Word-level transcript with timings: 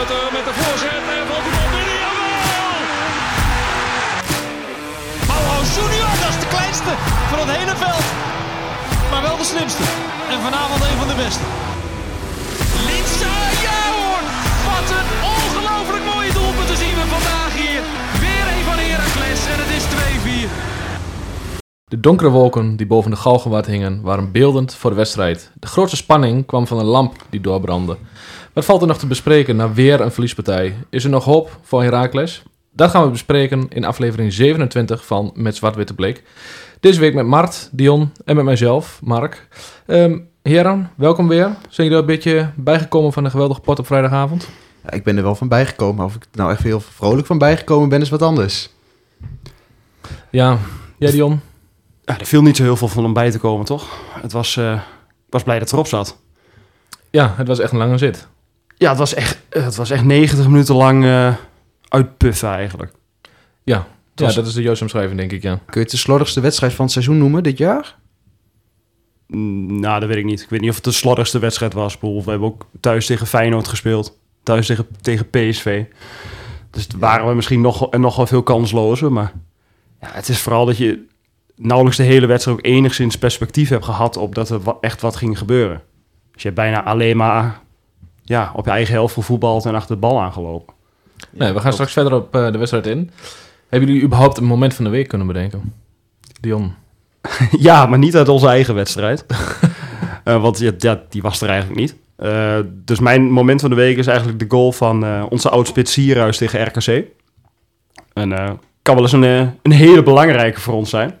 Met 0.00 0.08
de 0.08 0.54
voorzet 0.62 1.04
en 1.16 1.26
valt 1.30 1.44
die 1.46 1.52
bal 1.56 1.68
binnen. 1.74 1.98
Jawel! 2.04 2.40
Junior, 5.74 6.14
dat 6.22 6.32
is 6.34 6.40
de 6.44 6.50
kleinste 6.54 6.92
van 7.30 7.38
het 7.42 7.50
hele 7.56 7.76
veld. 7.84 8.06
Maar 9.10 9.22
wel 9.22 9.36
de 9.36 9.44
slimste. 9.52 9.84
En 10.32 10.38
vanavond 10.46 10.80
een 10.88 10.98
van 11.02 11.08
de 11.12 11.18
beste. 11.24 11.44
Linsa, 12.88 13.36
ja! 13.66 13.82
Wat 14.68 14.88
een 14.98 15.10
ongelooflijk 15.36 16.04
mooie 16.12 16.32
doelpunt 16.38 16.70
zien 16.82 16.96
we 17.00 17.06
vandaag 17.16 17.52
hier. 17.62 17.82
Weer 18.24 18.44
een 18.54 18.64
van 18.68 18.78
Heracles 18.84 19.40
en 19.52 19.58
het 19.62 19.70
is 19.78 19.84
2-4. 19.84 20.79
De 21.90 22.00
donkere 22.00 22.30
wolken 22.30 22.76
die 22.76 22.86
boven 22.86 23.10
de 23.10 23.16
Galgenwaard 23.16 23.66
hingen 23.66 24.02
waren 24.02 24.32
beeldend 24.32 24.74
voor 24.74 24.90
de 24.90 24.96
wedstrijd. 24.96 25.50
De 25.54 25.66
grootste 25.66 25.96
spanning 25.96 26.46
kwam 26.46 26.66
van 26.66 26.78
een 26.78 26.84
lamp 26.84 27.24
die 27.30 27.40
doorbrandde. 27.40 27.96
Wat 28.52 28.64
valt 28.64 28.80
er 28.80 28.86
nog 28.86 28.98
te 28.98 29.06
bespreken 29.06 29.56
na 29.56 29.72
weer 29.72 30.00
een 30.00 30.12
verliespartij? 30.12 30.74
Is 30.90 31.04
er 31.04 31.10
nog 31.10 31.24
hoop 31.24 31.58
voor 31.62 31.82
Heracles? 31.82 32.42
Dat 32.72 32.90
gaan 32.90 33.04
we 33.04 33.10
bespreken 33.10 33.66
in 33.68 33.84
aflevering 33.84 34.32
27 34.32 35.06
van 35.06 35.30
Met 35.34 35.56
Zwart-Witte 35.56 35.94
Blik. 35.94 36.22
Deze 36.80 37.00
week 37.00 37.14
met 37.14 37.26
Mart, 37.26 37.68
Dion 37.72 38.12
en 38.24 38.36
met 38.36 38.44
mijzelf, 38.44 39.00
Mark. 39.02 39.48
Um, 39.86 40.28
heren, 40.42 40.90
welkom 40.96 41.28
weer. 41.28 41.56
Zijn 41.68 41.86
jullie 41.86 41.92
er 41.92 41.98
een 41.98 42.06
beetje 42.06 42.50
bijgekomen 42.56 43.12
van 43.12 43.24
de 43.24 43.30
geweldige 43.30 43.60
pot 43.60 43.78
op 43.78 43.86
vrijdagavond? 43.86 44.48
Ja, 44.84 44.90
ik 44.90 45.04
ben 45.04 45.16
er 45.16 45.22
wel 45.22 45.34
van 45.34 45.48
bijgekomen. 45.48 46.04
Of 46.04 46.14
ik 46.14 46.26
nou 46.32 46.50
echt 46.50 46.62
heel 46.62 46.80
vrolijk 46.80 47.26
van 47.26 47.38
bijgekomen 47.38 47.88
ben, 47.88 48.00
is 48.00 48.10
wat 48.10 48.22
anders. 48.22 48.70
Ja, 50.30 50.58
jij 50.98 51.10
Dion? 51.10 51.40
Ja, 52.10 52.18
er 52.18 52.26
viel 52.26 52.42
niet 52.42 52.56
zo 52.56 52.62
heel 52.62 52.76
veel 52.76 52.88
van 52.88 53.04
om 53.04 53.12
bij 53.12 53.30
te 53.30 53.38
komen, 53.38 53.64
toch? 53.64 53.98
Het 54.22 54.32
was, 54.32 54.56
uh, 54.56 54.72
ik 55.26 55.32
was 55.32 55.42
blij 55.42 55.58
dat 55.58 55.64
het 55.64 55.72
erop 55.72 55.86
zat. 55.86 56.18
Ja, 57.10 57.34
het 57.36 57.46
was 57.46 57.58
echt 57.58 57.72
een 57.72 57.78
lange 57.78 57.98
zit. 57.98 58.28
Ja, 58.76 58.88
het 58.88 58.98
was 58.98 59.14
echt, 59.14 59.38
het 59.48 59.76
was 59.76 59.90
echt 59.90 60.04
90 60.04 60.48
minuten 60.48 60.74
lang 60.74 61.04
uh, 61.04 61.34
uitpuffen 61.88 62.48
eigenlijk. 62.48 62.92
Ja, 63.62 63.86
ja, 64.14 64.32
dat 64.32 64.46
is 64.46 64.52
de 64.52 64.62
juiste 64.62 64.84
omschrijving, 64.84 65.18
denk 65.18 65.32
ik, 65.32 65.42
ja. 65.42 65.54
Kun 65.54 65.64
je 65.72 65.80
het 65.80 65.90
de 65.90 65.96
slordigste 65.96 66.40
wedstrijd 66.40 66.72
van 66.72 66.84
het 66.84 66.92
seizoen 66.92 67.18
noemen 67.18 67.42
dit 67.42 67.58
jaar? 67.58 67.96
Mm, 69.26 69.80
nou, 69.80 70.00
dat 70.00 70.08
weet 70.08 70.18
ik 70.18 70.24
niet. 70.24 70.40
Ik 70.40 70.48
weet 70.48 70.60
niet 70.60 70.70
of 70.70 70.74
het 70.74 70.84
de 70.84 70.92
slordigste 70.92 71.38
wedstrijd 71.38 71.72
was. 71.72 71.98
We 72.00 72.22
hebben 72.24 72.48
ook 72.48 72.66
thuis 72.80 73.06
tegen 73.06 73.26
Feyenoord 73.26 73.68
gespeeld. 73.68 74.18
Thuis 74.42 74.66
tegen, 74.66 74.86
tegen 75.00 75.30
PSV. 75.30 75.84
Dus 76.70 76.86
waren 76.98 77.28
we 77.28 77.34
misschien 77.34 77.60
nog, 77.60 77.90
nog 77.90 78.16
wel 78.16 78.26
veel 78.26 78.42
kanslozer. 78.42 79.12
Maar 79.12 79.32
ja, 80.00 80.08
het 80.12 80.28
is 80.28 80.40
vooral 80.40 80.66
dat 80.66 80.76
je 80.76 81.08
nauwelijks 81.62 81.96
de 81.96 82.04
hele 82.04 82.26
wedstrijd 82.26 82.58
ook 82.58 82.64
enigszins 82.66 83.18
perspectief 83.18 83.68
hebt 83.68 83.84
gehad 83.84 84.16
op 84.16 84.34
dat 84.34 84.50
er 84.50 84.60
echt 84.80 85.00
wat 85.00 85.16
ging 85.16 85.38
gebeuren. 85.38 85.82
Dus 86.32 86.42
je 86.42 86.48
hebt 86.48 86.60
bijna 86.60 86.84
alleen 86.84 87.16
maar 87.16 87.60
ja, 88.22 88.52
op 88.54 88.64
je 88.64 88.70
eigen 88.70 88.94
helft 88.94 89.14
gevoetbald 89.14 89.64
en 89.64 89.74
achter 89.74 89.94
de 89.94 90.00
bal 90.00 90.20
aangelopen. 90.20 90.74
Nee, 91.30 91.52
we 91.52 91.60
gaan 91.60 91.72
straks 91.72 91.92
verder 91.92 92.14
op 92.14 92.36
uh, 92.36 92.52
de 92.52 92.58
wedstrijd 92.58 92.86
in. 92.86 93.10
Hebben 93.68 93.88
jullie 93.88 94.04
überhaupt 94.04 94.38
een 94.38 94.44
moment 94.44 94.74
van 94.74 94.84
de 94.84 94.90
week 94.90 95.08
kunnen 95.08 95.26
bedenken? 95.26 95.74
Dion? 96.40 96.74
ja, 97.58 97.86
maar 97.86 97.98
niet 97.98 98.16
uit 98.16 98.28
onze 98.28 98.46
eigen 98.46 98.74
wedstrijd. 98.74 99.26
uh, 100.24 100.42
want 100.42 100.58
ja, 100.78 101.02
die 101.08 101.22
was 101.22 101.40
er 101.40 101.48
eigenlijk 101.48 101.80
niet. 101.80 101.96
Uh, 102.18 102.58
dus 102.72 103.00
mijn 103.00 103.30
moment 103.30 103.60
van 103.60 103.70
de 103.70 103.76
week 103.76 103.96
is 103.96 104.06
eigenlijk 104.06 104.38
de 104.38 104.44
goal 104.48 104.72
van 104.72 105.28
onze 105.28 105.48
oudspits 105.48 105.92
Sierhuis 105.92 106.36
tegen 106.36 106.66
RKC. 106.66 107.04
En 108.12 108.58
kan 108.82 108.94
wel 108.94 109.02
eens 109.02 109.12
een, 109.12 109.22
een 109.62 109.72
hele 109.72 110.02
belangrijke 110.02 110.60
voor 110.60 110.74
ons 110.74 110.90
zijn 110.90 111.19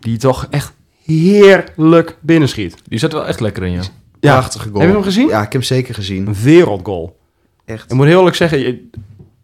die 0.00 0.18
toch 0.18 0.46
echt 0.50 0.72
heerlijk 1.04 2.16
binnenschiet. 2.20 2.74
Die 2.88 2.98
zit 2.98 3.12
wel 3.12 3.26
echt 3.26 3.40
lekker 3.40 3.62
in, 3.62 3.72
ja. 3.72 3.82
ja. 4.20 4.38
Prachtige 4.38 4.68
goal. 4.68 4.80
Heb 4.80 4.88
je 4.88 4.94
hem 4.94 5.04
gezien? 5.04 5.28
Ja, 5.28 5.36
ik 5.36 5.42
heb 5.42 5.52
hem 5.52 5.62
zeker 5.62 5.94
gezien. 5.94 6.26
Een 6.26 6.34
wereldgoal. 6.42 7.18
Echt. 7.64 7.90
Ik 7.90 7.96
moet 7.96 8.06
heel 8.06 8.18
eerlijk 8.18 8.36
zeggen, 8.36 8.90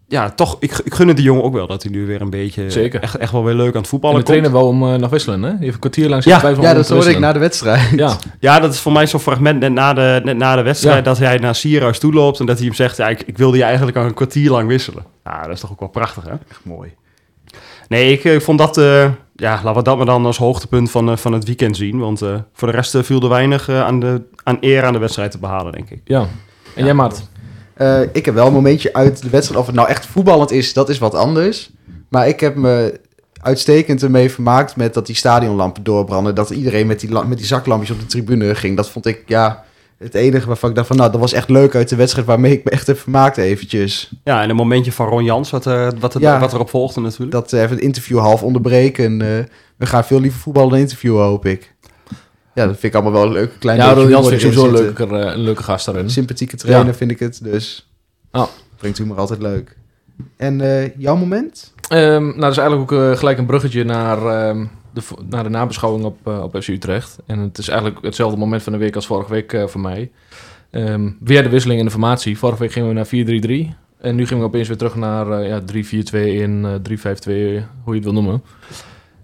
ja, 0.08 0.30
toch, 0.30 0.56
ik, 0.60 0.80
ik 0.84 0.94
gun 0.94 1.08
het 1.08 1.16
de 1.16 1.22
jongen 1.22 1.42
ook 1.42 1.52
wel 1.52 1.66
dat 1.66 1.82
hij 1.82 1.92
nu 1.92 2.06
weer 2.06 2.20
een 2.20 2.30
beetje 2.30 2.70
Zeker. 2.70 3.02
Echt, 3.02 3.16
echt 3.16 3.32
wel 3.32 3.44
weer 3.44 3.54
leuk 3.54 3.74
aan 3.74 3.80
het 3.80 3.88
voetballen 3.88 4.16
en 4.16 4.22
de 4.22 4.28
trainer 4.28 4.52
wel 4.52 4.66
om 4.66 4.82
uh, 4.82 4.94
nog 4.94 5.10
wisselen, 5.10 5.42
hè? 5.42 5.52
Even 5.52 5.66
een 5.66 5.78
kwartier 5.78 6.08
lang 6.08 6.24
ja, 6.24 6.48
ja, 6.60 6.74
dat 6.74 6.88
hoorde 6.88 7.10
ik 7.10 7.18
na 7.18 7.32
de 7.32 7.38
wedstrijd. 7.38 7.90
Ja, 7.96 8.16
ja 8.40 8.60
dat 8.60 8.72
is 8.72 8.80
voor 8.80 8.92
mij 8.92 9.06
zo'n 9.06 9.20
fragment 9.20 9.60
net 9.60 9.72
na 9.72 9.92
de, 9.92 10.20
net 10.24 10.36
na 10.36 10.56
de 10.56 10.62
wedstrijd... 10.62 11.04
dat 11.04 11.18
hij 11.18 11.38
naar 11.38 11.54
Sierhuis 11.54 11.98
toe 11.98 12.12
loopt 12.12 12.40
en 12.40 12.46
dat 12.46 12.56
hij 12.56 12.66
hem 12.66 12.74
zegt... 12.74 12.96
Ja, 12.96 13.08
ik, 13.08 13.22
ik 13.22 13.38
wilde 13.38 13.56
je 13.56 13.62
eigenlijk 13.62 13.96
al 13.96 14.04
een 14.04 14.14
kwartier 14.14 14.50
lang 14.50 14.68
wisselen. 14.68 15.04
Ja, 15.24 15.42
dat 15.42 15.52
is 15.52 15.60
toch 15.60 15.70
ook 15.70 15.80
wel 15.80 15.88
prachtig, 15.88 16.24
hè? 16.24 16.30
Echt 16.30 16.60
mooi. 16.62 16.94
Nee, 17.88 18.12
ik, 18.12 18.24
ik 18.24 18.42
vond 18.42 18.58
dat... 18.58 18.78
Uh, 18.78 19.10
ja, 19.36 19.60
laten 19.62 19.74
we 19.74 19.82
dat 19.82 19.96
maar 19.96 20.06
dan 20.06 20.26
als 20.26 20.38
hoogtepunt 20.38 20.90
van, 20.90 21.10
uh, 21.10 21.16
van 21.16 21.32
het 21.32 21.44
weekend 21.44 21.76
zien. 21.76 21.98
Want 21.98 22.22
uh, 22.22 22.36
voor 22.52 22.68
de 22.68 22.74
rest 22.74 22.94
uh, 22.94 23.02
viel 23.02 23.22
er 23.22 23.28
weinig 23.28 23.68
aan, 23.68 24.00
de, 24.00 24.22
aan 24.42 24.56
eer 24.60 24.84
aan 24.84 24.92
de 24.92 24.98
wedstrijd 24.98 25.30
te 25.30 25.38
behalen, 25.38 25.72
denk 25.72 25.90
ik. 25.90 26.00
Ja. 26.04 26.20
En 26.20 26.28
ja. 26.74 26.84
jij, 26.84 26.94
Maart? 26.94 27.22
ik 28.12 28.24
heb 28.24 28.34
wel 28.34 28.46
een 28.46 28.52
momentje 28.52 28.92
uit 28.92 29.22
de 29.22 29.30
wedstrijd. 29.30 29.60
Of 29.60 29.66
het 29.66 29.74
nou 29.74 29.88
echt 29.88 30.06
voetballend 30.06 30.50
is, 30.50 30.72
dat 30.72 30.88
is 30.88 30.98
wat 30.98 31.14
anders. 31.14 31.70
Maar 32.08 32.28
ik 32.28 32.40
heb 32.40 32.54
me 32.54 33.00
uitstekend 33.40 34.02
ermee 34.02 34.30
vermaakt 34.30 34.76
met 34.76 34.94
dat 34.94 35.06
die 35.06 35.16
stadionlampen 35.16 35.82
doorbranden. 35.82 36.34
Dat 36.34 36.50
iedereen 36.50 36.86
met 36.86 37.00
die, 37.00 37.10
met 37.10 37.38
die 37.38 37.46
zaklampjes 37.46 37.90
op 37.90 38.00
de 38.00 38.06
tribune 38.06 38.54
ging. 38.54 38.76
Dat 38.76 38.90
vond 38.90 39.06
ik, 39.06 39.22
ja, 39.26 39.64
het 39.98 40.14
enige 40.14 40.46
waarvan 40.46 40.68
ik 40.68 40.74
dacht 40.74 40.86
van, 40.86 40.96
nou, 40.96 41.10
dat 41.10 41.20
was 41.20 41.32
echt 41.32 41.48
leuk 41.48 41.74
uit 41.74 41.88
de 41.88 41.96
wedstrijd 41.96 42.26
waarmee 42.26 42.52
ik 42.52 42.64
me 42.64 42.70
echt 42.70 42.86
heb 42.86 42.98
vermaakt 42.98 43.36
eventjes. 43.36 44.10
Ja, 44.24 44.42
en 44.42 44.50
een 44.50 44.56
momentje 44.56 44.92
van 44.92 45.08
Ron 45.08 45.24
Jans, 45.24 45.50
wat, 45.50 45.66
uh, 45.66 45.88
wat, 46.00 46.14
er, 46.14 46.20
ja, 46.20 46.40
wat 46.40 46.52
erop 46.52 46.70
volgde 46.70 47.00
natuurlijk. 47.00 47.30
Dat 47.30 47.52
uh, 47.52 47.60
even 47.60 47.74
het 47.74 47.84
interview 47.84 48.18
half 48.18 48.42
onderbreken. 48.42 49.12
Uh, 49.20 49.28
we 49.76 49.86
gaan 49.86 50.04
veel 50.04 50.20
liever 50.20 50.40
voetballen 50.40 50.70
dan 50.70 50.78
interviewen, 50.78 51.24
hoop 51.24 51.46
ik. 51.46 51.74
Ja, 52.54 52.66
dat 52.66 52.78
vind 52.78 52.82
ik 52.82 52.94
allemaal 52.94 53.12
wel 53.12 53.22
een 53.22 53.32
leuke 53.32 53.58
kleine 53.58 53.84
Ja, 53.84 53.92
Ron 53.92 54.08
Jans 54.08 54.30
ik 54.30 54.40
sowieso 54.40 54.66
een 54.66 54.72
leuke, 54.72 55.02
een 55.02 55.40
leuke 55.40 55.62
gast 55.62 55.86
daarin. 55.86 56.10
Sympathieke 56.10 56.56
trainer 56.56 56.86
ja. 56.86 56.94
vind 56.94 57.10
ik 57.10 57.18
het, 57.18 57.40
dus 57.42 57.90
oh. 58.32 58.46
brengt 58.76 58.98
humor 58.98 59.18
altijd 59.18 59.42
leuk. 59.42 59.76
En 60.36 60.92
jouw 60.98 61.16
moment? 61.16 61.72
Um, 61.92 62.24
nou, 62.26 62.40
dat 62.40 62.50
is 62.50 62.58
eigenlijk 62.58 62.92
ook 62.92 63.18
gelijk 63.18 63.38
een 63.38 63.46
bruggetje 63.46 63.84
naar... 63.84 64.48
Um, 64.48 64.70
de, 64.96 65.02
naar 65.28 65.42
de 65.42 65.48
nabeschouwing 65.48 66.04
op, 66.04 66.18
uh, 66.28 66.42
op 66.42 66.62
FC 66.62 66.68
Utrecht. 66.68 67.18
En 67.26 67.38
het 67.38 67.58
is 67.58 67.68
eigenlijk 67.68 68.04
hetzelfde 68.04 68.38
moment 68.38 68.62
van 68.62 68.72
de 68.72 68.78
week 68.78 68.94
als 68.94 69.06
vorige 69.06 69.30
week 69.30 69.52
uh, 69.52 69.66
voor 69.66 69.80
mij. 69.80 70.10
Um, 70.70 71.16
weer 71.20 71.42
de 71.42 71.48
wisseling 71.48 71.78
in 71.78 71.84
de 71.84 71.90
formatie. 71.90 72.38
Vorige 72.38 72.58
week 72.58 72.72
gingen 72.72 72.88
we 72.88 72.94
naar 72.94 73.72
4-3-3. 73.72 73.76
En 73.98 74.14
nu 74.14 74.26
gingen 74.26 74.42
we 74.42 74.48
opeens 74.48 74.68
weer 74.68 74.76
terug 74.76 74.94
naar 74.94 75.42
uh, 75.42 75.48
ja, 75.48 75.60
3-4-2 75.60 75.64
in 76.12 76.66
3-5-2, 76.66 76.92
hoe 77.82 77.94
je 77.94 77.94
het 77.94 78.04
wil 78.04 78.12
noemen. 78.12 78.42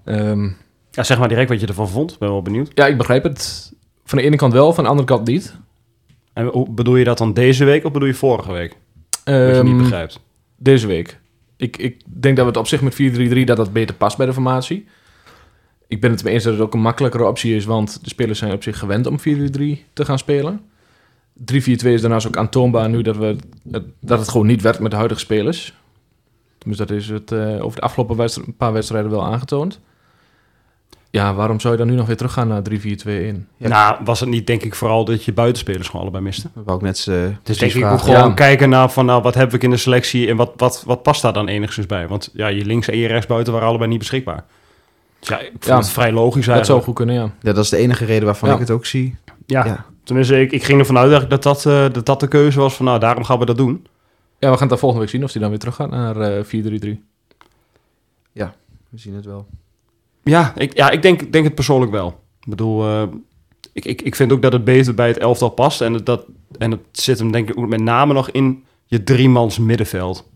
Um, 0.05 0.57
ja, 0.91 1.03
zeg 1.03 1.19
maar 1.19 1.29
direct 1.29 1.49
wat 1.49 1.61
je 1.61 1.67
ervan 1.67 1.89
vond. 1.89 2.19
Ben 2.19 2.29
wel 2.29 2.43
benieuwd. 2.43 2.71
Ja, 2.75 2.87
ik 2.87 2.97
begrijp 2.97 3.23
het. 3.23 3.73
Van 4.05 4.19
de 4.19 4.25
ene 4.25 4.37
kant 4.37 4.53
wel, 4.53 4.73
van 4.73 4.85
de 4.85 4.91
andere 4.91 5.09
kant 5.09 5.27
niet. 5.27 5.57
En 6.33 6.67
bedoel 6.75 6.97
je 6.97 7.05
dat 7.05 7.19
dan 7.19 7.33
deze 7.33 7.65
week 7.65 7.85
of 7.85 7.93
bedoel 7.93 8.09
je 8.09 8.15
vorige 8.15 8.53
week? 8.53 8.77
Um, 9.25 9.47
wat 9.47 9.57
je 9.57 9.63
niet 9.63 9.77
begrijpt. 9.77 10.21
Deze 10.57 10.87
week. 10.87 11.21
Ik, 11.57 11.77
ik 11.77 12.03
denk 12.05 12.37
dat 12.37 12.47
het 12.47 12.57
op 12.57 12.67
zich 12.67 12.81
met 12.81 12.95
4-3-3 12.95 13.45
dat 13.45 13.57
dat 13.57 13.73
beter 13.73 13.95
past 13.95 14.17
bij 14.17 14.27
de 14.27 14.33
formatie 14.33 14.87
ik 15.93 16.01
ben 16.01 16.11
het 16.11 16.25
mee 16.25 16.35
eens 16.35 16.45
dat 16.45 16.53
het 16.53 16.63
ook 16.63 16.75
een 16.75 16.81
makkelijkere 16.81 17.27
optie 17.27 17.57
is, 17.57 17.65
want 17.65 17.99
de 18.03 18.09
spelers 18.09 18.39
zijn 18.39 18.53
op 18.53 18.63
zich 18.63 18.79
gewend 18.79 19.07
om 19.07 19.19
4-3 19.19 19.23
te 19.93 20.05
gaan 20.05 20.19
spelen. 20.19 20.61
3-4-2 21.41 21.45
is 21.65 22.01
daarnaast 22.01 22.27
ook 22.27 22.37
aantoonbaar 22.37 22.89
nu 22.89 23.03
dat, 23.03 23.17
we 23.17 23.37
het, 23.71 23.85
dat 24.01 24.19
het 24.19 24.29
gewoon 24.29 24.47
niet 24.47 24.63
werkt 24.63 24.81
met 24.81 24.91
de 24.91 24.97
huidige 24.97 25.21
spelers. 25.21 25.75
Dus 26.67 26.77
dat 26.77 26.91
is 26.91 27.09
het 27.09 27.31
uh, 27.31 27.65
over 27.65 27.81
de 27.81 27.87
afgelopen 27.87 28.17
wedstrijd, 28.17 28.49
een 28.49 28.57
paar 28.57 28.73
wedstrijden 28.73 29.11
wel 29.11 29.25
aangetoond. 29.25 29.81
Ja, 31.11 31.35
waarom 31.35 31.61
zou 31.61 31.73
je 31.73 31.79
dan 31.79 31.89
nu 31.89 31.95
nog 31.95 32.07
weer 32.07 32.17
teruggaan 32.17 32.49
naar 32.49 32.63
3-4-2-1? 32.71 32.75
Ja. 33.57 33.69
Nou, 33.69 33.97
was 34.05 34.21
het 34.21 34.29
niet 34.29 34.47
denk 34.47 34.63
ik 34.63 34.75
vooral 34.75 35.05
dat 35.05 35.25
je 35.25 35.33
buitenspelers 35.33 35.87
gewoon 35.87 36.03
allebei 36.03 36.25
miste? 36.25 36.49
Dat 36.55 36.65
wou 36.65 36.79
ik 36.79 36.85
net 36.85 37.07
uh, 37.09 37.25
Dus 37.43 37.59
denk 37.59 37.73
ik 37.73 37.91
moet 37.91 38.03
gewoon 38.03 38.29
ja. 38.29 38.35
kijken 38.35 38.69
naar 38.69 38.91
van 38.91 39.07
nou, 39.07 39.23
wat 39.23 39.35
heb 39.35 39.55
ik 39.55 39.63
in 39.63 39.71
de 39.71 39.77
selectie 39.77 40.29
en 40.29 40.37
wat, 40.37 40.53
wat, 40.57 40.83
wat 40.87 41.03
past 41.03 41.23
daar 41.23 41.33
dan 41.33 41.49
enigszins 41.49 41.87
bij? 41.87 42.09
Want 42.09 42.31
ja, 42.33 42.47
je 42.47 42.65
links 42.65 42.89
en 42.89 42.97
je 42.97 43.07
rechts 43.07 43.27
buiten 43.27 43.53
waren 43.53 43.69
allebei 43.69 43.91
niet 43.91 43.99
beschikbaar. 43.99 44.45
Ja, 45.29 45.39
ik 45.39 45.51
vind 45.51 45.65
ja, 45.65 45.77
het 45.77 45.89
vrij 45.89 46.13
logisch 46.13 46.47
eigenlijk. 46.47 46.57
Dat 46.57 46.67
zou 46.67 46.83
goed 46.83 46.95
kunnen, 46.95 47.15
ja. 47.15 47.31
Ja, 47.41 47.53
dat 47.53 47.65
is 47.65 47.71
de 47.71 47.77
enige 47.77 48.05
reden 48.05 48.25
waarvan 48.25 48.49
ja. 48.49 48.55
ik 48.55 48.61
het 48.61 48.71
ook 48.71 48.87
zie. 48.87 49.17
Ja, 49.47 49.65
ja. 49.65 49.85
tenminste, 50.05 50.41
ik, 50.41 50.53
ik 50.53 50.65
ging 50.65 50.79
ervan 50.79 50.99
uit 50.99 51.31
dat 51.31 51.43
dat, 51.43 51.65
uh, 51.65 51.87
dat 51.93 52.07
dat 52.07 52.21
de 52.21 52.29
keuze 52.29 52.59
was 52.59 52.75
van, 52.75 52.85
nou, 52.85 52.99
daarom 52.99 53.25
gaan 53.25 53.39
we 53.39 53.45
dat 53.45 53.57
doen. 53.57 53.87
Ja, 54.39 54.51
we 54.51 54.53
gaan 54.53 54.59
het 54.59 54.69
dan 54.69 54.79
volgende 54.79 55.05
week 55.05 55.15
zien 55.15 55.25
of 55.25 55.33
hij 55.33 55.41
dan 55.41 55.51
weer 55.51 55.59
terug 55.59 55.75
gaat 55.75 55.91
naar 55.91 56.17
uh, 56.53 56.97
4-3-3. 56.97 56.99
Ja, 58.33 58.55
we 58.89 58.99
zien 58.99 59.15
het 59.15 59.25
wel. 59.25 59.47
Ja, 60.23 60.53
ik, 60.57 60.77
ja, 60.77 60.91
ik 60.91 61.03
denk, 61.03 61.33
denk 61.33 61.45
het 61.45 61.55
persoonlijk 61.55 61.93
wel. 61.93 62.21
Ik 62.41 62.49
bedoel, 62.49 62.89
uh, 62.89 63.03
ik, 63.73 63.85
ik, 63.85 64.03
ik 64.03 64.15
vind 64.15 64.33
ook 64.33 64.43
dat 64.43 64.53
het 64.53 64.65
beter 64.65 64.95
bij 64.95 65.09
het 65.09 65.19
elftal 65.19 65.49
past. 65.49 65.81
En 65.81 66.05
dat, 66.05 66.27
en 66.59 66.71
het 66.71 66.81
zit 66.93 67.19
hem 67.19 67.33
denk 67.33 67.51
ik 67.51 67.59
ook 67.59 67.69
met 67.69 67.81
name 67.81 68.13
nog 68.13 68.31
in 68.31 68.65
je 68.87 69.03
driemans 69.03 69.59
middenveld. 69.59 70.29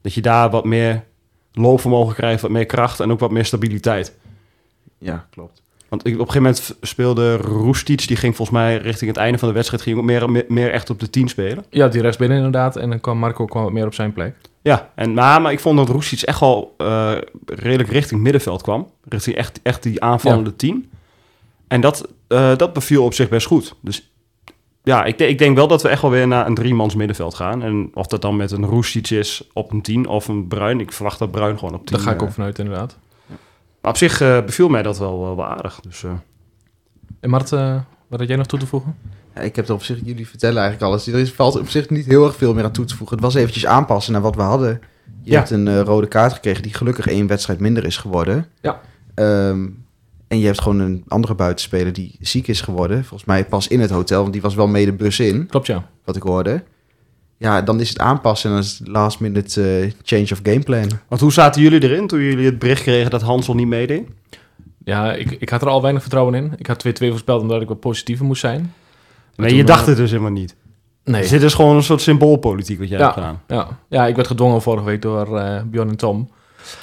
Dat 0.00 0.14
je 0.14 0.20
daar 0.20 0.50
wat 0.50 0.64
meer 0.64 1.04
loopvermogen 1.52 2.14
krijgt, 2.14 2.42
wat 2.42 2.50
meer 2.50 2.66
kracht 2.66 3.00
en 3.00 3.10
ook 3.10 3.20
wat 3.20 3.30
meer 3.30 3.44
stabiliteit. 3.44 4.16
Ja, 5.02 5.26
klopt. 5.30 5.62
Want 5.88 6.06
ik, 6.06 6.12
op 6.12 6.26
een 6.26 6.32
gegeven 6.32 6.42
moment 6.42 6.76
speelde 6.80 7.36
Roestic, 7.36 8.08
die 8.08 8.16
ging 8.16 8.36
volgens 8.36 8.58
mij 8.58 8.76
richting 8.76 9.10
het 9.10 9.18
einde 9.18 9.38
van 9.38 9.48
de 9.48 9.54
wedstrijd, 9.54 9.82
ging 9.82 9.98
ook 9.98 10.04
meer, 10.04 10.30
meer, 10.30 10.44
meer 10.48 10.70
echt 10.70 10.90
op 10.90 11.00
de 11.00 11.10
10 11.10 11.28
spelen. 11.28 11.64
Ja, 11.70 11.88
die 11.88 12.00
rechtsbinnen 12.00 12.36
inderdaad. 12.36 12.76
En 12.76 12.90
dan 12.90 13.00
kwam 13.00 13.18
Marco 13.18 13.44
kwam 13.44 13.62
wat 13.62 13.72
meer 13.72 13.86
op 13.86 13.94
zijn 13.94 14.12
plek. 14.12 14.34
Ja, 14.62 14.90
en, 14.94 15.14
maar, 15.14 15.42
maar 15.42 15.52
ik 15.52 15.60
vond 15.60 15.76
dat 15.76 15.88
Roestic 15.88 16.20
echt 16.20 16.40
wel 16.40 16.74
uh, 16.78 17.12
redelijk 17.46 17.88
richting 17.88 18.20
middenveld 18.20 18.62
kwam. 18.62 18.88
Richting 19.08 19.36
echt, 19.36 19.60
echt 19.62 19.82
die 19.82 20.02
aanvallende 20.02 20.50
ja. 20.50 20.56
10. 20.56 20.90
En 21.68 21.80
dat, 21.80 22.08
uh, 22.28 22.56
dat 22.56 22.72
beviel 22.72 23.04
op 23.04 23.14
zich 23.14 23.28
best 23.28 23.46
goed. 23.46 23.74
Dus 23.80 24.12
ja, 24.82 25.04
ik, 25.04 25.18
ik 25.18 25.38
denk 25.38 25.56
wel 25.56 25.68
dat 25.68 25.82
we 25.82 25.88
echt 25.88 26.02
wel 26.02 26.10
weer 26.10 26.26
naar 26.28 26.46
een 26.46 26.54
driemans 26.54 26.94
middenveld 26.94 27.34
gaan. 27.34 27.62
En 27.62 27.90
of 27.94 28.06
dat 28.06 28.22
dan 28.22 28.36
met 28.36 28.50
een 28.50 28.64
Roestic 28.64 29.10
is 29.10 29.48
op 29.52 29.72
een 29.72 29.82
10 29.82 30.06
of 30.06 30.28
een 30.28 30.48
Bruin. 30.48 30.80
Ik 30.80 30.92
verwacht 30.92 31.18
dat 31.18 31.30
Bruin 31.30 31.58
gewoon 31.58 31.74
op 31.74 31.86
10. 31.86 31.96
Daar 31.96 32.04
ga 32.04 32.12
ik 32.12 32.20
eh. 32.20 32.26
ook 32.26 32.32
vanuit, 32.32 32.58
inderdaad. 32.58 32.98
Maar 33.82 33.90
op 33.90 33.96
zich 33.96 34.20
eh, 34.20 34.44
beviel 34.44 34.68
mij 34.68 34.82
dat 34.82 34.98
wel, 34.98 35.20
wel, 35.20 35.36
wel 35.36 35.44
aardig. 35.46 35.80
Dus, 35.80 36.04
eh, 36.04 36.10
En 37.20 37.30
Mart, 37.30 37.52
eh, 37.52 37.80
wat 38.08 38.18
had 38.18 38.28
jij 38.28 38.36
nog 38.36 38.46
toe 38.46 38.58
te 38.58 38.66
voegen? 38.66 38.96
Ja, 39.34 39.40
ik 39.40 39.56
heb 39.56 39.68
er 39.68 39.74
op 39.74 39.82
zich, 39.82 39.98
jullie 40.04 40.28
vertellen 40.28 40.62
eigenlijk 40.62 40.92
alles. 40.92 41.06
Er 41.06 41.18
is, 41.18 41.32
valt 41.32 41.58
op 41.58 41.68
zich 41.68 41.90
niet 41.90 42.06
heel 42.06 42.24
erg 42.24 42.36
veel 42.36 42.54
meer 42.54 42.64
aan 42.64 42.72
toe 42.72 42.84
te 42.84 42.96
voegen. 42.96 43.16
Het 43.16 43.24
was 43.24 43.34
eventjes 43.34 43.66
aanpassen 43.66 44.12
naar 44.12 44.22
wat 44.22 44.34
we 44.36 44.42
hadden. 44.42 44.80
Je 45.22 45.30
Ja. 45.30 45.38
hebt 45.38 45.50
een 45.50 45.68
eh, 45.68 45.80
rode 45.80 46.06
kaart 46.08 46.32
gekregen 46.32 46.62
die 46.62 46.74
gelukkig 46.74 47.06
één 47.06 47.26
wedstrijd 47.26 47.60
minder 47.60 47.84
is 47.84 47.96
geworden. 47.96 48.46
Ja. 48.60 48.80
Ehm, 49.14 49.68
en 50.28 50.38
je 50.38 50.46
hebt 50.46 50.60
gewoon 50.60 50.78
een 50.78 51.04
andere 51.08 51.34
buitenspeler 51.34 51.92
die 51.92 52.16
ziek 52.20 52.48
is 52.48 52.60
geworden. 52.60 52.98
Volgens 53.04 53.24
mij 53.24 53.44
pas 53.44 53.68
in 53.68 53.80
het 53.80 53.90
hotel, 53.90 54.20
want 54.20 54.32
die 54.32 54.42
was 54.42 54.54
wel 54.54 54.66
mee 54.68 54.84
de 54.84 54.92
bus 54.92 55.20
in, 55.20 55.46
Klopt, 55.46 55.66
ja. 55.66 55.88
wat 56.04 56.16
ik 56.16 56.22
hoorde. 56.22 56.62
Ja, 57.42 57.62
dan 57.62 57.80
is 57.80 57.88
het 57.88 57.98
aanpassen 57.98 58.48
en 58.50 58.54
dan 58.56 58.64
is 58.64 58.78
het 58.78 58.88
last 58.88 59.20
minute 59.20 59.78
eh, 59.80 59.90
change 60.02 60.28
of 60.32 60.40
gameplan. 60.42 60.88
want 61.08 61.20
hoe 61.20 61.32
zaten 61.32 61.62
jullie 61.62 61.82
erin 61.82 62.06
toen 62.06 62.20
jullie 62.20 62.46
het 62.46 62.58
bericht 62.58 62.82
kregen 62.82 63.10
dat 63.10 63.22
Hansel 63.22 63.54
niet 63.54 63.66
meedeed? 63.66 64.02
Ja, 64.84 65.12
ik, 65.12 65.30
ik 65.30 65.48
had 65.48 65.62
er 65.62 65.68
al 65.68 65.82
weinig 65.82 66.02
vertrouwen 66.02 66.34
in. 66.34 66.52
Ik 66.56 66.66
had 66.66 66.84
2-2 66.88 66.90
voorspeld 66.92 67.42
omdat 67.42 67.62
ik 67.62 67.68
wat 67.68 67.80
positiever 67.80 68.24
moest 68.24 68.40
zijn. 68.40 68.72
Nee, 69.36 69.48
toen, 69.48 69.56
je 69.56 69.64
dacht 69.64 69.80
eh, 69.80 69.86
het 69.86 69.96
dus 69.96 70.10
helemaal 70.10 70.30
niet. 70.32 70.54
Nee. 71.04 71.20
Dus 71.20 71.30
dit 71.30 71.42
is 71.42 71.54
gewoon 71.54 71.76
een 71.76 71.82
soort 71.82 72.00
symboolpolitiek 72.00 72.78
wat 72.78 72.88
jij 72.88 72.98
Ja. 72.98 73.04
hebt 73.04 73.16
gedaan. 73.16 73.40
Ja. 73.46 73.68
ja, 73.88 74.06
ik 74.06 74.14
werd 74.16 74.28
gedwongen 74.28 74.62
vorige 74.62 74.84
week 74.84 75.02
door 75.02 75.38
eh 75.38 75.62
Bjorn 75.70 75.88
en 75.88 75.96
Tom. 75.96 76.28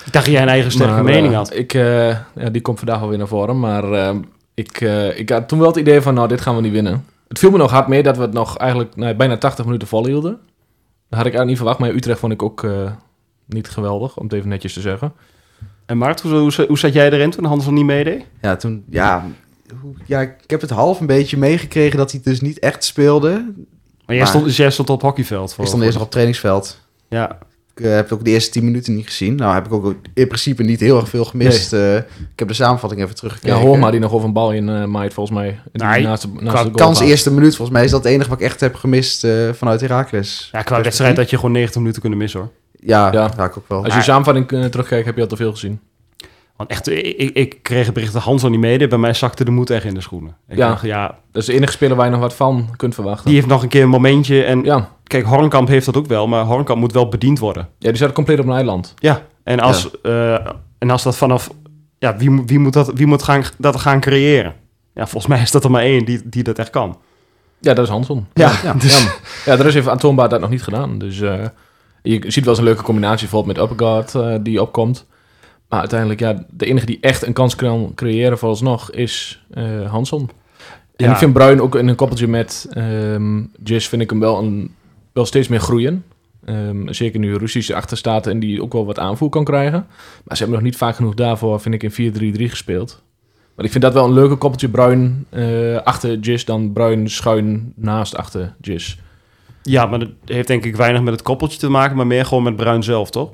Ik 0.05 0.11
dacht 0.11 0.25
dat 0.25 0.33
jij 0.33 0.41
een 0.41 0.49
eigen 0.49 0.71
sterke 0.71 0.93
Maar, 0.93 1.03
mening 1.03 1.33
had. 1.33 1.55
Ik, 1.55 1.73
eh, 1.73 2.07
ja, 2.09 2.49
die 2.51 2.61
komt 2.61 2.77
vandaag 2.77 3.01
alweer 3.01 3.17
naar 3.17 3.27
voren. 3.27 3.59
Maar 3.59 3.91
eh, 3.91 4.15
ik, 4.53 4.81
eh, 4.81 5.19
ik 5.19 5.29
had 5.29 5.47
toen 5.47 5.59
wel 5.59 5.67
het 5.67 5.77
idee 5.77 6.01
van, 6.01 6.13
nou, 6.13 6.27
dit 6.27 6.41
gaan 6.41 6.55
we 6.55 6.61
niet 6.61 6.71
winnen. 6.71 7.05
Het 7.27 7.39
viel 7.39 7.51
me 7.51 7.57
nog 7.57 7.71
hard 7.71 7.87
mee 7.87 8.03
dat 8.03 8.15
we 8.17 8.21
het 8.21 8.33
nog 8.33 8.57
eigenlijk 8.57 8.95
nou, 8.95 9.13
bijna 9.15 9.37
80 9.37 9.65
minuten 9.65 9.87
volhielden. 9.87 10.39
Dat 11.09 11.17
had 11.19 11.27
ik 11.27 11.33
eigenlijk 11.33 11.45
niet 11.47 11.57
verwacht. 11.57 11.79
Maar 11.79 11.89
Utrecht 11.89 12.19
vond 12.19 12.33
ik 12.33 12.43
ook 12.43 12.63
eh, 12.63 12.91
niet 13.45 13.69
geweldig, 13.69 14.17
om 14.17 14.23
het 14.23 14.33
even 14.33 14.49
netjes 14.49 14.73
te 14.73 14.81
zeggen. 14.81 15.13
En 15.85 15.97
Mart, 15.97 16.21
hoe, 16.21 16.31
hoe, 16.33 16.65
hoe 16.67 16.77
zat 16.79 16.93
jij 16.93 17.11
erin 17.11 17.29
toen 17.31 17.45
Hansel 17.45 17.71
niet 17.71 17.85
meedeed? 17.85 18.25
Ja, 18.41 18.55
toen, 18.55 18.83
ja, 18.89 19.25
ja, 20.05 20.21
ik 20.21 20.33
heb 20.47 20.61
het 20.61 20.69
half 20.69 20.99
een 20.99 21.05
beetje 21.07 21.37
meegekregen 21.37 21.97
dat 21.97 22.11
hij 22.11 22.21
dus 22.23 22.41
niet 22.41 22.59
echt 22.59 22.83
speelde. 22.83 23.29
Maar 23.29 24.15
jij, 24.15 24.17
Maar- 24.17 24.27
stond, 24.27 24.45
dus 24.45 24.57
jij 24.57 24.71
stond 24.71 24.89
op 24.89 24.95
het 24.95 25.05
hockeyveld. 25.05 25.53
Voor, 25.53 25.63
Ik 25.63 25.69
stond 25.69 25.83
eerst 25.83 25.97
nog 25.97 26.05
op 26.05 26.13
het 26.13 26.23
trainingsveld. 26.23 26.79
Ja, 27.09 27.37
Ik 27.79 27.85
eh, 27.85 27.91
heb 27.93 28.11
ook 28.11 28.23
de 28.23 28.29
eerste 28.31 28.51
10 28.51 28.63
minuten 28.63 28.95
niet 28.95 29.05
gezien. 29.05 29.35
Nou 29.35 29.53
heb 29.53 29.65
ik 29.65 29.73
ook 29.73 29.95
in 30.13 30.27
principe 30.27 30.63
niet 30.63 30.79
heel 30.79 30.97
erg 30.99 31.09
veel 31.09 31.25
gemist. 31.25 31.73
Eh, 31.73 31.95
ik 31.95 32.03
heb 32.35 32.47
de 32.47 32.53
samenvatting 32.53 33.01
even 33.01 33.13
Ja, 33.13 33.19
teruggekeken. 33.19 33.57
Hoorma 33.57 33.91
die 33.91 33.99
nog 33.99 34.11
over 34.11 34.27
een 34.27 34.33
bal 34.33 34.51
in 34.51 34.69
eh 34.69 34.85
maait, 34.85 35.13
volgens 35.13 35.37
mij. 35.37 35.59
Nee, 35.71 36.03
naast 36.03 36.21
de, 36.21 36.27
naast 36.33 36.45
qua 36.47 36.63
de 36.63 36.69
goal 36.69 36.71
Kans 36.75 36.99
eerste 36.99 37.33
minuut, 37.33 37.55
volgens 37.55 37.77
mij 37.77 37.85
is 37.85 37.91
dat 37.91 38.03
het 38.03 38.11
enige 38.13 38.29
wat 38.29 38.39
ik 38.39 38.45
echt 38.45 38.59
heb 38.59 38.75
gemist 38.75 39.23
eh, 39.23 39.31
vanuit 39.53 39.81
Heracles. 39.81 40.49
ja 40.51 40.61
qua 40.61 40.81
wedstrijd 40.81 41.17
had 41.17 41.29
je 41.29 41.35
gewoon 41.35 41.51
90 41.51 41.79
minuten 41.79 42.01
kunnen 42.01 42.19
missen 42.19 42.39
hoor. 42.39 42.49
Ja, 42.79 43.11
Ja. 43.11 43.21
ja. 43.21 43.31
raak 43.37 43.49
ik 43.51 43.57
ook 43.57 43.67
wel. 43.67 43.83
Als 43.83 43.95
je 43.95 44.01
samenvatting 44.01 44.51
eh, 44.51 44.65
terugkijkt, 44.65 45.05
heb 45.05 45.15
je 45.15 45.21
al 45.21 45.27
te 45.27 45.35
veel 45.35 45.51
gezien. 45.51 45.79
Want 46.55 46.69
echt, 46.71 46.89
ik, 46.89 47.29
ik- 47.33 47.57
kreeg 47.61 47.85
het 47.85 47.93
bericht 47.93 48.13
dat 48.13 48.21
Hansel 48.21 48.49
niet 48.49 48.59
meedeed. 48.59 48.89
Bij 48.89 48.97
mij 48.97 49.13
zakte 49.13 49.45
de 49.45 49.51
moed 49.51 49.69
echt 49.69 49.85
in 49.85 49.93
de 49.93 50.01
schoenen. 50.01 50.35
Ik 50.47 50.57
Ja. 50.57 50.67
dacht, 50.69 50.81
ja, 50.83 51.07
Dat 51.31 51.41
is 51.41 51.47
de 51.47 51.53
enige 51.53 51.71
speler 51.71 51.95
waar 51.95 52.05
je 52.05 52.11
nog 52.11 52.19
wat 52.21 52.33
van 52.33 52.69
kunt 52.75 52.93
verwachten. 52.95 53.25
die 53.25 53.35
heeft 53.35 53.47
nog 53.47 53.63
een 53.63 53.69
keer 53.69 53.83
een 53.83 53.89
momentje. 53.89 54.43
En 54.43 54.63
Ja. 54.63 54.89
Kijk, 55.09 55.25
Hornkamp 55.25 55.67
heeft 55.67 55.85
dat 55.85 55.97
ook 55.97 56.05
wel. 56.07 56.27
Maar 56.27 56.43
Hornkamp 56.45 56.79
moet 56.79 56.93
wel 56.93 57.07
bediend 57.09 57.39
worden. 57.39 57.67
ja, 57.77 57.89
die 57.89 57.97
zat 57.97 58.11
compleet 58.11 58.39
op 58.39 58.45
een 58.45 58.53
eiland. 58.53 58.93
Ja, 58.95 59.21
en 59.43 59.59
als, 59.59 60.01
eh, 60.01 60.33
en 60.77 60.89
als 60.89 61.03
dat 61.03 61.15
vanaf... 61.17 61.49
Ja, 61.99 62.17
wie, 62.17 62.29
moet- 62.29 62.49
wie 62.49 62.59
moet, 62.59 62.73
dat, 62.73 62.91
wie 62.93 63.07
moet 63.07 63.23
gaan, 63.23 63.43
dat 63.57 63.75
gaan 63.79 63.99
creëren? 63.99 64.53
Ja, 64.93 65.07
volgens 65.07 65.27
mij 65.33 65.41
is 65.41 65.51
dat 65.51 65.63
er 65.63 65.71
maar 65.71 65.81
één 65.81 66.05
die, 66.05 66.21
die 66.29 66.43
dat 66.43 66.59
echt 66.59 66.69
kan. 66.69 66.97
Ja, 67.59 67.73
dat 67.73 67.85
is 67.85 67.91
Hanson. 67.91 68.27
Ja, 68.33 68.51
Ja. 68.63 68.73
dus- 68.73 69.03
Ja, 69.03 69.11
ja 69.45 69.59
er 69.59 69.65
is 69.65 69.75
even 69.75 69.91
aantoonbaar 69.91 70.29
dat 70.29 70.39
nog 70.41 70.49
niet 70.49 70.63
gedaan. 70.63 70.97
Dus 70.97 71.21
eh, 71.21 71.45
je 72.01 72.23
ziet 72.27 72.43
wel 72.43 72.47
eens 72.53 72.57
een 72.57 72.63
leuke 72.63 72.83
combinatie 72.83 73.27
bijvoorbeeld 73.27 73.57
met 73.57 73.65
Upperguard 73.71 74.15
eh, 74.15 74.35
die 74.43 74.61
opkomt. 74.61 75.05
Maar 75.69 75.79
uiteindelijk, 75.79 76.19
ja, 76.19 76.45
de 76.49 76.65
enige 76.65 76.85
die 76.85 76.97
echt 77.01 77.25
een 77.27 77.33
kans 77.33 77.55
kan 77.55 77.91
creëren 77.95 78.37
vooralsnog 78.37 78.91
is 78.91 79.43
eh 79.53 79.91
Hanson. 79.91 80.29
En 80.95 81.05
Ja. 81.05 81.11
ik 81.11 81.17
vind 81.17 81.33
Bruin 81.33 81.61
ook 81.61 81.75
in 81.75 81.87
een 81.87 81.95
koppeltje 81.95 82.27
met 82.27 82.67
ehm 82.73 83.43
Jis 83.63 83.87
vind 83.87 84.01
ik 84.01 84.09
hem 84.09 84.19
wel, 84.19 84.37
een, 84.37 84.75
wel 85.13 85.25
steeds 85.25 85.47
meer 85.47 85.59
groeien. 85.59 86.03
Ehm, 86.45 86.93
zeker 86.93 87.19
nu 87.19 87.35
Russisch 87.35 87.71
achter 87.71 87.97
staat 87.97 88.27
en 88.27 88.39
die 88.39 88.61
ook 88.61 88.73
wel 88.73 88.85
wat 88.85 88.99
aanvoer 88.99 89.29
kan 89.29 89.43
krijgen. 89.43 89.85
Maar 90.23 90.37
ze 90.37 90.43
hebben 90.43 90.61
nog 90.61 90.69
niet 90.69 90.77
vaak 90.77 90.95
genoeg 90.95 91.13
daarvoor, 91.13 91.59
vind 91.59 91.75
ik, 91.75 91.83
in 91.83 91.91
4-3-3 91.91 92.49
gespeeld. 92.49 93.01
Maar 93.55 93.65
ik 93.65 93.71
vind 93.71 93.83
dat 93.83 93.93
wel 93.93 94.05
een 94.05 94.13
leuke 94.13 94.35
koppeltje 94.35 94.69
Bruin 94.69 95.25
eh, 95.29 95.77
achter 95.77 96.19
Jis 96.19 96.45
dan 96.45 96.73
Bruin 96.73 97.09
schuin 97.09 97.73
naast 97.75 98.15
achter 98.15 98.55
Jis. 98.61 98.99
Ja, 99.63 99.85
maar 99.85 99.99
dat 99.99 100.09
heeft 100.25 100.47
denk 100.47 100.65
ik 100.65 100.75
weinig 100.75 101.01
met 101.01 101.13
het 101.13 101.21
koppeltje 101.21 101.59
te 101.59 101.69
maken, 101.69 101.95
maar 101.95 102.07
meer 102.07 102.25
gewoon 102.25 102.43
met 102.43 102.55
Bruin 102.55 102.83
zelf, 102.83 103.09
toch? 103.09 103.31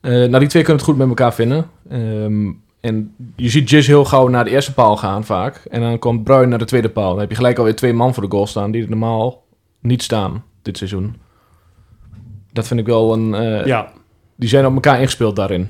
Eh, 0.00 0.12
nou, 0.12 0.38
die 0.38 0.48
twee 0.48 0.62
kunnen 0.62 0.82
het 0.82 0.90
goed 0.90 0.96
met 0.96 1.08
elkaar 1.08 1.34
vinden. 1.34 1.70
Ehm, 1.88 2.50
en 2.80 3.14
je 3.36 3.48
ziet 3.48 3.70
Jis 3.70 3.86
heel 3.86 4.04
gauw 4.04 4.28
naar 4.28 4.44
de 4.44 4.50
eerste 4.50 4.74
paal 4.74 4.96
gaan 4.96 5.24
vaak. 5.24 5.56
En 5.70 5.80
dan 5.80 5.98
komt 5.98 6.24
Bruin 6.24 6.48
naar 6.48 6.58
de 6.58 6.64
tweede 6.64 6.88
paal. 6.88 7.10
Dan 7.10 7.20
heb 7.20 7.30
je 7.30 7.36
gelijk 7.36 7.58
alweer 7.58 7.76
twee 7.76 7.92
man 7.92 8.14
voor 8.14 8.22
de 8.22 8.30
goal 8.30 8.46
staan 8.46 8.70
die 8.70 8.82
er 8.82 8.88
normaal 8.88 9.44
niet 9.80 10.02
staan 10.02 10.44
dit 10.62 10.76
seizoen. 10.76 11.16
Dat 12.52 12.66
vind 12.66 12.80
ik 12.80 12.86
wel 12.86 13.12
een... 13.12 13.34
eh, 13.34 13.66
Ja. 13.66 13.92
Die 14.36 14.48
zijn 14.48 14.66
op 14.66 14.74
elkaar 14.74 14.98
ingespeeld 15.00 15.36
daarin. 15.36 15.68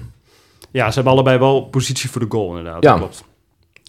ja, 0.71 0.89
ze 0.89 0.95
hebben 0.95 1.13
allebei 1.13 1.39
wel 1.39 1.63
positie 1.65 2.11
voor 2.11 2.21
de 2.21 2.27
goal, 2.29 2.49
inderdaad. 2.57 2.83
Ja. 2.83 2.91
Dat 2.91 2.99
klopt. 2.99 3.25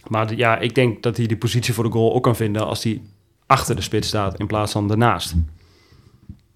Maar 0.08 0.36
ja, 0.36 0.58
ik 0.60 0.76
denk 0.76 1.04
dat 1.04 1.18
hij 1.18 1.26
die 1.26 1.38
positie 1.38 1.74
voor 1.74 1.84
de 1.84 1.90
goal 1.92 2.14
ook 2.14 2.24
kan 2.24 2.36
vinden 2.36 2.66
als 2.68 2.84
hij 2.84 3.02
achter 3.46 3.76
de 3.76 3.82
spits 3.82 4.08
staat 4.08 4.40
in 4.40 4.48
plaats 4.48 4.72
van 4.72 4.92
ernaast. 4.92 5.34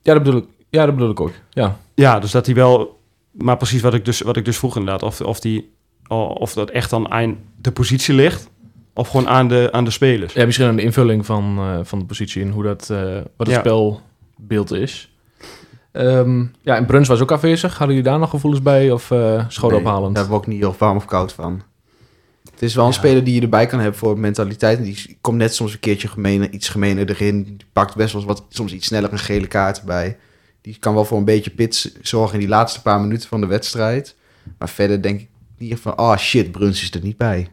Ja, 0.01 0.13
dat 0.13 0.24
bedoel 0.24 0.40
ik, 0.40 0.45
ja, 0.69 0.86
dat 0.86 0.95
bedoel 0.95 1.10
ik 1.12 1.19
ook. 1.19 1.31
Ja. 1.50 1.78
Ja, 1.95 2.19
dus 2.19 2.31
dat 2.31 2.45
hij 2.45 2.56
wel... 2.56 3.00
Maar 3.31 3.57
precies 3.57 3.81
wat 3.81 3.94
ik 3.94 4.06
dus, 4.06 4.22
wat 4.22 4.38
ik 4.38 4.45
dus 4.45 4.57
vroeg 4.57 4.75
inderdaad. 4.78 5.04
Of, 5.04 5.22
of, 5.22 5.40
die, 5.40 5.74
of 6.07 6.54
dat 6.54 6.69
echt 6.69 6.90
dan 6.90 7.12
aan 7.12 7.38
de 7.62 7.72
positie 7.72 8.13
ligt. 8.16 8.50
Of 8.94 9.07
gewoon 9.07 9.28
aan 9.28 9.48
de, 9.48 9.69
aan 9.72 9.84
de 9.84 9.92
spelers. 9.92 10.34
ja, 10.34 10.45
misschien 10.45 10.68
aan 10.68 10.75
de 10.75 10.81
invulling 10.81 11.25
van, 11.25 11.57
eh, 11.60 11.80
van 11.84 12.00
de 12.00 12.06
positie 12.06 12.42
en 12.44 12.50
hoe 12.50 12.63
dat, 12.63 12.90
eh, 12.90 13.13
wat 13.38 13.48
het 13.48 13.56
Ja. 13.56 13.62
Spelbeeld 14.35 14.71
is. 14.71 15.15
Ehm, 15.91 16.45
ja, 16.62 16.75
en 16.75 16.85
Bruns 16.85 17.07
was 17.07 17.21
ook 17.21 17.31
afwezig. 17.31 17.77
Hadden 17.77 17.95
jullie 17.95 18.12
daar 18.12 18.19
nog 18.19 18.30
gevoelens 18.30 18.63
bij 18.63 18.91
of 18.91 19.09
Nee, 19.09 19.80
ophalend? 19.80 20.15
Daar 20.15 20.24
heb 20.24 20.31
ik 20.33 20.38
ook 20.38 20.47
niet 20.47 20.59
heel 20.59 20.75
warm 20.77 20.97
of 20.97 21.06
koud 21.06 21.33
van. 21.33 21.62
Het 22.51 22.62
is 22.62 22.75
wel 22.75 22.85
een 22.85 22.91
Ja. 22.91 22.97
speler 22.97 23.24
die 23.24 23.35
je 23.35 23.41
erbij 23.41 23.65
kan 23.65 23.80
hebben 23.80 24.00
voor 24.00 24.19
mentaliteit. 24.19 24.77
En 24.77 24.83
die 24.83 25.18
komt 25.21 25.38
net 25.38 25.56
soms 25.56 25.74
een 25.74 25.80
keertje 25.80 26.07
gemene, 26.07 26.50
iets 26.50 26.69
gemener 26.69 27.09
erin. 27.09 27.44
Die 27.44 27.57
pakt 27.74 27.95
best 27.95 28.13
wel 28.13 28.25
wat, 28.25 28.45
soms 28.50 28.74
iets 28.74 28.88
sneller 28.88 29.12
een 29.12 29.19
gele 29.19 29.47
kaart 29.47 29.80
erbij. 29.80 30.18
Die 30.61 30.78
kan 30.80 30.94
wel 30.94 31.06
voor 31.06 31.18
een 31.18 31.25
beetje 31.25 31.49
pits 31.52 31.92
zorgen 32.02 32.33
in 32.33 32.40
die 32.40 32.49
laatste 32.49 32.81
paar 32.81 32.99
minuten 33.02 33.30
van 33.30 33.42
de 33.42 33.47
wedstrijd. 33.47 34.16
Maar 34.57 34.69
verder 34.69 35.02
denk 35.02 35.19
ik 35.19 35.30
niet 35.57 35.80
van, 35.80 35.97
oh 35.97 36.18
shit, 36.18 36.52
Bruns 36.52 36.81
is 36.81 36.92
er 36.92 37.02
niet 37.04 37.18
bij. 37.18 37.47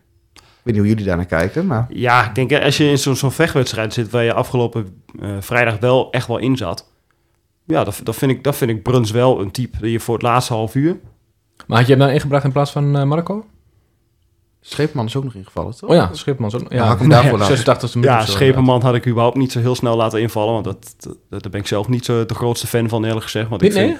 Ik 0.60 0.66
weet 0.66 0.74
niet 0.74 0.84
hoe 0.84 0.92
jullie 0.92 1.04
daar 1.04 1.16
naar 1.16 1.26
kijken, 1.26 1.66
maar... 1.66 1.86
Ja, 1.88 2.28
ik 2.28 2.34
denk 2.34 2.50
eh, 2.50 2.64
als 2.64 2.76
je 2.76 2.84
in 2.84 2.98
zo'n 2.98 3.16
zo'n 3.16 3.32
vechtwedstrijd 3.32 3.92
zit 3.92 4.10
waar 4.10 4.24
je 4.24 4.32
afgelopen 4.32 5.02
eh, 5.20 5.36
vrijdag 5.40 5.78
wel 5.78 6.10
echt 6.10 6.26
wel 6.26 6.38
in 6.38 6.56
zat. 6.56 6.90
Ja, 7.64 7.84
dat, 7.84 8.00
dat, 8.02 8.16
vind 8.16 8.30
ik, 8.30 8.44
dat 8.44 8.56
vind 8.56 8.70
ik 8.70 8.82
Bruns 8.82 9.10
wel 9.10 9.40
een 9.40 9.50
type 9.50 9.78
die 9.80 9.90
je 9.90 10.00
voor 10.00 10.14
het 10.14 10.22
laatste 10.22 10.52
half 10.52 10.74
uur. 10.74 10.96
Maar 11.66 11.78
had 11.78 11.86
je 11.86 11.92
hem 11.92 12.02
dan 12.02 12.12
ingebracht 12.12 12.44
in 12.44 12.52
plaats 12.52 12.70
van 12.70 12.96
eh, 12.96 13.04
Marco? 13.04 13.44
Scheepman 14.60 15.06
is 15.06 15.16
ook 15.16 15.24
nog 15.24 15.34
ingevallen, 15.34 15.76
toch? 15.76 15.90
Oh 15.90 15.96
ja, 15.96 16.10
Schipman. 16.12 16.50
Zo, 16.50 16.60
ja, 16.68 16.84
had 16.84 16.92
ik 16.92 16.98
hem 17.00 17.08
daarvoor 17.08 17.38
laten. 17.38 17.46
86 17.46 17.94
minuten. 17.94 18.14
Ja, 18.14 18.22
of 18.22 18.28
zo, 18.28 18.32
Schepenman 18.32 18.82
had 18.82 18.94
ik 18.94 19.06
überhaupt 19.06 19.36
niet 19.36 19.52
zo 19.52 19.60
heel 19.60 19.74
snel 19.74 19.96
laten 19.96 20.20
invallen. 20.20 20.52
Want 20.52 20.64
dat, 20.64 20.94
dat, 20.98 21.16
daar 21.42 21.50
ben 21.50 21.60
ik 21.60 21.66
zelf 21.66 21.88
niet 21.88 22.04
zo 22.04 22.26
de 22.26 22.34
grootste 22.34 22.66
fan 22.66 22.88
van, 22.88 23.04
eerlijk 23.04 23.24
gezegd. 23.24 23.48
Want 23.48 23.62
ik 23.62 23.72
vind, 23.72 23.86
nee, 23.86 23.96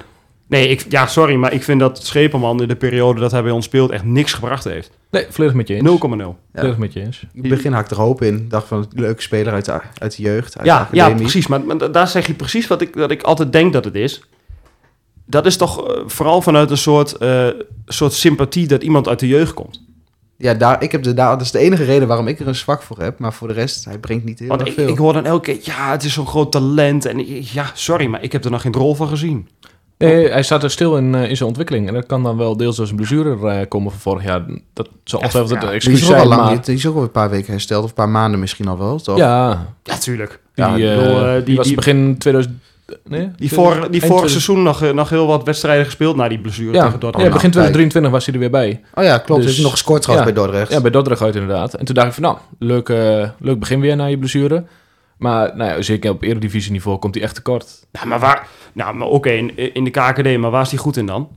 ik, 0.58 0.86
ja, 0.88 1.06
sorry, 1.06 1.34
maar 1.34 1.52
ik 1.52 1.62
vind 1.62 1.80
dat 1.80 2.04
Schepenman 2.04 2.62
in 2.62 2.68
de 2.68 2.76
periode 2.76 3.20
dat 3.20 3.30
hij 3.30 3.42
bij 3.42 3.50
ons 3.50 3.64
speelt 3.64 3.90
echt 3.90 4.04
niks 4.04 4.32
gebracht 4.32 4.64
heeft 4.64 4.90
0,0. 4.90 4.94
Nee, 5.10 5.26
volledig 5.30 5.56
met 5.56 5.68
je 5.68 5.74
eens. 5.74 5.82
0,0. 5.84 5.90
Ja. 5.90 6.34
Volledig 6.54 6.78
met 6.78 6.92
je 6.92 7.00
eens. 7.00 7.22
In 7.32 7.40
het 7.40 7.48
begin 7.50 7.74
ik 7.74 7.90
er 7.90 7.96
hoop 7.96 8.22
in. 8.22 8.46
Dacht 8.48 8.66
van, 8.68 8.86
leuke 8.94 9.22
speler 9.22 9.52
uit 9.52 9.64
de, 9.64 9.80
uit 9.98 10.16
de 10.16 10.22
jeugd, 10.22 10.58
uit 10.58 10.66
Ja, 10.66 10.88
de 10.90 10.96
ja, 10.96 11.10
precies. 11.14 11.46
Maar, 11.46 11.60
maar 11.64 11.78
da- 11.78 11.88
daar 11.88 12.08
zeg 12.08 12.26
je 12.26 12.34
precies 12.34 12.66
wat 12.66 12.80
ik, 12.80 12.94
wat 12.94 13.10
ik 13.10 13.22
altijd 13.22 13.52
denk 13.52 13.72
dat 13.72 13.84
het 13.84 13.94
is. 13.94 14.22
Dat 15.26 15.46
is 15.46 15.56
toch 15.56 15.88
eh, 15.88 16.02
vooral 16.06 16.42
vanuit 16.42 16.70
een 16.70 16.76
soort, 16.78 17.12
eh, 17.16 17.46
soort 17.86 18.12
sympathie 18.12 18.66
dat 18.66 18.82
iemand 18.82 19.08
uit 19.08 19.18
de 19.18 19.28
jeugd 19.28 19.54
komt. 19.54 19.82
Ja, 20.36 20.54
daar, 20.54 20.82
ik 20.82 20.92
heb 20.92 21.02
de, 21.02 21.14
daar, 21.14 21.30
dat 21.30 21.40
is 21.40 21.50
de 21.50 21.58
enige 21.58 21.84
reden 21.84 22.08
waarom 22.08 22.26
ik 22.28 22.40
er 22.40 22.48
een 22.48 22.54
zwak 22.54 22.82
voor 22.82 22.98
heb. 22.98 23.18
Maar 23.18 23.32
voor 23.32 23.48
de 23.48 23.54
rest, 23.54 23.84
hij 23.84 23.98
brengt 23.98 24.24
niet 24.24 24.38
heel 24.38 24.48
Want 24.48 24.66
ik, 24.66 24.72
veel. 24.72 24.88
ik 24.88 24.98
hoor 24.98 25.12
dan 25.12 25.24
elke 25.26 25.52
keer, 25.52 25.60
ja, 25.62 25.90
het 25.90 26.04
is 26.04 26.12
zo'n 26.12 26.26
groot 26.26 26.52
talent. 26.52 27.04
En 27.04 27.18
ik- 27.18 27.42
ja, 27.42 27.70
sorry, 27.74 28.06
maar 28.06 28.22
ik 28.22 28.32
heb 28.32 28.44
er 28.44 28.50
nog 28.50 28.60
geen 28.62 28.72
rol 28.74 28.94
van 28.94 29.08
gezien. 29.08 29.48
Nee, 30.08 30.28
hij 30.30 30.42
staat 30.42 30.62
er 30.62 30.70
stil 30.70 30.96
in, 30.96 31.14
eh, 31.14 31.28
in 31.28 31.36
zijn 31.36 31.48
ontwikkeling. 31.48 31.88
En 31.88 31.94
dat 31.94 32.06
kan 32.06 32.22
dan 32.22 32.36
wel 32.36 32.56
deels 32.56 32.76
door 32.76 32.84
zijn 32.86 32.96
blessure 32.98 33.48
eh, 33.50 33.68
komen 33.68 33.90
van 33.90 34.00
vorig 34.00 34.24
jaar. 34.24 34.42
Dat 34.72 34.88
zal 35.04 35.18
ongetwijfeld 35.20 35.62
Ja, 35.62 35.68
het 35.72 35.82
die 35.82 35.92
is 35.92 36.02
ook 36.04 36.10
al 36.10 36.16
zijn, 36.16 36.28
lang 36.28 36.42
maar... 36.44 36.64
Die 36.64 36.74
is 36.74 36.86
ook 36.86 36.96
al 36.96 37.02
een 37.02 37.10
paar 37.10 37.30
weken 37.30 37.52
hersteld. 37.52 37.82
Of 37.82 37.88
een 37.88 37.94
paar 37.94 38.08
maanden 38.08 38.40
misschien 38.40 38.68
al 38.68 38.78
wel, 38.78 38.98
toch? 38.98 39.16
Ja, 39.18 39.66
Ja, 39.82 39.96
tuurlijk. 39.98 40.40
die, 40.54 40.64
Ja, 40.64 40.76
eh, 40.76 40.98
bedoel, 40.98 41.24
eh, 41.26 41.32
die, 41.34 41.42
die- 41.44 41.56
was 41.56 41.66
die- 41.66 41.76
begin 41.76 42.18
2000... 42.18 42.54
Nee? 43.04 43.30
Die, 43.36 43.52
vor, 43.52 43.70
die 43.74 43.80
vorig 43.80 43.90
2000 44.00 44.30
seizoen 44.30 44.62
nog, 44.62 44.82
eh, 44.82 44.90
nog 44.92 45.08
heel 45.10 45.26
wat 45.26 45.44
wedstrijden 45.44 45.84
gespeeld 45.84 46.16
na 46.16 46.28
die 46.28 46.38
blessure 46.40 46.72
Ja, 46.72 46.78
tegen 46.78 46.92
ja, 46.92 46.98
Dortmund. 46.98 47.32
begin 47.32 47.50
2023 47.50 48.10
was 48.12 48.24
hij 48.24 48.34
er 48.34 48.40
weer 48.40 48.50
bij. 48.50 48.80
Oh 48.94 49.04
ja, 49.04 49.18
klopt. 49.18 49.42
Dus- 49.42 49.54
Dus, 49.54 49.62
nog 49.62 49.70
gescoord 49.72 50.02
trouwens 50.02 50.28
ja. 50.30 50.34
bij 50.34 50.44
Dordrecht. 50.44 50.72
Ja, 50.72 50.80
bij 50.80 50.90
Dordrecht 50.90 51.22
uit 51.22 51.34
inderdaad. 51.34 51.74
En 51.74 51.84
toen 51.84 51.94
dacht 51.94 52.06
ik 52.08 52.12
van, 52.14 52.22
nou, 52.22 52.36
leuk, 52.58 52.88
eh, 52.88 53.28
leuk 53.38 53.58
begin 53.58 53.80
weer 53.80 53.96
na 53.96 54.04
je 54.04 54.18
blessure. 54.18 54.64
Maar 55.20 55.56
nou 55.56 55.70
ja, 55.70 55.82
zeker 55.82 56.10
op 56.10 56.22
eredivisieniveau 56.22 56.98
komt 56.98 57.14
hij 57.14 57.24
echt 57.24 57.34
tekort. 57.34 57.86
Ja, 57.92 58.04
maar 58.04 58.18
waar... 58.18 58.48
Nou, 58.72 58.94
maar 58.94 59.08
oké, 59.08 59.30
in, 59.30 59.74
in 59.74 59.84
de 59.84 59.90
KKD, 59.90 60.38
maar 60.38 60.50
waar 60.50 60.62
is 60.62 60.70
hij 60.70 60.78
goed 60.78 60.96
in 60.96 61.06
dan? 61.06 61.28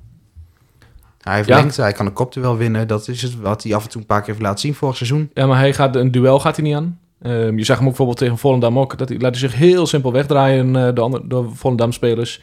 Hij 1.21 1.35
heeft 1.35 1.47
Ja. 1.47 1.55
lengte, 1.55 1.81
hij 1.81 1.91
kan 1.91 2.05
een 2.05 2.13
kopduel 2.13 2.57
winnen. 2.57 2.87
Dat 2.87 3.07
is 3.07 3.21
het 3.21 3.39
wat 3.39 3.63
hij 3.63 3.75
af 3.75 3.83
en 3.83 3.89
toe 3.89 4.01
een 4.01 4.07
paar 4.07 4.19
keer 4.19 4.27
heeft 4.29 4.41
laten 4.41 4.59
zien 4.59 4.73
vorig 4.75 4.95
seizoen. 4.95 5.29
Ja, 5.33 5.45
maar 5.45 5.57
hij 5.57 5.73
gaat, 5.73 5.95
een 5.95 6.11
duel 6.11 6.39
gaat 6.39 6.55
hij 6.55 6.65
niet 6.65 6.75
aan. 6.75 6.99
Ehm, 7.21 7.57
je 7.57 7.63
zag 7.63 7.75
hem 7.75 7.83
ook 7.83 7.89
bijvoorbeeld 7.89 8.17
tegen 8.17 8.37
Volendam 8.37 8.79
ook. 8.79 8.97
Dat 8.97 9.09
hij, 9.09 9.17
laat 9.17 9.31
hij 9.31 9.39
zich 9.39 9.55
heel 9.55 9.87
simpel 9.87 10.11
wegdraaien 10.11 10.75
eh, 10.75 10.93
door, 10.93 11.03
andere, 11.03 11.27
door 11.27 11.55
Volendam-spelers. 11.55 12.41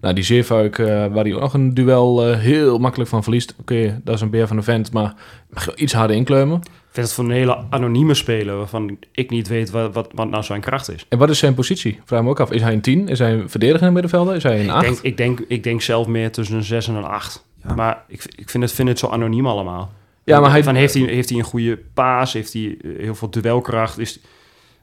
Nou, 0.00 0.14
die 0.14 0.24
Zeefuik, 0.24 0.78
eh, 0.78 0.86
waar 0.86 1.24
hij 1.24 1.34
ook 1.34 1.40
nog 1.40 1.54
een 1.54 1.74
duel 1.74 2.26
eh, 2.26 2.38
heel 2.38 2.78
makkelijk 2.78 3.10
van 3.10 3.22
verliest. 3.22 3.54
Oké, 3.60 4.00
dat 4.04 4.14
is 4.14 4.20
een 4.20 4.30
beer 4.30 4.46
van 4.46 4.56
de 4.56 4.62
vent, 4.62 4.92
maar 4.92 5.14
mag 5.50 5.64
je 5.64 5.70
wel 5.70 5.80
iets 5.80 5.92
harder 5.92 6.16
inkleumen. 6.16 6.60
Ik 6.94 7.00
vind 7.00 7.12
het 7.12 7.14
voor 7.24 7.24
een 7.34 7.38
hele 7.40 7.64
anonieme 7.70 8.14
speler... 8.14 8.56
waarvan 8.56 8.98
ik 9.12 9.30
niet 9.30 9.48
weet 9.48 9.70
wat, 9.70 9.94
wat, 9.94 10.08
wat 10.14 10.30
nou 10.30 10.42
zijn 10.44 10.60
kracht 10.60 10.90
is. 10.90 11.06
En 11.08 11.18
wat 11.18 11.30
is 11.30 11.38
zijn 11.38 11.54
positie? 11.54 12.00
Vraag 12.04 12.22
me 12.22 12.28
ook 12.28 12.40
af. 12.40 12.50
Is 12.50 12.62
hij 12.62 12.72
een 12.72 12.80
10? 12.80 13.08
Is 13.08 13.18
hij 13.18 13.32
een 13.32 13.50
verdedigende 13.50 13.92
middenvelder? 13.92 14.34
Is 14.34 14.42
hij 14.42 14.58
een 14.58 14.64
Ik 14.64 14.70
8? 14.70 14.82
denk, 14.84 14.98
ik, 15.02 15.16
denk, 15.16 15.40
ik 15.48 15.62
denk 15.62 15.82
zelf 15.82 16.06
meer 16.06 16.32
tussen 16.32 16.56
een 16.56 16.64
6 16.64 16.88
en 16.88 16.94
een 16.94 17.04
8. 17.04 17.44
Ja. 17.64 17.74
Maar 17.74 18.04
ik, 18.08 18.24
ik 18.36 18.50
vind, 18.50 18.62
het, 18.62 18.72
vind 18.72 18.88
het 18.88 18.98
zo 18.98 19.06
anoniem 19.06 19.46
allemaal. 19.46 19.92
Ja, 20.24 20.40
maar 20.40 20.50
hij- 20.50 20.62
Van, 20.64 20.74
heeft, 20.74 20.94
hij, 20.94 21.02
heeft 21.02 21.28
hij 21.28 21.38
een 21.38 21.44
goede 21.44 21.78
paas? 21.94 22.32
Heeft 22.32 22.52
hij 22.52 22.76
eh, 22.82 22.90
heel 22.98 23.14
veel 23.14 23.30
duelkracht? 23.30 23.98
Is, 23.98 24.18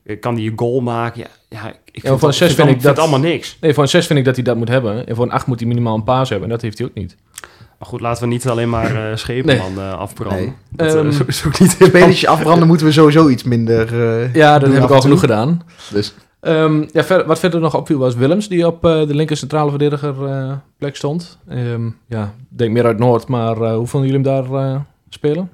eh, 0.04 0.20
kan 0.20 0.36
hij 0.36 0.46
een 0.46 0.54
goal 0.56 0.80
maken? 0.82 1.20
Ja, 1.22 1.28
ja 1.50 1.70
ik 1.92 2.02
vind, 2.02 2.14
het- 2.14 2.24
een 2.24 2.34
6 2.34 2.54
vind 2.54 2.68
ik 2.68 2.74
het 2.74 2.84
dat- 2.84 3.00
allemaal 3.00 3.20
niks. 3.20 3.58
Nee, 3.62 3.74
voor 3.74 3.84
een 3.84 3.90
6 3.90 4.08
vind 4.08 4.20
ik 4.20 4.26
dat 4.26 4.36
hij 4.36 4.44
dat 4.44 4.56
moet 4.58 4.68
hebben. 4.70 5.08
En 5.08 5.16
voor 5.16 5.26
een 5.26 5.32
8 5.32 5.46
moet 5.48 5.60
hij 5.60 5.68
minimaal 5.68 5.96
een 5.96 6.04
paas 6.04 6.30
hebben. 6.30 6.48
En 6.48 6.54
dat 6.54 6.64
heeft 6.64 6.78
hij 6.78 6.88
ook 6.88 6.94
niet. 6.94 7.16
Maar 7.82 7.90
goed, 7.90 8.02
laten 8.02 8.24
we 8.24 8.30
niet 8.30 8.48
alleen 8.48 8.70
maar 8.70 9.10
eh 9.12 9.16
schepenman 9.16 9.78
eh, 9.80 9.94
afbranden. 9.94 10.40
Nee. 10.40 10.54
Dat 10.70 10.96
Ehm, 10.96 11.08
eh, 11.08 11.28
is 11.28 11.46
ook 11.46 11.60
niet 11.60 11.76
helemaal... 11.80 12.10
Afbranden 12.26 12.68
moeten 12.68 12.86
we 12.86 12.92
sowieso 12.92 13.30
iets 13.30 13.44
minder 13.44 14.02
eh, 14.22 14.34
Ja, 14.34 14.60
dat 14.60 14.74
heb 14.74 14.84
ik 14.84 14.90
al 14.90 15.02
genoeg 15.02 15.20
gedaan. 15.20 15.62
Dus 15.92 16.14
Ehm, 16.40 16.84
ja, 16.92 17.04
ver- 17.04 17.26
wat 17.26 17.40
verder 17.40 17.60
nog 17.60 17.76
opviel 17.76 17.98
was 17.98 18.16
Willems, 18.16 18.48
die 18.48 18.68
op 18.68 18.86
eh, 18.86 19.08
de 19.08 19.16
linker 19.16 19.38
centrale 19.38 19.70
verdediger 19.70 20.26
eh, 20.26 20.54
plek 20.78 20.96
stond. 20.96 21.38
Ehm, 21.48 21.86
ja, 22.08 22.24
ik 22.52 22.58
denk 22.58 22.72
meer 22.72 22.86
uit 22.86 22.98
Noord, 23.00 23.28
maar 23.28 23.62
eh, 23.62 23.76
hoe 23.76 23.88
vonden 23.88 24.10
jullie 24.10 24.26
hem 24.32 24.44
daar 24.50 24.66
eh, 24.74 24.80
spelen? 25.10 25.50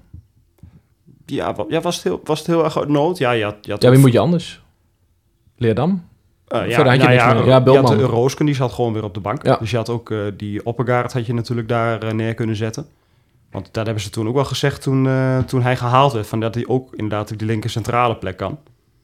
Ja, 1.25 1.55
ja 1.69 1.81
was, 1.81 1.95
het 1.95 2.03
heel, 2.03 2.21
was 2.23 2.37
het 2.39 2.47
heel 2.47 2.63
erg 2.63 2.77
uit 2.77 2.87
nood? 2.89 3.17
Ja, 3.17 3.31
je 3.31 3.43
had, 3.43 3.55
je 3.61 3.71
had 3.71 3.81
Ja, 3.81 3.89
wie 3.89 3.99
moet 3.99 4.11
je 4.11 4.19
anders? 4.19 4.61
Leerdam? 5.57 6.06
Eh, 6.47 6.67
ja, 6.67 6.75
verder 6.75 6.91
had 6.91 7.01
je 7.01 7.07
nou 7.07 7.13
ja. 7.13 7.33
Ja, 7.45 7.61
je 7.73 7.77
had 7.77 7.87
de 7.87 8.03
Roosken, 8.03 8.45
die 8.45 8.55
zat 8.55 8.71
gewoon 8.71 8.93
weer 8.93 9.03
op 9.03 9.13
de 9.13 9.19
bank. 9.19 9.45
Ja. 9.45 9.55
Dus 9.55 9.71
je 9.71 9.77
had 9.77 9.89
ook 9.89 10.11
eh, 10.11 10.19
die 10.37 10.65
Oppegaard 10.65 11.13
had 11.13 11.25
je 11.25 11.33
natuurlijk 11.33 11.67
daar 11.67 12.03
eh, 12.03 12.13
neer 12.13 12.33
kunnen 12.33 12.55
zetten. 12.55 12.85
Want 13.51 13.69
daar 13.71 13.85
hebben 13.85 14.03
ze 14.03 14.09
toen 14.09 14.27
ook 14.27 14.35
wel 14.35 14.45
gezegd 14.45 14.81
toen, 14.81 15.07
eh, 15.07 15.37
toen 15.39 15.61
hij 15.61 15.75
gehaald 15.75 16.13
werd... 16.13 16.27
Van 16.27 16.39
dat 16.39 16.55
hij 16.55 16.67
ook 16.67 16.93
inderdaad 16.93 17.31
op 17.31 17.37
die 17.37 17.47
linker 17.47 17.69
centrale 17.69 18.15
plek 18.15 18.37
kan. 18.37 18.59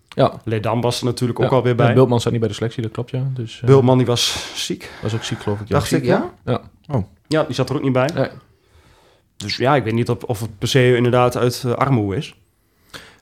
Ja. 0.09 0.33
Ledam 0.43 0.81
was 0.81 0.99
er 0.99 1.05
natuurlijk 1.05 1.39
ook 1.39 1.49
ja. 1.49 1.55
alweer 1.55 1.75
bij. 1.75 1.87
Ja, 1.87 1.93
Bultman 1.93 2.21
zat 2.21 2.31
niet 2.31 2.41
bij 2.41 2.49
de 2.49 2.55
selectie, 2.55 2.81
dat 2.81 2.91
klopt 2.91 3.09
ja. 3.11 3.23
Dus, 3.33 3.59
eh, 3.61 3.67
Bultman 3.67 3.97
die 3.97 4.05
was 4.05 4.51
ziek, 4.55 4.91
was 5.01 5.15
ook 5.15 5.23
ziek 5.23 5.41
geloof 5.41 5.59
ik. 5.59 5.67
Ja. 5.67 5.75
dacht 5.75 5.91
ik. 5.91 6.03
Ja? 6.03 6.31
Ja. 6.45 6.61
ja, 7.27 7.43
die 7.43 7.55
zat 7.55 7.69
er 7.69 7.75
ook 7.75 7.83
niet 7.83 7.93
bij. 7.93 8.09
Nee. 8.13 8.27
Dus 9.37 9.57
ja, 9.57 9.75
ik 9.75 9.83
weet 9.83 9.93
niet 9.93 10.09
of, 10.09 10.23
of 10.23 10.39
het 10.39 10.57
per 10.57 10.67
se 10.67 10.95
inderdaad 10.95 11.37
uit 11.37 11.63
uh, 11.65 11.73
armoede 11.73 12.17
is. 12.17 12.35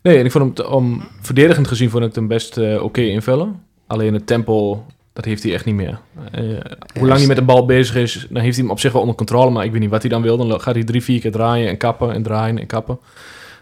Nee, 0.02 0.18
en 0.18 0.26
ik 0.26 0.32
vond 0.32 0.44
hem, 0.44 0.54
te- 0.54 0.68
om 0.68 1.04
verdedigend 1.22 1.68
gezien, 1.68 1.90
vond 1.90 2.06
ik 2.06 2.16
hem 2.16 2.28
best 2.28 2.58
eh, 2.58 2.84
oké 2.84 3.02
invullen. 3.02 3.64
Alleen 3.92 4.14
het 4.14 4.28
tempo, 4.28 4.86
dat 5.14 5.26
heeft 5.26 5.44
hij 5.44 5.54
echt 5.54 5.66
niet 5.66 5.76
meer. 5.76 6.00
Eh, 6.32 6.42
hoe 7.00 7.08
lang 7.08 7.18
hij 7.18 7.28
met 7.28 7.36
de 7.36 7.44
bal 7.44 7.66
bezig 7.66 7.96
is, 7.96 8.28
dan 8.30 8.42
heeft 8.42 8.56
hij 8.56 8.64
hem 8.64 8.74
op 8.74 8.80
zich 8.80 8.92
wel 8.92 9.02
onder 9.02 9.16
controle. 9.16 9.50
Maar 9.50 9.66
ik 9.66 9.72
weet 9.72 9.82
niet 9.82 9.90
wat 9.90 10.02
hij 10.02 10.10
dan 10.10 10.22
wil. 10.22 10.38
Dan 10.38 10.62
gaat 10.62 10.76
hij 10.76 10.84
drie, 10.84 11.04
vier 11.04 11.20
keer 11.20 11.32
draaien 11.32 11.70
en 11.70 11.78
kappen 11.78 12.14
en 12.14 12.24
draaien 12.24 12.58
en 12.58 12.66
kappen. 12.66 13.00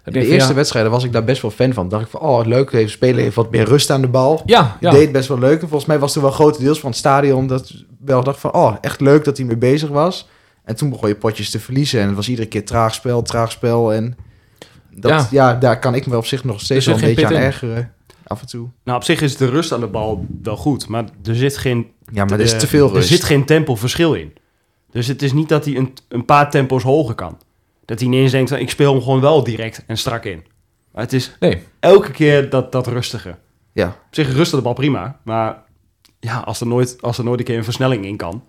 de 0.03 0.25
eerste 0.25 0.49
ja, 0.49 0.55
wedstrijden 0.55 0.91
was 0.91 1.03
ik 1.03 1.11
daar 1.11 1.23
best 1.23 1.41
wel 1.41 1.51
fan 1.51 1.73
van. 1.73 1.89
dacht 1.89 2.03
ik 2.03 2.09
van, 2.09 2.19
oh 2.19 2.45
leuk, 2.45 2.71
deze 2.71 2.89
speler 2.89 3.23
heeft 3.23 3.35
wat 3.35 3.51
meer 3.51 3.65
rust 3.65 3.89
aan 3.89 4.01
de 4.01 4.07
bal. 4.07 4.41
Ja, 4.45 4.77
ja. 4.79 4.91
Deed 4.91 5.11
best 5.11 5.27
wel 5.27 5.39
leuk. 5.39 5.61
En 5.61 5.67
volgens 5.67 5.85
mij 5.85 5.99
was 5.99 6.15
er 6.15 6.21
wel 6.21 6.31
grotendeels 6.31 6.79
van 6.79 6.89
het 6.89 6.99
stadion 6.99 7.47
dat 7.47 7.73
wel 8.05 8.23
dacht 8.23 8.39
van, 8.39 8.53
oh 8.53 8.75
echt 8.81 9.01
leuk 9.01 9.23
dat 9.23 9.37
hij 9.37 9.45
mee 9.45 9.57
bezig 9.57 9.89
was. 9.89 10.27
En 10.63 10.75
toen 10.75 10.89
begon 10.89 11.09
je 11.09 11.15
potjes 11.15 11.49
te 11.49 11.59
verliezen 11.59 12.01
en 12.01 12.07
het 12.07 12.15
was 12.15 12.29
iedere 12.29 12.47
keer 12.47 12.65
traag 12.65 12.93
spel, 12.93 13.21
traag 13.21 13.51
spel. 13.51 13.93
En 13.93 14.17
dat, 14.89 15.27
ja. 15.31 15.53
daar 15.53 15.79
kan 15.79 15.95
ik 15.95 16.07
me 16.07 16.17
op 16.17 16.25
zich 16.25 16.43
nog 16.43 16.61
steeds 16.61 16.85
wel 16.85 16.95
een 16.95 17.01
beetje 17.01 17.25
aan 17.25 17.33
ergeren. 17.33 17.93
Af 18.29 18.41
en 18.41 18.47
toe. 18.47 18.67
Nou, 18.83 18.97
op 18.97 19.03
zich 19.03 19.21
is 19.21 19.37
de 19.37 19.45
rust 19.49 19.71
aan 19.71 19.79
de 19.79 19.87
bal 19.87 20.25
wel 20.43 20.57
goed. 20.57 20.87
Maar 20.87 21.03
er 21.23 21.35
zit 21.35 21.57
geen 21.57 21.87
Ja, 22.11 22.25
maar 22.25 22.33
er 22.39 22.45
is 22.45 22.53
eh, 22.53 22.59
te 22.59 22.67
veel 22.67 22.87
Er 22.87 22.93
rust. 22.93 23.07
zit 23.07 23.23
geen 23.23 23.45
tempoverschil 23.45 24.13
in. 24.13 24.33
Dus 24.91 25.07
het 25.07 25.21
is 25.21 25.33
niet 25.33 25.49
dat 25.49 25.65
hij 25.65 25.75
een, 25.77 25.93
een 26.07 26.25
paar 26.25 26.51
tempo's 26.51 26.83
hoger 26.83 27.15
kan. 27.15 27.37
Dat 27.85 27.99
hij 27.99 28.07
ineens 28.07 28.31
denkt, 28.31 28.49
van, 28.49 28.59
ik 28.59 28.69
speel 28.69 28.93
hem 28.93 29.01
gewoon 29.01 29.21
wel 29.21 29.43
direct 29.43 29.83
en 29.87 29.97
strak 29.97 30.25
in. 30.25 30.43
Maar 30.91 31.03
het 31.03 31.13
is 31.13 31.35
Nee. 31.39 31.63
elke 31.79 32.11
keer 32.11 32.49
dat, 32.49 32.71
dat 32.71 32.87
rustige. 32.87 33.35
Ja. 33.73 33.87
Op 33.87 33.95
zich 34.15 34.33
rust 34.33 34.51
de 34.51 34.61
bal 34.61 34.73
prima. 34.73 35.19
Maar 35.23 35.63
ja, 36.19 36.39
als 36.39 36.59
er 36.61 36.67
nooit, 36.67 37.01
als 37.01 37.17
er 37.17 37.23
nooit 37.23 37.39
een 37.39 37.45
keer 37.45 37.57
een 37.57 37.63
versnelling 37.63 38.05
in 38.05 38.17
kan. 38.17 38.43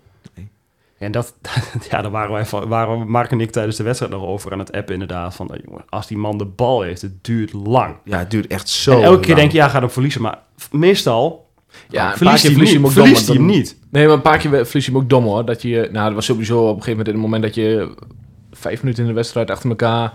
En 1.00 1.12
dat, 1.12 1.34
ja, 1.90 2.02
daar 2.02 2.10
waren 2.10 2.32
wij 2.32 2.46
van, 2.46 2.68
waren 2.68 3.10
Mark 3.10 3.30
en 3.30 3.40
ik 3.40 3.50
tijdens 3.50 3.76
de 3.76 3.82
wedstrijd 3.82 4.12
nog 4.12 4.22
over 4.22 4.52
aan 4.52 4.58
het 4.58 4.72
appen 4.72 4.92
inderdaad. 4.92 5.34
Van, 5.34 5.54
eh, 5.54 5.60
jongen, 5.64 5.84
als 5.88 6.06
die 6.06 6.18
man 6.18 6.38
de 6.38 6.44
bal 6.44 6.82
heeft, 6.82 7.02
het 7.02 7.24
duurt 7.24 7.52
lang. 7.52 7.96
ja, 8.04 8.18
het 8.18 8.30
duurt 8.30 8.46
echt 8.46 8.68
zo 8.68 8.96
en 8.96 9.02
elke 9.02 9.20
keer 9.20 9.34
denk 9.34 9.50
je, 9.52 9.56
ja, 9.58 9.68
gaat 9.68 9.80
hem 9.80 9.90
verliezen. 9.90 10.22
Maar 10.22 10.38
meestal 10.70 11.50
Ja, 11.88 12.16
verliest 12.16 12.42
hij 12.42 12.50
hem 12.52 12.60
verlies 12.60 12.72
je 12.72 12.78
niet. 12.78 12.82
hem 12.82 12.84
ook 12.84 12.94
dom, 12.94 13.04
Verliest 13.04 13.26
hij 13.26 13.36
hem 13.36 13.44
want 13.46 13.56
niet. 13.58 13.76
Nee, 13.90 14.06
maar 14.06 14.14
een 14.14 14.22
paar 14.22 14.38
keer 14.38 14.50
verlies 14.66 14.84
je 14.86 14.92
hem 14.92 15.00
ook 15.00 15.08
dom 15.08 15.24
hoor. 15.24 15.44
Dat 15.44 15.62
je, 15.62 15.88
nou, 15.92 16.04
dat 16.06 16.14
was 16.14 16.24
sowieso 16.24 16.58
op 16.60 16.76
een 16.76 16.82
gegeven 16.82 16.90
moment 16.90 17.08
in 17.08 17.14
het 17.14 17.22
moment 17.22 17.42
dat 17.42 17.54
je 17.54 17.94
vijf 18.52 18.82
minuten 18.82 19.02
in 19.02 19.08
de 19.08 19.14
wedstrijd 19.14 19.50
achter 19.50 19.70
elkaar 19.70 20.12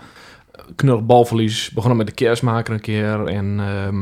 knullig 0.75 1.05
balverlies. 1.05 1.69
Begonnen 1.69 1.97
met 1.97 2.07
de 2.07 2.13
kerstmaker 2.13 2.73
een 2.73 2.79
keer. 2.81 3.25
En 3.27 3.55
ehm, 3.59 4.01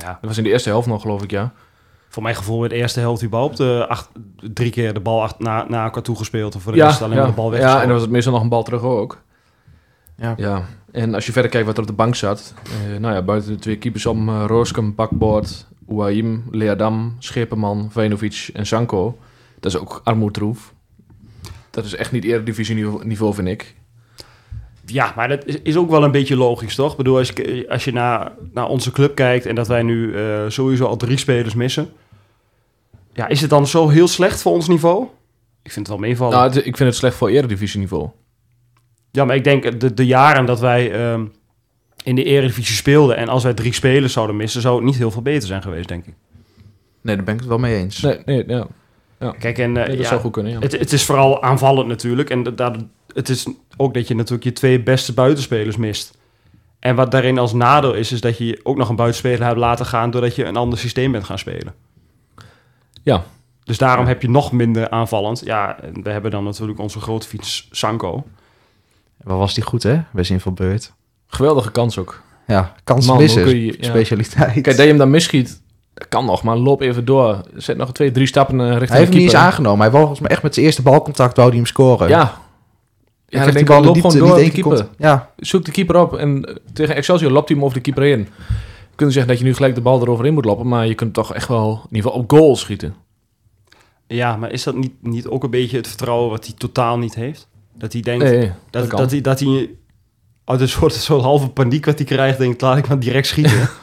Ja, 0.00 0.18
dat 0.20 0.28
was 0.28 0.38
in 0.38 0.44
de 0.44 0.50
eerste 0.50 0.68
helft 0.68 0.86
nog, 0.86 1.00
geloof 1.02 1.22
ik, 1.22 1.30
ja. 1.30 1.52
Voor 2.18 2.26
mijn 2.26 2.38
gevoel 2.38 2.60
werd 2.60 2.72
de 2.72 2.78
eerste 2.78 3.00
helft 3.00 3.24
überhaupt 3.24 3.56
de 3.56 3.84
acht, 3.88 4.10
drie 4.52 4.70
keer 4.70 4.94
de 4.94 5.00
bal 5.00 5.22
acht, 5.22 5.38
na, 5.38 5.66
na 5.68 5.84
elkaar 5.84 6.02
toegespeeld. 6.02 6.54
En 6.54 6.60
voor 6.60 6.72
de 6.72 6.78
ja, 6.78 6.86
rest 6.86 7.02
alleen 7.02 7.14
ja. 7.14 7.20
maar 7.20 7.30
de 7.30 7.36
bal 7.36 7.50
weg. 7.50 7.60
Ja, 7.60 7.74
en 7.74 7.82
dan 7.82 7.92
was 7.92 8.02
het 8.02 8.10
meestal 8.10 8.32
nog 8.32 8.42
een 8.42 8.48
bal 8.48 8.62
terug 8.62 8.82
ook. 8.82 9.22
Ja. 10.16 10.34
Ja, 10.36 10.64
en 10.92 11.14
als 11.14 11.26
je 11.26 11.32
verder 11.32 11.50
kijkt 11.50 11.66
wat 11.66 11.76
er 11.76 11.82
op 11.82 11.88
de 11.88 11.94
bank 11.94 12.14
zat. 12.14 12.54
eh, 12.64 13.00
nou 13.00 13.14
ja, 13.14 13.22
buiten 13.22 13.52
de 13.52 13.58
twee 13.58 13.76
keepers 13.76 14.06
om 14.06 14.28
uh, 14.28 14.44
Rooskem, 14.46 14.94
Bakboord, 14.94 15.66
Ouahim, 15.88 16.44
Leadam, 16.50 17.16
Scheperman, 17.18 17.88
Venovic 17.90 18.50
en 18.52 18.66
Sanko. 18.66 19.18
Dat 19.60 19.72
is 19.74 19.80
ook 19.80 20.00
armoedroef. 20.04 20.72
Dat 21.70 21.84
is 21.84 21.94
echt 21.94 22.12
niet 22.12 22.24
eredivisie 22.24 22.74
niveau, 22.74 23.06
niveau, 23.06 23.34
vind 23.34 23.48
ik. 23.48 23.74
Ja, 24.84 25.12
maar 25.16 25.28
dat 25.28 25.44
is, 25.44 25.62
is 25.62 25.76
ook 25.76 25.90
wel 25.90 26.04
een 26.04 26.10
beetje 26.10 26.36
logisch, 26.36 26.74
toch? 26.74 26.90
Ik 26.90 26.96
bedoel, 26.96 27.16
als 27.16 27.28
je, 27.28 27.66
als 27.68 27.84
je 27.84 27.92
naar, 27.92 28.32
naar 28.52 28.68
onze 28.68 28.90
club 28.90 29.14
kijkt 29.14 29.46
en 29.46 29.54
dat 29.54 29.68
wij 29.68 29.82
nu 29.82 30.14
eh, 30.14 30.44
sowieso 30.48 30.84
al 30.84 30.96
drie 30.96 31.16
spelers 31.16 31.54
missen. 31.54 31.88
Ja, 33.18 33.28
is 33.28 33.40
het 33.40 33.50
dan 33.50 33.66
zo 33.66 33.88
heel 33.88 34.08
slecht 34.08 34.42
voor 34.42 34.52
ons 34.52 34.68
niveau? 34.68 35.06
Ik 35.62 35.72
vind 35.72 35.86
het 35.86 35.98
wel 35.98 36.06
meevallen. 36.08 36.38
Nou, 36.38 36.52
ik 36.52 36.76
vind 36.76 36.78
het 36.78 36.94
slecht 36.94 37.16
voor 37.16 37.28
eredivisie 37.28 37.80
niveau. 37.80 38.08
Ja, 39.10 39.24
maar 39.24 39.36
ik 39.36 39.44
denk 39.44 39.80
de, 39.80 39.94
de 39.94 40.06
jaren 40.06 40.46
dat 40.46 40.60
wij 40.60 40.92
ehm, 40.92 41.24
in 42.04 42.14
de 42.14 42.24
Eredivisie 42.24 42.74
speelden... 42.74 43.16
en 43.16 43.28
als 43.28 43.42
wij 43.42 43.54
drie 43.54 43.72
spelers 43.72 44.12
zouden 44.12 44.36
missen... 44.36 44.60
zou 44.60 44.76
het 44.76 44.84
niet 44.84 44.96
heel 44.96 45.10
veel 45.10 45.22
beter 45.22 45.48
zijn 45.48 45.62
geweest, 45.62 45.88
denk 45.88 46.06
ik. 46.06 46.14
Nee, 47.00 47.16
daar 47.16 47.24
ben 47.24 47.34
ik 47.34 47.40
het 47.40 47.48
wel 47.48 47.58
mee 47.58 47.76
eens. 47.76 48.00
Nee, 48.00 48.18
nee, 48.24 48.44
ja. 48.46 48.66
Kijk, 49.38 49.58
en 49.58 49.76
eh, 49.76 49.86
Nee, 49.86 49.96
dat 49.96 50.04
ja, 50.04 50.08
zou 50.08 50.20
goed 50.20 50.32
kunnen, 50.32 50.52
ja. 50.52 50.58
het, 50.58 50.72
het 50.72 50.92
is 50.92 51.04
vooral 51.04 51.42
aanvallend 51.42 51.88
natuurlijk. 51.88 52.30
En 52.30 52.42
dat- 52.42 52.76
het 53.14 53.28
is 53.28 53.46
ook 53.76 53.94
dat 53.94 54.08
je 54.08 54.14
natuurlijk 54.14 54.44
je 54.44 54.52
twee 54.52 54.82
beste 54.82 55.12
buitenspelers 55.12 55.76
mist. 55.76 56.18
En 56.78 56.94
wat 56.96 57.10
daarin 57.10 57.38
als 57.38 57.52
nadeel 57.52 57.94
is... 57.94 58.12
is 58.12 58.20
dat 58.20 58.38
je 58.38 58.60
ook 58.62 58.76
nog 58.76 58.88
een 58.88 58.96
buitenspeler 58.96 59.44
hebt 59.46 59.58
laten 59.58 59.86
gaan... 59.86 60.10
doordat 60.10 60.34
je 60.34 60.44
een 60.44 60.56
ander 60.56 60.78
systeem 60.78 61.12
bent 61.12 61.24
gaan 61.24 61.38
spelen. 61.38 61.74
Ja. 63.08 63.22
Dus 63.64 63.78
daarom 63.78 64.06
heb 64.06 64.22
je 64.22 64.30
nog 64.30 64.52
minder 64.52 64.90
aanvallend. 64.90 65.40
Ja, 65.44 65.80
en 65.80 66.02
we 66.02 66.10
hebben 66.10 66.30
dan 66.30 66.44
natuurlijk 66.44 66.78
onze 66.78 67.00
grote 67.00 67.26
fiets 67.28 67.68
Sanko. 67.70 68.24
Wat 69.22 69.38
was 69.38 69.54
die 69.54 69.64
goed, 69.64 69.82
hè? 69.82 70.00
Bij 70.12 70.24
zin 70.24 70.40
van 70.40 70.54
beurt. 70.54 70.92
Geweldige 71.26 71.70
kans 71.70 71.98
ook. 71.98 72.22
Ja, 72.46 72.74
kans 72.84 73.06
Man, 73.06 73.16
missen. 73.16 73.48
je- 73.60 73.76
ja. 73.80 73.88
Specialiteit. 73.88 74.52
Kijk, 74.52 74.64
dat 74.64 74.76
je 74.76 74.82
hem 74.82 74.96
dan 74.96 75.10
misschiet, 75.10 75.60
dat 75.94 76.08
kan 76.08 76.24
nog, 76.24 76.42
maar 76.42 76.56
loop 76.56 76.80
even 76.80 77.04
door. 77.04 77.40
Zet 77.56 77.76
nog 77.76 77.92
twee, 77.92 78.10
drie 78.10 78.26
stappen 78.26 78.60
eh, 78.60 78.66
richting 78.66 78.88
hij 78.88 78.98
heeft 78.98 79.10
hem 79.12 79.20
niet 79.22 79.32
eens 79.32 79.40
aangenomen. 79.42 79.80
Hij 79.80 79.88
wou 79.90 80.00
volgens 80.00 80.20
mij 80.20 80.30
echt 80.30 80.42
met 80.42 80.54
zijn 80.54 80.66
eerste 80.66 80.82
balcontact 80.82 81.36
wou 81.36 81.48
hij 81.48 81.56
hem 81.56 81.66
scoren. 81.66 82.08
Ja. 82.08 82.22
ik 82.22 82.28
Ja, 83.38 83.44
denk 83.44 83.56
ik, 83.56 83.68
in 83.68 83.74
loop 83.84 83.94
diepte 83.94 84.10
gewoon 84.10 84.28
door 84.28 84.38
de 84.38 84.50
keeper. 84.50 84.62
komt. 84.62 84.88
Ja, 84.98 85.30
Zoek 85.36 85.64
de 85.64 85.70
keeper 85.70 85.96
op 85.96 86.16
en 86.16 86.44
eh, 86.44 86.54
tegen 86.72 86.94
Excelsior 86.94 87.30
loopt 87.30 87.48
hij 87.48 87.56
hem 87.56 87.66
over 87.66 87.76
de 87.76 87.82
keeper 87.82 88.04
in. 88.04 88.28
Je 88.98 89.04
kunt 89.04 89.16
zeggen 89.16 89.32
dat 89.32 89.40
je 89.42 89.48
nu 89.48 89.54
gelijk 89.54 89.74
de 89.74 89.80
bal 89.80 90.00
eroverheen 90.00 90.34
moet 90.34 90.44
lopen, 90.44 90.68
maar 90.68 90.86
je 90.86 90.94
kunt 90.94 91.14
toch 91.14 91.34
echt 91.34 91.48
wel 91.48 91.70
in 91.90 91.96
ieder 91.96 92.10
geval 92.10 92.24
op 92.24 92.30
goal 92.30 92.56
schieten. 92.56 92.94
Ja, 94.06 94.36
maar 94.36 94.50
is 94.52 94.62
dat 94.62 94.74
niet, 94.76 94.92
niet 95.00 95.26
ook 95.26 95.44
een 95.44 95.50
beetje 95.50 95.76
het 95.76 95.88
vertrouwen 95.88 96.30
wat 96.30 96.44
hij 96.46 96.54
totaal 96.58 96.98
niet 96.98 97.14
heeft? 97.14 97.48
Dat 97.74 97.92
hij 97.92 98.02
denkt... 98.02 98.24
Nee, 98.24 98.52
dat, 98.70 98.90
Dat, 98.90 99.10
hij, 99.10 99.20
dat 99.20 99.40
hij 99.40 99.70
uit 100.44 100.60
een 100.60 100.68
soort, 100.68 100.92
soort 100.92 101.22
halve 101.22 101.48
paniek 101.48 101.84
wat 101.84 101.98
hij 101.98 102.06
krijgt, 102.06 102.38
denkt, 102.38 102.60
laat 102.60 102.76
ik 102.78 102.88
maar 102.88 102.98
direct 102.98 103.26
schieten. 103.26 103.68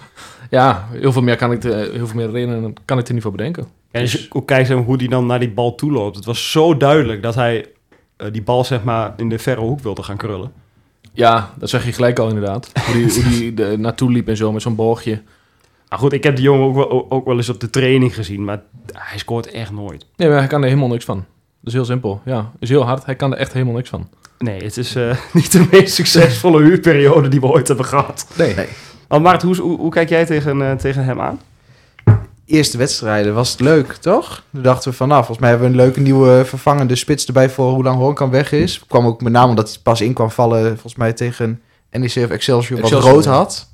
Ja, 0.50 0.88
heel 0.91 1.12
veel 1.12 1.22
meer 1.22 1.36
kan 1.36 1.51
ik, 1.51 1.63
er- 1.63 1.91
heel 1.91 2.07
veel 2.07 2.15
meer 2.15 2.31
redenen 2.31 2.74
kan 2.86 2.98
ik 2.98 3.07
er 3.07 3.13
niet 3.13 3.24
voor 3.24 3.31
bedenken. 3.31 3.67
en 3.91 4.01
als 4.01 4.12
je 4.12 4.27
ook 4.29 4.48
kijkt 4.48 4.69
hoe 4.69 4.98
hij 4.98 5.07
dan 5.07 5.25
naar 5.25 5.39
die 5.39 5.51
bal 5.51 5.75
toe 5.75 5.91
loopt. 5.91 6.15
Het 6.15 6.25
was 6.25 6.51
zo 6.51 6.77
duidelijk 6.77 7.22
dat 7.24 7.36
hij 7.36 7.65
eh, 8.17 8.27
die 8.31 8.41
bal 8.43 8.63
zeg 8.63 8.84
maar 8.84 9.13
in 9.17 9.29
de 9.29 9.39
verre 9.39 9.62
hoek 9.62 9.79
wilde 9.79 10.03
gaan 10.03 10.17
krullen. 10.17 10.51
Ja, 11.15 11.53
dat 11.57 11.69
zeg 11.69 11.86
je 11.86 11.91
gelijk 11.91 12.19
al 12.19 12.27
inderdaad. 12.27 12.72
Hoe 12.86 12.93
die, 12.95 13.24
hoe 13.24 13.29
die 13.29 13.63
er 13.63 13.79
naartoe 13.79 14.12
liep 14.12 14.27
en 14.27 14.38
zo 14.38 14.51
met 14.51 14.62
zo'n 14.62 14.75
boogje. 14.75 15.22
Ah, 15.88 16.00
goed, 16.00 16.13
ik 16.13 16.24
heb 16.24 16.36
die 16.36 16.45
jongen 16.45 16.65
ook 16.65 16.75
wel, 16.75 17.12
ook 17.12 17.25
wel 17.25 17.38
eens 17.38 17.50
op 17.50 17.60
de 17.60 17.69
training 17.69 18.15
gezien, 18.15 18.43
maar 18.43 18.62
hij 18.93 19.17
scoort 19.17 19.51
echt 19.51 19.72
nooit. 19.72 20.05
Nee, 20.15 20.29
maar 20.29 20.38
hij 20.38 20.48
kan 20.48 20.62
er 20.62 20.67
helemaal 20.67 20.89
niks 20.89 21.05
van. 21.05 21.15
Dat 21.17 21.67
is 21.67 21.74
heel 21.74 21.86
simpel. 21.86 22.22
Ja, 22.25 22.51
is 22.60 22.69
heel 22.69 22.86
hard. 22.86 23.05
Hij 23.05 23.15
kan 23.15 23.31
er 23.34 23.38
echt 23.38 23.53
helemaal 23.53 23.74
niks 23.75 23.89
van. 23.89 24.10
Nee, 24.38 24.63
het 24.63 24.77
is 24.77 24.95
eh, 24.95 25.17
niet 25.34 25.51
de 25.51 25.67
meest 25.72 25.93
succesvolle 25.93 26.62
huurperiode 26.62 27.27
die 27.27 27.39
we 27.39 27.48
ooit 27.48 27.67
hebben 27.67 27.86
gehad. 27.86 28.27
Nee. 28.38 28.55
Nee. 28.55 29.19
Maart, 29.19 29.41
hoe, 29.41 29.55
hoe, 29.55 29.77
hoe 29.77 29.91
kijk 29.91 30.10
jij 30.10 30.25
tegen, 30.25 30.62
eh, 30.62 30.75
tegen 30.75 31.03
hem 31.03 31.22
aan? 31.22 31.39
Eerste 32.45 32.77
wedstrijden 32.77 33.33
was 33.33 33.51
het 33.51 33.59
leuk, 33.59 33.93
toch? 33.93 34.43
Toen 34.51 34.61
dachten 34.61 34.91
we 34.91 34.97
van, 34.97 35.07
nou, 35.07 35.19
volgens 35.19 35.39
mij 35.39 35.49
hebben 35.49 35.67
we 35.67 35.73
een 35.73 35.81
leuke 35.81 35.99
nieuwe 35.99 36.45
vervangende 36.45 36.95
spits 36.95 37.25
erbij 37.25 37.49
voor 37.49 37.71
hoe 37.71 37.83
lang 37.83 37.97
Hornkamp 37.97 38.31
weg 38.31 38.51
is. 38.51 38.83
Kwam 38.87 39.05
ook 39.05 39.21
met 39.21 39.33
name 39.33 39.49
omdat 39.49 39.69
hij 39.69 39.79
pas 39.83 40.01
in 40.01 40.13
kwam 40.13 40.31
vallen, 40.31 40.67
volgens 40.67 40.95
mij 40.95 41.13
tegen 41.13 41.61
NEC 41.91 42.15
of 42.15 42.29
Excelsior, 42.29 42.81
wat 42.81 42.91
Excelsior, 42.91 43.13
rood 43.13 43.23
ja. 43.23 43.31
had. 43.31 43.73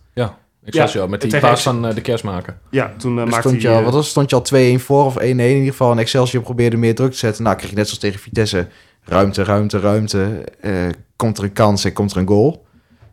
Excelsior, 0.63 1.09
met 1.09 1.21
die 1.21 1.39
paas 1.39 1.61
van 1.61 1.87
eh, 1.87 1.95
de 1.95 2.01
kerstmaker. 2.01 2.57
Ja, 2.69 2.93
toen 2.97 3.17
uh, 3.17 3.23
Dus 3.23 3.31
maakte 3.31 3.47
stond, 3.47 3.61
je 3.61 3.67
hij... 3.67 3.75
al, 3.75 3.81
eh, 3.81 3.85
wat 3.87 3.95
was, 3.95 4.09
stond 4.09 4.29
je 4.29 4.35
al 4.35 4.77
2-1 4.77 4.81
voor 4.81 5.05
of 5.05 5.17
1-1 5.17 5.21
in 5.21 5.39
ieder 5.39 5.63
geval. 5.65 5.91
En 5.91 5.97
Excelsior 5.97 6.43
probeerde 6.43 6.77
meer 6.77 6.95
druk 6.95 7.11
te 7.11 7.17
zetten. 7.17 7.43
Nou, 7.43 7.55
kreeg 7.55 7.69
je 7.69 7.75
net 7.75 7.85
zoals 7.85 7.99
tegen 8.01 8.19
Vitesse 8.19 8.67
ruimte, 9.03 9.43
ruimte, 9.43 9.79
ruimte. 9.79 10.43
Eh, 10.61 10.73
komt 11.15 11.37
er 11.37 11.43
een 11.43 11.53
kans 11.53 11.83
en 11.83 11.93
komt 11.93 12.11
er 12.11 12.17
een 12.17 12.27
goal. 12.27 12.65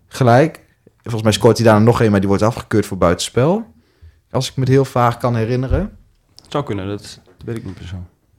Gelijk. 0.09 0.61
Volgens 1.03 1.23
mij 1.23 1.33
scoort 1.33 1.57
hij 1.57 1.67
daarna 1.67 1.85
nog 1.85 2.01
een, 2.01 2.11
maar 2.11 2.21
die 2.21 2.29
wordt 2.29 2.43
afgekeurd 2.45 2.87
voor 2.87 2.99
buitenspel. 2.99 3.67
Als 4.31 4.49
ik 4.49 4.57
me 4.57 4.63
het 4.63 4.73
heel 4.73 4.85
vaag 4.85 5.17
kan 5.17 5.37
herinneren. 5.37 5.97
zou 6.49 6.65
kunnen, 6.65 6.89
dat, 6.89 7.21
weet 7.45 7.57
ik 7.57 7.65
niet 7.65 7.75
per 7.75 7.87
se. 7.87 7.95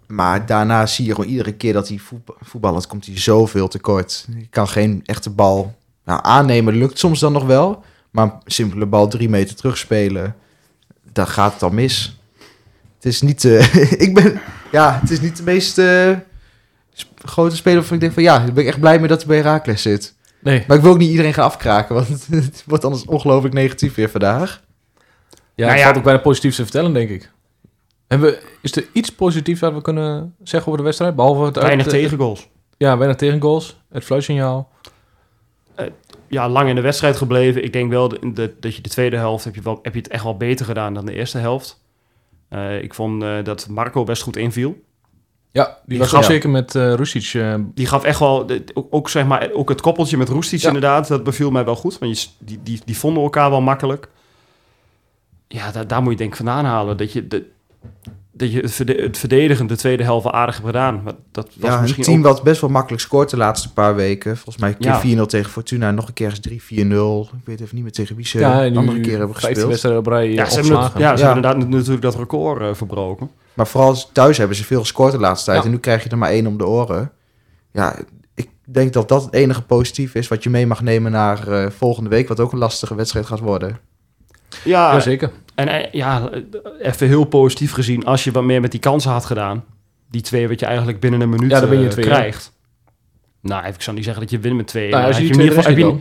Maar 0.08 0.46
daarna 0.46 0.86
zie 0.86 1.05
je 1.05 1.15
gewoon 1.15 1.29
iedere 1.29 1.53
keer 1.53 1.74
dat 1.74 1.88
hij 1.88 1.98
voetba- 1.98 2.34
voetballert, 2.39 2.88
komt 2.88 3.05
hij 3.05 3.19
zoveel 3.19 3.67
tekort. 3.67 4.27
Je 4.38 4.48
kan 4.50 4.67
geen 4.67 5.01
echte 5.05 5.29
bal 5.29 5.75
nou, 6.05 6.19
aannemen. 6.24 6.77
Lukt 6.77 7.00
soms 7.00 7.19
dan 7.19 7.31
nog 7.31 7.46
wel. 7.46 7.84
Maar 8.12 8.25
een 8.25 8.31
simpele 8.46 8.86
bal 8.86 9.08
drie 9.08 9.29
meter 9.29 9.55
terugspelen, 9.55 10.36
dan 11.12 11.27
gaat 11.27 11.53
het 11.53 11.63
al 11.63 11.69
mis. 11.69 12.19
Het 12.96 13.05
is 13.05 13.22
niet, 13.22 13.46
eh, 13.46 13.91
ik 14.08 14.13
ben, 14.13 14.41
ja, 14.72 15.00
het 15.01 15.10
is 15.10 15.22
niet 15.22 15.38
de 15.38 15.43
meest 15.43 15.77
eh, 15.77 16.12
grote 17.24 17.55
speler 17.55 17.77
waarvan 17.77 17.96
ik 17.96 18.01
denk 18.01 18.13
van 18.13 18.24
ja, 18.24 18.38
daar 18.38 18.53
ben 18.53 18.63
ik 18.63 18.69
echt 18.69 18.79
blij 18.79 19.00
mee 19.00 19.08
dat 19.08 19.17
hij 19.17 19.27
bij 19.27 19.38
Herakles 19.38 19.81
zit. 19.81 20.15
Nee. 20.39 20.63
Maar 20.67 20.77
ik 20.77 20.84
wil 20.84 20.91
ook 20.91 20.98
niet 20.98 21.10
iedereen 21.10 21.34
gaan 21.34 21.46
afkraken, 21.46 21.96
want 21.96 22.10
het 22.29 22.63
wordt 22.65 22.86
anders 22.86 23.05
ongelooflijk 23.05 23.53
negatief 23.53 23.96
weer 23.96 24.10
vandaag. 24.10 24.62
Ja, 25.59 25.65
Nou 25.65 25.69
het 25.69 25.79
ja. 25.79 25.83
valt 25.85 25.97
ook 25.97 26.03
bijna 26.03 26.19
positief 26.19 26.55
te 26.55 26.63
vertellen, 26.63 26.93
denk 26.93 27.09
ik. 27.09 27.31
Hebben 28.07 28.29
we, 28.29 28.41
is 28.61 28.75
er 28.75 28.87
iets 28.93 29.11
positiefs 29.15 29.59
wat 29.59 29.73
we 29.73 29.81
kunnen 29.81 30.35
zeggen 30.43 30.67
over 30.67 30.77
de 30.77 30.83
wedstrijd? 30.83 31.15
Behalve 31.15 31.43
het 31.45 31.55
Weinig 31.55 31.85
uit- 31.85 31.95
tegengoals. 31.95 32.49
Ja, 32.77 32.97
weinig 32.97 33.17
tegengoals. 33.17 33.79
Het 33.91 34.03
fluitsignaal. 34.03 34.69
Ja, 36.27 36.49
lang 36.49 36.69
in 36.69 36.75
de 36.75 36.81
wedstrijd 36.81 37.17
gebleven. 37.17 37.63
Ik 37.63 37.73
denk 37.73 37.89
wel 37.89 38.07
de- 38.07 38.33
de- 38.33 38.53
dat 38.59 38.75
je 38.75 38.81
de 38.81 38.89
tweede 38.89 39.17
helft 39.17 39.43
heb 39.43 39.55
je, 39.55 39.61
wel, 39.61 39.79
heb 39.81 39.93
je 39.93 39.99
het 39.99 40.09
echt 40.09 40.23
wel 40.23 40.37
beter 40.37 40.65
gedaan 40.65 40.93
dan 40.93 41.05
de 41.05 41.13
eerste 41.13 41.37
helft. 41.37 41.83
Eh, 42.49 42.81
ik 42.83 42.93
vond 42.93 43.23
eh, 43.23 43.43
dat 43.43 43.67
Marco 43.69 44.03
best 44.03 44.21
goed 44.21 44.37
inviel. 44.37 44.81
Ja, 45.51 45.65
die 45.65 45.73
Die 45.85 45.97
was 45.99 46.09
gaf- 46.09 46.25
zeker 46.25 46.49
met 46.49 46.75
eh 46.75 46.93
Rusic. 46.93 47.33
eh, 47.33 47.55
Die 47.73 47.85
gaf 47.87 48.03
echt 48.03 48.19
wel, 48.19 48.45
de- 48.45 48.63
ook, 48.73 48.87
ook, 48.89 49.09
zeg 49.09 49.25
maar, 49.25 49.49
ook 49.53 49.69
het 49.69 49.81
koppeltje 49.81 50.17
met 50.17 50.29
Roestic 50.29 50.59
Ja. 50.59 50.67
inderdaad, 50.67 51.07
dat 51.07 51.23
beviel 51.23 51.51
mij 51.51 51.65
wel 51.65 51.75
goed. 51.75 51.99
Want 51.99 52.21
je, 52.21 52.27
die, 52.39 52.59
die, 52.63 52.81
die 52.85 52.97
vonden 52.97 53.23
elkaar 53.23 53.49
wel 53.49 53.61
makkelijk. 53.61 54.09
Ja, 55.51 55.72
daar, 55.72 55.88
daar 55.88 56.01
moet 56.01 56.12
je 56.12 56.18
denk 56.18 56.29
ik 56.29 56.36
vandaan 56.36 56.65
halen. 56.65 56.98
Dat 56.98 57.12
je, 57.13 57.27
de, 57.27 57.46
dat 58.32 58.51
je 58.51 58.60
het, 58.60 58.72
verde- 58.72 59.01
het 59.01 59.18
verdedigen 59.18 59.68
de 59.68 59.75
tweede 59.77 60.03
helft 60.03 60.24
wel 60.24 60.34
aardig 60.34 60.56
hebt 60.56 60.68
gedaan. 60.68 61.01
Maar 61.03 61.13
dat 61.32 61.46
was 61.46 61.70
Ja, 61.70 61.75
een 61.75 61.82
misschien 61.82 62.03
team 62.03 62.18
ook... 62.18 62.24
wat 62.24 62.44
best 62.44 62.62
wel 62.62 62.70
makkelijk 62.70 63.01
scoort 63.01 63.29
de 63.29 63.38
laatste 63.38 63.74
paar 63.74 63.96
weken. 63.96 64.36
Volgens 64.36 64.58
mij 64.58 64.70
een 64.70 64.77
keer 65.01 65.18
Ja. 65.18 65.24
4-0 65.24 65.25
tegen 65.25 65.51
Fortuna 65.51 65.91
nog 65.91 66.08
een 66.08 66.13
keer 66.13 66.27
eens 66.29 66.39
3-4-0. 66.50 67.36
Ik 67.38 67.46
weet 67.46 67.60
even 67.62 67.75
niet 67.75 67.84
meer 67.84 67.91
tegen 67.91 68.15
wie 68.15 68.25
ze 68.27 68.39
ja, 68.39 68.65
andere 68.65 69.00
keer 69.00 69.18
hebben 69.18 69.36
15 69.36 69.39
gespeeld. 69.41 69.68
wedstrijden 69.68 70.00
op 70.01 70.08
rij 70.08 70.27
eh, 70.27 70.34
Ja, 70.34 70.46
ze 70.50 70.56
hebben, 70.60 70.77
ja, 70.77 70.89
ze 70.91 71.00
Ja. 71.00 71.08
hebben 71.08 71.36
inderdaad 71.36 71.70
natuurlijk 71.70 72.01
dat 72.01 72.15
record 72.15 72.62
eh, 72.62 72.74
verbroken. 72.74 73.29
Maar 73.53 73.68
vooral 73.68 73.96
thuis 74.13 74.38
hebben 74.38 74.58
ze 74.58 74.63
veel 74.63 74.79
gescoord 74.79 75.12
de 75.12 75.20
laatste 75.20 75.46
tijd. 75.46 75.58
Ja. 75.60 75.65
En 75.65 75.72
nu 75.72 75.77
krijg 75.79 76.03
je 76.03 76.10
er 76.10 76.18
maar 76.18 76.29
één 76.29 76.48
om 76.48 76.58
de 76.58 76.65
oren. 76.68 77.12
Ja, 77.72 77.96
ik 78.35 78.50
denk 78.66 78.94
dat 78.94 79.07
dat 79.09 79.24
het 79.24 79.33
enige 79.33 79.62
positief 79.62 80.16
is 80.16 80.27
wat 80.27 80.44
je 80.44 80.50
mee 80.50 80.68
mag 80.68 80.81
nemen 80.81 81.12
naar 81.12 81.48
eh, 81.48 81.70
volgende 81.70 82.09
week. 82.09 82.27
Wat 82.27 82.40
ook 82.40 82.51
een 82.51 82.57
lastige 82.59 82.96
wedstrijd 82.96 83.25
gaat 83.25 83.40
worden. 83.40 83.79
Ja, 84.63 84.93
Jazeker. 84.93 85.31
en 85.55 85.67
eh, 85.67 85.91
ja, 85.91 86.29
eh, 86.31 86.41
even 86.87 87.07
heel 87.07 87.24
positief 87.25 87.72
gezien, 87.72 88.05
als 88.05 88.24
je 88.24 88.31
wat 88.31 88.43
meer 88.43 88.61
met 88.61 88.72
die 88.72 88.79
kansen 88.79 89.11
had 89.11 89.25
gedaan, 89.25 89.63
die 90.09 90.22
twee 90.22 90.48
wat 90.48 90.59
je 90.59 90.65
eigenlijk 90.65 91.00
binnen 91.00 91.22
een 91.22 91.29
minuut 91.29 91.51
Ja, 91.51 91.59
dan 91.59 91.69
ben 91.69 91.79
je 91.79 91.85
eh, 91.85 91.91
twee, 91.91 92.05
krijgt. 92.05 92.51
Nou, 93.41 93.65
ik 93.67 93.81
zou 93.81 93.95
niet 93.95 94.05
zeggen 94.05 94.22
dat 94.24 94.31
je 94.31 94.39
wint 94.39 94.55
met 94.55 94.67
twee. 94.67 94.89
Nou, 94.89 95.05
als 95.05 95.17
je 95.17 95.24
in 95.24 95.39
ieder 95.41 95.53
geval- 95.63 95.75
je 95.77 95.95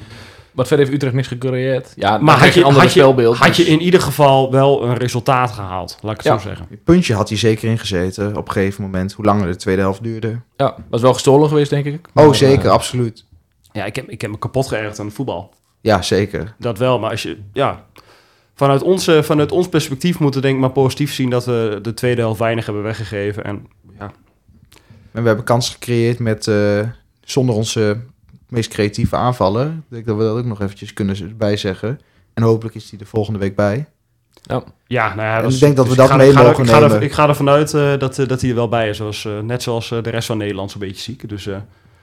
Want 0.52 0.68
verder 0.68 0.86
heeft 0.86 0.96
Utrecht 0.98 1.14
niks 1.14 1.28
gecreëerd. 1.28 1.92
Ja, 1.96 2.18
Maar 2.18 2.38
had 2.38 2.54
je, 2.54 2.62
had, 2.62 2.82
je, 2.82 2.88
spelbeeld. 2.88 3.36
had 3.36 3.56
je 3.56 3.62
dus- 3.64 3.72
in 3.72 3.80
ieder 3.80 4.00
geval 4.00 4.50
wel 4.52 4.84
een 4.84 4.96
resultaat 4.96 5.50
gehaald, 5.50 5.98
laat 6.00 6.10
ik 6.12 6.16
het 6.18 6.26
Ja. 6.26 6.38
zo 6.38 6.48
zeggen. 6.48 6.66
Een 6.70 6.82
puntje 6.84 7.14
had 7.14 7.28
hij 7.28 7.38
zeker 7.38 7.68
ingezeten 7.68 8.36
op 8.36 8.46
een 8.46 8.52
gegeven 8.52 8.82
moment. 8.82 9.12
Hoe 9.12 9.24
langer 9.24 9.46
de 9.46 9.56
tweede 9.56 9.80
helft 9.80 10.02
duurde. 10.02 10.40
Ja, 10.56 10.74
was 10.90 11.00
wel 11.00 11.12
gestolen 11.12 11.48
geweest, 11.48 11.70
denk 11.70 11.84
ik. 11.84 12.06
Oh, 12.14 12.24
Maar, 12.26 12.34
zeker, 12.34 12.64
eh, 12.64 12.70
absoluut. 12.70 13.24
Ja, 13.72 13.84
ik 13.84 13.96
heb, 13.96 14.08
ik 14.10 14.20
heb 14.20 14.30
me 14.30 14.38
kapot 14.38 14.68
geërgerd 14.68 14.98
aan 14.98 15.06
het 15.06 15.14
voetbal. 15.14 15.54
Ja, 15.80 16.02
zeker. 16.02 16.54
Dat 16.58 16.78
wel, 16.78 16.98
maar 16.98 17.10
als 17.10 17.22
je, 17.22 17.38
ja, 17.52 17.84
vanuit, 18.58 18.82
onze, 18.82 19.22
vanuit 19.22 19.52
ons 19.52 19.68
perspectief 19.68 20.18
moeten 20.18 20.40
we 20.40 20.46
denk 20.46 20.58
ik 20.58 20.64
maar 20.64 20.72
positief 20.82 21.12
zien 21.14 21.30
dat 21.30 21.44
we 21.44 21.78
de 21.82 21.94
tweede 21.94 22.20
helft 22.20 22.38
weinig 22.38 22.64
hebben 22.64 22.82
weggegeven. 22.82 23.44
En 23.44 23.66
ja, 23.98 24.10
En 25.12 25.20
we 25.22 25.26
hebben 25.26 25.44
kans 25.44 25.70
gecreëerd 25.70 26.18
met, 26.18 26.46
eh, 26.46 26.80
zonder 27.24 27.54
onze 27.54 27.96
meest 28.48 28.70
creatieve 28.70 29.16
aanvallen. 29.16 29.66
Ik 29.68 29.82
denk 29.94 30.06
dat 30.06 30.16
we 30.16 30.22
dat 30.22 30.36
ook 30.38 30.44
nog 30.44 30.60
eventjes 30.60 30.92
kunnen 30.92 31.36
bijzeggen. 31.36 32.00
En 32.34 32.42
hopelijk 32.42 32.74
is 32.76 32.90
die 32.90 32.98
er 32.98 33.06
volgende 33.06 33.38
week 33.38 33.56
bij. 33.56 33.86
ja 34.86 35.14
nou 35.14 35.20
ja, 35.28 35.40
dat 35.40 35.48
is- 35.50 35.54
ik 35.54 35.60
denk 35.60 35.76
dat 35.76 35.84
we 35.84 35.90
dus 35.90 35.98
dat 36.00 36.08
ga- 36.10 36.16
mee 36.16 36.28
ik 36.28 36.34
ga 36.36 36.42
mogen 36.42 36.64
ik 36.64 36.70
ga 36.70 36.76
er- 36.80 36.88
nemen. 36.88 37.02
ik 37.02 37.12
ga 37.12 37.28
ervan 37.28 37.48
uit 37.48 37.74
eh, 37.74 37.98
dat, 37.98 38.18
eh, 38.18 38.26
dat 38.28 38.40
hij 38.40 38.50
er 38.50 38.56
wel 38.56 38.68
bij 38.68 38.88
is, 38.88 38.96
zoals, 38.96 39.28
net 39.42 39.62
zoals 39.62 39.88
de 39.88 40.00
rest 40.10 40.26
van 40.26 40.38
Nederland 40.38 40.70
zo'n 40.70 40.80
beetje 40.80 41.02
ziek. 41.02 41.28
Dus, 41.28 41.46
eh, 41.46 41.56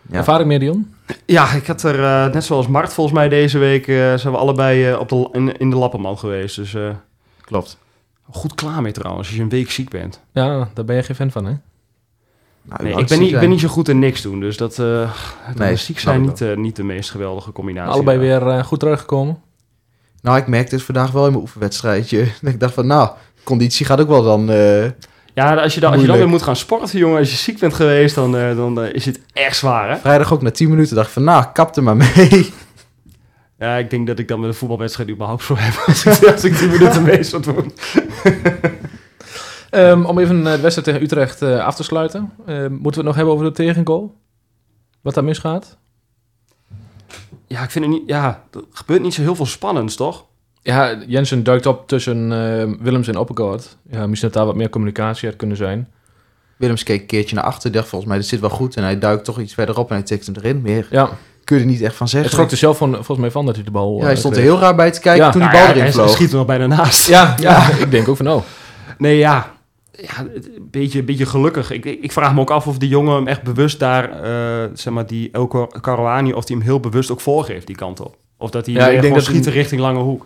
Ja. 0.09 0.17
Ervaring 0.17 0.47
meer, 0.47 0.59
Dion? 0.59 0.93
ja, 1.25 1.51
ik 1.51 1.67
had 1.67 1.83
er, 1.83 2.03
eh, 2.03 2.33
net 2.33 2.43
zoals 2.43 2.67
Mart 2.67 2.93
volgens 2.93 3.15
mij 3.15 3.29
deze 3.29 3.57
week, 3.57 3.87
eh, 3.87 3.95
zijn 3.95 4.33
we 4.33 4.39
allebei 4.39 4.89
eh, 4.91 4.99
op 4.99 5.09
de, 5.09 5.29
in, 5.31 5.57
in 5.57 5.69
de 5.69 5.75
Lappenman 5.75 6.17
geweest. 6.17 6.55
Dus 6.55 6.73
eh, 6.73 6.89
Klopt. 7.41 7.77
goed 8.31 8.55
klaar 8.55 8.81
mee 8.81 8.91
trouwens, 8.91 9.27
als 9.27 9.35
je 9.35 9.41
een 9.43 9.49
week 9.49 9.71
ziek 9.71 9.89
bent. 9.89 10.21
Ja, 10.31 10.69
daar 10.73 10.85
ben 10.85 10.95
je 10.95 11.03
geen 11.03 11.15
fan 11.15 11.31
van, 11.31 11.45
hè? 11.45 11.53
Nou, 12.61 12.83
Nee, 12.83 12.91
hoe 12.93 13.01
ik 13.01 13.07
ben, 13.07 13.19
niet, 13.19 13.33
ik 13.33 13.39
ben 13.39 13.59
zo 13.59 13.67
goed 13.67 13.89
in 13.89 13.99
niks 13.99 14.21
doen, 14.21 14.39
dus 14.39 14.57
dat 14.57 14.79
eh 14.79 15.11
Nee, 15.55 15.75
ziek 15.75 15.99
zijn 15.99 16.23
ik 16.23 16.39
niet, 16.39 16.55
niet 16.57 16.75
de 16.75 16.83
meest 16.83 17.11
geweldige 17.11 17.51
combinatie. 17.51 17.91
Allebei 17.93 18.23
Ja. 18.25 18.43
weer 18.45 18.63
goed 18.63 18.79
teruggekomen. 18.79 19.37
Nou, 20.21 20.37
ik 20.37 20.47
merkte 20.47 20.75
het 20.75 20.83
vandaag 20.83 21.11
wel 21.11 21.23
in 21.25 21.29
mijn 21.31 21.41
oefenwedstrijdje. 21.41 22.27
Dat 22.41 22.51
ik 22.53 22.59
dacht 22.59 22.73
van, 22.73 22.87
nou, 22.87 23.09
conditie 23.43 23.85
gaat 23.85 23.99
ook 24.01 24.07
wel 24.07 24.23
dan... 24.23 24.49
eh, 25.35 25.43
Ja, 25.43 25.55
als 25.55 25.73
je, 25.73 25.79
dan, 25.79 25.91
als 25.91 26.01
je 26.01 26.07
dan 26.07 26.17
weer 26.17 26.27
moet 26.29 26.41
gaan 26.41 26.55
sporten, 26.55 26.99
jongen, 26.99 27.17
als 27.19 27.31
je 27.31 27.37
ziek 27.37 27.59
bent 27.59 27.73
geweest, 27.73 28.15
dan, 28.15 28.37
eh, 28.37 28.55
dan 28.55 28.81
eh, 28.81 28.93
is 28.93 29.05
het 29.05 29.19
echt 29.33 29.57
zwaar, 29.57 29.89
hè? 29.89 29.97
vrijdag 29.97 30.33
ook 30.33 30.41
na 30.41 30.51
10 30.51 30.69
minuten 30.69 30.95
dacht 30.95 31.07
ik 31.07 31.13
van, 31.13 31.23
nou, 31.23 31.45
kap 31.53 31.75
er 31.75 31.83
maar 31.83 31.97
mee. 31.97 32.49
Ja, 33.59 33.75
ik 33.75 33.89
denk 33.89 34.07
dat 34.07 34.19
ik 34.19 34.27
dan 34.27 34.39
met 34.39 34.49
een 34.49 34.55
voetbalwedstrijd 34.55 35.09
überhaupt 35.09 35.43
zo 35.43 35.55
heb 35.57 35.83
als 35.85 36.05
ik, 36.05 36.31
als 36.31 36.43
ik 36.43 36.57
die 36.57 36.67
minuten 36.67 37.03
mee 37.03 37.23
zou 37.23 37.41
doen. 37.41 37.71
Ehm, 39.69 40.05
om 40.05 40.19
even 40.19 40.37
eh, 40.37 40.43
de 40.53 40.59
wedstrijd 40.61 40.83
tegen 40.87 41.01
Utrecht 41.01 41.41
eh, 41.41 41.65
af 41.65 41.75
te 41.75 41.83
sluiten. 41.83 42.33
eh, 42.45 42.55
moeten 42.67 42.81
we 42.81 42.89
het 42.95 43.03
nog 43.03 43.15
hebben 43.15 43.33
over 43.33 43.45
de 43.45 43.51
tegengoal? 43.51 44.15
Wat 45.01 45.13
daar 45.13 45.23
misgaat? 45.23 45.77
Ja, 47.47 47.63
ik 47.63 47.71
vind 47.71 47.85
het 47.85 47.93
niet, 47.93 48.03
ja, 48.07 48.43
er 48.53 48.61
gebeurt 48.71 49.01
niet 49.01 49.13
zo 49.13 49.21
heel 49.21 49.35
veel 49.35 49.45
spannends, 49.45 49.95
toch? 49.95 50.25
Ja, 50.67 50.97
Jensen 51.07 51.43
duikt 51.43 51.65
op 51.65 51.87
tussen 51.87 52.31
eh, 52.31 52.69
Willems 52.83 53.07
en 53.07 53.17
Oppegaard. 53.17 53.77
Ja, 53.91 54.07
misschien 54.07 54.29
dat 54.29 54.37
daar 54.37 54.45
wat 54.45 54.55
meer 54.55 54.69
communicatie 54.69 55.27
had 55.29 55.37
kunnen 55.37 55.57
zijn. 55.57 55.87
Willems 56.57 56.83
keek 56.83 57.01
een 57.01 57.05
keertje 57.07 57.35
naar 57.35 57.43
achter. 57.43 57.71
dacht 57.71 57.87
volgens 57.87 58.09
mij, 58.09 58.19
dit 58.19 58.27
zit 58.29 58.39
wel 58.39 58.49
goed. 58.49 58.75
En 58.75 58.83
hij 58.83 58.99
duikt 58.99 59.25
toch 59.25 59.39
iets 59.39 59.53
verderop 59.53 59.89
en 59.89 59.95
hij 59.95 60.03
tikt 60.05 60.25
hem 60.25 60.35
erin. 60.35 60.61
Meer 60.61 60.87
Ja, 60.89 61.09
kun 61.43 61.55
je 61.57 61.61
er 61.63 61.69
niet 61.69 61.81
echt 61.81 61.95
van 61.95 62.05
het 62.05 62.15
zeggen. 62.15 62.31
schrok 62.31 62.51
er 62.51 62.57
zelf 62.57 62.77
van, 62.77 62.93
volgens 62.93 63.17
mij 63.17 63.31
van 63.31 63.45
dat 63.45 63.55
hij 63.55 63.63
de 63.63 63.71
bal... 63.71 63.93
ja, 63.93 63.99
eh, 63.99 64.05
hij 64.05 64.15
stond 64.15 64.35
er 64.35 64.41
heel 64.41 64.59
raar 64.59 64.75
bij 64.75 64.91
te 64.91 64.99
kijken 64.99 65.25
Ja. 65.25 65.31
toen 65.31 65.41
die 65.41 65.49
Nou 65.49 65.61
bal 65.61 65.67
ja, 65.67 65.73
erin 65.73 65.83
hij 65.83 65.91
vloog. 65.93 66.09
schiet 66.09 66.31
er 66.31 66.37
nog 66.37 66.45
bijna 66.45 66.67
naast. 66.67 67.07
Ja, 67.07 67.35
ja, 67.39 67.69
ik 67.85 67.91
denk 67.91 68.07
ook 68.07 68.17
van 68.17 68.29
oh. 68.29 68.41
Nee, 68.97 69.17
ja. 69.17 69.53
ja 69.91 70.19
een 70.19 70.67
beetje, 70.71 71.03
beetje 71.03 71.25
gelukkig. 71.25 71.71
Ik, 71.71 71.85
ik 71.85 72.11
vraag 72.11 72.33
me 72.33 72.39
ook 72.39 72.49
af 72.51 72.67
of 72.67 72.77
die 72.77 72.89
jongen 72.89 73.15
hem 73.15 73.27
echt 73.27 73.43
bewust 73.43 73.79
daar, 73.79 74.09
eh, 74.23 74.69
zeg 74.73 74.93
maar, 74.93 75.05
die 75.07 75.29
Elko 75.31 75.67
Caruani, 75.81 76.33
of 76.33 76.45
die 76.45 76.55
hem 76.55 76.65
heel 76.65 76.79
bewust 76.79 77.11
ook 77.11 77.21
voorgeeft 77.21 77.67
die 77.67 77.75
kant 77.75 77.99
op. 77.99 78.15
Of 78.37 78.49
dat 78.49 78.65
hij 78.65 78.75
Ja, 78.75 78.81
ik 78.81 78.87
denk 78.89 79.01
gewoon 79.01 79.13
dat 79.17 79.23
schiet 79.27 79.45
hij- 79.45 79.53
richting 79.53 79.81
lange 79.81 79.99
hoek. 79.99 80.25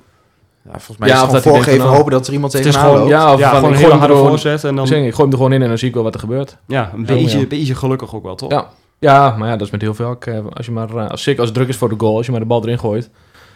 Ja, 0.71 0.75
volgens 0.79 0.97
mij 0.97 1.07
Ja, 1.09 1.15
is 1.15 1.21
of 1.21 1.31
het 1.33 1.43
dat 1.43 1.53
voorgeven 1.53 1.79
nou, 1.79 1.95
hopen 1.95 2.11
dat 2.11 2.27
er 2.27 2.33
iemand 2.33 2.51
tegenaan 2.51 2.81
gewoon, 2.83 2.97
loopt. 2.97 3.09
Ja, 3.09 3.33
of 3.33 3.39
ja, 3.39 3.49
van, 3.49 3.57
gewoon 3.59 3.73
een 3.73 3.79
hele 3.79 3.93
harde 3.93 4.13
voorzet 4.15 4.63
en 4.63 4.75
dan 4.75 4.85
Ik 4.85 4.91
gooi 4.91 5.13
hem 5.15 5.29
er 5.29 5.35
gewoon 5.37 5.53
in 5.53 5.61
en 5.61 5.67
dan 5.67 5.77
zie 5.77 5.87
ik 5.87 5.93
wel 5.93 6.03
wat 6.03 6.13
er 6.13 6.19
gebeurt. 6.19 6.57
ja, 6.67 6.91
een 6.93 6.99
Ja, 6.99 7.05
beetje, 7.05 7.39
ja. 7.39 7.47
beetje 7.47 7.75
gelukkig 7.75 8.15
ook 8.15 8.23
wel, 8.23 8.35
toch? 8.35 8.51
Ja. 8.51 8.67
Ja, 8.99 9.35
maar 9.37 9.47
ja, 9.47 9.55
dat 9.55 9.65
is 9.65 9.71
met 9.71 9.81
heel 9.81 9.93
veel. 9.93 10.15
eh, 10.19 10.39
Als 10.53 10.65
je 10.65 10.71
maar, 10.71 10.89
eh, 10.95 11.09
als, 11.09 11.23
zeker 11.23 11.39
als 11.39 11.49
het 11.49 11.57
druk 11.57 11.69
is 11.69 11.77
voor 11.77 11.89
de 11.89 11.95
goal, 11.97 12.17
als 12.17 12.25
je 12.25 12.31
maar 12.31 12.41
de 12.41 12.47
bal 12.47 12.63
erin 12.63 12.79
gooit. 12.79 13.09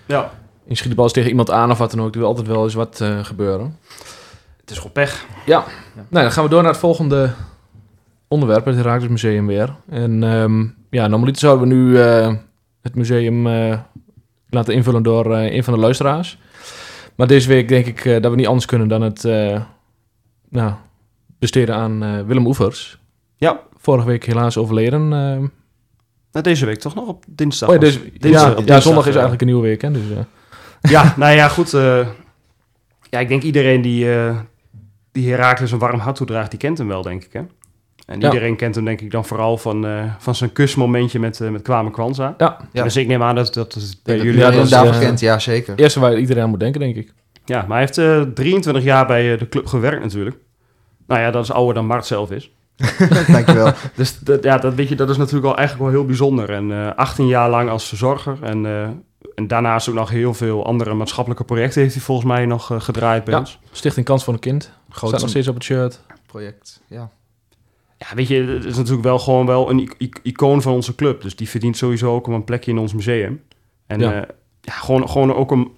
ja. 0.06 0.32
Je 0.68 0.76
schiet 0.76 0.90
de 0.90 0.96
bal 0.96 1.04
eens 1.06 1.14
tegen 1.14 1.30
iemand 1.30 1.52
aan 1.52 1.72
of 1.72 1.78
wat 1.78 1.92
dan 1.92 2.02
ook. 2.06 2.14
Er 2.14 2.20
wil 2.20 2.28
altijd 2.28 2.48
wel 2.48 2.64
eens 2.64 2.74
wat 2.74 3.02
eh, 3.02 3.24
gebeuren. 3.24 3.78
Het 4.62 4.70
is 4.72 4.78
gewoon 4.78 4.92
pech. 4.92 5.26
Nou, 6.10 6.24
dan 6.24 6.32
gaan 6.32 6.44
we 6.44 6.50
door 6.50 6.62
naar 6.62 6.72
het 6.72 6.80
volgende 6.80 7.30
onderwerp, 8.28 8.66
het 8.66 8.76
Herakles 8.76 9.10
Museum 9.10 9.48
weer. 9.48 9.76
En 9.90 10.24
ehm, 10.24 10.66
ja, 10.90 11.08
normaliter 11.08 11.42
zouden 11.42 11.68
we 11.68 11.74
nu 11.74 12.00
eh, 12.02 12.34
het 12.82 12.96
museum 12.96 13.48
eh, 13.48 13.78
laten 14.50 14.74
invullen 14.74 15.04
door 15.04 15.26
een 15.36 15.64
van 15.64 15.74
de 15.74 15.80
luisteraars. 15.80 16.38
Maar 17.16 17.28
deze 17.28 17.48
week 17.48 17.68
denk 17.68 17.86
ik 17.86 18.06
eh, 18.06 18.22
dat 18.22 18.32
we 18.32 18.38
niet 18.38 18.48
anders 18.48 18.66
kunnen 18.66 18.88
dan 18.88 19.02
het 19.02 19.26
eh, 19.26 19.62
nou, 20.50 20.74
besteden 21.40 21.76
aan 21.76 22.04
eh, 22.04 22.22
Willem 22.26 22.46
Oevers. 22.46 23.00
Ja. 23.36 23.62
Vorige 23.78 24.08
week 24.08 24.26
helaas 24.26 24.58
overleden. 24.58 25.08
Nou, 25.10 25.50
deze 26.42 26.66
week 26.66 26.80
toch 26.80 26.96
nog 26.96 27.08
op 27.08 27.24
dinsdag. 27.28 27.70
oh 27.70 27.76
ja, 27.76 27.82
deze, 27.82 28.12
dinsdag- 28.18 28.52
ja, 28.52 28.58
op 28.58 28.68
ja, 28.68 28.80
zondag 28.80 29.04
is 29.04 29.12
eigenlijk 29.12 29.42
een 29.42 29.48
nieuwe 29.48 29.62
week. 29.64 29.82
Hè, 29.82 29.92
dus, 29.92 30.02
Ja, 30.82 31.14
nou 31.18 31.36
ja, 31.36 31.48
goed. 31.48 31.72
ja, 33.10 33.20
ik 33.20 33.28
denk 33.28 33.44
iedereen 33.44 33.82
die, 33.82 34.08
die 35.12 35.30
Herakles 35.30 35.72
een 35.72 35.80
warm 35.80 36.00
hart 36.00 36.16
toedraagt, 36.16 36.50
die 36.50 36.60
kent 36.60 36.78
hem 36.78 36.88
wel, 36.88 37.02
denk 37.02 37.24
ik. 37.24 37.34
Hè? 37.34 37.42
En 38.06 38.20
Ja. 38.20 38.26
iedereen 38.28 38.56
kent 38.56 38.76
hem 38.76 38.86
denk 38.86 39.02
ik 39.02 39.12
dan 39.12 39.26
vooral 39.26 39.58
van, 39.58 39.86
eh, 39.86 40.04
van 40.18 40.36
zijn 40.36 40.54
kusmomentje 40.54 41.20
met, 41.20 41.42
eh 41.42 41.50
met 41.50 41.62
Kwame 41.62 41.92
Kwanza. 41.92 42.34
ja, 42.38 42.58
Ja. 42.72 42.84
Dus 42.84 42.96
ik 42.96 43.08
neem 43.08 43.24
aan 43.24 43.36
dat, 43.36 43.54
dat 43.54 43.74
het 43.74 44.00
bij 44.04 44.18
jullie... 44.18 44.40
ja, 44.40 44.52
dat 44.52 44.64
is, 44.64 44.70
daarvoor 44.70 44.94
eh, 44.94 45.00
kent, 45.00 45.20
ja 45.20 45.40
zeker. 45.40 45.76
eerste 45.76 46.00
waar 46.00 46.18
iedereen 46.18 46.44
aan 46.44 46.50
moet 46.50 46.60
denken, 46.60 46.80
denk 46.80 46.96
ik. 46.96 47.14
Ja, 47.46 47.58
maar 47.62 47.70
hij 47.70 47.80
heeft 47.80 47.98
eh 47.98 48.22
23 48.22 48.84
jaar 48.84 49.06
bij 49.08 49.34
eh, 49.34 49.40
de 49.40 49.50
club 49.50 49.66
gewerkt 49.68 50.04
natuurlijk. 50.04 50.38
Nou 51.08 51.22
ja, 51.22 51.32
dat 51.32 51.44
is 51.44 51.52
ouder 51.52 51.74
dan 51.74 51.86
Mart 51.86 52.06
zelf 52.06 52.32
is. 52.32 52.52
Dankjewel. 53.32 53.72
Dus 53.96 54.20
dat, 54.20 54.44
ja, 54.44 54.58
dat, 54.58 54.74
weet 54.74 54.90
je, 54.90 54.96
dat 54.96 55.10
is 55.10 55.18
natuurlijk 55.18 55.46
al 55.46 55.58
eigenlijk 55.58 55.90
wel 55.90 56.00
heel 56.00 56.08
bijzonder. 56.08 56.50
En 56.50 56.72
eh 56.72 56.96
18 56.96 57.28
jaar 57.28 57.50
lang 57.50 57.70
als 57.70 57.88
verzorger. 57.88 58.38
En, 58.42 58.66
eh, 58.66 58.88
en 59.36 59.48
daarnaast 59.48 59.90
ook 59.90 59.96
nog 59.96 60.10
heel 60.10 60.34
veel 60.34 60.66
andere 60.66 60.94
maatschappelijke 60.94 61.44
projecten 61.44 61.82
heeft 61.82 61.94
hij 61.94 62.04
volgens 62.04 62.28
mij 62.28 62.46
nog 62.46 62.72
eh, 62.72 62.80
gedraaid 62.82 63.24
bij 63.24 63.34
Ja. 63.34 63.40
ons. 63.40 63.60
Stichting 63.72 64.06
Kans 64.06 64.24
voor 64.24 64.34
een 64.34 64.40
Kind. 64.40 64.64
Staat 64.64 65.02
nog 65.02 65.12
Groot 65.20 65.30
steeds 65.30 65.48
op 65.48 65.54
het 65.56 65.64
shirt. 65.64 66.02
project. 66.26 66.82
Ja. 66.88 67.10
Ja, 67.98 68.16
weet 68.16 68.28
je, 68.28 68.44
het 68.44 68.66
is 68.66 68.76
natuurlijk 68.76 69.04
wel 69.04 69.20
gewoon 69.20 69.46
wel 69.46 69.70
een 69.70 69.90
icoon 70.24 70.62
van 70.62 70.74
onze 70.74 70.96
club. 70.96 71.22
Dus 71.22 71.36
die 71.36 71.50
verdient 71.50 71.78
sowieso 71.78 72.14
ook 72.14 72.28
een 72.28 72.44
plekje 72.44 72.72
in 72.72 72.78
ons 72.78 72.94
museum. 72.94 73.42
En 73.88 74.00
Ja. 74.00 74.12
ja, 74.12 74.28
ja 74.62 74.74
gewoon, 74.74 75.10
gewoon 75.10 75.34
ook 75.34 75.52
een... 75.52 75.72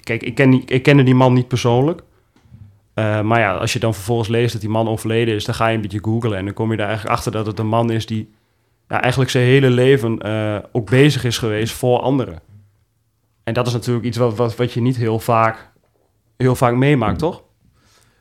Kijk, 0.00 0.22
ik, 0.22 0.34
ken 0.34 0.50
die, 0.50 0.62
ik 0.64 0.82
kende 0.82 1.02
die 1.02 1.14
man 1.14 1.32
niet 1.32 1.48
persoonlijk. 1.48 2.02
Eh, 2.94 3.22
maar 3.22 3.40
ja, 3.40 3.54
als 3.54 3.72
je 3.72 3.78
dan 3.78 3.94
vervolgens 3.94 4.28
leest 4.28 4.52
dat 4.52 4.60
die 4.60 4.70
man 4.70 4.88
overleden 4.88 5.34
is... 5.34 5.44
dan 5.44 5.54
ga 5.54 5.68
je 5.68 5.74
een 5.74 5.82
beetje 5.82 6.02
googlen 6.02 6.38
en 6.38 6.44
dan 6.44 6.54
kom 6.54 6.70
je 6.72 6.76
er 6.76 6.86
eigenlijk 6.86 7.16
achter 7.16 7.32
dat 7.32 7.46
het 7.46 7.58
een 7.58 7.66
man 7.66 7.90
is... 7.90 8.06
die 8.06 8.30
ja, 8.88 9.00
eigenlijk 9.00 9.30
zijn 9.30 9.44
hele 9.44 9.70
leven 9.70 10.18
eh, 10.18 10.58
ook 10.72 10.90
bezig 10.90 11.24
is 11.24 11.38
geweest 11.38 11.72
voor 11.72 12.00
anderen. 12.00 12.40
En 13.44 13.54
dat 13.54 13.66
is 13.66 13.72
natuurlijk 13.72 14.06
iets 14.06 14.16
wat, 14.16 14.36
wat, 14.36 14.56
wat 14.56 14.72
je 14.72 14.80
niet 14.80 14.96
heel 14.96 15.18
vaak, 15.18 15.70
heel 16.36 16.54
vaak 16.54 16.74
meemaakt, 16.74 17.18
toch? 17.18 17.42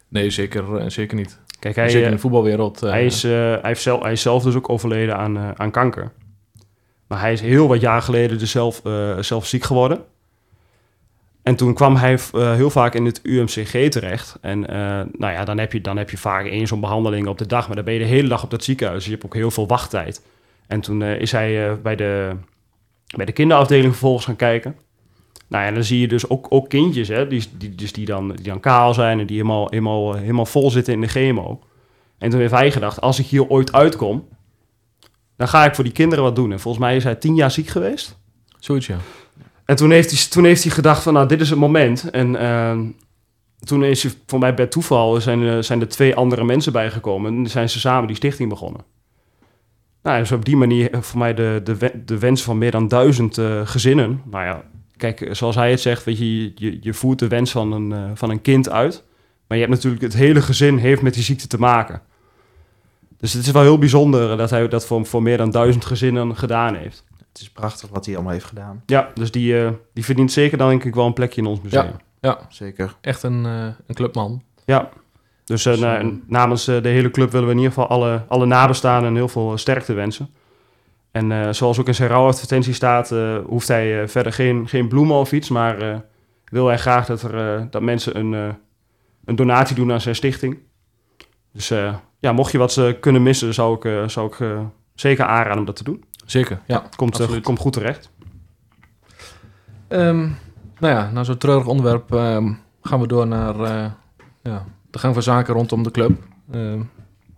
Nee, 0.08 0.30
zeker, 0.30 0.78
eh, 0.78 0.90
zeker 0.90 1.18
niet. 1.18 1.40
Kijk, 1.60 1.76
hij, 1.76 1.90
zeker 1.90 2.02
in 2.02 2.08
eh, 2.08 2.16
de 2.16 2.22
voetbalwereld. 2.22 2.84
eh, 2.84 2.90
hij, 2.90 3.06
is, 3.06 3.24
eh, 3.24 3.32
hij, 3.32 3.60
heeft 3.62 3.82
zelf, 3.82 4.02
hij 4.02 4.12
is 4.12 4.22
zelf 4.22 4.44
dus 4.44 4.56
ook 4.56 4.70
overleden 4.70 5.18
aan, 5.18 5.60
aan 5.60 5.72
kanker. 5.72 6.12
Maar 7.08 7.20
hij 7.20 7.34
is 7.34 7.42
heel 7.42 7.68
wat 7.68 7.82
jaar 7.82 8.02
geleden 8.02 8.38
dus 8.38 8.52
zelf, 8.52 8.82
zelf 9.20 9.46
ziek 9.46 9.64
geworden. 9.64 10.04
En 11.44 11.56
toen 11.56 11.74
kwam 11.74 11.96
hij 11.96 12.20
heel 12.32 12.70
vaak 12.70 12.94
in 12.94 13.06
het 13.06 13.20
UMCG 13.24 13.90
terecht. 13.90 14.38
En 14.42 14.60
nou 15.18 15.34
ja, 15.34 15.44
dan 15.44 15.58
heb, 15.58 15.74
je, 15.74 15.82
dan 15.82 15.98
heb 15.98 16.10
je 16.10 16.18
vaak 16.18 16.46
één 16.46 16.68
zo'n 16.68 16.80
behandeling 16.80 17.28
op 17.28 17.38
de 17.38 17.46
dag. 17.46 17.68
Maar 17.68 17.76
dan 17.76 17.86
ben 17.86 17.94
je 17.94 18.00
de 18.00 18.06
hele 18.06 18.28
dag 18.28 18.44
op 18.44 18.50
dat 18.50 18.64
ziekenhuis. 18.64 18.98
Dus 18.98 19.06
je 19.06 19.12
hebt 19.12 19.26
ook 19.26 19.34
heel 19.34 19.52
veel 19.52 19.68
wachttijd. 19.68 20.26
En 20.68 20.82
toen 20.82 21.04
is 21.04 21.32
hij 21.32 21.82
bij, 21.82 21.96
de, 21.96 22.36
bij 23.16 23.26
de 23.26 23.32
kinderafdeling 23.32 23.92
vervolgens 23.92 24.26
gaan 24.26 24.36
kijken. 24.36 24.76
Nou 25.50 25.66
ja, 25.66 25.72
dan 25.72 25.84
zie 25.84 26.00
je 26.00 26.08
dus 26.08 26.30
ook, 26.30 26.46
ook 26.50 26.70
kindjes, 26.70 27.08
hè, 27.08 27.28
die, 27.28 27.44
die, 27.58 27.76
dus 27.76 27.94
die, 27.94 28.06
dan, 28.06 28.28
die 28.32 28.44
dan 28.46 28.60
kaal 28.60 28.94
zijn 28.94 29.20
en 29.20 29.26
die 29.26 29.36
helemaal, 29.36 29.68
helemaal, 29.70 30.14
eh, 30.14 30.20
helemaal 30.22 30.46
vol 30.46 30.72
zitten 30.72 30.94
in 30.94 31.02
de 31.02 31.08
chemo. 31.08 31.60
En 32.18 32.30
toen 32.30 32.40
heeft 32.40 32.54
hij 32.54 32.72
gedacht, 32.72 33.02
als 33.02 33.20
ik 33.20 33.26
hier 33.26 33.48
ooit 33.48 33.74
uitkom, 33.74 34.28
dan 35.38 35.48
ga 35.48 35.66
ik 35.66 35.76
voor 35.76 35.84
die 35.84 35.94
kinderen 35.94 36.24
wat 36.24 36.36
doen. 36.36 36.52
En 36.52 36.60
volgens 36.60 36.84
mij 36.84 36.96
is 36.96 37.04
hij 37.04 37.16
tien 37.16 37.36
jaar 37.36 37.52
ziek 37.52 37.68
geweest. 37.68 38.18
Zoiets, 38.60 38.88
ja. 38.88 38.98
En 39.66 39.76
toen 39.76 39.92
heeft 39.92 40.12
hij, 40.12 40.20
toen 40.30 40.44
heeft 40.46 40.64
hij 40.64 40.72
gedacht 40.72 41.04
van, 41.04 41.14
nou, 41.14 41.28
dit 41.28 41.42
is 41.42 41.50
het 41.50 41.60
moment. 41.60 42.10
En 42.10 42.36
ehm, 42.36 42.86
toen 43.60 43.84
is 43.84 44.04
hij, 44.04 44.12
voor 44.26 44.40
mij 44.40 44.54
bij 44.54 44.68
toeval, 44.68 45.22
zijn, 45.22 45.42
er- 45.42 45.64
zijn 45.64 45.82
er 45.82 45.88
twee 45.88 46.16
andere 46.16 46.44
mensen 46.44 46.72
bijgekomen. 46.72 47.36
En 47.38 47.48
zijn 47.50 47.70
ze 47.70 47.80
samen 47.80 48.08
die 48.08 48.16
stichting 48.16 48.50
begonnen. 48.50 48.82
Nou, 50.04 50.20
dus 50.20 50.32
op 50.32 50.46
die 50.46 50.56
manier 50.58 50.92
eh, 50.92 51.02
voor 51.02 51.20
mij 51.20 51.34
de, 51.34 51.62
de, 51.64 51.92
de 52.06 52.20
wens 52.20 52.44
van 52.44 52.58
meer 52.58 52.72
dan 52.72 52.88
duizend 52.88 53.38
eh, 53.38 53.62
gezinnen. 53.64 54.22
Nou 54.32 54.46
ja, 54.46 54.64
kijk, 54.98 55.28
zoals 55.32 55.56
hij 55.56 55.72
het 55.72 55.82
zegt, 55.82 56.04
weet 56.04 56.18
je, 56.18 56.44
je- 56.44 56.52
je, 56.56 56.78
je 56.82 56.94
voert 56.94 57.20
de 57.20 57.28
wens 57.28 57.52
van 57.52 57.72
een, 57.72 57.92
eh, 57.92 58.12
van 58.14 58.30
een 58.30 58.42
kind 58.42 58.70
uit. 58.70 59.04
Maar 59.48 59.58
je 59.58 59.64
hebt 59.64 59.76
natuurlijk, 59.76 60.04
het 60.04 60.14
hele 60.14 60.42
gezin 60.42 60.78
heeft 60.78 61.02
met 61.02 61.14
die 61.14 61.24
ziekte 61.24 61.48
te 61.48 61.60
maken. 61.60 62.02
Dus 63.18 63.34
het 63.34 63.46
is 63.46 63.52
wel 63.52 63.62
heel 63.62 63.78
bijzonder 63.78 64.38
dat 64.38 64.50
hij 64.50 64.68
dat 64.68 64.86
voor, 64.86 65.06
voor 65.06 65.22
meer 65.22 65.38
dan 65.38 65.52
duizend 65.52 65.86
gezinnen 65.86 66.36
gedaan 66.38 66.76
heeft. 66.76 67.04
Het 67.34 67.42
is 67.42 67.50
prachtig 67.50 67.90
wat 67.90 68.06
hij 68.06 68.14
allemaal 68.16 68.34
heeft 68.34 68.46
gedaan. 68.46 68.84
Ja, 68.86 69.12
dus 69.14 69.32
die, 69.32 69.62
eh, 69.64 69.70
die 69.94 70.06
verdient 70.06 70.32
zeker 70.32 70.58
dan 70.58 70.70
denk 70.70 70.84
ik 70.84 70.96
wel 70.96 71.06
een 71.06 71.14
plekje 71.14 71.42
in 71.42 71.48
ons 71.48 71.62
museum. 71.62 71.92
Ja, 72.22 72.40
Zeker. 72.50 72.96
Echt 73.02 73.24
een, 73.24 73.46
eh, 73.46 73.66
een 73.88 73.96
clubman. 73.96 74.42
dus 75.46 75.66
eh, 75.66 75.78
na- 75.78 76.02
Zo. 76.02 76.14
namens 76.28 76.66
de 76.66 76.80
hele 76.84 77.12
club 77.12 77.32
willen 77.32 77.48
we 77.48 77.52
in 77.54 77.60
ieder 77.60 77.74
geval 77.74 77.88
alle, 77.90 78.24
alle 78.28 78.46
nabestaanden 78.46 79.16
heel 79.16 79.28
veel 79.28 79.58
sterkte 79.58 79.94
wensen. 79.94 80.30
En 81.18 81.32
eh, 81.32 81.54
zoals 81.54 81.80
ook 81.80 81.88
in 81.88 81.96
zijn 81.96 82.10
rouwadvertentie 82.10 82.74
staat, 82.74 83.12
eh, 83.12 83.38
hoeft 83.46 83.68
hij 83.68 84.02
eh, 84.02 84.08
verder 84.08 84.34
geen, 84.34 84.68
geen 84.68 84.88
bloemen 84.88 85.16
of 85.16 85.32
iets, 85.32 85.50
maar 85.50 85.82
eh, 85.82 85.98
wil 86.46 86.68
hij 86.68 86.78
graag 86.78 87.06
dat, 87.06 87.22
er, 87.22 87.56
eh, 87.56 87.64
dat 87.70 87.82
mensen 87.82 88.18
een, 88.18 88.34
eh, 88.34 88.54
een 89.26 89.36
donatie 89.36 89.76
doen 89.76 89.92
aan 89.92 90.02
zijn 90.02 90.16
stichting. 90.16 90.58
Dus 91.54 91.72
eh, 91.72 91.96
ja, 92.20 92.32
mocht 92.32 92.52
je 92.52 92.58
wat 92.58 92.72
ze 92.72 92.98
kunnen 93.00 93.24
missen, 93.24 93.54
zou 93.54 93.76
ik, 93.76 93.86
eh, 93.86 94.08
zou 94.08 94.28
ik 94.28 94.40
eh, 94.40 94.60
zeker 94.96 95.26
aanraden 95.26 95.60
om 95.60 95.66
dat 95.66 95.76
te 95.76 95.84
doen. 95.84 96.04
Zeker, 96.26 96.60
ja. 96.68 96.84
Het 96.84 96.96
komt, 96.96 97.42
komt 97.42 97.60
goed 97.60 97.74
terecht. 97.74 98.12
Ehm, 99.88 100.20
nou 100.80 100.94
ja, 100.94 101.10
na 101.12 101.24
zo'n 101.24 101.38
treurig 101.38 101.68
onderwerp 101.68 102.14
ehm, 102.14 102.54
gaan 102.82 103.00
we 103.02 103.08
door 103.08 103.28
naar 103.28 103.60
eh, 103.60 103.92
ja, 104.44 104.66
de 104.92 105.00
gang 105.00 105.14
van 105.14 105.24
zaken 105.24 105.54
rondom 105.54 105.84
de 105.84 105.92
club. 105.92 106.12
Ehm, 106.52 106.82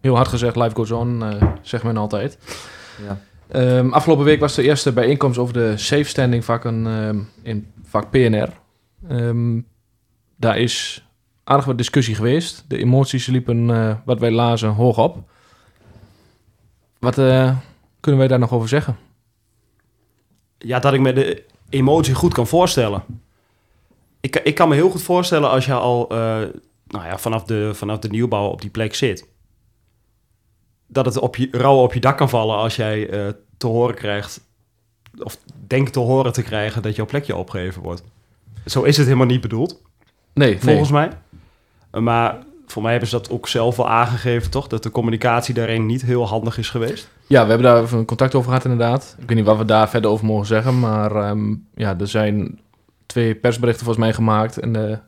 heel 0.02 0.16
hard 0.16 0.28
gezegd, 0.28 0.56
life 0.56 0.76
goes 0.76 0.92
on, 0.92 1.24
zegt 1.62 1.84
men 1.84 1.98
altijd. 1.98 2.38
Ja. 3.08 3.20
Ehm, 3.50 3.90
afgelopen 3.90 4.26
week 4.26 4.40
was 4.40 4.56
de 4.56 4.64
eerste 4.64 4.92
bijeenkomst 4.92 5.38
over 5.38 5.54
de 5.54 5.78
safe 5.78 6.04
standing 6.04 6.46
vakken 6.46 6.88
ehm, 6.88 7.20
in 7.42 7.72
vak 7.84 8.10
PNR. 8.10 8.50
Ehm, 9.08 9.60
daar 10.36 10.58
is 10.58 11.06
aardig 11.44 11.66
wat 11.66 11.78
discussie 11.78 12.16
geweest. 12.16 12.66
De 12.68 12.78
emoties 12.78 13.26
liepen, 13.26 13.70
eh, 13.70 13.96
wat 14.06 14.20
wij 14.20 14.32
lazen, 14.32 14.70
hoog 14.70 14.98
op. 14.98 15.30
Wat 17.00 17.18
eh, 17.18 17.58
kunnen 18.00 18.20
wij 18.20 18.30
daar 18.30 18.40
nog 18.40 18.54
over 18.54 18.68
zeggen? 18.68 18.98
Ja, 20.58 20.80
dat 20.80 20.94
ik 20.94 21.00
me 21.00 21.14
de 21.14 21.44
emotie 21.70 22.14
goed 22.14 22.34
kan 22.34 22.48
voorstellen. 22.48 23.04
Ik, 24.20 24.36
ik 24.36 24.56
kan 24.56 24.70
me 24.70 24.76
heel 24.76 24.90
goed 24.90 25.02
voorstellen 25.02 25.50
als 25.50 25.66
je 25.66 25.74
al 25.74 26.10
eh, 26.10 26.18
nou 26.88 27.06
ja, 27.06 27.18
vanaf, 27.18 27.44
de, 27.44 27.72
vanaf 27.74 28.00
de 28.00 28.10
nieuwbouw 28.10 28.48
op 28.48 28.62
die 28.62 28.70
plek 28.70 28.96
zit. 28.96 29.28
Dat 30.92 31.06
het 31.06 31.18
op 31.18 31.36
je, 31.36 31.48
rauw 31.52 31.84
op 31.84 31.94
je 31.94 32.00
dak 32.00 32.18
kan 32.18 32.30
vallen 32.30 32.56
als 32.56 32.76
jij 32.76 33.10
eh, 33.10 33.28
te 33.58 33.68
horen 33.68 33.96
krijgt, 33.96 34.42
of 35.18 35.38
denkt 35.68 35.94
te 35.94 36.00
horen 36.00 36.34
te 36.34 36.44
krijgen 36.44 36.82
dat 36.82 36.96
jouw 36.96 37.06
plekje 37.06 37.36
opgegeven 37.36 37.82
wordt. 37.82 38.04
Zo 38.66 38.84
is 38.84 38.98
het 38.98 39.06
helemaal 39.06 39.28
niet 39.28 39.42
bedoeld, 39.42 39.82
Nee, 40.34 40.60
volgens 40.60 40.92
mij. 40.92 41.10
Maar 41.92 42.38
voor 42.66 42.82
mij 42.82 42.92
hebben 42.92 43.10
ze 43.10 43.16
dat 43.16 43.30
ook 43.30 43.48
zelf 43.48 43.76
wel 43.76 43.90
aangegeven, 43.90 44.52
toch? 44.52 44.68
Dat 44.68 44.84
de 44.84 44.92
communicatie 44.92 45.54
daarin 45.54 45.86
niet 45.86 46.02
heel 46.02 46.28
handig 46.28 46.58
is 46.58 46.70
geweest. 46.70 47.10
Ja, 47.28 47.44
we 47.44 47.50
hebben 47.50 47.72
daar 47.72 47.84
even 47.84 47.98
een 47.98 48.06
contact 48.06 48.36
over 48.36 48.50
gehad 48.50 48.64
inderdaad. 48.64 49.16
Ik 49.20 49.28
weet 49.28 49.38
niet 49.38 49.46
wat 49.46 49.58
we 49.58 49.66
daar 49.66 49.90
verder 49.90 50.12
over 50.12 50.26
mogen 50.26 50.46
zeggen, 50.46 50.80
maar 50.80 51.16
ehm, 51.16 51.56
ja, 51.76 52.00
er 52.00 52.08
zijn 52.08 52.60
twee 53.06 53.36
persberichten 53.36 53.86
volgens 53.86 54.06
mij 54.06 54.14
gemaakt 54.14 54.60
en 54.60 54.74
de 54.74 55.00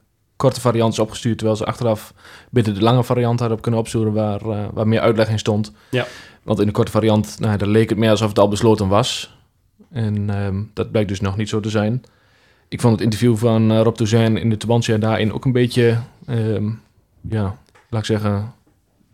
korte 0.41 0.62
variant 0.62 0.93
is 0.93 0.99
opgestuurd, 0.99 1.38
terwijl 1.38 1.58
ze 1.58 1.65
achteraf 1.65 2.13
binnen 2.49 2.73
de 2.73 2.82
lange 2.82 3.04
variant 3.04 3.39
hadden 3.39 3.60
kunnen 3.60 3.80
opzoeken 3.80 4.13
waar, 4.13 4.41
eh, 4.41 4.65
waar 4.73 4.88
meer 4.88 4.99
uitleg 4.99 5.30
in 5.30 5.39
stond. 5.39 5.71
Ja. 5.89 6.08
Want 6.43 6.60
in 6.60 6.65
de 6.65 6.71
korte 6.71 6.91
variant, 6.91 7.39
nou, 7.39 7.58
daar 7.58 7.67
leek 7.67 7.89
het 7.89 7.97
meer 7.97 8.10
alsof 8.10 8.30
het 8.30 8.39
al 8.39 8.47
besloten 8.47 8.88
was. 8.88 9.38
En 9.91 10.30
ehm, 10.30 10.62
dat 10.73 10.91
blijkt 10.91 11.10
dus 11.10 11.19
nog 11.19 11.38
niet 11.38 11.49
zo 11.49 11.60
te 11.60 11.69
zijn. 11.69 12.04
Ik 12.67 12.82
vond 12.82 12.93
het 12.93 13.04
interview 13.04 13.38
van 13.38 13.71
eh, 13.71 13.82
Rob 13.82 13.95
Touzijn 13.95 14.38
in 14.38 14.49
de 14.49 14.58
Tubantia 14.58 14.97
daarin 14.97 15.34
ook 15.34 15.45
een 15.45 15.51
beetje, 15.51 15.97
ehm, 16.25 16.69
ja, 17.21 17.58
laat 17.89 18.01
ik 18.01 18.06
zeggen, 18.06 18.54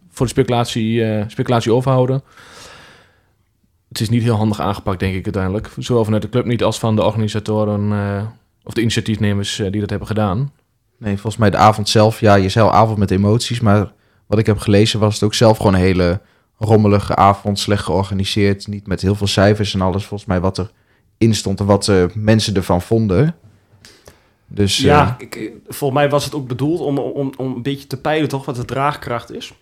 voor 0.09 0.25
de 0.25 0.31
speculatie, 0.31 1.03
eh, 1.03 1.23
speculatie 1.27 1.73
overhouden. 1.73 2.23
Het 3.87 3.99
is 3.99 4.09
niet 4.09 4.23
heel 4.23 4.35
handig 4.35 4.59
aangepakt, 4.59 4.99
denk 4.99 5.15
ik 5.15 5.23
uiteindelijk. 5.23 5.69
Zowel 5.77 6.03
vanuit 6.03 6.21
de 6.21 6.29
club 6.29 6.45
niet 6.45 6.63
als 6.63 6.79
van 6.79 6.95
de 6.95 7.03
organisatoren 7.03 7.91
of 8.63 8.73
de 8.73 8.81
initiatiefnemers 8.81 9.55
die 9.55 9.79
dat 9.79 9.89
hebben 9.89 10.07
gedaan. 10.07 10.51
Nee, 10.97 11.13
volgens 11.13 11.37
mij 11.37 11.49
de 11.49 11.57
avond 11.57 11.89
zelf, 11.89 12.19
ja, 12.19 12.35
je 12.35 12.49
zei 12.49 12.65
al 12.65 12.73
avond 12.73 12.97
met 12.97 13.11
emoties, 13.11 13.59
maar 13.59 13.91
wat 14.25 14.39
ik 14.39 14.45
heb 14.45 14.57
gelezen 14.57 14.99
was 14.99 15.13
het 15.13 15.23
ook 15.23 15.33
zelf 15.33 15.57
gewoon 15.57 15.73
een 15.73 15.79
hele 15.79 16.21
rommelige 16.57 17.15
avond, 17.15 17.59
slecht 17.59 17.83
georganiseerd, 17.83 18.67
niet 18.67 18.87
met 18.87 19.01
heel 19.01 19.15
veel 19.15 19.27
cijfers 19.27 19.73
en 19.73 19.81
alles, 19.81 20.05
volgens 20.05 20.29
mij 20.29 20.39
wat 20.39 20.57
er 20.57 20.71
in 21.17 21.35
stond 21.35 21.59
en 21.59 21.65
wat 21.65 21.87
eh, 21.87 22.05
mensen 22.13 22.55
ervan 22.55 22.81
vonden. 22.81 23.35
Dus 24.47 24.77
Ja, 24.77 24.97
ja, 24.97 25.15
ik, 25.17 25.51
volgens 25.67 25.99
mij 25.99 26.09
was 26.09 26.25
het 26.25 26.35
ook 26.35 26.47
bedoeld 26.47 26.79
om, 26.79 26.97
om, 26.97 27.31
om 27.37 27.55
een 27.55 27.61
beetje 27.61 27.87
te 27.87 27.97
peilen, 27.97 28.29
toch, 28.29 28.45
wat 28.45 28.55
de 28.55 28.65
draagkracht 28.65 29.31
is. 29.31 29.53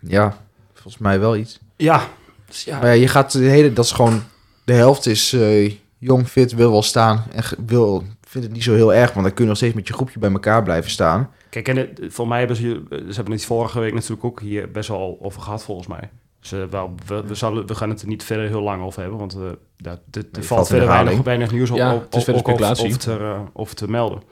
ja, 0.00 0.36
volgens 0.72 0.98
mij 0.98 1.20
wel 1.20 1.36
iets. 1.36 1.58
Ja, 1.76 2.08
dus 2.46 2.64
ja, 2.64 2.78
Maar 2.78 2.86
ja, 2.86 3.00
je 3.00 3.08
gaat 3.08 3.32
de 3.32 3.38
hele, 3.38 3.72
dat 3.72 3.84
is 3.84 3.92
gewoon, 3.92 4.22
de 4.64 4.72
helft 4.72 5.06
is 5.06 5.32
eh, 5.32 5.72
jong, 5.98 6.28
fit, 6.28 6.52
wil 6.52 6.70
wel 6.70 6.82
staan 6.82 7.24
en 7.32 7.44
wil 7.66 8.04
vind 8.30 8.44
het 8.44 8.52
niet 8.52 8.62
zo 8.62 8.74
heel 8.74 8.94
erg, 8.94 9.12
want 9.12 9.24
dan 9.26 9.34
kun 9.34 9.42
je 9.44 9.48
nog 9.48 9.58
steeds 9.58 9.74
met 9.74 9.86
je 9.88 9.92
groepje 9.94 10.18
bij 10.18 10.30
elkaar 10.32 10.62
blijven 10.62 10.90
staan. 10.90 11.30
Kijk, 11.50 11.68
en 11.68 11.76
het, 11.76 12.00
voor 12.08 12.28
mij 12.28 12.38
hebben 12.38 12.56
ze, 12.56 12.82
ze 12.90 13.14
hebben 13.14 13.32
het 13.34 13.44
vorige 13.44 13.80
week 13.80 13.94
natuurlijk 13.94 14.24
ook 14.24 14.40
hier 14.40 14.70
best 14.70 14.88
wel 14.88 15.18
over 15.20 15.42
gehad, 15.42 15.62
volgens 15.64 15.86
mij. 15.86 16.10
Dus 16.40 16.52
eh, 16.52 16.64
wel, 16.70 16.94
we, 17.06 17.22
we, 17.26 17.34
zullen, 17.34 17.66
we 17.66 17.74
gaan 17.74 17.88
het 17.88 18.02
er 18.02 18.08
niet 18.08 18.24
verder 18.24 18.48
heel 18.48 18.60
lang 18.62 18.82
over 18.82 19.00
hebben, 19.00 19.18
want 19.18 19.36
daar- 19.76 19.98
er- 20.10 20.24
er 20.32 20.44
valt 20.44 20.66
verder 20.66 20.88
weinig, 21.24 21.52
nieuws 21.52 21.70
op, 21.70 21.76
Ja, 21.76 21.94
op- 21.94 22.02
het 22.02 22.14
is 22.14 22.28
over, 22.28 22.38
speculatie. 22.38 22.86
over, 22.86 22.98
te, 22.98 23.16
eh, 23.16 23.40
over 23.52 23.74
te 23.74 23.90
melden. 23.90 24.22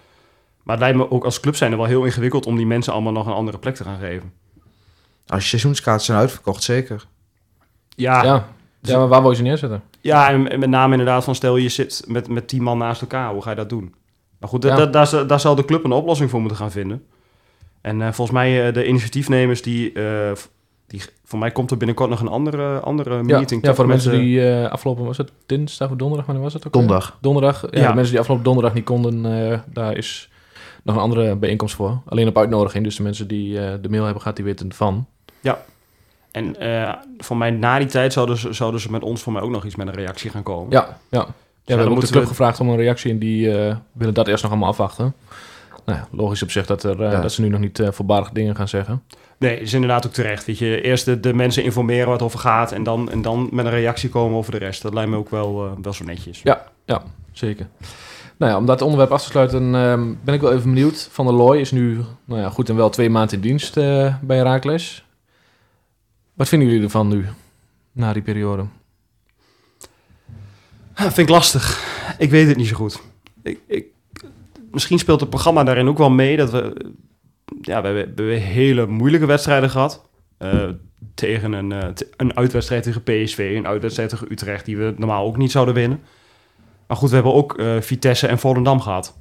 Maar 0.62 0.76
het 0.76 0.84
lijkt 0.84 0.96
me 0.98 1.10
ook 1.10 1.24
als 1.24 1.40
club 1.40 1.56
zijn 1.56 1.70
er 1.72 1.76
wel 1.78 1.86
heel 1.86 2.04
ingewikkeld 2.04 2.46
om 2.46 2.56
die 2.56 2.66
mensen 2.66 2.92
allemaal 2.92 3.12
nog 3.12 3.26
een 3.26 3.32
andere 3.32 3.58
plek 3.58 3.74
te 3.74 3.84
gaan 3.84 3.98
geven. 3.98 4.32
Als 5.26 5.42
je 5.42 5.48
seizoenskaarten 5.48 6.04
zijn 6.04 6.18
uitverkocht, 6.18 6.62
zeker. 6.62 7.06
Ja, 7.88 8.22
ja. 8.24 8.48
Ja. 8.88 8.94
ja, 8.94 9.00
maar 9.00 9.08
waar 9.08 9.20
wil 9.20 9.30
je 9.30 9.36
ze 9.36 9.42
neerzetten? 9.42 9.82
en, 10.28 10.50
en 10.50 10.58
met 10.58 10.68
name 10.68 10.90
inderdaad 10.92 11.24
van 11.24 11.34
stel 11.34 11.56
je 11.56 11.68
zit 11.68 12.04
met, 12.06 12.28
met 12.28 12.48
tien 12.48 12.62
man 12.62 12.78
naast 12.78 13.00
elkaar, 13.00 13.32
hoe 13.32 13.42
ga 13.42 13.50
je 13.50 13.56
dat 13.56 13.68
doen? 13.68 13.94
Maar 14.38 14.48
goed, 14.48 14.62
da- 14.62 14.68
Ja. 14.68 14.76
da- 14.76 14.86
daar, 14.86 15.06
zal- 15.06 15.26
daar 15.26 15.40
zal 15.40 15.54
de 15.54 15.64
club 15.64 15.84
een 15.84 15.92
oplossing 15.92 16.30
voor 16.30 16.40
moeten 16.40 16.58
gaan 16.58 16.70
vinden. 16.70 17.02
En 17.80 17.96
eh, 18.02 18.06
volgens 18.12 18.30
mij 18.36 18.66
eh, 18.66 18.74
de 18.74 18.86
initiatiefnemers 18.86 19.62
die, 19.62 19.92
eh, 19.92 20.32
die... 20.86 21.02
Voor 21.24 21.38
mij 21.38 21.50
komt 21.50 21.70
er 21.70 21.76
binnenkort 21.76 22.10
nog 22.10 22.20
een 22.20 22.28
andere, 22.28 22.80
andere 22.80 23.14
Ja, 23.16 23.22
meeting. 23.22 23.60
ja 23.62 23.66
toch? 23.66 23.74
voor 23.76 23.84
de 23.84 23.90
mensen 23.90 24.12
die 24.12 24.48
eh, 24.50 24.70
afgelopen, 24.70 25.04
was 25.04 25.16
het 25.16 25.32
dinsdag 25.46 25.90
of 25.90 25.96
donderdag, 25.96 26.26
wanneer 26.26 26.44
was 26.44 26.54
het 26.54 26.66
ook? 26.66 26.72
Donderdag. 26.72 27.18
Donderdag. 27.20 27.60
Ja, 27.70 27.80
Ja. 27.80 27.88
de 27.88 27.94
mensen 27.94 28.10
die 28.10 28.18
afgelopen 28.18 28.44
donderdag 28.46 28.74
niet 28.74 28.84
konden, 28.84 29.50
eh, 29.52 29.58
daar 29.72 29.96
is 29.96 30.30
nog 30.82 30.94
een 30.96 31.00
andere 31.02 31.36
bijeenkomst 31.36 31.74
voor. 31.74 31.98
Alleen 32.06 32.28
op 32.28 32.38
uitnodiging, 32.38 32.84
dus 32.84 32.96
de 32.96 33.02
mensen 33.02 33.28
die 33.28 33.60
eh, 33.60 33.74
de 33.82 33.88
mail 33.88 34.02
hebben 34.02 34.20
gehad, 34.22 34.36
die 34.36 34.44
weten 34.44 34.72
van. 34.72 35.06
En 36.30 36.60
eh, 36.60 36.94
voor 37.18 37.36
mij 37.36 37.50
na 37.50 37.78
die 37.78 37.86
tijd 37.88 38.12
zouden 38.12 38.36
ze, 38.36 38.52
zouden 38.52 38.80
ze 38.80 38.90
met 38.90 39.02
ons 39.02 39.22
voor 39.22 39.32
mij 39.32 39.42
ook 39.42 39.50
nog 39.50 39.64
iets 39.64 39.76
met 39.76 39.86
een 39.86 39.94
reactie 39.94 40.30
gaan 40.30 40.42
komen. 40.42 40.70
Ja, 40.70 40.98
ja. 41.08 41.18
ja 41.18 41.24
we 41.64 41.72
hebben 41.74 41.88
ook 41.90 42.00
de 42.00 42.06
club 42.06 42.22
we- 42.22 42.28
gevraagd 42.28 42.60
om 42.60 42.68
een 42.68 42.76
reactie 42.76 43.10
en 43.10 43.18
die 43.18 43.52
eh, 43.58 43.76
willen 43.92 44.14
dat 44.14 44.28
eerst 44.28 44.42
nog 44.42 44.52
allemaal 44.52 44.68
afwachten. 44.70 45.14
Nou 45.84 45.98
ja, 45.98 46.08
logisch 46.10 46.42
op 46.42 46.50
zich 46.50 46.66
dat, 46.66 46.82
er, 46.82 47.02
eh, 47.02 47.12
Ja. 47.12 47.20
dat 47.20 47.32
ze 47.32 47.40
nu 47.42 47.48
nog 47.48 47.60
niet 47.60 47.82
voorbarige 47.90 48.34
dingen 48.34 48.56
gaan 48.56 48.68
zeggen. 48.68 49.02
Nee, 49.38 49.60
is 49.60 49.72
inderdaad 49.72 50.06
ook 50.06 50.12
terecht. 50.12 50.44
Weet 50.44 50.58
je, 50.58 50.80
eerst 50.80 51.04
de, 51.04 51.20
de 51.20 51.34
mensen 51.34 51.64
informeren 51.64 52.04
waar 52.04 52.14
het 52.14 52.22
over 52.24 52.38
gaat 52.38 52.72
en 52.72 52.82
dan, 52.82 53.10
en 53.10 53.22
dan 53.22 53.48
met 53.52 53.64
een 53.64 53.70
reactie 53.70 54.08
komen 54.08 54.38
over 54.38 54.52
de 54.52 54.58
rest. 54.58 54.82
Dat 54.82 54.94
lijkt 54.94 55.10
me 55.10 55.16
ook 55.16 55.30
wel, 55.30 55.76
wel 55.82 55.92
zo 55.92 56.04
netjes. 56.04 56.40
Ja. 56.42 57.02
Zeker. 57.32 57.66
Nou 58.36 58.52
ja, 58.52 58.58
om 58.58 58.66
dat 58.66 58.82
onderwerp 58.82 59.10
af 59.12 59.22
te 59.22 59.28
sluiten, 59.28 59.74
ehm, 59.74 60.14
ben 60.24 60.34
ik 60.34 60.40
wel 60.40 60.52
even 60.52 60.74
benieuwd. 60.74 61.08
Van 61.12 61.26
der 61.26 61.34
Looy 61.34 61.58
is 61.58 61.70
nu 61.70 62.00
nou 62.24 62.40
ja, 62.40 62.48
goed 62.50 62.68
en 62.68 62.76
wel 62.76 62.90
twee 62.90 63.10
maanden 63.10 63.34
in 63.34 63.40
dienst 63.40 63.74
bij 64.20 64.36
Herakles. 64.36 65.04
Wat 66.38 66.48
vinden 66.48 66.68
jullie 66.68 66.82
ervan 66.84 67.08
nu, 67.08 67.24
na 67.92 68.12
die 68.12 68.22
periode? 68.22 68.64
Vind 70.94 71.18
ik 71.18 71.28
lastig. 71.28 71.86
Ik 72.18 72.30
weet 72.30 72.48
het 72.48 72.56
niet 72.56 72.66
zo 72.66 72.76
goed. 72.76 73.02
Ik, 73.42 73.60
ik, 73.66 73.86
misschien 74.70 74.98
speelt 74.98 75.20
het 75.20 75.30
programma 75.30 75.64
daarin 75.64 75.88
ook 75.88 75.98
wel 75.98 76.10
mee 76.10 76.36
dat 76.36 76.50
we... 76.50 76.92
Ja, 77.60 77.82
we 77.82 77.88
hebben, 77.88 78.40
hele 78.40 78.86
moeilijke 78.86 79.26
wedstrijden 79.26 79.70
gehad. 79.70 80.08
Eh, 80.36 80.68
tegen 81.14 81.52
een, 81.52 81.94
t- 81.94 82.06
een 82.16 82.36
uitwedstrijd 82.36 82.82
tegen 82.82 83.02
PSV, 83.02 83.52
een 83.56 83.66
uitwedstrijd 83.66 84.08
tegen 84.10 84.32
Utrecht... 84.32 84.64
die 84.64 84.76
we 84.76 84.94
normaal 84.96 85.26
ook 85.26 85.36
niet 85.36 85.50
zouden 85.50 85.74
winnen. 85.74 86.00
Maar 86.86 86.96
goed, 86.96 87.08
we 87.08 87.14
hebben 87.14 87.34
ook 87.34 87.58
eh, 87.58 87.80
Vitesse 87.80 88.26
en 88.26 88.38
Volendam 88.38 88.80
gehad. 88.80 89.18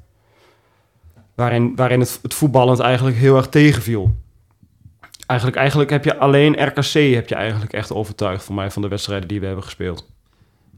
Waarin, 1.36 1.75
waarin 1.75 1.99
het, 1.99 2.19
het 2.21 2.34
voetballend 2.34 2.80
eigenlijk 2.80 3.17
heel 3.17 3.36
erg 3.38 3.47
tegenviel. 3.47 4.15
Eigenlijk, 5.27 5.59
eigenlijk 5.59 5.89
heb 5.89 6.03
je 6.03 6.17
alleen 6.17 6.63
RKC 6.67 6.93
heb 7.13 7.29
je 7.29 7.35
eigenlijk 7.35 7.73
echt 7.73 7.93
overtuigd... 7.93 8.43
voor 8.43 8.55
mij 8.55 8.71
van 8.71 8.81
de 8.81 8.87
wedstrijden 8.87 9.27
die 9.27 9.39
we 9.39 9.45
hebben 9.45 9.63
gespeeld. 9.63 10.09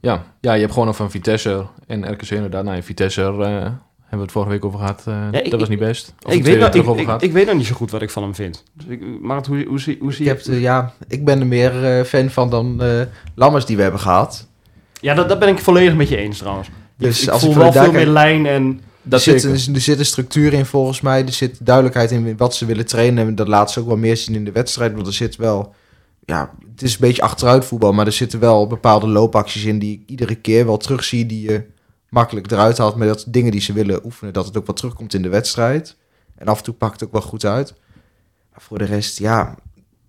Ja, 0.01 0.23
ja 0.41 0.53
je 0.53 0.59
hebt 0.59 0.71
gewoon 0.71 0.87
nog 0.87 0.95
van 0.95 1.11
Vitesse 1.11 1.65
en 1.87 2.11
RKC 2.11 2.29
inderdaad. 2.29 2.63
Nou, 2.63 2.83
Vitesse 2.83 3.21
eh, 3.21 3.29
hebben 3.29 3.71
we 4.09 4.17
het 4.17 4.31
vorige 4.31 4.51
week 4.51 4.65
over 4.65 4.79
gehad. 4.79 5.03
eh, 5.07 5.13
Ja, 5.31 5.43
ik- 5.43 5.51
dat 5.51 5.59
was 5.59 5.69
niet 5.69 5.79
best. 5.79 6.13
Of 6.25 6.33
ik, 6.33 6.43
weet 6.43 6.59
nou, 6.59 6.69
terug 6.71 6.85
ik, 6.85 6.89
over 6.89 7.01
ik, 7.01 7.07
gehad. 7.07 7.21
ik 7.23 7.31
weet 7.31 7.45
nog 7.45 7.55
niet 7.55 7.65
zo 7.65 7.75
goed 7.75 7.91
wat 7.91 8.01
ik 8.01 8.09
van 8.09 8.23
hem 8.23 8.35
vind. 8.35 8.63
Dus 8.73 8.85
ik, 8.85 9.01
hoe, 9.47 9.65
hoe, 9.67 9.79
zie, 9.79 9.97
hoe 9.99 10.13
zie 10.13 10.23
je 10.25 10.29
heb, 10.31 10.43
de- 10.43 10.59
ja, 10.59 10.93
ik 11.07 11.25
ben 11.25 11.39
er 11.39 11.47
meer 11.47 11.85
eh, 11.85 12.03
fan 12.05 12.29
van 12.29 12.49
dan 12.49 12.81
eh, 12.83 13.01
Lammers 13.35 13.65
die 13.65 13.75
we 13.75 13.81
hebben 13.81 13.99
gehad. 13.99 14.47
Ja, 15.01 15.13
dat, 15.13 15.29
dat 15.29 15.39
ben 15.39 15.49
ik 15.49 15.59
volledig 15.59 15.95
met 15.95 16.09
je 16.09 16.17
eens 16.17 16.37
trouwens. 16.37 16.69
Dus 16.97 17.23
ik 17.23 17.29
als 17.29 17.41
voel 17.41 17.51
ik 17.51 17.57
wel 17.57 17.71
veel 17.71 17.91
meer 17.91 18.07
lijn 18.07 18.45
en... 18.45 18.81
dat 19.09 19.25
er, 19.25 19.39
zit, 19.39 19.75
er 19.75 19.81
zit 19.81 19.99
een 19.99 20.05
structuur 20.05 20.53
in 20.53 20.65
volgens 20.65 21.01
mij. 21.01 21.25
Er 21.25 21.31
zit 21.31 21.65
duidelijkheid 21.65 22.11
in 22.11 22.37
wat 22.37 22.55
ze 22.55 22.65
willen 22.65 22.85
trainen. 22.85 23.27
En 23.27 23.35
dat 23.35 23.47
laat 23.47 23.71
ze 23.71 23.79
ook 23.79 23.87
wel 23.87 23.97
meer 23.97 24.17
zien 24.17 24.35
in 24.35 24.45
de 24.45 24.51
wedstrijd. 24.51 24.93
Want 24.93 25.07
er 25.07 25.13
zit 25.13 25.35
wel... 25.35 25.73
Ja, 26.25 26.53
het 26.71 26.81
is 26.81 26.93
een 26.93 26.99
beetje 26.99 27.21
achteruit 27.21 27.65
voetbal. 27.65 27.93
Maar 27.93 28.05
er 28.05 28.11
zitten 28.11 28.39
wel 28.39 28.67
bepaalde 28.67 29.07
loopacties 29.07 29.63
in 29.63 29.79
die 29.79 29.93
ik 29.93 30.09
iedere 30.09 30.35
keer 30.35 30.65
wel 30.65 30.77
terugzie. 30.77 31.25
Die 31.25 31.51
je 31.51 31.63
makkelijk 32.09 32.51
eruit 32.51 32.77
haalt. 32.77 32.95
Maar 32.95 33.07
dat 33.07 33.25
dingen 33.27 33.51
die 33.51 33.61
ze 33.61 33.73
willen 33.73 34.05
oefenen. 34.05 34.33
Dat 34.33 34.45
het 34.45 34.57
ook 34.57 34.65
wel 34.65 34.75
terugkomt 34.75 35.13
in 35.13 35.21
de 35.21 35.29
wedstrijd. 35.29 35.95
En 36.35 36.47
af 36.47 36.57
en 36.57 36.63
toe 36.63 36.73
pakt 36.73 36.93
het 36.93 37.03
ook 37.03 37.11
wel 37.11 37.21
goed 37.21 37.45
uit. 37.45 37.73
Maar 38.51 38.61
voor 38.61 38.77
de 38.77 38.85
rest, 38.85 39.19
ja... 39.19 39.55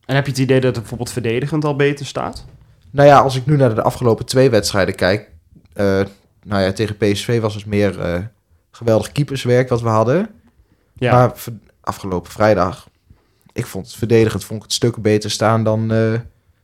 En 0.04 0.14
heb 0.14 0.24
je 0.24 0.30
het 0.30 0.40
idee 0.40 0.56
dat 0.56 0.70
het 0.70 0.78
bijvoorbeeld 0.78 1.10
verdedigend 1.10 1.64
al 1.64 1.76
beter 1.76 2.06
staat? 2.06 2.44
Nou 2.90 3.08
ja, 3.08 3.18
als 3.18 3.36
ik 3.36 3.46
nu 3.46 3.56
naar 3.56 3.74
de 3.74 3.82
afgelopen 3.82 4.26
twee 4.26 4.50
wedstrijden 4.50 4.94
kijk. 4.94 5.30
eh, 5.72 6.00
nou 6.42 6.62
ja, 6.62 6.72
tegen 6.72 6.96
PSV 6.96 7.40
was 7.40 7.54
het 7.54 7.66
meer 7.66 8.00
eh, 8.00 8.18
geweldig 8.70 9.12
keeperswerk 9.12 9.68
wat 9.68 9.80
we 9.82 9.88
hadden. 9.88 10.28
Ja, 10.94 11.12
Maar 11.12 11.32
afgelopen 11.80 12.30
vrijdag, 12.32 12.88
ik 13.52 13.66
vond 13.66 13.86
het 13.86 13.94
verdedigend 13.96 14.44
vond 14.44 14.58
ik 14.58 14.64
het 14.64 14.74
stukken 14.74 15.02
beter 15.02 15.30
staan 15.30 15.64
dan 15.64 15.92
eh, 15.92 16.12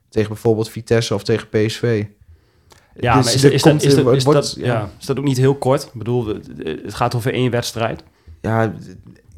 tegen 0.09 0.29
bijvoorbeeld 0.29 0.71
Vitesse 0.71 1.15
of 1.15 1.23
tegen 1.25 1.49
PSV. 1.49 2.05
ja 3.01 3.15
Dus 3.17 3.25
maar 3.25 3.35
is, 3.35 3.45
is, 3.45 3.63
dat, 3.63 3.73
komt- 3.73 3.83
is, 3.85 3.95
dat, 3.95 4.15
is, 4.15 4.25
wordt- 4.25 4.41
dat, 4.41 4.55
ja. 4.65 4.89
is 5.01 5.07
dat 5.07 5.19
ook 5.19 5.25
niet 5.25 5.37
heel 5.37 5.55
kort? 5.55 5.83
Ik 5.83 5.93
bedoel, 5.93 6.27
het- 6.27 6.95
gaat 6.95 7.15
over 7.15 7.33
één 7.33 7.51
wedstrijd. 7.51 8.03
Ja, 8.43 8.73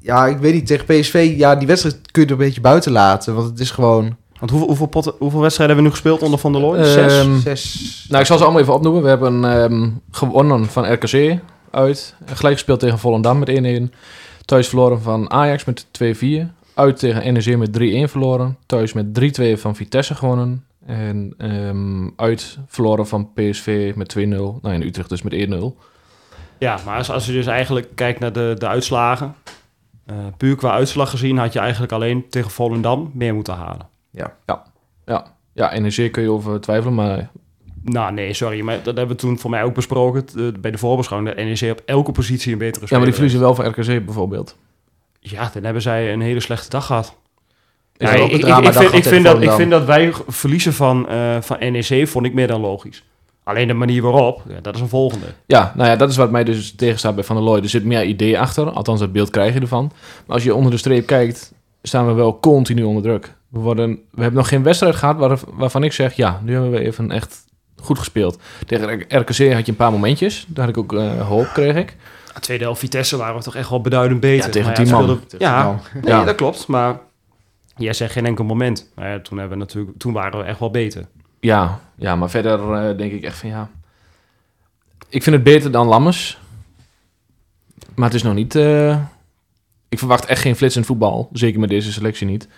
ja, 0.00 0.26
ik 0.26 0.38
weet 0.38 0.54
niet, 0.54 0.66
tegen 0.66 0.84
PSV, 0.84 1.34
ja, 1.36 1.56
die 1.56 1.66
wedstrijd 1.66 2.10
kun 2.10 2.22
je 2.22 2.26
er 2.28 2.32
een 2.34 2.38
beetje 2.44 2.60
buiten 2.60 2.92
laten, 2.92 3.34
want 3.34 3.48
het 3.50 3.60
is 3.60 3.70
gewoon 3.70 4.16
Want 4.38 4.50
hoeveel, 4.50 4.68
hoeveel, 4.68 4.86
potten, 4.86 5.14
hoeveel 5.18 5.40
wedstrijden 5.40 5.76
hebben 5.76 5.92
we 5.92 5.98
nu 6.00 6.02
gespeeld 6.10 6.22
onder 6.22 6.38
Van 6.38 6.52
der 6.52 6.60
Looy? 6.60 6.84
Zes? 6.84 7.12
Ehm, 7.18 7.38
zes... 7.38 8.06
Nou, 8.08 8.20
ik 8.20 8.26
zal 8.26 8.36
ze 8.38 8.42
allemaal 8.42 8.62
even 8.62 8.74
opnoemen. 8.74 9.02
We 9.02 9.08
hebben 9.08 9.44
ehm, 9.44 9.90
gewonnen 10.10 10.66
van 10.66 10.92
RKC 10.92 11.40
uit. 11.70 12.14
Gelijk 12.24 12.54
gespeeld 12.54 12.80
tegen 12.80 12.98
Volendam 12.98 13.38
met 13.38 13.90
1-1. 13.90 13.94
Thuis 14.44 14.68
verloren 14.68 15.00
van 15.02 15.30
Ajax 15.30 15.64
met 15.64 15.86
2-4. 15.86 15.88
Uit 16.74 16.98
tegen 16.98 17.32
NEC 17.32 17.56
met 17.56 17.78
3-1 18.08 18.10
verloren. 18.10 18.56
Thuis 18.66 18.92
met 18.92 19.38
3-2 19.40 19.60
van 19.60 19.76
Vitesse 19.76 20.14
gewonnen. 20.14 20.64
En 20.86 21.34
ehm, 21.38 22.08
uit 22.16 22.58
verloren 22.66 23.06
van 23.06 23.32
PSV 23.32 23.92
met 23.96 24.16
2-0. 24.18 24.20
Nou, 24.20 24.58
in 24.62 24.82
Utrecht 24.82 25.08
dus 25.08 25.22
met 25.22 25.48
1-0. 25.48 25.54
Ja, 26.58 26.78
maar 26.84 26.96
als, 26.96 27.10
als 27.10 27.26
je 27.26 27.32
dus 27.32 27.46
eigenlijk 27.46 27.88
kijkt 27.94 28.20
naar 28.20 28.32
de, 28.32 28.54
de 28.58 28.68
uitslagen... 28.68 29.34
eh, 30.06 30.16
puur 30.36 30.56
qua 30.56 30.70
uitslag 30.70 31.10
gezien 31.10 31.38
had 31.38 31.52
je 31.52 31.58
eigenlijk 31.58 31.92
alleen 31.92 32.28
tegen 32.28 32.50
Volendam 32.50 33.10
meer 33.14 33.34
moeten 33.34 33.54
halen. 33.54 33.88
Ja, 35.52 35.78
NEC 35.78 36.12
kun 36.12 36.22
je 36.22 36.30
over 36.30 36.60
twijfelen, 36.60 36.94
maar 36.94 37.30
Nou, 37.88 38.12
nee, 38.12 38.34
sorry. 38.34 38.60
Maar 38.60 38.76
dat 38.82 38.96
hebben 38.96 39.16
we 39.16 39.22
toen 39.22 39.38
voor 39.38 39.50
mij 39.50 39.62
ook 39.62 39.74
besproken 39.74 40.24
eh, 40.36 40.44
bij 40.60 40.70
de 40.70 40.78
voorbeschouwing. 40.78 41.34
Dat 41.34 41.44
NEC 41.44 41.70
op 41.70 41.82
elke 41.84 42.12
positie 42.12 42.52
een 42.52 42.58
betere 42.58 42.86
ja, 42.88 42.96
maar 42.96 43.06
die 43.06 43.14
speler 43.14 43.30
verliezen 43.30 43.40
wel 43.40 43.54
van 43.54 43.66
RKC 43.66 44.04
bijvoorbeeld. 44.04 44.56
Ja, 45.20 45.50
dan 45.52 45.64
hebben 45.64 45.82
zij 45.82 46.12
een 46.12 46.20
hele 46.20 46.40
slechte 46.40 46.68
dag 46.68 46.86
gehad. 46.86 47.16
Ja, 47.96 48.10
ik, 48.10 48.18
vind, 48.18 48.94
ik, 48.94 49.04
vind 49.04 49.24
dat, 49.24 49.42
ik 49.42 49.50
vind 49.50 49.70
dat 49.70 49.84
wij 49.84 50.12
verliezen 50.26 50.72
van, 50.72 51.08
eh, 51.08 51.36
van 51.40 51.56
NEC 51.58 52.08
vond 52.08 52.26
ik 52.26 52.34
meer 52.34 52.46
dan 52.46 52.60
logisch. 52.60 53.04
Alleen 53.42 53.66
de 53.66 53.74
manier 53.74 54.02
waarop, 54.02 54.42
ja, 54.48 54.60
dat 54.60 54.74
is 54.74 54.80
een 54.80 54.88
volgende. 54.88 55.26
Ja, 55.46 55.72
nou 55.76 55.88
ja, 55.88 55.96
dat 55.96 56.10
is 56.10 56.16
wat 56.16 56.30
mij 56.30 56.44
dus 56.44 56.74
tegenstaat 56.74 57.14
bij 57.14 57.24
Van 57.24 57.36
der 57.36 57.44
Looy. 57.44 57.62
Er 57.62 57.68
zit 57.68 57.84
meer 57.84 58.04
idee 58.04 58.38
achter, 58.38 58.70
althans 58.70 59.00
dat 59.00 59.12
beeld 59.12 59.30
krijg 59.30 59.54
je 59.54 59.60
ervan. 59.60 59.92
Maar 60.26 60.34
als 60.34 60.44
je 60.44 60.54
onder 60.54 60.70
de 60.70 60.76
streep 60.76 61.06
kijkt, 61.06 61.52
staan 61.82 62.06
we 62.06 62.12
wel 62.12 62.40
continu 62.40 62.82
onder 62.82 63.02
druk. 63.02 63.34
We, 63.48 63.58
worden, 63.58 63.90
we 64.10 64.22
hebben 64.22 64.38
nog 64.38 64.48
geen 64.48 64.62
wedstrijd 64.62 64.96
gehad 64.96 65.16
waar, 65.16 65.38
waarvan 65.52 65.84
ik 65.84 65.92
zeg, 65.92 66.14
ja, 66.14 66.40
nu 66.44 66.52
hebben 66.52 66.70
we 66.70 66.80
even 66.80 67.10
echt 67.10 67.44
goed 67.82 67.98
gespeeld. 67.98 68.38
Tegen 68.66 69.00
RKC 69.08 69.26
had 69.28 69.38
je 69.38 69.70
een 69.70 69.76
paar 69.76 69.92
momentjes, 69.92 70.44
daar 70.48 70.66
had 70.66 70.76
ik 70.76 70.82
ook 70.82 70.92
eh, 70.92 71.26
hoop, 71.28 71.46
kreeg 71.52 71.74
ik. 71.76 71.96
De 72.34 72.40
tweede 72.40 72.64
helft 72.64 72.80
Vitesse 72.80 73.16
waren 73.16 73.36
we 73.36 73.42
toch 73.42 73.54
echt 73.56 73.70
wel 73.70 73.80
beduidend 73.80 74.20
beter. 74.20 74.44
Ja, 74.56 74.72
tegen 74.72 74.86
ze 74.86 74.92
man. 74.92 75.20
Ja, 75.38 75.80
nee, 75.94 76.02
Ja. 76.04 76.24
dat 76.24 76.34
klopt. 76.34 76.66
Maar 76.66 77.00
jij 77.76 77.92
zegt 77.92 78.12
geen 78.12 78.26
enkel 78.26 78.44
moment. 78.44 78.90
Maar 78.94 79.08
ja, 79.10 79.20
toen, 79.20 79.38
hebben 79.38 79.58
we 79.58 79.64
natuurlijk, 79.64 79.98
toen 79.98 80.12
waren 80.12 80.38
we 80.38 80.44
echt 80.44 80.58
wel 80.58 80.70
beter. 80.70 81.06
Ja, 81.40 81.80
ja 81.96 82.16
maar 82.16 82.30
verder 82.30 82.72
eh, 82.72 82.96
denk 82.96 83.12
ik 83.12 83.22
echt 83.22 83.38
van 83.38 83.48
ja. 83.48 83.70
Ik 85.08 85.22
vind 85.22 85.34
het 85.36 85.44
beter 85.44 85.70
dan 85.70 85.86
Lammers. 85.86 86.38
Maar 87.94 88.06
het 88.06 88.14
is 88.16 88.22
nog 88.22 88.34
niet. 88.34 88.54
eh, 88.54 88.98
ik 89.88 89.98
verwacht 89.98 90.24
echt 90.26 90.40
geen 90.40 90.56
flitsend 90.56 90.86
voetbal. 90.86 91.28
Zeker 91.32 91.60
met 91.60 91.68
deze 91.68 91.92
selectie 91.92 92.26
niet. 92.26 92.48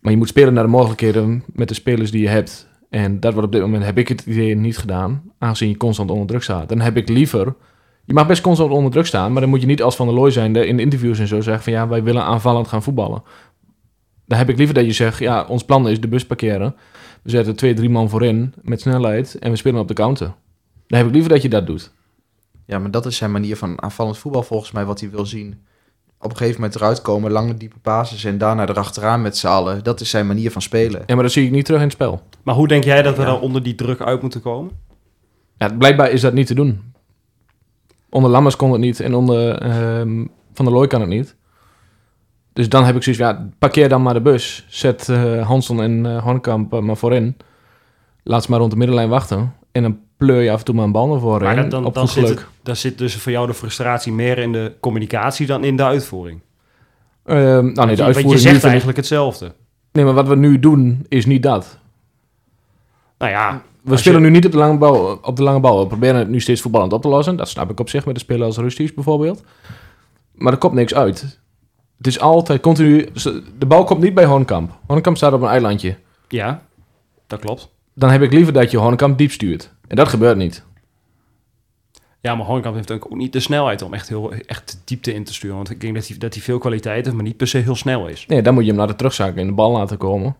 Maar 0.00 0.12
je 0.12 0.18
moet 0.18 0.28
spelen 0.28 0.54
naar 0.54 0.64
de 0.64 0.70
mogelijkheden 0.70 1.44
met 1.46 1.68
de 1.68 1.74
spelers 1.74 2.10
die 2.10 2.22
je 2.22 2.28
hebt. 2.28 2.68
En 2.94 3.20
dat 3.20 3.32
wordt 3.32 3.46
op 3.46 3.52
dit 3.52 3.62
moment 3.62 3.84
heb 3.84 3.98
ik 3.98 4.08
het 4.08 4.26
idee 4.26 4.56
niet 4.56 4.78
gedaan. 4.78 5.22
Aangezien 5.38 5.68
je 5.68 5.76
constant 5.76 6.10
onder 6.10 6.26
druk 6.26 6.42
staat. 6.42 6.68
Dan 6.68 6.80
heb 6.80 6.96
ik 6.96 7.08
liever. 7.08 7.54
Je 8.04 8.12
mag 8.12 8.26
best 8.26 8.42
constant 8.42 8.70
onder 8.70 8.90
druk 8.90 9.06
staan. 9.06 9.32
Maar 9.32 9.40
dan 9.40 9.50
moet 9.50 9.60
je 9.60 9.66
niet 9.66 9.82
als 9.82 9.96
Van 9.96 10.06
der 10.06 10.14
Looy 10.14 10.30
zijn 10.30 10.56
in 10.56 10.76
de 10.76 10.82
interviews 10.82 11.18
en 11.18 11.26
zo 11.26 11.40
zeggen 11.40 11.64
van 11.64 11.72
ja, 11.72 11.88
wij 11.88 12.02
willen 12.02 12.24
aanvallend 12.24 12.68
gaan 12.68 12.82
voetballen. 12.82 13.22
Dan 14.26 14.38
heb 14.38 14.48
ik 14.48 14.56
liever 14.56 14.74
dat 14.74 14.84
je 14.84 14.92
zegt, 14.92 15.18
ja, 15.18 15.44
ons 15.44 15.64
plan 15.64 15.88
is 15.88 16.00
de 16.00 16.08
bus 16.08 16.26
parkeren. 16.26 16.74
We 17.22 17.30
zetten 17.30 17.56
twee, 17.56 17.74
drie 17.74 17.90
man 17.90 18.08
voorin 18.08 18.54
met 18.62 18.80
snelheid 18.80 19.38
en 19.38 19.50
we 19.50 19.56
spelen 19.56 19.80
op 19.80 19.88
de 19.88 19.94
counter. 19.94 20.34
Dan 20.86 20.98
heb 20.98 21.06
ik 21.06 21.12
liever 21.12 21.30
dat 21.30 21.42
je 21.42 21.48
dat 21.48 21.66
doet. 21.66 21.92
Ja, 22.66 22.78
maar 22.78 22.90
dat 22.90 23.06
is 23.06 23.16
zijn 23.16 23.32
manier 23.32 23.56
van 23.56 23.82
aanvallend 23.82 24.18
voetbal 24.18 24.42
volgens 24.42 24.72
mij 24.72 24.84
wat 24.84 25.00
hij 25.00 25.10
wil 25.10 25.26
zien. 25.26 25.64
Op 26.20 26.30
een 26.30 26.36
gegeven 26.36 26.60
moment 26.60 26.78
eruit 26.80 27.02
komen, 27.02 27.30
lange 27.30 27.56
diepe 27.56 27.78
passes 27.82 28.24
en 28.24 28.38
daarna 28.38 28.68
erachteraan 28.68 29.22
met 29.22 29.36
z'n 29.36 29.46
allen. 29.46 29.84
Dat 29.84 30.00
is 30.00 30.10
zijn 30.10 30.26
manier 30.26 30.50
van 30.50 30.62
spelen. 30.62 31.02
Ja, 31.06 31.14
maar 31.14 31.22
dat 31.24 31.32
zie 31.32 31.44
ik 31.46 31.50
niet 31.50 31.64
terug 31.64 31.80
in 31.80 31.86
het 31.86 31.94
spel. 31.94 32.22
Maar 32.42 32.54
hoe 32.54 32.68
denk 32.68 32.84
jij 32.84 33.02
dat 33.02 33.16
we 33.16 33.20
Ja. 33.22 33.26
dan 33.26 33.40
onder 33.40 33.62
die 33.62 33.74
druk 33.74 34.00
uit 34.00 34.22
moeten 34.22 34.40
komen? 34.42 34.72
Ja, 35.56 35.68
blijkbaar 35.68 36.10
is 36.10 36.20
dat 36.20 36.32
niet 36.32 36.46
te 36.46 36.54
doen. 36.54 36.92
Onder 38.10 38.30
Lammers 38.30 38.56
kon 38.56 38.72
het 38.72 38.80
niet 38.80 39.00
en 39.00 39.14
onder 39.14 39.58
ehm, 39.58 40.24
Van 40.54 40.64
der 40.64 40.74
Looy 40.74 40.86
kan 40.86 41.00
het 41.00 41.10
niet. 41.10 41.36
Dus 42.52 42.68
dan 42.68 42.84
heb 42.84 42.96
ik 42.96 43.02
zoiets 43.02 43.22
van, 43.22 43.32
ja, 43.32 43.48
parkeer 43.58 43.88
dan 43.88 44.02
maar 44.02 44.14
de 44.14 44.20
bus. 44.20 44.64
Zet 44.68 45.08
eh 45.08 45.46
Hanson 45.46 45.82
en 45.82 46.06
eh 46.06 46.22
Hornkamp 46.22 46.80
maar 46.80 46.96
voorin. 46.96 47.36
Laat 48.22 48.42
ze 48.44 48.50
maar 48.50 48.58
rond 48.58 48.70
de 48.70 48.76
middenlijn 48.76 49.08
wachten. 49.08 49.52
En 49.72 49.82
dan 49.82 49.98
pleur 50.16 50.40
je 50.42 50.50
af 50.50 50.58
en 50.58 50.64
toe 50.64 50.74
maar 50.74 50.84
een 50.84 50.92
bal 50.92 51.08
naar 51.08 51.20
voren. 51.20 51.42
Maar 51.54 51.68
dan, 51.68 51.84
op 51.84 51.94
dan, 51.94 52.08
zit 52.08 52.22
geluk. 52.24 52.38
het, 52.38 52.46
dan 52.62 52.76
zit 52.76 52.98
dus 52.98 53.14
voor 53.16 53.32
jou 53.32 53.46
de 53.46 53.54
frustratie 53.54 54.12
meer 54.12 54.38
in 54.38 54.52
de 54.52 54.72
communicatie 54.80 55.46
dan 55.46 55.64
in 55.64 55.76
de 55.76 55.84
uitvoering. 55.84 56.40
Ehm, 57.24 57.36
nou 57.38 57.62
nee, 57.64 57.74
Want 57.74 57.88
de 57.88 57.96
je- 57.96 58.02
uitvoering 58.02 58.32
je 58.32 58.38
zegt 58.48 58.56
ik- 58.56 58.64
eigenlijk 58.64 58.96
hetzelfde. 58.96 59.52
Nee, 59.92 60.04
maar 60.04 60.14
wat 60.14 60.28
we 60.28 60.36
nu 60.36 60.58
doen 60.58 61.06
is 61.08 61.26
niet 61.26 61.42
dat. 61.42 61.78
Nou 63.18 63.30
ja, 63.32 63.62
We 63.82 63.96
spelen 63.96 64.20
je- 64.20 64.26
nu 64.26 64.32
niet 64.32 64.46
op 64.46 64.52
de, 64.52 64.58
lange 64.58 64.78
bal, 64.78 65.18
op 65.22 65.36
de 65.36 65.42
lange 65.42 65.60
bal. 65.60 65.80
We 65.80 65.86
proberen 65.86 66.16
het 66.16 66.28
nu 66.28 66.40
steeds 66.40 66.60
voetballend 66.60 66.92
op 66.92 67.02
te 67.02 67.08
lossen. 67.08 67.36
Dat 67.36 67.48
snap 67.48 67.70
ik 67.70 67.80
op 67.80 67.88
zich 67.88 68.04
met 68.06 68.14
de 68.14 68.20
speler 68.20 68.46
als 68.46 68.56
Rusties 68.56 68.94
bijvoorbeeld. 68.94 69.42
Maar 70.34 70.52
er 70.52 70.58
komt 70.58 70.72
niks 70.74 70.94
uit. 70.94 71.40
Het 71.98 72.06
is 72.06 72.20
altijd 72.20 72.60
continu... 72.60 73.08
De 73.58 73.66
bal 73.66 73.84
komt 73.84 74.00
niet 74.02 74.14
bij 74.14 74.24
Hornkamp. 74.24 74.78
Hornkamp 74.86 75.16
staat 75.16 75.32
op 75.32 75.42
een 75.42 75.48
eilandje. 75.48 75.96
ja, 76.28 76.62
dat 77.26 77.40
klopt. 77.40 77.72
Dan 77.94 78.10
heb 78.10 78.22
ik 78.22 78.32
liever 78.32 78.52
dat 78.52 78.70
je 78.70 78.76
Hornkamp 78.78 79.18
diep 79.18 79.30
stuurt. 79.30 79.73
En 79.88 79.96
dat 79.96 80.08
gebeurt 80.08 80.36
niet. 80.36 80.64
Ja, 82.20 82.34
maar 82.34 82.46
Hornkamp 82.46 82.74
heeft 82.74 82.90
ook 82.90 83.14
niet 83.14 83.32
de 83.32 83.40
snelheid 83.40 83.82
om 83.82 83.94
echt, 83.94 84.08
heel, 84.08 84.32
echt 84.32 84.70
de 84.70 84.76
diepte 84.84 85.14
in 85.14 85.24
te 85.24 85.34
sturen. 85.34 85.56
Want 85.56 85.70
ik 85.70 85.80
denk 85.80 85.94
dat 85.94 86.08
hij, 86.08 86.18
dat 86.18 86.34
hij 86.34 86.42
veel 86.42 86.58
kwaliteit 86.58 87.04
heeft, 87.04 87.16
maar 87.16 87.24
niet 87.24 87.36
per 87.36 87.46
se 87.46 87.58
heel 87.58 87.76
snel 87.76 88.06
is. 88.06 88.26
Nee, 88.26 88.42
dan 88.42 88.54
moet 88.54 88.62
je 88.62 88.68
hem 88.68 88.78
naar 88.78 88.86
de 88.86 88.96
terugzakken 88.96 89.40
en 89.40 89.46
de 89.46 89.52
bal 89.52 89.72
laten 89.72 89.98
komen. 89.98 90.36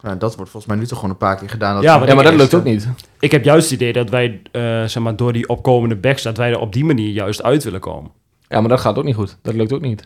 Nou, 0.00 0.18
dat 0.18 0.36
wordt 0.36 0.50
volgens 0.50 0.72
mij 0.72 0.82
nu 0.82 0.86
toch 0.86 0.98
gewoon 0.98 1.10
een 1.10 1.20
paar 1.20 1.36
keer 1.36 1.48
gedaan. 1.48 1.74
Dat 1.74 1.82
Ja, 1.82 1.98
maar 1.98 2.08
Ja, 2.08 2.14
maar 2.14 2.24
dat 2.24 2.34
lukt 2.34 2.54
ook 2.54 2.64
niet. 2.64 2.88
Ik 3.20 3.30
heb 3.30 3.44
juist 3.44 3.70
het 3.70 3.80
idee 3.80 3.92
dat 3.92 4.10
wij, 4.10 4.40
eh, 4.52 4.60
zeg 4.84 4.98
maar, 4.98 5.16
door 5.16 5.32
die 5.32 5.48
opkomende 5.48 5.96
backs, 5.96 6.22
dat 6.22 6.36
wij 6.36 6.50
er 6.50 6.58
op 6.58 6.72
die 6.72 6.84
manier 6.84 7.10
juist 7.10 7.42
uit 7.42 7.64
willen 7.64 7.80
komen. 7.80 8.10
Ja, 8.48 8.60
maar 8.60 8.68
dat 8.68 8.80
gaat 8.80 8.98
ook 8.98 9.04
niet 9.04 9.14
goed. 9.14 9.38
Dat 9.42 9.54
lukt 9.54 9.72
ook 9.72 9.80
niet. 9.80 10.04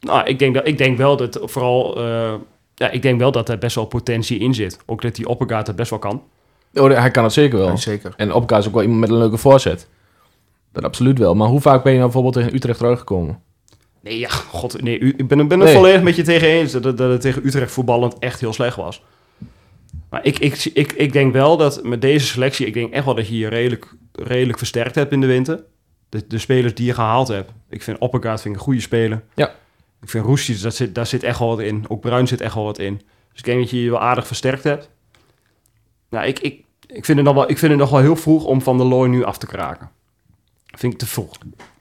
Nou, 0.00 0.26
ik 0.26 0.38
denk, 0.38 0.54
dat, 0.54 0.66
ik 0.66 0.78
denk 0.78 0.96
wel 0.96 1.16
dat 1.16 1.40
vooral, 1.42 1.96
eh, 1.96 2.34
ja, 2.74 2.90
ik 2.90 3.02
denk 3.02 3.18
wel 3.18 3.32
dat 3.32 3.48
er 3.48 3.58
best 3.58 3.74
wel 3.74 3.84
potentie 3.84 4.38
in 4.38 4.54
zit. 4.54 4.78
Ook 4.86 5.02
dat 5.02 5.14
die 5.14 5.28
Oppegaard 5.28 5.66
het 5.66 5.76
best 5.76 5.90
wel 5.90 5.98
kan. 5.98 6.22
Oh, 6.74 6.90
hij 6.98 7.10
kan 7.10 7.24
het 7.24 7.32
zeker 7.32 7.58
wel. 7.58 7.76
Zeker. 7.78 8.12
En 8.16 8.32
Opka 8.32 8.58
is 8.58 8.66
ook 8.66 8.72
wel 8.72 8.82
iemand 8.82 9.00
met 9.00 9.10
een 9.10 9.16
leuke 9.18 9.36
voorzet. 9.36 9.88
Dat 10.72 10.84
absoluut 10.84 11.18
wel. 11.18 11.34
Maar 11.34 11.48
hoe 11.48 11.60
vaak 11.60 11.82
ben 11.82 11.92
je 11.92 11.98
nou 11.98 12.10
bijvoorbeeld 12.10 12.44
tegen 12.44 12.54
Utrecht 12.56 12.78
teruggekomen? 12.78 13.40
Nee, 14.02 14.18
ja, 14.18 14.28
god, 14.28 14.82
nee, 14.82 14.98
ik 14.98 15.28
ben, 15.28 15.48
ben 15.48 15.58
het 15.58 15.68
Nee. 15.68 15.74
volledig 15.76 16.02
met 16.02 16.16
je 16.16 16.22
tegen 16.22 16.48
eens 16.48 16.72
dat, 16.72 16.84
het- 16.84 16.96
dat 16.98 17.10
het 17.10 17.20
tegen 17.20 17.46
Utrecht 17.46 17.72
voetballend 17.72 18.18
echt 18.18 18.40
heel 18.40 18.52
slecht 18.52 18.76
was. 18.76 19.02
Maar 20.10 20.24
ik, 20.24 20.38
ik, 20.38 20.64
ik, 20.74 20.92
ik 20.92 21.12
denk 21.12 21.32
wel 21.32 21.56
dat 21.56 21.82
met 21.84 22.00
deze 22.00 22.26
selectie, 22.26 22.66
ik 22.66 22.74
denk 22.74 22.92
echt 22.92 23.04
wel 23.04 23.14
dat 23.14 23.28
je 23.28 23.38
je 23.38 23.48
redelijk, 23.48 23.94
redelijk 24.12 24.58
versterkt 24.58 24.94
hebt 24.94 25.12
in 25.12 25.20
de 25.20 25.26
winter. 25.26 25.64
De, 26.08 26.26
de 26.26 26.38
spelers 26.38 26.74
die 26.74 26.86
je 26.86 26.94
gehaald 26.94 27.28
hebt. 27.28 27.52
Ik 27.68 27.82
vind 27.82 27.98
Oppegaard 27.98 28.40
vind 28.40 28.54
ik 28.54 28.60
een 28.60 28.66
goede 28.66 28.80
speler. 28.80 29.22
Ja. 29.34 29.48
Ik 30.02 30.08
vind 30.08 30.24
Roesjes, 30.24 30.60
dat 30.60 30.74
zit, 30.74 30.94
daar 30.94 31.06
zit 31.06 31.22
echt 31.22 31.38
wel 31.38 31.48
wat 31.48 31.60
in. 31.60 31.84
Ook 31.88 32.00
Bruin 32.00 32.26
zit 32.26 32.40
echt 32.40 32.54
wel 32.54 32.64
wat 32.64 32.78
in. 32.78 32.96
Dus 33.30 33.38
ik 33.38 33.44
denk 33.44 33.60
dat 33.60 33.70
je 33.70 33.82
je 33.82 33.90
wel 33.90 34.00
aardig 34.00 34.26
versterkt 34.26 34.64
hebt. 34.64 34.90
Nou, 36.10 36.26
ik, 36.26 36.38
ik, 36.38 36.64
ik, 36.86 37.04
vind 37.04 37.18
het 37.18 37.26
nog 37.26 37.34
wel, 37.34 37.50
ik 37.50 37.58
vind 37.58 37.70
het 37.72 37.80
nog 37.80 37.90
wel 37.90 38.00
heel 38.00 38.16
vroeg 38.16 38.44
om 38.44 38.62
Van 38.62 38.76
der 38.76 38.86
Looy 38.86 39.08
nu 39.08 39.24
af 39.24 39.38
te 39.38 39.46
kraken. 39.46 39.90
Vind 40.66 40.92
ik 40.92 40.98
te 40.98 41.06
vroeg. 41.06 41.30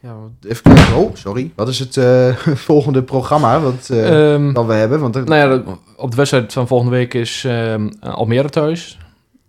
Ja, 0.02 0.16
even 0.48 0.64
kijken. 0.64 0.96
Oh, 0.96 1.16
sorry. 1.16 1.52
Wat 1.56 1.68
is 1.68 1.80
het 1.80 1.98
eh, 1.98 2.36
volgende 2.70 3.04
programma 3.04 3.60
wat, 3.60 3.88
dat 4.54 4.66
we 4.66 4.74
hebben? 4.74 5.00
Want 5.00 5.16
er- 5.16 5.24
Nou 5.26 5.36
ja, 5.52 5.58
de- 5.58 5.76
op 5.98 6.10
de 6.12 6.18
wedstrijd 6.18 6.54
van 6.54 6.68
volgende 6.68 6.92
week 6.96 7.14
is 7.14 7.44
ehm, 7.46 7.90
Almere 8.00 8.50
thuis. 8.50 8.98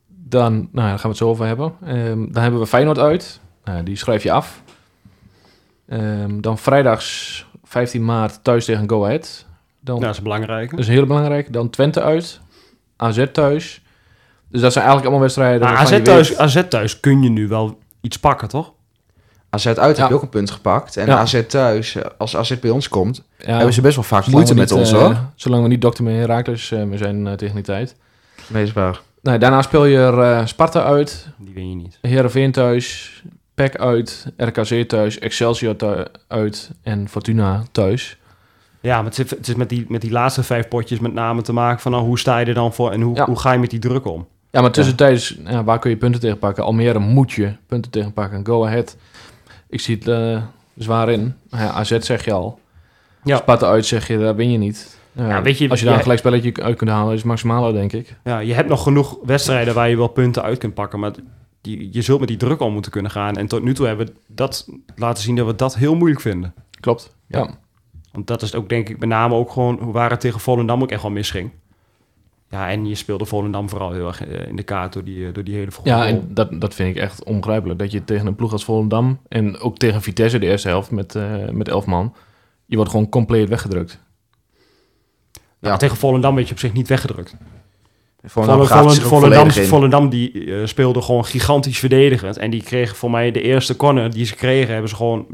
Dan, 0.08 0.52
nou, 0.52 0.68
ja, 0.72 0.72
daar 0.72 0.88
gaan 0.88 1.00
we 1.02 1.08
het 1.08 1.16
zo 1.16 1.28
over 1.28 1.46
hebben. 1.46 1.72
Ehm, 1.84 2.32
dan 2.32 2.42
hebben 2.42 2.60
we 2.60 2.66
Feyenoord 2.66 2.98
uit. 2.98 3.40
Nou, 3.64 3.82
die 3.82 3.96
schrijf 3.96 4.22
je 4.22 4.32
af. 4.32 4.62
Ehm, 5.88 6.40
dan 6.40 6.58
vrijdags 6.58 7.46
15 7.64 8.04
maart 8.04 8.44
thuis 8.44 8.64
tegen 8.64 8.88
Go 8.88 9.04
Ahead. 9.04 9.46
Dan, 9.80 9.94
Nou, 9.94 10.06
dat 10.06 10.14
is 10.16 10.22
belangrijk. 10.22 10.70
Dat 10.70 10.78
is 10.78 10.88
heel 10.88 11.06
belangrijk. 11.06 11.52
Dan 11.52 11.70
Twente 11.70 12.02
uit. 12.02 12.40
AZ 12.96 13.24
thuis. 13.32 13.82
Dus 14.50 14.60
dat 14.60 14.72
zijn 14.72 14.84
eigenlijk 14.84 15.04
allemaal 15.04 15.20
wedstrijden. 15.20 15.60
Maar 15.68 15.76
AZ 15.76 15.90
je 15.90 16.02
thuis, 16.02 16.36
AZ 16.38 16.62
thuis 16.68 17.00
kun 17.00 17.22
je 17.22 17.30
nu 17.30 17.48
wel 17.48 17.78
iets 18.00 18.18
pakken, 18.18 18.48
toch? 18.48 18.72
AZ 19.50 19.66
uit 19.66 19.76
Ja. 19.96 20.02
heb 20.02 20.08
je 20.08 20.14
ook 20.14 20.22
een 20.22 20.28
punt 20.28 20.50
gepakt. 20.50 20.96
En 20.96 21.06
Ja. 21.06 21.18
AZ 21.18 21.42
thuis, 21.48 21.96
als 22.18 22.36
AZ 22.36 22.58
bij 22.58 22.70
ons 22.70 22.88
komt, 22.88 23.22
ja, 23.38 23.54
hebben 23.56 23.74
ze 23.74 23.80
best 23.80 23.94
wel 23.94 24.04
vaak 24.04 24.26
moeite 24.26 24.54
met 24.54 24.70
niet, 24.70 24.78
ons, 24.78 24.92
eh, 24.92 24.98
hoor. 24.98 25.16
Zolang 25.34 25.62
we 25.62 25.68
niet 25.68 25.80
dokter 25.80 26.04
met 26.04 26.14
Herakles 26.14 26.70
uh, 26.70 26.82
zijn 26.94 27.26
eh, 27.26 27.32
tegen 27.32 27.54
die 27.54 27.64
tijd. 27.64 27.96
Weesbaar. 28.46 29.00
Nou, 29.22 29.38
daarna 29.38 29.62
speel 29.62 29.84
je 29.84 29.96
er 29.98 30.18
eh, 30.20 30.46
Sparta 30.46 30.82
uit. 30.82 31.26
Die 31.38 31.54
win 31.54 31.68
je 31.68 31.74
niet. 31.76 31.98
Heerenveen 32.00 32.52
thuis, 32.52 33.12
PEC 33.54 33.76
uit, 33.76 34.26
RKC 34.36 34.88
thuis, 34.88 35.18
Excelsior 35.18 35.76
uit 36.28 36.70
en 36.82 37.08
Fortuna 37.08 37.62
thuis. 37.72 38.18
Ja, 38.80 38.96
maar 38.96 39.04
het 39.10 39.18
is, 39.18 39.30
het 39.30 39.48
is 39.48 39.54
met, 39.54 39.68
die, 39.68 39.84
met 39.88 40.00
die 40.00 40.10
laatste 40.10 40.42
vijf 40.42 40.68
potjes 40.68 40.98
met 40.98 41.12
name 41.12 41.42
te 41.42 41.52
maken 41.52 41.80
van 41.80 41.92
nou, 41.92 42.04
hoe 42.04 42.18
sta 42.18 42.38
je 42.38 42.46
er 42.46 42.54
dan 42.54 42.72
voor 42.74 42.90
en 42.90 43.00
hoe, 43.00 43.16
Ja. 43.16 43.24
hoe 43.26 43.38
ga 43.38 43.52
je 43.52 43.58
met 43.58 43.70
die 43.70 43.78
druk 43.78 44.04
om? 44.06 44.26
Ja, 44.50 44.60
maar 44.60 44.70
tussentijds, 44.70 45.36
ja, 45.44 45.64
waar 45.64 45.78
kun 45.78 45.90
je 45.90 45.96
punten 45.96 46.20
tegen 46.20 46.38
pakken? 46.38 46.64
Almere 46.64 46.98
moet 46.98 47.32
je 47.32 47.52
punten 47.66 47.90
tegen 47.90 48.12
pakken. 48.12 48.46
Go 48.46 48.66
ahead. 48.66 48.96
Ik 49.68 49.80
zie 49.80 49.96
het 49.96 50.08
eh, 50.08 50.42
zwaar 50.76 51.08
in. 51.08 51.34
Ja, 51.50 51.70
AZ 51.70 51.98
zeg 51.98 52.24
je 52.24 52.32
al. 52.32 52.60
Ja. 53.24 53.36
Sparta 53.36 53.66
uit 53.66 53.86
zeg 53.86 54.06
je, 54.06 54.18
daar 54.18 54.34
win 54.34 54.50
je 54.50 54.58
niet. 54.58 54.98
Ja, 55.12 55.28
Ja, 55.28 55.42
weet 55.42 55.58
je, 55.58 55.68
als 55.68 55.80
je 55.80 55.86
daar 55.86 55.94
een 55.94 56.00
gelijkspelletje 56.00 56.52
uit 56.62 56.76
kunt 56.76 56.90
halen, 56.90 57.12
is 57.12 57.18
het 57.18 57.28
maximale, 57.28 57.72
denk 57.72 57.92
ik. 57.92 58.16
Ja, 58.24 58.38
je 58.38 58.54
hebt 58.54 58.68
nog 58.68 58.82
genoeg 58.82 59.18
wedstrijden 59.24 59.74
waar 59.74 59.88
je 59.88 59.96
wel 59.96 60.08
punten 60.08 60.42
uit 60.42 60.58
kunt 60.58 60.74
pakken, 60.74 61.00
maar 61.00 61.12
die, 61.60 61.88
je 61.92 62.02
zult 62.02 62.18
met 62.18 62.28
die 62.28 62.36
druk 62.36 62.60
om 62.60 62.72
moeten 62.72 62.90
kunnen 62.90 63.10
gaan. 63.10 63.36
En 63.36 63.46
tot 63.46 63.62
nu 63.62 63.74
toe 63.74 63.86
hebben 63.86 64.06
we 64.06 64.12
dat 64.26 64.68
laten 64.96 65.22
zien 65.22 65.36
dat 65.36 65.46
we 65.46 65.54
dat 65.54 65.74
heel 65.74 65.94
moeilijk 65.94 66.20
vinden. 66.20 66.54
Klopt. 66.80 67.16
Ja. 67.26 67.50
Want 68.12 68.26
dat 68.26 68.42
is 68.42 68.54
ook 68.54 68.68
denk 68.68 68.88
ik 68.88 68.98
met 68.98 69.08
name 69.08 69.34
ook 69.34 69.50
gewoon 69.50 69.92
waar 69.92 70.10
het 70.10 70.20
tegen 70.20 70.40
Volendam 70.40 70.82
ook 70.82 70.90
echt 70.90 71.02
wel 71.02 71.10
misging. 71.10 71.50
Ja, 72.50 72.70
en 72.70 72.86
je 72.86 72.94
speelde 72.94 73.24
Volendam 73.24 73.68
vooral 73.68 73.92
heel 73.92 74.06
erg 74.06 74.26
eh, 74.26 74.48
in 74.48 74.56
de 74.56 74.62
kaart 74.62 74.92
door 74.92 75.04
die, 75.04 75.26
eh, 75.26 75.34
door 75.34 75.44
die 75.44 75.54
hele 75.54 75.70
vroege 75.70 75.90
Ja, 75.90 76.06
en 76.06 76.28
dat, 76.28 76.60
dat 76.60 76.74
vind 76.74 76.96
ik 76.96 77.02
echt 77.02 77.24
onbegrijpelijk. 77.24 77.78
Dat 77.78 77.92
je 77.92 78.04
tegen 78.04 78.26
een 78.26 78.34
ploeg 78.34 78.52
als 78.52 78.64
Volendam 78.64 79.20
en 79.28 79.58
ook 79.58 79.76
tegen 79.76 80.02
Vitesse 80.02 80.38
de 80.38 80.46
eerste 80.46 80.68
helft 80.68 80.90
met, 80.90 81.14
eh 81.14 81.48
met 81.50 81.68
elf 81.68 81.86
man, 81.86 82.14
je 82.66 82.76
wordt 82.76 82.90
gewoon 82.90 83.08
compleet 83.08 83.48
weggedrukt. 83.48 84.00
Nou, 85.60 85.78
tegen 85.78 85.96
Volendam 85.96 86.34
werd 86.34 86.46
je 86.46 86.52
op 86.52 86.60
zich 86.60 86.72
niet 86.72 86.88
weggedrukt. 86.88 87.36
Volendam 88.24 89.50
Volendam, 89.66 90.08
die 90.08 90.54
eh, 90.54 90.66
speelde 90.66 91.02
gewoon 91.02 91.24
gigantisch 91.24 91.78
verdedigend. 91.78 92.36
En 92.36 92.50
die 92.50 92.62
kregen 92.62 92.96
voor 92.96 93.10
mij 93.10 93.30
de 93.30 93.42
eerste 93.42 93.76
corner 93.76 94.10
die 94.10 94.24
ze 94.24 94.34
kregen, 94.34 94.72
hebben 94.72 94.90
ze 94.90 94.96
gewoon 94.96 95.26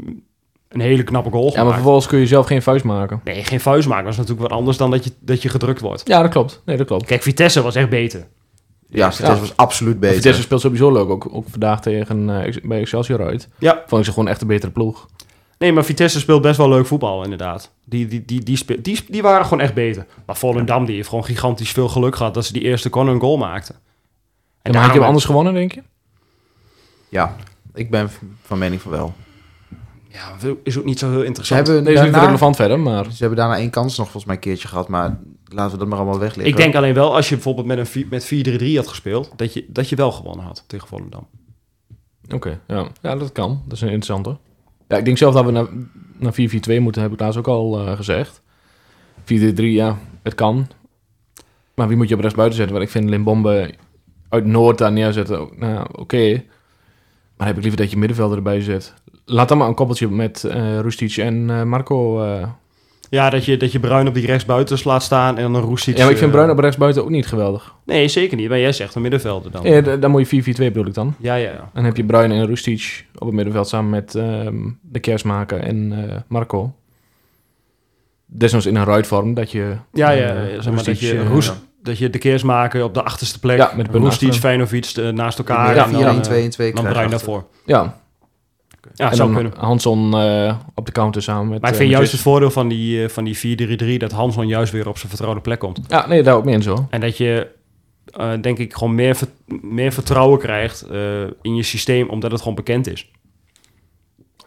een 0.69 0.79
hele 0.79 1.03
knappe 1.03 1.29
goal 1.29 1.51
Ja, 1.53 1.63
maar 1.63 1.73
vervolgens 1.73 2.07
kun 2.07 2.19
je 2.19 2.27
zelf 2.27 2.45
geen 2.45 2.61
vuist 2.61 2.83
maken. 2.85 3.21
Nee, 3.23 3.43
geen 3.43 3.59
vuist 3.59 3.87
maken. 3.87 4.03
Dat 4.03 4.13
is 4.13 4.19
natuurlijk 4.19 4.47
wat 4.49 4.57
anders 4.57 4.77
dan 4.77 4.91
dat 4.91 5.03
je, 5.03 5.11
dat 5.19 5.41
je 5.41 5.49
gedrukt 5.49 5.81
wordt. 5.81 6.01
Ja, 6.07 6.21
dat 6.21 6.31
klopt. 6.31 6.61
Nee, 6.65 6.77
dat 6.77 6.87
klopt. 6.87 7.05
Kijk, 7.05 7.21
Vitesse 7.21 7.61
was 7.61 7.75
echt 7.75 7.89
beter. 7.89 8.27
Ja, 8.89 9.11
Vitesse 9.11 9.33
Ja. 9.35 9.39
was 9.39 9.55
absoluut 9.57 9.99
beter. 9.99 10.15
Vitesse 10.15 10.41
speelt 10.41 10.61
sowieso 10.61 10.91
leuk. 10.91 11.09
Ook, 11.09 11.27
ook 11.31 11.45
vandaag 11.49 11.81
tegen, 11.81 12.29
eh, 12.29 12.45
Ex- 12.45 12.61
bij 12.61 12.79
Excelsior 12.79 13.25
uit. 13.25 13.49
Ja. 13.59 13.83
Vond 13.87 13.99
ik 14.01 14.07
ze 14.07 14.13
gewoon 14.13 14.27
echt 14.29 14.41
een 14.41 14.47
betere 14.47 14.71
ploeg. 14.71 15.07
Nee, 15.57 15.73
maar 15.73 15.85
Vitesse 15.85 16.19
speelt 16.19 16.41
best 16.41 16.57
wel 16.57 16.69
leuk 16.69 16.85
voetbal, 16.85 17.23
inderdaad. 17.23 17.71
Die, 17.85 18.07
die, 18.07 18.25
die, 18.25 18.43
die, 18.43 18.57
speel- 18.57 18.77
die, 18.81 18.99
die 19.07 19.21
waren 19.21 19.43
gewoon 19.43 19.61
echt 19.61 19.73
beter. 19.73 20.05
Maar 20.25 20.35
Volendam 20.37 20.85
die 20.85 20.95
heeft 20.95 21.09
gewoon 21.09 21.25
gigantisch 21.25 21.71
veel 21.71 21.87
geluk 21.89 22.15
gehad 22.15 22.33
dat 22.33 22.45
ze 22.45 22.53
die 22.53 22.61
eerste 22.61 22.89
corner 22.89 23.13
een 23.13 23.19
goal 23.19 23.37
maakten. 23.37 23.75
En 24.61 24.71
maar 24.71 24.81
had 24.81 24.91
je 24.91 24.97
hem 24.97 25.07
anders 25.07 25.25
gewonnen, 25.25 25.53
denk 25.53 25.71
je? 25.73 25.81
Ja, 27.09 27.35
ik 27.73 27.89
ben 27.89 28.09
van 28.43 28.57
mening 28.57 28.81
van 28.81 28.91
wel. 28.91 29.13
Ja, 30.17 30.51
is 30.63 30.77
ook 30.77 30.85
niet 30.85 30.99
zo 30.99 31.09
heel 31.09 31.19
Ze 31.19 31.25
interessant. 31.25 31.67
hebben, 31.67 31.83
Nee, 31.83 31.93
is 31.93 32.01
niet 32.01 32.11
daarna, 32.11 32.25
relevant 32.27 32.55
verder, 32.55 32.79
maar... 32.79 33.05
ze 33.05 33.17
hebben 33.17 33.37
daarna 33.37 33.57
één 33.57 33.69
kans 33.69 33.97
nog 33.97 34.05
volgens 34.05 34.25
mij 34.25 34.35
een 34.35 34.41
keertje 34.41 34.67
gehad, 34.67 34.87
maar 34.87 35.19
laten 35.45 35.71
we 35.71 35.77
dat 35.77 35.87
maar 35.87 35.97
allemaal 35.97 36.19
wegleggen. 36.19 36.53
Ik 36.53 36.57
denk 36.57 36.75
alleen 36.75 36.93
wel, 36.93 37.15
als 37.15 37.29
je 37.29 37.35
bijvoorbeeld 37.35 37.67
met 37.67 37.95
een 37.95 38.07
met 38.09 38.59
4-3-3 38.61 38.75
had 38.75 38.87
gespeeld, 38.87 39.31
dat 39.35 39.53
je, 39.53 39.65
dat 39.67 39.89
je 39.89 39.95
wel 39.95 40.11
gewonnen 40.11 40.45
had 40.45 40.63
tegen 40.67 40.87
Volendam. 40.87 41.27
Oké, 42.33 42.59
ja. 42.67 42.87
ja, 43.01 43.15
dat 43.15 43.31
kan. 43.31 43.61
Dat 43.63 43.73
is 43.73 43.81
een 43.81 43.91
interessante. 43.91 44.37
Ja, 44.87 44.97
ik 44.97 45.05
denk 45.05 45.17
zelf 45.17 45.33
dat 45.33 45.45
we 45.45 45.51
naar, 45.51 45.67
naar 46.17 46.33
4-4-2 46.79 46.81
moeten, 46.81 47.01
heb 47.01 47.13
ik 47.13 47.19
laatst 47.19 47.39
ook 47.39 47.47
al 47.47 47.79
eh, 47.79 47.95
gezegd. 47.95 48.41
4-3, 49.21 49.25
ja, 49.55 49.97
het 50.21 50.35
kan. 50.35 50.67
Maar 51.73 51.87
wie 51.87 51.97
moet 51.97 52.07
je 52.09 52.15
op 52.15 52.21
rechts 52.21 52.35
buiten 52.35 52.57
zetten? 52.57 52.75
Want 52.75 52.87
ik 52.87 52.93
vind 52.93 53.09
Limbombe 53.09 53.73
uit 54.29 54.45
Noord 54.45 54.77
daar 54.77 54.91
neerzetten, 54.91 55.39
ook, 55.39 55.57
nou, 55.57 55.87
oké. 55.91 56.43
Maar 57.37 57.47
heb 57.47 57.55
ik 57.55 57.61
liever 57.61 57.81
dat 57.81 57.91
je 57.91 57.97
middenvelder 57.97 58.37
erbij 58.37 58.61
zet. 58.61 58.93
Laat 59.25 59.47
dan 59.49 59.57
maar 59.57 59.67
een 59.67 59.73
koppeltje 59.75 60.09
met 60.09 60.43
Rustic 60.81 61.17
en 61.17 61.49
eh, 61.49 61.63
Marco. 61.63 62.23
eh, 62.23 62.47
Ja, 63.09 63.29
dat 63.29 63.45
je, 63.45 63.57
dat 63.57 63.71
je 63.71 63.79
Bruin 63.79 64.07
op 64.07 64.13
die 64.13 64.25
rechtsbuiten 64.25 64.77
laat 64.83 65.03
staan 65.03 65.37
en 65.37 65.43
dan 65.43 65.55
een 65.55 65.61
Roestic... 65.61 65.97
Ja, 65.97 66.03
maar 66.03 66.11
ik 66.11 66.17
vind 66.17 66.31
Bruin 66.31 66.49
op 66.49 66.59
rechtsbuiten 66.59 67.03
ook 67.03 67.09
niet 67.09 67.27
geweldig. 67.27 67.73
Nee, 67.85 68.07
zeker 68.07 68.37
niet. 68.37 68.49
Maar 68.49 68.59
jij 68.59 68.71
zegt 68.71 68.95
een 68.95 69.01
middenvelder 69.01 69.51
dan. 69.51 69.63
Ja, 69.63 69.81
dan 69.81 70.11
moet 70.11 70.29
je 70.29 70.43
4-4-2 70.43 70.45
bedoel 70.57 70.85
ik 70.85 70.93
dan. 70.93 71.15
Ja, 71.19 71.35
ja, 71.35 71.49
ja. 71.49 71.59
En 71.59 71.69
dan 71.73 71.83
heb 71.83 71.97
je 71.97 72.03
Bruin 72.03 72.31
en 72.31 72.45
Rustic 72.45 73.05
op 73.17 73.25
het 73.27 73.35
middenveld 73.35 73.67
samen 73.67 73.89
met 73.89 74.15
ehm, 74.15 74.55
de 74.81 74.99
Kersmaker 74.99 75.59
en 75.59 75.93
Marco. 76.27 76.73
Desnoods 78.25 78.65
in 78.65 78.75
een 78.75 78.83
ruitvorm 78.85 79.33
dat 79.33 79.51
je... 79.51 79.75
Ja, 79.93 80.09
ja, 80.09 80.27
ja, 80.27 80.33
zeg 80.61 80.65
maar 80.65 80.75
dat 80.75 80.85
Rustic, 80.85 81.09
je, 81.09 81.19
eh, 81.19 81.27
Roes, 81.29 81.53
dat 81.87 81.97
je 81.97 82.09
de 82.09 82.17
keers 82.17 82.43
maken 82.43 82.83
op 82.83 82.93
de 82.93 83.03
achterste 83.03 83.39
plek. 83.39 83.57
Ja, 83.57 83.71
met 83.75 83.87
Roestic, 83.91 84.29
achteren. 84.29 84.33
Feyenoord 84.33 84.97
eh, 84.97 85.09
naast 85.09 85.37
elkaar. 85.37 85.75
Ja, 85.75 85.85
en 85.85 85.91
dan, 85.91 85.99
4 86.01 86.07
1 86.07 86.15
eh, 86.15 86.21
2 86.21 86.43
en 86.43 86.49
2 86.49 86.73
Dan 86.73 86.85
Bruin 86.85 87.09
daarvoor. 87.09 87.45
Ja, 87.65 87.99
Ja, 88.93 89.09
en 89.09 89.15
zou 89.15 89.33
dan 89.33 89.41
kunnen. 89.41 89.59
Hanson 89.59 90.13
eh, 90.17 90.55
op 90.75 90.85
de 90.85 90.91
counter 90.91 91.21
samen 91.21 91.47
met... 91.49 91.61
Maar 91.61 91.69
ik 91.69 91.75
eh, 91.75 91.81
vind 91.81 91.93
juist 91.93 92.11
het 92.11 92.21
voordeel 92.21 92.51
van 92.51 92.67
die, 92.67 93.09
van 93.09 93.23
die 93.23 93.57
4-3-3 93.95 93.97
dat 93.97 94.11
Hanson 94.11 94.47
juist 94.47 94.71
weer 94.71 94.87
op 94.87 94.97
zijn 94.97 95.09
vertrouwde 95.09 95.41
plek 95.41 95.59
komt. 95.59 95.79
Ja, 95.87 96.07
nee, 96.07 96.23
daar 96.23 96.35
ook 96.35 96.45
mee 96.45 96.53
in 96.53 96.61
zo. 96.61 96.87
En 96.89 97.01
dat 97.01 97.17
je, 97.17 97.47
eh, 98.13 98.31
denk 98.41 98.57
ik, 98.57 98.73
gewoon 98.73 98.95
meer, 98.95 99.15
ver- 99.15 99.27
meer 99.61 99.91
vertrouwen 99.91 100.39
krijgt 100.39 100.81
eh, 100.81 101.21
in 101.41 101.55
je 101.55 101.63
systeem, 101.63 102.09
omdat 102.09 102.31
het 102.31 102.39
gewoon 102.39 102.55
bekend 102.55 102.87
is. 102.91 103.11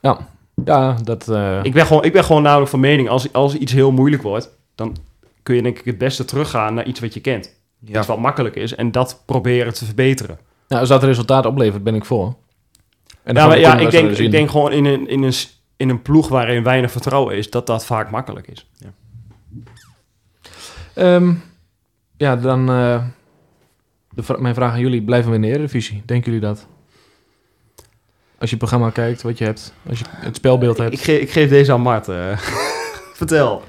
Ja, 0.00 0.18
ja 0.64 0.96
dat... 1.04 1.28
eh, 1.28 1.58
Ik 1.62 1.72
ben 1.72 1.86
gewoon, 1.86 2.04
ik 2.04 2.12
ben 2.12 2.24
gewoon 2.24 2.42
namelijk 2.42 2.70
van 2.70 2.80
mening, 2.80 3.08
als, 3.08 3.32
als 3.32 3.54
iets 3.54 3.72
heel 3.72 3.92
moeilijk 3.92 4.22
wordt, 4.22 4.50
dan 4.74 4.96
kun 5.42 5.54
je 5.54 5.62
denk 5.62 5.78
ik 5.78 5.84
het 5.84 5.98
beste 5.98 6.24
teruggaan 6.24 6.74
naar 6.74 6.86
iets 6.86 7.00
wat 7.00 7.14
je 7.14 7.20
kent. 7.20 7.58
Ja. 7.78 7.98
Iets 7.98 8.06
wat 8.06 8.18
makkelijk 8.18 8.56
is 8.56 8.74
en 8.74 8.92
dat 8.92 9.22
proberen 9.26 9.74
te 9.74 9.84
verbeteren. 9.84 10.38
nou, 10.68 10.80
als 10.80 10.90
dat 10.90 11.02
resultaat 11.02 11.46
oplevert, 11.46 11.82
ben 11.84 11.94
ik 11.94 12.04
voor. 12.04 12.34
En 13.22 13.34
Ja, 13.34 13.46
maar 13.46 13.58
ja, 13.58 13.78
ik 13.78 13.90
denk, 13.90 14.10
ik 14.10 14.30
denk 14.30 14.50
gewoon 14.50 14.72
in 14.72 14.84
een, 14.84 15.08
in, 15.08 15.22
een, 15.22 15.32
in 15.76 15.88
een 15.88 16.02
ploeg 16.02 16.28
waarin 16.28 16.62
weinig 16.62 16.90
vertrouwen 16.90 17.36
is, 17.36 17.50
dat 17.50 17.66
dat 17.66 17.84
vaak 17.86 18.10
makkelijk 18.10 18.46
is. 18.48 18.66
Ehm, 20.94 21.34
ja, 22.16 22.36
dan... 22.36 22.70
eh, 22.70 23.04
de 24.10 24.22
vra- 24.22 24.38
mijn 24.40 24.54
vraag 24.54 24.72
aan 24.72 24.80
jullie, 24.80 25.02
blijven 25.02 25.30
we 25.30 25.36
in 25.36 25.42
de 25.42 25.48
Eredivisie? 25.48 26.02
Denken 26.06 26.32
jullie 26.32 26.46
dat? 26.48 26.66
Als 28.38 28.50
je 28.50 28.56
het 28.56 28.58
programma 28.58 28.90
kijkt, 28.90 29.22
wat 29.22 29.38
je 29.38 29.44
hebt. 29.44 29.74
Als 29.88 29.98
je 29.98 30.04
het 30.10 30.36
spelbeeld 30.36 30.78
hebt. 30.78 30.92
Ik, 30.92 31.00
ge- 31.00 31.20
ik 31.20 31.30
geef 31.30 31.48
deze 31.48 31.72
aan 31.72 31.80
Mart. 31.80 32.08
eh. 32.08 32.38
Vertel. 33.20 33.62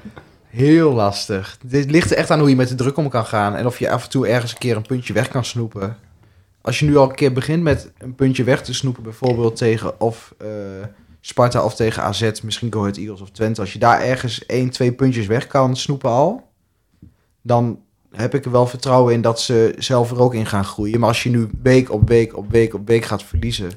Heel 0.52 0.92
lastig. 0.92 1.58
Dit 1.64 1.90
ligt 1.90 2.10
er 2.10 2.16
echt 2.16 2.30
aan 2.30 2.38
hoe 2.38 2.48
je 2.48 2.56
met 2.56 2.68
de 2.68 2.74
druk 2.74 2.96
om 2.96 3.08
kan 3.08 3.24
gaan. 3.24 3.54
En 3.56 3.66
of 3.66 3.78
je 3.78 3.90
af 3.90 4.04
en 4.04 4.10
toe 4.10 4.26
ergens 4.26 4.52
een 4.52 4.58
keer 4.58 4.76
een 4.76 4.86
puntje 4.86 5.12
weg 5.12 5.28
kan 5.28 5.44
snoepen. 5.44 5.96
Als 6.60 6.78
je 6.78 6.86
nu 6.86 6.96
al 6.96 7.08
een 7.08 7.14
keer 7.14 7.32
begint 7.32 7.62
met 7.62 7.92
een 7.98 8.14
puntje 8.14 8.44
weg 8.44 8.62
te 8.62 8.74
snoepen, 8.74 9.02
bijvoorbeeld 9.02 9.56
tegen 9.56 10.00
of 10.00 10.34
eh, 10.38 10.48
Sparta 11.20 11.64
of 11.64 11.74
tegen 11.74 12.02
AZ, 12.02 12.40
misschien 12.42 12.72
Go 12.72 12.80
Ahead 12.80 12.96
Eagles 12.96 13.20
of 13.20 13.30
Twente. 13.30 13.60
Als 13.60 13.72
je 13.72 13.78
daar 13.78 14.00
ergens 14.00 14.46
één, 14.46 14.70
twee 14.70 14.92
puntjes 14.92 15.26
weg 15.26 15.46
kan 15.46 15.76
snoepen 15.76 16.10
al, 16.10 16.48
dan 17.42 17.80
heb 18.10 18.34
ik 18.34 18.44
er 18.44 18.50
wel 18.50 18.66
vertrouwen 18.66 19.14
in 19.14 19.20
dat 19.20 19.40
ze 19.40 19.74
zelf 19.78 20.10
er 20.10 20.20
ook 20.20 20.34
in 20.34 20.46
gaan 20.46 20.64
groeien. 20.64 21.00
Maar 21.00 21.08
als 21.08 21.22
je 21.22 21.30
nu 21.30 21.48
week 21.62 21.92
op 21.92 22.08
week 22.08 22.36
op 22.36 22.50
week 22.50 22.74
op 22.74 22.86
week 22.86 23.04
gaat 23.04 23.22
verliezen. 23.22 23.70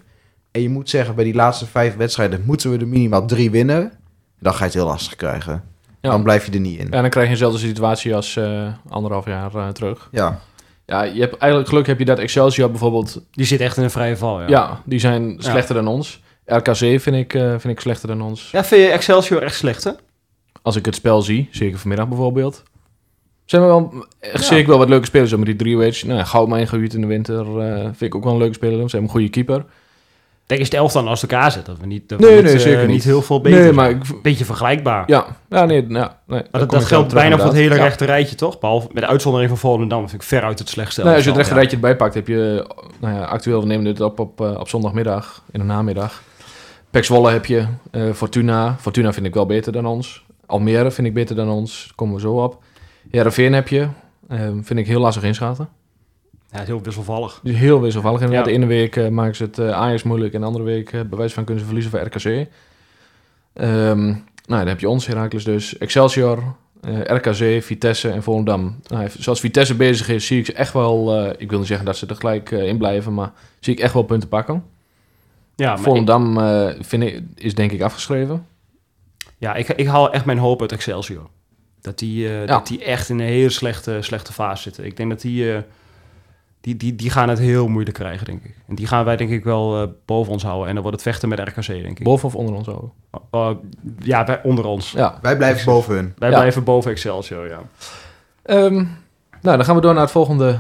En 0.51 0.61
je 0.61 0.69
moet 0.69 0.89
zeggen, 0.89 1.15
bij 1.15 1.23
die 1.23 1.36
laatste 1.36 1.65
vijf 1.65 1.95
wedstrijden 1.95 2.43
moeten 2.45 2.71
we 2.71 2.78
er 2.78 2.88
minimaal 2.88 3.26
drie 3.26 3.51
winnen. 3.51 3.91
Dan 4.39 4.53
ga 4.53 4.59
je 4.59 4.65
het 4.65 4.73
heel 4.73 4.86
lastig 4.86 5.15
krijgen. 5.15 5.74
Ja. 6.06 6.12
Dan 6.12 6.24
blijf 6.24 6.45
je 6.45 6.51
er 6.51 6.60
niet 6.60 6.80
in. 6.80 6.88
Ja, 6.91 7.01
dan 7.01 7.10
krijg 7.10 7.26
je 7.28 7.32
dezelfde 7.34 7.60
situatie 7.60 8.16
als 8.16 8.36
eh, 8.36 8.68
anderhalf 8.89 9.26
jaar 9.26 9.56
eh, 9.56 9.68
terug. 9.68 10.08
Ja. 10.12 10.39
Ja, 10.86 11.03
je 11.03 11.20
hebt 11.20 11.38
eigenlijk 11.38 11.70
geluk 11.72 11.88
heb 11.88 11.99
je 11.99 12.06
dat 12.06 12.20
Excelsior 12.20 12.70
bijvoorbeeld. 12.70 13.22
Die 13.32 13.45
zit 13.45 13.60
echt 13.60 13.78
in 13.78 13.84
een 13.84 13.89
vrije 13.91 14.18
val, 14.18 14.41
ja. 14.41 14.47
Ja, 14.47 14.82
die 14.86 14.99
zijn 14.99 15.36
slechter 15.38 15.76
dan 15.76 15.88
ons. 15.88 16.22
RKC 16.45 16.76
vind 16.76 17.16
ik, 17.16 17.34
eh, 17.34 17.49
vind 17.49 17.64
ik 17.66 17.80
slechter 17.80 18.08
dan 18.08 18.22
ons. 18.22 18.49
Ja, 18.51 18.64
vind 18.64 18.82
je 18.82 18.88
Excelsior 18.88 19.41
echt 19.41 19.56
slecht, 19.56 19.84
hè? 19.84 19.91
Als 20.62 20.76
ik 20.76 20.86
het 20.86 20.95
spel 20.95 21.22
zie, 21.22 21.47
zeker 21.51 21.80
vanmiddag 21.80 22.08
bijvoorbeeld. 22.08 22.64
Zijn 23.45 23.62
we 23.62 23.68
wel 23.68 24.06
echt 24.20 24.34
Ja. 24.34 24.41
zeker 24.41 24.70
wel 24.70 24.78
wat 24.78 24.89
leuke 24.89 25.06
spelers. 25.06 25.32
Met 25.36 25.45
die 25.45 25.56
Driewedge. 25.56 26.06
Nou, 26.06 26.18
ja, 26.20 26.26
Goudmijn, 26.26 26.68
Gehuut 26.68 26.93
in 26.93 27.01
de 27.01 27.08
winter. 27.08 27.60
eh, 27.60 27.82
vind 27.84 28.01
ik 28.01 28.16
ook 28.16 28.24
wel 28.24 28.34
een 28.34 28.39
leuke 28.39 28.53
speler. 28.53 28.76
Ze 28.76 28.82
hebben 28.82 29.01
een 29.01 29.10
goede 29.10 29.30
keeper. 29.30 29.66
Denk 30.46 30.60
eens 30.60 30.70
de 30.70 30.78
elftal 30.78 31.04
naast 31.04 31.22
elkaar 31.22 31.52
zetten. 31.52 31.74
Dat 31.74 31.82
we 31.82 31.88
niet, 31.88 32.10
dat 32.10 32.20
we 32.20 32.26
Nee, 32.26 32.36
niet, 32.36 32.43
nee, 32.43 32.54
eh, 32.54 32.60
zeker 32.60 32.80
niet 32.80 32.89
niet. 32.89 33.04
heel 33.04 33.22
veel 33.22 33.41
beter 33.41 33.60
Nee, 33.60 33.72
maar 33.72 33.89
ik, 33.89 34.22
Beetje 34.22 34.46
vergelijkbaar. 34.46 35.04
ja, 35.08 35.26
ja, 35.50 35.66
nee, 35.66 35.86
ja, 35.88 36.20
nee, 36.28 36.41
Maar 36.52 36.68
dat, 36.68 36.86
geldt 36.86 37.14
bijna 37.14 37.36
voor 37.38 37.46
het 37.46 37.56
hele. 37.56 37.76
Ja. 37.76 37.84
rechte 37.84 38.06
rijtje, 38.06 38.36
toch? 38.36 38.60
Behalve 38.60 38.88
met 38.91 39.04
de 39.04 39.10
uitzondering 39.10 39.50
van 39.50 39.60
Volendam 39.60 40.10
vind 40.10 40.22
ik 40.22 40.28
veruit 40.28 40.60
het 40.60 40.70
slechtste 40.70 41.04
Nee, 41.04 41.14
als 41.14 41.24
je 41.24 41.30
het 41.30 41.38
rechte 41.38 41.54
rijtje 41.54 41.76
erbij 41.76 41.96
pakt, 41.96 42.14
heb 42.14 42.28
je... 42.28 42.66
Nou 43.00 43.16
ja, 43.16 43.24
actueel 43.24 43.60
we 43.62 43.68
nemen 43.68 43.86
dit 43.86 44.02
op 44.02 44.20
op, 44.20 44.41
eh, 44.41 44.60
op 44.60 44.70
zondagmiddag, 44.70 45.43
in 45.52 45.60
de 45.60 45.66
namiddag. 45.66 46.22
Pek 46.89 47.04
Zwolle 47.04 47.32
heb 47.32 47.46
je, 47.46 47.66
eh, 47.91 48.12
Fortuna. 48.14 48.76
Fortuna 48.80 49.14
vind 49.14 49.26
ik 49.26 49.34
wel 49.34 49.46
beter 49.46 49.72
dan 49.72 49.86
ons. 49.86 50.26
Almere 50.46 50.91
vind 50.91 51.08
ik 51.08 51.14
beter 51.14 51.36
dan 51.36 51.50
ons, 51.50 51.84
Daar 51.86 51.96
komen 51.96 52.16
we 52.16 52.22
zo 52.22 52.43
op. 52.43 52.64
Heerenveen 53.12 53.54
heb 53.54 53.68
je, 53.68 53.88
vind 54.62 54.80
ik 54.80 54.88
heel 54.88 55.00
lastig 55.00 55.24
inschatten. 55.24 55.70
Ja, 56.56 56.64
heel 56.64 56.82
wisselvallig. 56.82 57.39
Dus 57.43 57.56
heel 57.56 57.82
wisselvallig 57.82 58.22
inderdaad. 58.22 58.45
Ja. 58.45 58.51
De 58.51 58.58
ene 58.58 58.66
week 58.66 58.95
eh, 58.95 59.08
maken 59.08 59.36
ze 59.36 59.43
het 59.43 59.60
eh 59.60 59.72
Ajax 59.72 60.03
moeilijk 60.03 60.34
en 60.34 60.39
de 60.39 60.45
andere 60.45 60.64
week 60.64 60.91
bij 60.91 61.18
wijze 61.18 61.34
van 61.34 61.43
kunnen 61.43 61.64
ze 61.64 61.66
verliezen 61.66 61.91
van 61.91 62.06
RKC. 62.06 62.47
Ehm, 63.53 64.06
nou, 64.06 64.20
dan 64.45 64.68
heb 64.68 64.80
je 64.80 64.89
ons, 64.89 65.08
Heracles 65.08 65.43
dus, 65.43 65.78
Excelsior, 65.78 66.56
RKC, 67.03 67.64
Vitesse 67.64 68.10
en 68.10 68.24
Volendam. 68.24 68.80
Nou, 68.88 69.10
zoals 69.18 69.39
Vitesse 69.39 69.76
bezig 69.76 70.10
is, 70.10 70.26
zie 70.26 70.39
ik 70.39 70.45
ze 70.45 70.53
echt 70.53 70.74
wel, 70.74 71.26
ik 71.38 71.49
wil 71.49 71.60
niet 71.60 71.68
zeggen 71.68 71.86
dat 71.86 71.97
ze 71.97 72.08
er 72.08 72.16
gelijk 72.16 72.51
in 72.51 72.78
blijven, 72.78 73.14
maar 73.14 73.32
zie 73.60 73.74
ik 73.74 73.80
echt 73.80 73.93
wel 73.93 74.03
punten 74.03 74.30
pakken. 74.30 74.64
Ja, 75.56 75.74
ik, 75.74 75.80
Volendam 75.80 76.38
eh, 76.38 76.70
vind 76.80 77.03
ik, 77.03 77.22
is 77.36 77.56
denk 77.56 77.72
ik 77.72 77.82
afgeschreven. 77.82 78.45
ja 79.38 79.56
ik, 79.56 79.68
ik 79.68 79.88
haal 79.88 80.14
echt 80.14 80.26
mijn 80.26 80.38
hoop 80.38 80.62
uit 80.62 80.72
Excelsior. 80.72 81.30
Dat 81.82 81.99
die, 81.99 82.45
dat 82.45 82.68
die 82.68 82.84
echt 82.84 83.10
in 83.10 83.20
een 83.20 83.26
hele 83.26 83.49
slechte, 83.49 83.97
slechte 84.01 84.34
fase 84.34 84.62
zitten. 84.62 84.86
Ik 84.86 84.97
denk 84.97 85.10
dat 85.10 85.22
die, 85.22 85.64
die, 86.66 86.78
die, 86.78 86.95
die 86.95 87.09
gaan 87.09 87.30
het 87.30 87.39
heel 87.39 87.68
moeilijk 87.68 87.95
krijgen, 87.97 88.26
denk 88.26 88.43
ik. 88.43 88.55
En 88.68 88.76
die 88.76 88.88
gaan 88.88 89.05
wij 89.05 89.16
denk 89.18 89.30
ik 89.30 89.43
wel 89.43 89.82
eh, 89.82 89.88
boven 90.05 90.32
ons 90.32 90.43
houden. 90.43 90.68
En 90.68 90.74
dan 90.74 90.84
wordt 90.84 90.97
het 91.03 91.07
vechten 91.09 91.30
met 91.30 91.39
RKC, 91.39 91.66
denk 91.68 91.99
ik. 91.99 92.03
Boven 92.03 92.28
of 92.28 92.36
onder 92.36 92.55
ons 92.55 92.68
ook. 92.68 92.91
Uh, 93.32 93.49
ja, 93.99 94.24
bij, 94.24 94.43
onder 94.43 94.66
ons. 94.66 94.91
Ja. 94.91 95.20
Wij 95.22 95.38
blijven 95.38 95.66
boven 95.66 95.95
hun. 95.95 96.13
Wij 96.18 96.30
Ja. 96.30 96.36
blijven 96.38 96.63
boven 96.63 96.91
Excelsior, 96.91 97.47
ja. 97.47 97.59
Ehm, 98.43 98.74
nou, 99.41 99.57
dan 99.57 99.66
gaan 99.66 99.76
we 99.76 99.82
door 99.82 99.93
naar 99.93 100.01
het 100.01 100.11
volgende 100.11 100.59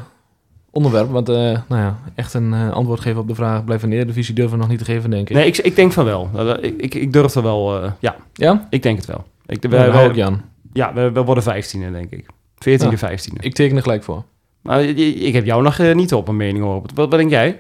onderwerp. 0.71 1.09
Want 1.09 1.29
eh, 1.29 1.35
nou 1.35 1.61
ja, 1.81 1.97
echt 2.15 2.33
een 2.33 2.53
eh, 2.53 2.71
antwoord 2.71 2.99
geven 2.99 3.21
op 3.21 3.27
de 3.27 3.35
vraag... 3.35 3.63
blijven 3.63 3.85
in 3.87 3.93
de 3.93 4.01
Eredivisie 4.01 4.35
durven 4.35 4.53
we 4.53 4.59
nog 4.59 4.69
niet 4.69 4.79
te 4.79 4.85
geven, 4.85 5.09
denk 5.09 5.29
ik. 5.29 5.35
Nee, 5.35 5.47
ik, 5.47 5.57
ik 5.57 5.75
denk 5.75 5.91
van 5.91 6.05
wel. 6.05 6.29
Ik, 6.61 6.81
ik, 6.81 6.95
ik 6.95 7.13
durf 7.13 7.35
er 7.35 7.43
wel... 7.43 7.81
eh, 7.83 7.91
ja, 7.99 8.15
Ja? 8.33 8.67
ik 8.69 8.83
denk 8.83 8.97
het 8.97 9.05
wel. 9.05 9.23
Ik, 9.45 9.61
Wij, 9.61 9.69
wij, 9.69 9.79
hou 9.79 9.91
wij- 9.93 10.07
ik 10.09 10.15
Jan. 10.15 10.41
ja, 10.73 10.93
we, 10.93 11.11
we 11.11 11.21
worden 11.23 11.43
15e, 11.43 11.91
denk 11.91 12.11
ik. 12.11 12.25
14e, 12.59 12.89
Ja. 12.99 13.09
15e. 13.11 13.39
Ik 13.39 13.53
teken 13.53 13.75
er 13.75 13.81
gelijk 13.81 14.03
voor. 14.03 14.23
Maar 14.65 14.83
je- 14.83 14.95
ik 15.15 15.33
heb 15.33 15.45
jou 15.45 15.63
nog 15.63 15.79
eh, 15.79 15.95
niet 15.95 16.13
op 16.13 16.27
een 16.27 16.37
mening 16.37 16.63
over. 16.65 16.89
Wat, 16.93 17.09
wat 17.09 17.19
denk 17.19 17.29
jij? 17.29 17.59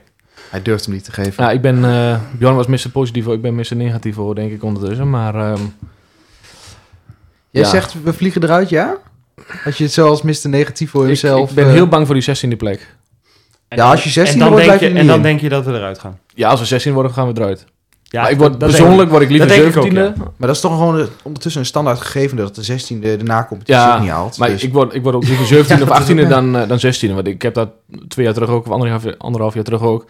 Hij 0.49 0.61
durft 0.61 0.85
hem 0.85 0.93
niet 0.93 1.03
te 1.03 1.11
geven. 1.11 1.43
Ja, 1.43 1.51
ik 1.51 1.61
ben... 1.61 1.85
eh 1.85 2.19
Bjorn 2.37 2.55
was 2.55 2.67
Mr. 2.67 2.89
Positief 2.91 3.23
voor, 3.23 3.33
ik 3.33 3.41
ben 3.41 3.55
Mr. 3.55 3.75
Negatief 3.75 4.15
voor, 4.15 4.35
denk 4.35 4.51
ik 4.51 4.63
ondertussen. 4.63 5.09
Maar 5.09 5.35
ehm, 5.35 5.61
Jij 7.49 7.63
ja. 7.63 7.69
zegt, 7.69 7.95
we 8.03 8.13
vliegen 8.13 8.43
eruit, 8.43 8.69
ja? 8.69 8.97
Als 9.65 9.77
je 9.77 9.83
het 9.83 9.93
zo 9.93 10.07
als 10.07 10.21
Mr. 10.21 10.49
Negatief 10.49 10.89
voor 10.89 11.07
jezelf... 11.07 11.49
ik 11.49 11.55
ben 11.55 11.65
eh, 11.65 11.71
heel 11.71 11.87
bang 11.87 12.05
voor 12.05 12.15
die 12.15 12.35
16e 12.53 12.57
plek. 12.57 12.79
En 13.67 13.77
Ja, 13.77 13.83
dan- 13.83 13.91
als 13.91 14.03
je 14.03 14.09
16e 14.21 14.31
en 14.33 14.39
dan 14.39 14.49
wordt, 14.49 14.65
denk 14.65 14.77
blijf 14.77 14.79
je 14.91 14.93
je, 14.97 14.99
En 15.01 15.07
dan 15.07 15.15
in. 15.15 15.21
denk 15.21 15.39
je 15.39 15.49
dat 15.49 15.65
we 15.65 15.71
eruit 15.73 15.99
gaan. 15.99 16.19
Ja, 16.33 16.49
als 16.49 16.59
we 16.59 16.65
16 16.65 16.93
worden, 16.93 17.13
gaan 17.13 17.33
we 17.33 17.39
eruit. 17.41 17.65
Ja, 18.15 18.21
maar 18.21 18.31
ik 18.31 18.37
word, 18.37 18.59
dat- 18.59 18.69
persoonlijk 18.69 19.09
word 19.09 19.21
ik 19.21 19.29
liever 19.29 19.47
dat 19.47 19.57
denk 19.57 19.69
ik 19.69 19.77
ook, 19.77 19.85
17e. 19.85 20.17
Maar 20.17 20.47
dat 20.47 20.55
is 20.55 20.59
toch 20.61 20.71
gewoon 20.71 21.07
ondertussen 21.23 21.61
een 21.61 21.67
standaard 21.67 21.99
gegeven... 22.01 22.37
dat 22.37 22.55
de 22.55 22.63
16e 22.63 22.99
de 22.99 23.17
na-competitie 23.23 23.81
Ja, 23.81 23.99
niet 23.99 24.09
haalt. 24.09 24.37
Maar 24.37 24.49
Dus- 24.49 24.63
ik, 24.63 24.73
word, 24.73 24.93
ik 24.93 25.03
word 25.03 25.15
ook 25.15 25.23
liever 25.27 25.45
17 25.45 25.75
Ja, 25.77 25.81
of 25.83 25.87
dat 25.89 25.97
is 26.09 26.15
18e 26.15 26.19
ook, 26.23 26.29
dan, 26.29 26.55
eh, 26.55 26.67
dan 26.67 26.79
16e. 27.09 27.13
Want 27.13 27.27
ik 27.27 27.41
heb 27.41 27.53
dat 27.53 27.69
twee 28.07 28.25
jaar 28.25 28.33
terug 28.33 28.49
ook, 28.49 28.65
of 28.65 28.71
anderhalf, 28.71 29.05
anderhalf 29.17 29.53
jaar 29.53 29.63
terug 29.63 29.81
ook. 29.81 30.05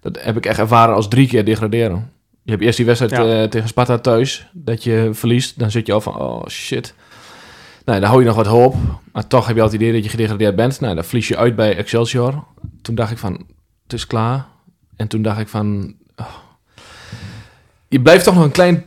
Dat 0.00 0.18
heb 0.22 0.36
ik 0.36 0.46
echt 0.46 0.58
ervaren 0.58 0.94
als 0.94 1.08
drie 1.08 1.26
keer 1.28 1.44
degraderen. 1.44 2.10
Je 2.42 2.50
hebt 2.50 2.62
eerst 2.62 2.76
die 2.76 2.86
wedstrijd 2.86 3.12
Ja. 3.12 3.42
eh, 3.42 3.48
tegen 3.48 3.68
Sparta 3.68 3.98
thuis. 3.98 4.48
Dat 4.52 4.84
je 4.84 5.08
verliest. 5.12 5.58
Dan 5.58 5.70
zit 5.70 5.86
je 5.86 5.92
al 5.92 6.00
van, 6.00 6.16
oh 6.20 6.46
shit. 6.46 6.94
Nou, 7.84 8.00
dan 8.00 8.08
hou 8.08 8.20
je 8.20 8.26
nog 8.26 8.36
wat 8.36 8.46
hoop. 8.46 8.74
Maar 9.12 9.26
toch 9.26 9.46
heb 9.46 9.56
je 9.56 9.62
altijd 9.62 9.80
het 9.80 9.88
idee 9.90 10.00
dat 10.02 10.10
je 10.10 10.16
gedegradeerd 10.16 10.56
bent. 10.56 10.80
Nou, 10.80 10.94
dan 10.94 11.04
verlies 11.04 11.28
je 11.28 11.36
uit 11.36 11.56
bij 11.56 11.76
Excelsior. 11.76 12.44
Toen 12.82 12.94
dacht 12.94 13.10
ik 13.10 13.18
van, 13.18 13.32
het 13.82 13.92
is 13.92 14.06
klaar. 14.06 14.46
En 14.96 15.08
toen 15.08 15.22
dacht 15.22 15.40
ik 15.40 15.48
van... 15.48 15.94
oh. 16.16 16.26
Je 17.90 18.00
blijft 18.02 18.24
toch 18.24 18.34
nog 18.34 18.44
een 18.44 18.50
klein 18.50 18.84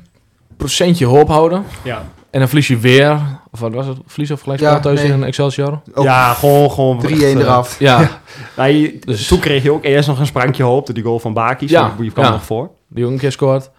procentje 0.57 1.05
hoop 1.05 1.27
houden. 1.27 1.63
Ja, 1.83 1.97
En 2.29 2.39
dan 2.39 2.47
verlies 2.47 2.67
je 2.67 2.77
weer... 2.77 3.19
Of 3.51 3.59
wat 3.59 3.73
was 3.73 3.85
het? 3.87 3.97
Verlies 4.05 4.31
of 4.31 4.41
gelijkspel 4.41 4.71
Ja, 4.73 4.79
thuis 4.79 4.99
nee. 4.99 5.07
tegen 5.09 5.23
Excelsior? 5.23 5.81
Ook 5.93 6.03
ja 6.03 6.33
gewoon... 6.33 6.71
gewoon 6.71 7.01
3-1 7.01 7.03
echt, 7.05 7.21
eh, 7.21 7.31
eraf. 7.35 7.79
Ja, 7.79 8.09
nou, 8.57 8.69
je- 8.69 8.99
Dus- 9.05 9.27
Toen 9.27 9.39
kreeg 9.39 9.63
je 9.63 9.71
ook 9.71 9.83
eerst 9.83 10.07
nog 10.07 10.19
een 10.19 10.25
sprankje 10.25 10.63
hoop 10.63 10.85
door 10.85 10.95
die 10.95 11.03
goal 11.03 11.19
van 11.19 11.33
Baki. 11.33 11.65
Ja, 11.69 11.93
je 11.99 12.11
kwam 12.11 12.25
ja. 12.25 12.31
nog 12.31 12.43
voor. 12.43 12.71
die 12.87 13.05
ook 13.05 13.11
een 13.11 13.17
keer 13.17 13.31
scoort. 13.31 13.71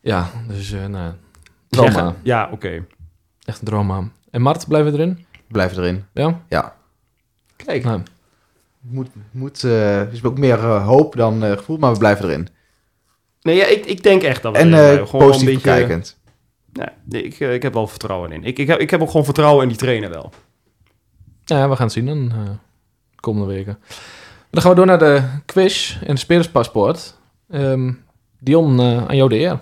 Ja, 0.00 0.30
dus 0.48 0.72
eh 0.72 0.86
nou, 0.86 1.12
trauma. 1.68 2.14
Ja, 2.22 2.48
oké. 2.52 2.84
Echt 3.44 3.58
een 3.60 3.66
trauma. 3.66 4.02
En 4.30 4.42
Mart, 4.42 4.68
blijven 4.68 4.92
we 4.92 4.98
erin? 4.98 5.26
Blijf 5.48 5.76
erin. 5.76 6.04
Ja? 6.12 6.40
Ja. 6.48 6.74
Kijk. 7.56 7.84
Nou, 7.84 8.00
Moet, 8.80 9.08
moet, 9.30 9.64
eh, 9.64 10.00
er 10.00 10.12
is 10.12 10.24
ook 10.24 10.38
meer 10.38 10.58
hoop 10.64 11.16
dan 11.16 11.44
eh, 11.44 11.50
gevoel, 11.56 11.76
maar 11.76 11.92
we 11.92 11.98
blijven 11.98 12.24
erin. 12.24 12.48
Nee, 13.46 13.56
ja, 13.56 13.66
ik, 13.66 13.86
ik 13.86 14.02
denk 14.02 14.22
echt 14.22 14.42
dat 14.42 14.52
we 14.52 14.58
En 14.58 14.66
erin 14.66 14.78
eh 14.78 14.84
blijven. 14.84 15.08
Gewoon 15.08 15.26
positief 15.26 15.48
een 15.48 15.54
beetje... 15.54 15.70
bekijkend. 15.70 16.18
Ja, 16.72 16.92
nee, 17.04 17.22
ik, 17.22 17.40
eh, 17.40 17.54
ik 17.54 17.62
heb 17.62 17.74
wel 17.74 17.86
vertrouwen 17.86 18.32
in. 18.32 18.44
Ik, 18.44 18.58
ik, 18.58 18.66
heb, 18.66 18.78
ik 18.78 18.90
heb 18.90 19.00
ook 19.02 19.10
gewoon 19.10 19.24
vertrouwen 19.24 19.62
in 19.62 19.68
die 19.68 19.78
trainer 19.78 20.10
wel. 20.10 20.32
Ja, 21.44 21.68
we 21.68 21.76
gaan 21.76 21.84
het 21.84 21.94
zien 21.94 22.06
dan 22.06 22.32
eh, 22.32 22.44
de 23.14 23.20
komende 23.20 23.54
weken. 23.54 23.78
Dan 24.50 24.62
gaan 24.62 24.70
we 24.70 24.76
door 24.76 24.86
naar 24.86 24.98
de 24.98 25.22
quiz 25.44 25.96
en 26.04 26.14
de 26.14 26.20
spelerspaspoort. 26.20 27.18
Ehm 27.50 27.92
Dion, 28.40 28.80
aan 28.80 29.16
jou 29.16 29.28
de 29.28 29.38
eer. 29.38 29.60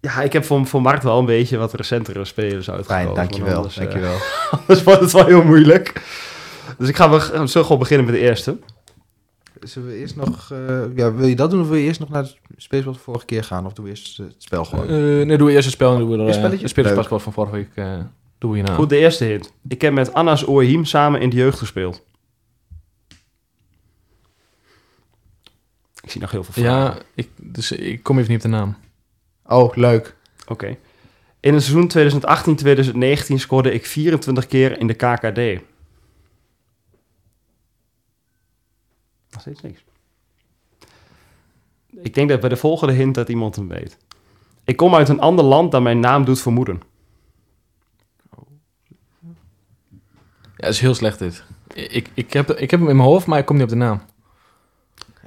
Ja, 0.00 0.22
ik 0.22 0.32
heb 0.32 0.44
voor, 0.44 0.66
voor 0.66 0.82
Mart 0.82 1.02
wel 1.02 1.18
een 1.18 1.24
beetje 1.24 1.56
wat 1.56 1.74
recentere 1.74 2.24
spelers 2.24 2.70
uitgekozen. 2.70 3.04
Fijn, 3.04 3.14
dankjewel. 3.14 3.56
Anders, 3.56 3.74
dankjewel. 3.74 4.16
anders 4.60 4.82
wordt 4.82 5.00
het 5.00 5.12
wel 5.12 5.26
heel 5.26 5.44
moeilijk. 5.44 6.02
Dus 6.78 6.88
ik 6.88 6.96
ga, 6.96 7.10
we 7.10 7.48
zo 7.48 7.62
gewoon 7.62 7.78
beginnen 7.78 8.06
met 8.06 8.14
de 8.14 8.20
eerste. 8.20 8.58
Zullen 9.60 9.88
we 9.88 9.94
eerst 9.96 10.16
nog... 10.16 10.50
eh, 10.52 10.96
ja, 10.96 11.14
wil 11.14 11.26
je 11.26 11.36
dat 11.36 11.50
doen 11.50 11.60
of 11.60 11.68
wil 11.68 11.76
je 11.76 11.84
eerst 11.84 12.00
nog 12.00 12.08
naar 12.08 12.22
het 12.22 12.36
space 12.56 12.84
wat 12.84 12.94
we 12.94 13.00
vorige 13.00 13.24
keer 13.26 13.44
gaan? 13.44 13.66
Of 13.66 13.72
doen 13.72 13.84
we 13.84 13.90
eerst 13.90 14.16
het 14.16 14.34
spel 14.38 14.64
gewoon? 14.64 14.84
Eh, 14.88 15.26
nee, 15.26 15.36
doen 15.38 15.46
we 15.46 15.52
eerst 15.52 15.66
een 15.66 15.72
spel 15.72 15.92
en 15.92 15.98
doen 15.98 16.08
we 16.08 16.14
er, 16.14 16.20
Een 16.20 16.28
eh, 16.28 16.34
spelletje? 16.34 16.62
de 16.62 16.68
spelerspaspoort 16.68 17.22
van 17.22 17.32
vorige 17.32 17.54
week. 17.54 17.68
eh 17.74 17.98
doen 18.38 18.50
we 18.50 18.56
hierna. 18.56 18.74
Goed, 18.74 18.88
de 18.88 18.96
eerste 18.96 19.24
hint. 19.24 19.52
Ik 19.68 19.80
heb 19.80 19.92
met 19.92 20.12
Anna's 20.14 20.46
Oahim 20.48 20.84
samen 20.84 21.20
in 21.20 21.30
de 21.30 21.36
jeugd 21.36 21.58
gespeeld. 21.58 22.02
Ik 26.02 26.10
zie 26.10 26.20
nog 26.20 26.30
heel 26.30 26.44
veel 26.44 26.52
vragen. 26.62 26.94
Ja, 26.94 26.98
ik, 27.14 27.28
dus 27.36 27.72
ik 27.72 28.02
kom 28.02 28.18
even 28.18 28.30
niet 28.30 28.44
op 28.44 28.50
de 28.50 28.56
naam. 28.56 28.76
Oh, 29.46 29.76
leuk. 29.76 30.16
Oké. 30.46 30.76
In 31.40 31.54
het 31.54 31.62
seizoen 31.62 31.90
2018-2019 33.32 33.34
scoorde 33.34 33.72
ik 33.72 33.86
24 33.86 34.46
keer 34.46 34.78
in 34.78 34.86
de 34.86 34.94
KKD. 34.94 35.62
Nog 39.46 39.56
steeds 39.58 39.60
niks. 39.74 39.84
Ik 42.02 42.14
denk 42.14 42.28
dat 42.28 42.40
bij 42.40 42.48
de 42.48 42.56
volgende 42.56 42.92
hint 42.92 43.14
dat 43.14 43.28
iemand 43.28 43.56
hem 43.56 43.68
weet. 43.68 43.96
Ik 44.64 44.76
kom 44.76 44.94
uit 44.94 45.08
een 45.08 45.20
ander 45.20 45.44
land 45.44 45.72
dan 45.72 45.82
mijn 45.82 46.00
naam 46.00 46.24
doet 46.24 46.40
vermoeden. 46.40 46.80
Ja, 50.56 50.66
dat 50.66 50.70
is 50.70 50.80
heel 50.80 50.94
slecht 50.94 51.18
dit. 51.18 51.44
Ik, 51.74 52.10
ik, 52.14 52.32
heb, 52.32 52.50
ik 52.50 52.70
heb 52.70 52.80
hem 52.80 52.88
in 52.88 52.96
mijn 52.96 53.08
hoofd, 53.08 53.26
maar 53.26 53.38
ik 53.38 53.44
kom 53.46 53.54
niet 53.56 53.64
op 53.64 53.70
de 53.70 53.76
naam. 53.76 54.00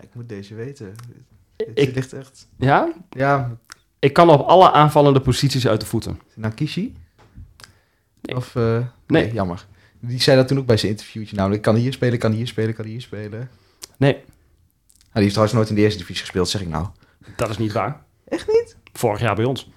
Ik 0.02 0.10
moet 0.14 0.30
deze 0.30 0.56
weten. 0.56 0.94
Dit 1.56 1.70
Ik- 1.74 1.96
ligt 1.96 2.14
echt... 2.14 2.48
Ja? 2.58 2.94
Ja, 3.10 3.58
Ik 4.00 4.14
kan 4.14 4.30
op 4.30 4.48
alle 4.48 4.72
aanvallende 4.72 5.22
posities 5.22 5.68
uit 5.68 5.80
de 5.80 5.86
voeten. 5.86 6.12
is 6.26 6.36
het 6.36 6.38
nou? 6.38 6.54
Nee. 8.22 8.36
Of, 8.36 8.56
eh, 8.56 8.86
nee. 9.08 9.34
jammer. 9.34 9.66
Die 10.00 10.22
zei 10.22 10.38
dat 10.38 10.48
toen 10.48 10.58
ook 10.58 10.66
bij 10.66 10.78
zijn 10.78 10.92
interviewtje. 10.92 11.36
Namelijk, 11.36 11.66
ik 11.66 11.72
kan 11.74 11.82
hier 11.82 11.94
spelen, 11.94 12.20
kan 12.20 12.32
hier 12.32 12.48
spelen, 12.48 12.74
kan 12.74 12.86
hier 12.86 13.02
spelen. 13.02 13.50
Nee, 14.04 14.14
Nou, 14.14 14.24
die 15.14 15.22
heeft 15.22 15.30
trouwens 15.30 15.54
nooit 15.58 15.70
in 15.70 15.76
de 15.76 15.82
eerste 15.82 16.00
divisie 16.00 16.22
gespeeld, 16.22 16.50
zeg 16.50 16.62
ik 16.62 16.68
nou. 16.68 16.86
dat 17.36 17.50
is 17.50 17.58
niet 17.58 17.72
waar. 17.72 18.02
Echt 18.28 18.48
niet? 18.48 18.76
Vorig 18.94 19.20
jaar 19.20 19.36
bij 19.36 19.46
ons. 19.46 19.70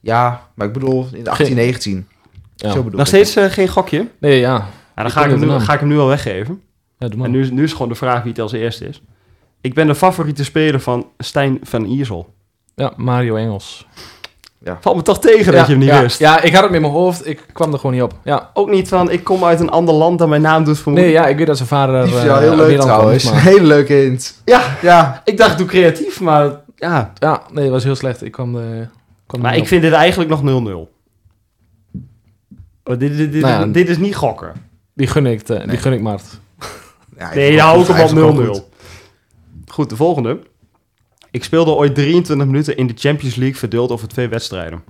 Ja, 0.00 0.48
maar 0.54 0.66
ik 0.66 0.72
bedoel 0.72 1.08
in 1.12 1.24
de 1.24 1.30
18, 1.30 1.54
19. 1.54 2.08
Ja. 2.56 2.70
Zo 2.70 2.76
bedoel 2.82 2.90
Nog 2.98 3.00
ik. 3.00 3.06
steeds 3.06 3.36
eh, 3.36 3.44
geen 3.50 3.68
gokje? 3.68 4.08
Nee, 4.18 4.38
ja. 4.40 4.52
Ja, 4.54 4.68
dan 4.94 5.06
Ik 5.06 5.12
ga 5.12 5.24
ik, 5.24 5.30
hem 5.30 5.40
nu, 5.40 5.60
ga 5.60 5.72
ik 5.72 5.80
hem 5.80 5.88
nu 5.88 5.98
al 5.98 6.06
weggeven. 6.08 6.62
ja 6.98 7.08
doe 7.08 7.16
maar. 7.16 7.26
En 7.26 7.32
nu, 7.32 7.40
is- 7.40 7.50
nu 7.50 7.62
is 7.62 7.72
gewoon 7.72 7.88
de 7.88 7.94
vraag 7.94 8.22
wie 8.22 8.32
het 8.32 8.40
als 8.40 8.52
eerste 8.52 8.88
is. 8.88 9.02
Ik 9.60 9.74
ben 9.74 9.86
de 9.86 9.94
favoriete 9.94 10.44
speler 10.44 10.80
van 10.80 11.06
Stijn 11.18 11.58
van 11.62 11.84
Iersel. 11.84 12.34
Ja, 12.74 12.92
Mario 12.96 13.36
Engels. 13.36 13.86
Valt 14.80 14.96
me 14.96 15.02
toch 15.02 15.20
tegen 15.20 15.52
dat 15.52 15.66
je 15.66 15.70
hem 15.72 15.80
niet 15.80 15.88
ja, 15.88 16.00
wist. 16.00 16.18
Ja, 16.18 16.40
ik 16.42 16.54
had 16.54 16.64
hem 16.64 16.74
in 16.74 16.80
mijn 16.80 16.92
hoofd. 16.92 17.26
Ik 17.28 17.46
kwam 17.52 17.72
er 17.72 17.78
gewoon 17.78 17.94
niet 17.94 18.02
op. 18.04 18.12
Ja. 18.24 18.50
Ook 18.54 18.70
niet 18.70 18.88
van, 18.88 19.10
ik 19.10 19.24
kom 19.24 19.44
uit 19.44 19.60
een 19.60 19.70
ander 19.70 19.94
land 19.94 20.18
dan 20.18 20.28
mijn 20.28 20.42
naam 20.42 20.64
doet 20.64 20.78
vermoeden. 20.78 21.10
Nee, 21.10 21.18
ja, 21.18 21.26
ik 21.26 21.36
weet 21.36 21.46
dat 21.46 21.56
zijn 21.56 21.68
vader... 21.68 22.04
Die 22.04 22.14
is 22.14 22.20
eh, 22.20 22.26
wel 22.26 22.38
heel 22.38 22.56
leuk 22.56 22.80
trouwens. 22.80 23.30
hele 23.32 23.66
leuke 23.66 23.92
hint. 23.92 24.40
Ja, 24.44 24.62
Ja, 24.82 25.20
ik 25.24 25.36
dacht 25.36 25.58
doe 25.58 25.66
creatief, 25.66 26.20
maar 26.20 26.60
ja. 26.76 27.12
Ja, 27.18 27.42
nee, 27.52 27.64
dat 27.64 27.72
was 27.72 27.84
heel 27.84 27.94
slecht. 27.96 28.24
Ik 28.24 28.32
kwam, 28.32 28.52
de, 28.52 28.86
kwam 29.26 29.40
Maar 29.40 29.54
ik 29.54 29.60
op. 29.60 29.66
vind 29.66 29.82
dit 29.82 29.92
eigenlijk 29.92 30.30
nog 30.30 30.40
0-0. 30.42 30.44
Oh, 32.84 32.98
dit, 32.98 33.16
dit, 33.16 33.32
dit, 33.32 33.42
Nou 33.42 33.66
ja, 33.66 33.72
dit 33.72 33.88
is 33.88 33.98
niet 33.98 34.16
gokken. 34.16 34.52
Die 34.94 35.06
gun 35.06 35.26
ik, 35.26 35.42
te- 35.42 35.58
die 35.58 35.66
Nee. 35.66 35.76
gun 35.76 35.92
ik 35.92 36.00
Mart. 36.00 36.22
Ja, 37.18 37.34
Nee, 37.34 37.50
heeft 37.60 37.88
op 37.88 37.96
0-0. 37.96 38.46
goed. 38.48 38.62
Goed, 39.66 39.90
de 39.90 39.96
volgende. 39.96 40.38
Ik 41.34 41.44
speelde 41.44 41.70
ooit 41.70 41.94
23 41.94 42.46
minuten 42.46 42.76
in 42.76 42.86
de 42.86 42.94
Champions 42.96 43.34
League 43.34 43.58
verdeeld 43.58 43.90
over 43.90 44.08
twee 44.08 44.28
wedstrijden. 44.28 44.84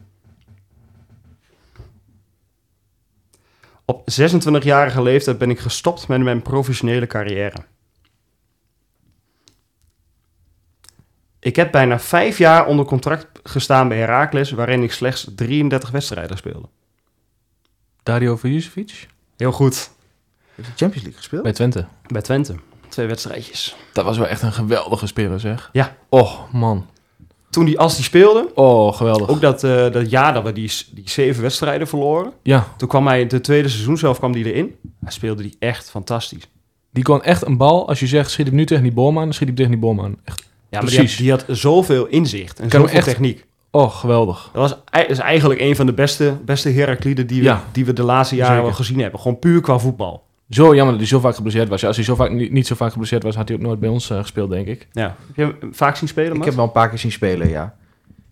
Op 3.84 4.10
26-jarige 4.10 5.02
leeftijd 5.02 5.38
ben 5.38 5.50
ik 5.50 5.58
gestopt 5.58 6.08
met 6.08 6.20
mijn 6.20 6.42
professionele 6.42 7.06
carrière. 7.06 7.56
Ik 11.38 11.56
heb 11.56 11.72
bijna 11.72 12.00
vijf 12.00 12.38
jaar 12.38 12.66
onder 12.66 12.84
contract 12.84 13.40
gestaan 13.42 13.88
bij 13.88 13.98
Heracles, 13.98 14.50
waarin 14.50 14.82
ik 14.82 14.92
slechts 14.92 15.26
33 15.34 15.90
wedstrijden 15.90 16.36
speelde. 16.36 16.68
Dario 18.02 18.36
Vujovic 18.36 19.06
Heel 19.36 19.52
goed. 19.52 19.90
Heeft 20.54 20.68
de 20.68 20.74
Champions 20.76 21.02
League 21.02 21.12
gespeeld? 21.12 21.42
bij 21.42 21.52
Twente. 21.52 21.86
Bij 22.06 22.22
Twente. 22.22 22.54
Twee 22.94 23.06
wedstrijdjes. 23.06 23.76
Dat 23.92 24.04
was 24.04 24.18
wel 24.18 24.26
echt 24.26 24.42
een 24.42 24.52
geweldige 24.52 25.06
speler, 25.06 25.40
zeg. 25.40 25.68
Ja. 25.72 25.96
Oh, 26.08 26.32
man. 26.52 26.86
Toen 27.50 27.64
die, 27.64 27.78
als 27.78 27.94
die 27.94 28.04
speelde, 28.04 28.48
Oh, 28.54 28.96
geweldig. 28.96 29.28
ook 29.28 29.40
dat, 29.40 29.64
eh, 29.64 29.90
dat 29.92 30.10
jaar 30.10 30.34
dat 30.34 30.42
we 30.44 30.52
die, 30.52 30.72
die 30.92 31.10
zeven 31.10 31.42
wedstrijden 31.42 31.86
verloren, 31.88 32.32
Ja, 32.42 32.66
Toen 32.76 32.88
kwam 32.88 33.06
hij, 33.06 33.26
de 33.26 33.40
tweede 33.40 33.68
seizoen 33.68 33.98
zelf 33.98 34.18
kwam 34.18 34.32
hij 34.32 34.42
erin. 34.42 34.76
Hij 35.00 35.12
speelde 35.12 35.42
die 35.42 35.56
echt 35.58 35.90
fantastisch. 35.90 36.48
die 36.90 37.02
kon 37.04 37.22
echt 37.22 37.46
een 37.46 37.56
bal. 37.56 37.88
Als 37.88 38.00
je 38.00 38.06
zegt, 38.06 38.30
schiet 38.30 38.46
hem 38.46 38.54
nu 38.54 38.64
tegen 38.66 38.82
die 38.82 38.92
bolman, 38.92 39.24
dan 39.24 39.32
schiet 39.32 39.46
hij 39.48 39.56
tegen 39.56 39.72
die 39.72 39.80
bolman. 39.80 40.16
Echt. 40.24 40.40
Ja, 40.40 40.46
maar 40.80 40.88
die 40.88 40.98
had, 40.98 41.06
Precies. 41.06 41.16
die 41.16 41.30
had 41.30 41.44
zoveel 41.48 42.06
inzicht 42.06 42.60
en 42.60 42.70
zoveel 42.70 42.88
echt- 42.88 43.04
techniek. 43.04 43.44
Oh, 43.70 43.94
geweldig. 43.94 44.50
Dat 44.52 44.70
was 44.90 45.06
is 45.08 45.18
eigenlijk 45.18 45.60
een 45.60 45.76
van 45.76 45.86
de 45.86 45.92
beste, 45.92 46.36
beste 46.44 46.70
Herakliden 46.70 47.26
die 47.26 47.38
we, 47.40 47.44
Ja. 47.46 47.64
die 47.72 47.84
we 47.84 47.92
de 47.92 48.02
laatste 48.02 48.34
jaren 48.36 48.56
Zeker. 48.60 48.74
gezien 48.74 48.98
hebben. 49.00 49.20
Gewoon 49.20 49.38
puur 49.38 49.60
qua 49.60 49.78
voetbal. 49.78 50.22
Zo 50.54 50.74
jammer 50.74 50.90
dat 50.90 50.96
hij 50.96 51.06
zo 51.06 51.20
vaak 51.20 51.34
geblesseerd 51.34 51.68
was. 51.68 51.80
Ja, 51.80 51.86
als 51.86 51.96
hij 51.96 52.04
zo 52.04 52.14
vaak, 52.14 52.30
niet, 52.30 52.52
niet 52.52 52.66
zo 52.66 52.74
vaak 52.74 52.90
geblesseerd 52.90 53.22
was, 53.22 53.34
had 53.34 53.48
hij 53.48 53.56
ook 53.56 53.62
nooit 53.62 53.80
bij 53.80 53.88
ons 53.88 54.10
eh, 54.10 54.18
gespeeld, 54.18 54.50
denk 54.50 54.66
ik. 54.66 54.88
Ja. 54.92 55.16
Heb 55.26 55.36
je 55.36 55.56
hem 55.60 55.74
vaak 55.74 55.96
zien 55.96 56.08
spelen, 56.08 56.30
Ik 56.30 56.36
heb 56.36 56.46
hem 56.46 56.56
wel 56.56 56.64
een 56.64 56.72
paar 56.72 56.88
keer 56.88 56.98
zien 56.98 57.12
spelen, 57.12 57.48
ja. 57.48 57.74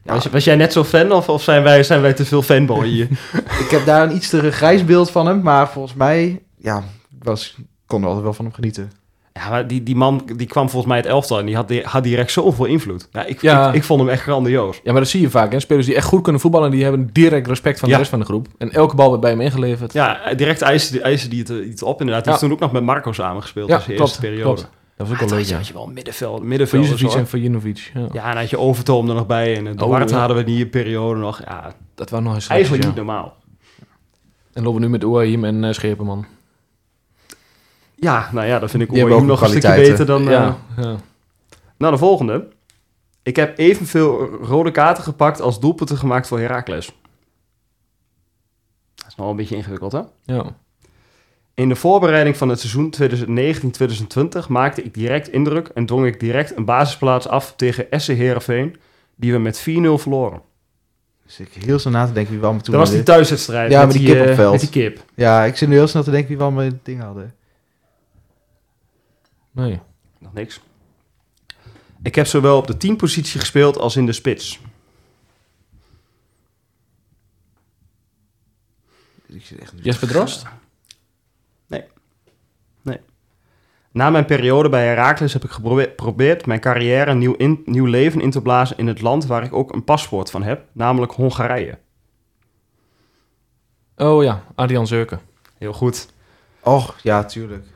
Ja, 0.04 0.12
was, 0.12 0.26
was 0.26 0.44
jij 0.44 0.56
net 0.56 0.72
zo 0.72 0.84
fan 0.84 1.12
of, 1.12 1.28
of 1.28 1.42
zijn, 1.42 1.62
wij, 1.62 1.82
zijn 1.82 2.00
wij 2.00 2.12
te 2.12 2.24
veel 2.24 2.42
fanboy 2.42 2.86
hier? 2.86 3.08
ik 3.64 3.68
heb 3.70 3.84
daar 3.84 4.02
een 4.02 4.14
iets 4.16 4.28
te 4.28 4.52
grijs 4.52 4.84
beeld 4.84 5.10
van 5.10 5.26
hem, 5.26 5.42
maar 5.42 5.68
volgens 5.68 5.94
mij, 5.94 6.42
ja, 6.56 6.82
was, 7.22 7.56
kon 7.86 8.00
er 8.00 8.06
altijd 8.06 8.24
wel 8.24 8.34
van 8.34 8.44
hem 8.44 8.54
genieten. 8.54 8.92
Ja, 9.32 9.48
maar 9.50 9.66
die, 9.66 9.82
die 9.82 9.96
man 9.96 10.22
die 10.36 10.46
kwam 10.46 10.68
volgens 10.68 10.86
mij 10.92 10.96
het 11.00 11.06
elftal 11.10 11.38
en 11.38 11.46
die 11.46 11.54
had, 11.56 11.68
die 11.68 11.82
had 11.84 12.02
direct 12.02 12.30
zoveel 12.32 12.64
invloed. 12.64 13.08
Ja, 13.12 13.24
ik, 13.24 13.40
Ja. 13.42 13.68
Ik, 13.68 13.74
ik 13.74 13.84
vond 13.84 14.00
hem 14.00 14.08
echt 14.08 14.22
grandioos. 14.22 14.80
Ja, 14.84 14.92
maar 14.92 15.00
dat 15.00 15.10
zie 15.10 15.20
je 15.20 15.30
vaak. 15.30 15.52
Hè? 15.52 15.60
Spelers 15.60 15.86
die 15.86 15.94
echt 15.94 16.06
goed 16.06 16.22
kunnen 16.22 16.40
voetballen, 16.40 16.70
die 16.70 16.82
hebben 16.82 17.10
direct 17.12 17.46
respect 17.46 17.78
van 17.78 17.88
Ja. 17.88 17.94
de 17.94 18.00
rest 18.00 18.10
van 18.10 18.20
de 18.20 18.24
groep. 18.26 18.46
En 18.58 18.70
elke 18.72 18.94
bal 18.96 19.08
werd 19.08 19.20
bij 19.20 19.30
hem 19.30 19.40
ingeleverd. 19.40 19.92
Ja, 19.92 20.34
direct 20.36 20.62
eisen, 20.62 21.02
eisen 21.02 21.30
die 21.30 21.38
het, 21.38 21.50
eh, 21.50 21.66
iets 21.68 21.82
op 21.82 22.00
inderdaad. 22.00 22.24
Ja. 22.24 22.30
heeft 22.30 22.42
toen 22.42 22.52
ook 22.52 22.60
nog 22.60 22.72
met 22.72 22.82
Marco 22.82 23.12
samengespeeld 23.12 23.68
Ja, 23.68 23.76
in 23.76 23.82
klopt, 23.84 24.00
eerste 24.00 24.20
periode. 24.20 24.42
klopt. 24.44 24.60
Dat 24.60 24.70
was 25.08 25.16
ook 25.16 25.22
Ja, 25.22 25.28
wel 25.28 25.28
leuk, 25.28 25.38
had 25.38 25.46
je, 25.46 25.52
ja. 25.52 25.58
had 25.58 25.66
je 25.68 25.72
wel 25.74 25.86
middenveld, 25.94 26.42
middenveld 26.42 26.86
Vujovic 26.86 27.14
en 27.18 27.26
Vujinovic. 27.26 27.90
Ja. 27.94 28.06
Ja, 28.12 28.30
en 28.30 28.36
had 28.36 28.50
je 28.50 28.58
Overtoom 28.58 29.08
er 29.08 29.14
nog 29.14 29.26
bij. 29.26 29.56
En 29.56 29.64
de 29.76 29.84
Oh, 29.84 29.98
ja. 30.08 30.16
hadden 30.18 30.36
we 30.36 30.44
die 30.44 30.66
periode 30.66 31.20
nog. 31.20 31.40
Ja, 31.44 31.72
Dat 31.94 32.10
was 32.10 32.20
nog 32.20 32.34
eens 32.34 32.46
eigenlijk 32.46 32.84
niet 32.84 32.94
normaal. 32.94 33.36
En 34.52 34.62
lopen 34.62 34.80
we 34.80 34.86
nu 34.86 34.92
met 34.92 35.04
Oahim 35.04 35.44
en 35.44 35.62
uh, 35.64 35.72
Schepenman. 35.72 36.26
Ja, 38.02 38.28
nou 38.32 38.46
ja, 38.46 38.58
dat 38.58 38.70
vind 38.70 38.82
ik 38.82 38.90
Die 38.90 39.14
ook 39.14 39.24
nog 39.24 39.40
een 39.42 39.48
stukje 39.48 39.74
beter 39.74 40.06
dan... 40.06 40.22
ja, 40.22 40.58
eh, 40.76 40.84
ja. 40.84 40.96
Nou, 41.76 41.92
de 41.92 41.98
volgende. 41.98 42.48
Ik 43.22 43.36
heb 43.36 43.58
evenveel 43.58 44.28
rode 44.42 44.70
kaarten 44.70 45.04
gepakt 45.04 45.40
als 45.40 45.60
doelpunten 45.60 45.96
gemaakt 45.96 46.26
voor 46.26 46.38
Heracles. 46.38 46.86
Dat 48.94 49.06
is 49.06 49.14
nog 49.14 49.16
wel 49.16 49.30
een 49.30 49.36
beetje 49.36 49.56
ingewikkeld, 49.56 49.92
hè? 49.92 50.00
ja. 50.24 50.56
In 51.54 51.68
de 51.68 51.74
voorbereiding 51.74 52.36
van 52.36 52.48
het 52.48 52.60
seizoen 52.60 52.94
2019-2020 54.44 54.48
maakte 54.48 54.82
ik 54.82 54.94
direct 54.94 55.28
indruk 55.28 55.68
en 55.68 55.86
dwong 55.86 56.06
ik 56.06 56.20
direct 56.20 56.56
een 56.56 56.64
basisplaats 56.64 57.28
af 57.28 57.54
tegen 57.56 57.86
SC 57.90 58.08
Heerenveen, 58.08 58.76
die 59.14 59.32
we 59.32 59.38
met 59.38 59.60
4-0 59.60 59.62
verloren. 59.94 60.40
Dus 61.24 61.40
ik 61.40 61.48
heel 61.64 61.78
snel 61.78 61.92
na 61.92 62.06
te 62.06 62.12
denken 62.12 62.32
wie 62.32 62.40
wel 62.40 62.52
me 62.52 62.60
toen 62.60 62.74
Dat 62.74 62.82
was 62.82 62.94
die 62.94 63.02
thuiswedstrijd. 63.02 63.70
Ja, 63.70 63.78
met 63.78 63.86
met 63.86 63.96
die 63.96 64.06
kip 64.06 64.20
op 64.20 64.26
eh, 64.26 64.34
veld. 64.34 64.52
Met 64.52 64.60
die 64.60 64.70
kip. 64.70 65.04
Ja, 65.14 65.44
ik 65.44 65.56
zit 65.56 65.68
nu 65.68 65.74
heel 65.74 65.86
snel 65.86 66.02
te 66.02 66.10
denken 66.10 66.28
wie 66.28 66.38
wel 66.38 66.50
mijn 66.50 66.80
ding 66.82 67.02
hadden. 67.02 67.34
Nee. 69.52 69.80
Nog 70.18 70.32
niks. 70.32 70.60
Ik 72.02 72.14
heb 72.14 72.26
zowel 72.26 72.56
op 72.56 72.66
de 72.66 72.76
10 72.76 72.96
positie 72.96 73.40
gespeeld 73.40 73.78
als 73.78 73.96
in 73.96 74.06
de 74.06 74.12
spits. 74.12 74.60
Ik 79.26 79.44
zit 79.44 79.58
echt 79.58 79.72
Jesper 79.76 80.08
Drost? 80.08 80.46
Na 83.92 84.10
mijn 84.10 84.24
periode 84.24 84.68
bij 84.68 84.86
Heracles 84.86 85.32
heb 85.32 85.44
ik 85.44 85.50
geprobe- 85.50 85.82
geprobeerd 85.88 86.46
mijn 86.46 86.60
carrière 86.60 87.10
een 87.10 87.18
nieuw, 87.18 87.34
in, 87.34 87.62
nieuw 87.64 87.84
leven 87.84 88.20
in 88.20 88.30
te 88.30 88.42
blazen 88.42 88.76
in 88.76 88.86
het 88.86 89.00
land 89.00 89.26
waar 89.26 89.42
ik 89.42 89.52
ook 89.52 89.72
een 89.72 89.84
paspoort 89.84 90.30
van 90.30 90.42
heb, 90.42 90.64
namelijk 90.72 91.12
Hongarije. 91.12 91.78
Oh 93.96 94.22
ja, 94.22 94.44
Adrian 94.54 94.86
Zeuken. 94.86 95.20
Heel 95.58 95.72
goed. 95.72 96.08
Och, 96.60 96.98
ja, 97.02 97.24
tuurlijk. 97.24 97.66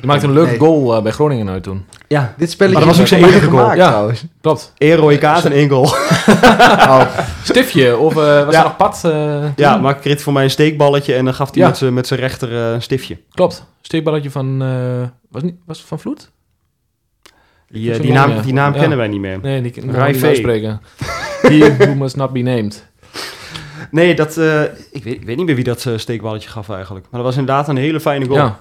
Die 0.00 0.08
maakte 0.08 0.26
een 0.26 0.32
leuke 0.32 0.50
Nee. 0.50 0.58
goal 0.58 0.96
eh, 0.96 1.02
bij 1.02 1.12
Groningen 1.12 1.48
uit 1.48 1.62
toen. 1.62 1.84
Ja, 2.08 2.34
Dit 2.36 2.50
spelletje 2.50 2.78
Maar 2.78 2.86
dat 2.88 2.96
was 2.96 3.00
ook 3.12 3.18
zijn 3.18 3.24
enige 3.30 3.46
goal. 3.46 3.60
gemaakt 3.62 3.78
Ja. 3.78 3.88
trouwens. 3.88 4.24
Klopt. 4.40 4.72
één 4.78 4.96
rode 4.96 5.18
kaart 5.18 5.44
en 5.44 5.52
één 5.52 5.68
goal. 5.68 5.84
Oh, 6.90 7.02
Stiftje, 7.42 7.96
of 7.96 8.10
eh, 8.16 8.44
was 8.44 8.54
Ja. 8.54 8.58
er 8.58 8.64
nog 8.64 8.76
pad? 8.76 9.00
eh, 9.04 9.56
Ja, 9.56 9.76
maar 9.76 9.94
ik 9.94 10.00
kreeg 10.00 10.20
voor 10.20 10.32
mij 10.32 10.44
een 10.44 10.50
steekballetje 10.50 11.14
en 11.14 11.24
dan 11.24 11.34
gaf 11.34 11.50
hij 11.50 11.62
Ja. 11.62 11.68
met 11.68 11.76
zijn- 11.78 11.94
met 11.94 12.06
zijn 12.06 12.20
rechter 12.20 12.52
een 12.52 12.82
stiftje. 12.82 13.18
Klopt. 13.30 13.64
Steekballetje 13.82 14.30
van, 14.30 14.62
eh, 14.62 15.08
was, 15.30 15.42
niet, 15.42 15.54
was 15.66 15.78
het 15.78 15.86
van 15.86 15.98
Vloed? 15.98 16.30
Die, 17.68 18.00
die 18.00 18.12
naam, 18.12 18.42
die 18.42 18.52
naam 18.52 18.72
Ja. 18.74 18.78
kennen 18.80 18.98
wij 18.98 19.08
niet 19.08 19.20
meer. 19.20 19.38
Nee, 19.42 19.62
die 19.62 19.70
kan 19.70 19.86
niet 20.12 20.24
uitspreken. 20.24 20.80
He 21.42 21.76
who 21.78 21.94
must 21.94 22.16
not 22.16 22.32
be 22.32 22.40
named. 22.40 22.88
Nee, 23.90 24.14
dat, 24.14 24.36
eh, 24.36 24.62
ik, 24.92 25.04
weet, 25.04 25.14
ik 25.14 25.24
weet 25.24 25.36
niet 25.36 25.46
meer 25.46 25.54
wie 25.54 25.64
dat 25.64 25.86
steekballetje 25.96 26.48
gaf 26.48 26.68
eigenlijk. 26.68 27.06
Maar 27.10 27.20
dat 27.22 27.28
was 27.30 27.38
inderdaad 27.38 27.68
een 27.68 27.76
hele 27.76 28.00
fijne 28.00 28.24
goal. 28.26 28.38
Ja, 28.38 28.60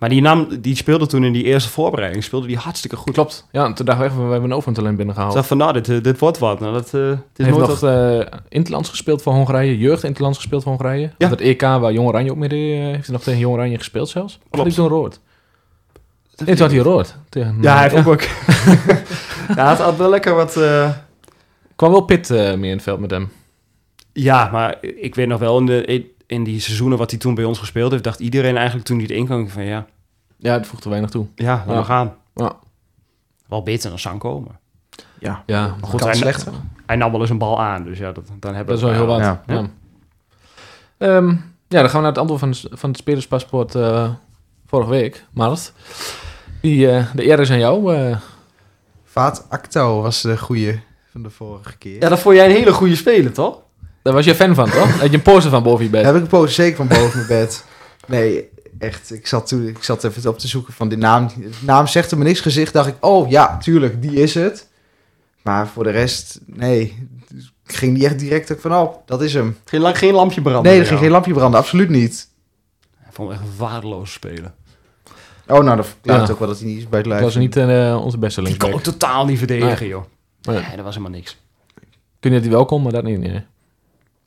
Maar 0.00 0.08
die, 0.08 0.20
naam, 0.20 0.60
die 0.60 0.76
speelde 0.76 1.06
toen 1.06 1.24
in 1.24 1.32
die 1.32 1.44
eerste 1.44 1.70
voorbereiding. 1.70 2.24
Speelde 2.24 2.46
die 2.46 2.56
hartstikke 2.56 2.96
goed. 2.96 3.12
klopt. 3.12 3.46
Ja, 3.52 3.64
en 3.64 3.74
toen 3.74 3.86
dachten 3.86 4.16
we 4.16 4.22
we 4.24 4.30
hebben 4.30 4.50
een 4.50 4.56
overtalent 4.56 4.90
Ik 4.90 4.96
binnengehaald. 4.96 5.34
dacht 5.34 5.46
van, 5.46 5.56
nou, 5.56 5.72
dit, 5.72 5.88
eh, 5.88 6.02
dit 6.02 6.18
wordt 6.18 6.38
wat. 6.38 6.60
Nou, 6.60 6.72
dat, 6.72 6.94
eh, 6.94 7.00
het 7.08 7.18
is 7.36 7.44
Hij 7.44 7.54
heeft 7.54 7.66
nog 7.66 7.82
eh 7.82 8.38
Interlands 8.48 8.88
gespeeld 8.88 9.22
voor 9.22 9.32
Hongarije, 9.32 9.78
jeugd 9.78 10.04
Interlands 10.04 10.38
gespeeld 10.38 10.62
voor 10.62 10.72
Hongarije. 10.72 11.10
Ja. 11.18 11.26
Op 11.26 11.30
het 11.32 11.40
EK 11.40 11.60
waar 11.60 11.92
Jong 11.92 12.08
Oranje 12.08 12.30
ook 12.30 12.36
mee 12.36 12.48
deed, 12.48 12.78
heeft 12.78 13.06
hij 13.06 13.14
nog 13.14 13.22
tegen 13.22 13.40
Jong 13.40 13.54
Oranje 13.54 13.76
gespeeld 13.78 14.08
zelfs. 14.08 14.38
Klopt. 14.50 14.66
liep 14.66 14.76
toen 14.76 14.88
rood? 14.88 15.20
Nee, 16.36 16.54
toen 16.54 16.64
had 16.66 16.70
hij 16.74 16.80
rood. 16.80 17.16
Tegen, 17.28 17.58
Ja, 17.60 17.72
hij 17.74 17.82
heeft 17.82 18.04
ja. 18.04 18.10
ook 18.10 18.22
ja, 19.56 19.68
het 19.70 19.78
had 19.78 19.96
wel 19.96 20.10
lekker 20.10 20.34
wat... 20.34 20.52
kwam 21.76 21.90
wel 21.90 22.00
Pit 22.00 22.28
meer 22.28 22.54
in 22.64 22.70
het 22.70 22.82
veld 22.82 23.00
met 23.00 23.10
hem. 23.10 23.30
Ja, 24.12 24.48
maar 24.52 24.76
ik 24.80 25.14
weet 25.14 25.28
nog 25.28 25.40
wel, 25.40 25.58
in, 25.58 25.66
de, 25.66 26.10
in 26.30 26.44
die 26.44 26.60
seizoenen 26.60 26.98
wat 26.98 27.10
hij 27.10 27.18
toen 27.20 27.34
bij 27.34 27.44
ons 27.44 27.58
gespeeld 27.58 27.90
heeft... 27.90 28.04
dacht 28.04 28.20
iedereen 28.20 28.56
eigenlijk 28.56 28.86
toen 28.86 28.96
hij 28.98 29.06
het 29.06 29.16
inkwam 29.16 29.48
van... 29.48 29.64
Ja, 29.64 29.86
Ja, 30.36 30.52
het 30.52 30.66
voegt 30.66 30.84
er 30.84 30.90
weinig 30.90 31.10
toe. 31.10 31.26
ja 31.34 31.54
laat 31.54 31.66
Ja. 31.66 31.74
maar 31.74 31.84
gaan. 31.84 32.14
Ja. 32.34 32.52
Wel 33.48 33.62
beter 33.62 33.88
dan 33.90 33.98
Sanko, 33.98 34.40
maar... 34.40 34.58
ja. 35.18 35.42
Ja, 35.46 35.76
Goed, 35.80 36.04
hij, 36.04 36.14
slechter. 36.14 36.52
hij 36.86 36.96
nam 36.96 37.10
wel 37.12 37.20
eens 37.20 37.30
een 37.30 37.38
bal 37.38 37.60
aan, 37.60 37.84
dus 37.84 37.98
ja, 37.98 38.12
dat, 38.12 38.24
dan 38.38 38.54
hebben 38.54 38.78
Dat 38.80 38.84
is 38.90 38.90
we 38.90 38.98
wel 38.98 39.06
heel 39.06 39.06
wat. 39.06 39.20
Ja. 39.20 39.42
Ja. 39.46 39.70
Ehm, 40.98 41.28
ja, 41.68 41.80
dan 41.80 41.90
gaan 41.90 42.02
we 42.02 42.06
naar 42.06 42.16
het 42.16 42.18
antwoord 42.18 42.40
van, 42.40 42.54
van 42.78 42.90
het 42.90 42.98
spelerspaspoort 42.98 43.74
eh, 43.74 44.10
vorige 44.66 44.90
week, 44.90 45.24
Mart. 45.32 45.72
Die, 46.60 46.90
eh, 46.90 47.14
de 47.14 47.26
eer 47.26 47.40
is 47.40 47.50
aan 47.50 47.58
jou. 47.58 47.94
eh. 47.94 48.16
Vaat 49.04 49.46
Acto 49.48 50.02
was 50.02 50.20
de 50.22 50.38
goede 50.38 50.80
van 51.10 51.22
de 51.22 51.30
vorige 51.30 51.76
keer. 51.78 52.00
Ja, 52.02 52.08
dat 52.08 52.18
vond 52.18 52.36
jij 52.36 52.44
een 52.44 52.56
hele 52.56 52.72
goede 52.72 52.96
speler, 52.96 53.32
toch? 53.32 53.58
Daar 54.02 54.12
was 54.14 54.24
je 54.24 54.34
fan 54.34 54.54
van, 54.54 54.70
toch? 54.70 55.00
Had 55.00 55.10
je 55.10 55.16
een 55.16 55.22
poster 55.22 55.50
van 55.50 55.62
boven 55.62 55.84
je 55.84 55.90
bed? 55.90 56.02
Daar 56.02 56.12
heb 56.14 56.22
ik 56.24 56.32
een 56.32 56.38
poos 56.38 56.54
zeker 56.54 56.76
van 56.76 56.88
boven 56.88 57.16
mijn 57.16 57.26
bed. 57.40 57.64
Nee, 58.06 58.48
echt. 58.78 59.12
Ik 59.14 59.26
zat, 59.26 59.46
toen, 59.48 59.66
ik 59.66 59.82
zat 59.82 60.04
even 60.04 60.30
op 60.30 60.38
te 60.38 60.48
zoeken 60.48 60.72
van 60.72 60.88
die 60.88 60.98
naam. 60.98 61.26
De 61.36 61.50
naam 61.60 61.86
zegt 61.86 62.10
er 62.10 62.18
me 62.18 62.24
niks 62.24 62.40
gezicht. 62.40 62.72
Dacht 62.72 62.88
ik, 62.88 62.94
oh 63.00 63.30
ja, 63.30 63.56
tuurlijk, 63.58 64.02
die 64.02 64.12
is 64.22 64.34
het. 64.34 64.68
Maar 65.42 65.68
voor 65.68 65.84
de 65.84 65.90
rest, 65.90 66.40
nee. 66.46 67.08
Ik 67.66 67.76
ging 67.76 67.92
niet 67.92 68.02
echt 68.04 68.18
direct 68.18 68.52
ook 68.52 68.60
van, 68.60 68.72
oh, 68.74 68.94
dat 69.06 69.22
is 69.22 69.34
hem. 69.34 69.56
Geen, 69.64 69.94
geen 69.96 70.14
lampje 70.14 70.42
branden. 70.42 70.62
Nee, 70.62 70.72
er 70.72 70.78
ging 70.78 70.88
jou. 70.88 71.00
geen 71.02 71.10
lampje 71.10 71.32
branden, 71.32 71.60
absoluut 71.60 71.88
niet. 71.88 72.28
Ik 73.06 73.12
vond 73.16 73.30
echt 73.30 73.40
een 73.40 73.56
waardeloze 73.56 74.12
speler. 74.12 74.52
Oh, 75.46 75.60
nou, 75.64 75.76
dat 75.76 75.86
verklaart 75.86 76.26
Ja. 76.26 76.32
ook 76.32 76.38
wel 76.38 76.48
dat 76.48 76.58
hij 76.58 76.66
niet 76.68 76.78
is 76.78 76.88
bij 76.88 76.98
het 76.98 77.08
Dat 77.08 77.18
lijf. 77.18 77.24
was 77.34 77.42
niet 77.42 77.56
eh, 77.56 78.00
onze 78.04 78.18
beste 78.18 78.42
Die 78.42 78.56
kon 78.56 78.72
ook 78.72 78.82
totaal 78.82 79.24
niet 79.24 79.38
verdedigen, 79.38 79.86
joh. 79.86 80.04
Nee. 80.42 80.56
Nee, 80.58 80.76
dat 80.76 80.84
was 80.84 80.94
helemaal 80.94 81.16
niks. 81.18 81.38
Kun 82.20 82.30
je 82.30 82.36
dat 82.36 82.40
hij 82.40 82.50
wel 82.56 82.64
kon, 82.64 82.82
maar 82.82 82.92
dat 82.92 83.02
niet. 83.04 83.18
Nee. 83.18 83.44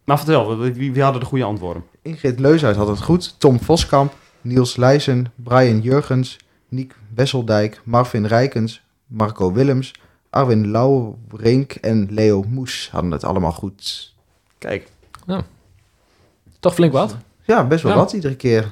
Maar 0.03 0.17
vertel, 0.17 0.57
wie, 0.57 0.91
wie 0.93 1.03
hadden 1.03 1.21
de 1.21 1.27
goede 1.27 1.43
antwoorden? 1.43 1.83
Ingrid 2.01 2.39
Leushuis 2.39 2.75
had 2.77 2.87
het 2.87 3.01
goed. 3.01 3.39
Tom 3.39 3.59
Voskamp, 3.59 4.13
Niels 4.41 4.75
Leijsen, 4.75 5.31
Brian 5.35 5.79
Jurgens, 5.81 6.37
Niek 6.69 6.95
Wesseldijk, 7.15 7.81
Marvin 7.83 8.25
Rijkens, 8.25 8.81
Marco 9.05 9.51
Willems, 9.53 9.93
Arwin 10.29 10.71
Lauwrink 10.71 11.71
en 11.71 12.07
Leo 12.11 12.43
Moes 12.47 12.89
hadden 12.91 13.11
het 13.11 13.23
allemaal 13.23 13.51
goed. 13.51 14.13
Kijk, 14.57 14.87
Toch 16.59 16.73
flink 16.73 16.91
wat. 16.93 17.17
Ja, 17.45 17.67
best 17.67 17.83
wel 17.83 17.91
Ja. 17.91 17.97
wat 17.97 18.13
iedere 18.13 18.35
keer. 18.35 18.71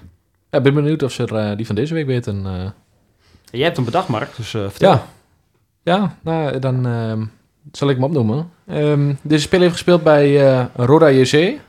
Ja, 0.50 0.58
ik 0.58 0.64
ben 0.64 0.74
benieuwd 0.74 1.04
of 1.04 1.12
ze 1.12 1.24
er, 1.26 1.36
eh, 1.36 1.58
die 1.58 1.66
van 1.66 1.76
deze 1.76 1.94
week 1.94 2.06
weten. 2.06 2.46
eh. 2.46 2.70
jij 3.52 3.64
hebt 3.64 3.76
hem 3.76 3.86
bedacht, 3.86 4.08
Mark, 4.08 4.36
dus 4.36 4.54
eh, 4.54 4.62
vertel. 4.70 4.92
ja. 4.92 5.06
Ja, 5.84 6.18
nou, 6.22 6.60
dan 6.60 6.86
ehm, 6.86 7.26
zal 7.72 7.90
ik 7.90 7.96
hem 7.96 8.06
opnoemen. 8.06 8.52
Ehm, 8.68 9.14
deze 9.22 9.42
speler 9.42 9.62
heeft 9.62 9.74
gespeeld 9.74 10.04
bij 10.04 10.50
eh, 10.50 10.66
Roda 10.76 11.10
JC, 11.10 11.60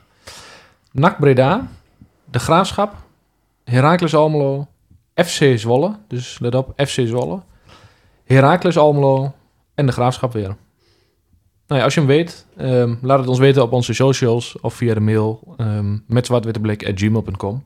NAC 0.92 1.18
Breda, 1.18 1.68
De 2.24 2.38
Graafschap, 2.38 2.94
Heracles 3.64 4.14
Almelo, 4.14 4.66
FC 5.14 5.58
Zwolle. 5.58 5.96
Dus 6.08 6.38
let 6.38 6.54
op, 6.54 6.72
FC 6.76 7.00
Zwolle. 7.06 7.40
Heracles 8.24 8.78
Almelo 8.78 9.34
en 9.74 9.86
De 9.86 9.92
Graafschap 9.92 10.32
weer. 10.32 10.56
Nou 11.66 11.80
ja, 11.80 11.84
als 11.84 11.94
je 11.94 12.00
hem 12.00 12.08
weet, 12.08 12.46
ehm, 12.56 12.94
laat 13.02 13.18
het 13.18 13.28
ons 13.28 13.38
weten 13.38 13.62
op 13.62 13.72
onze 13.72 13.94
socials 13.94 14.60
of 14.60 14.74
via 14.74 14.94
de 14.94 15.00
mail 15.00 15.54
um, 15.58 16.04
met 16.06 16.26
zwartwitteblik.gmail.com. 16.26 17.64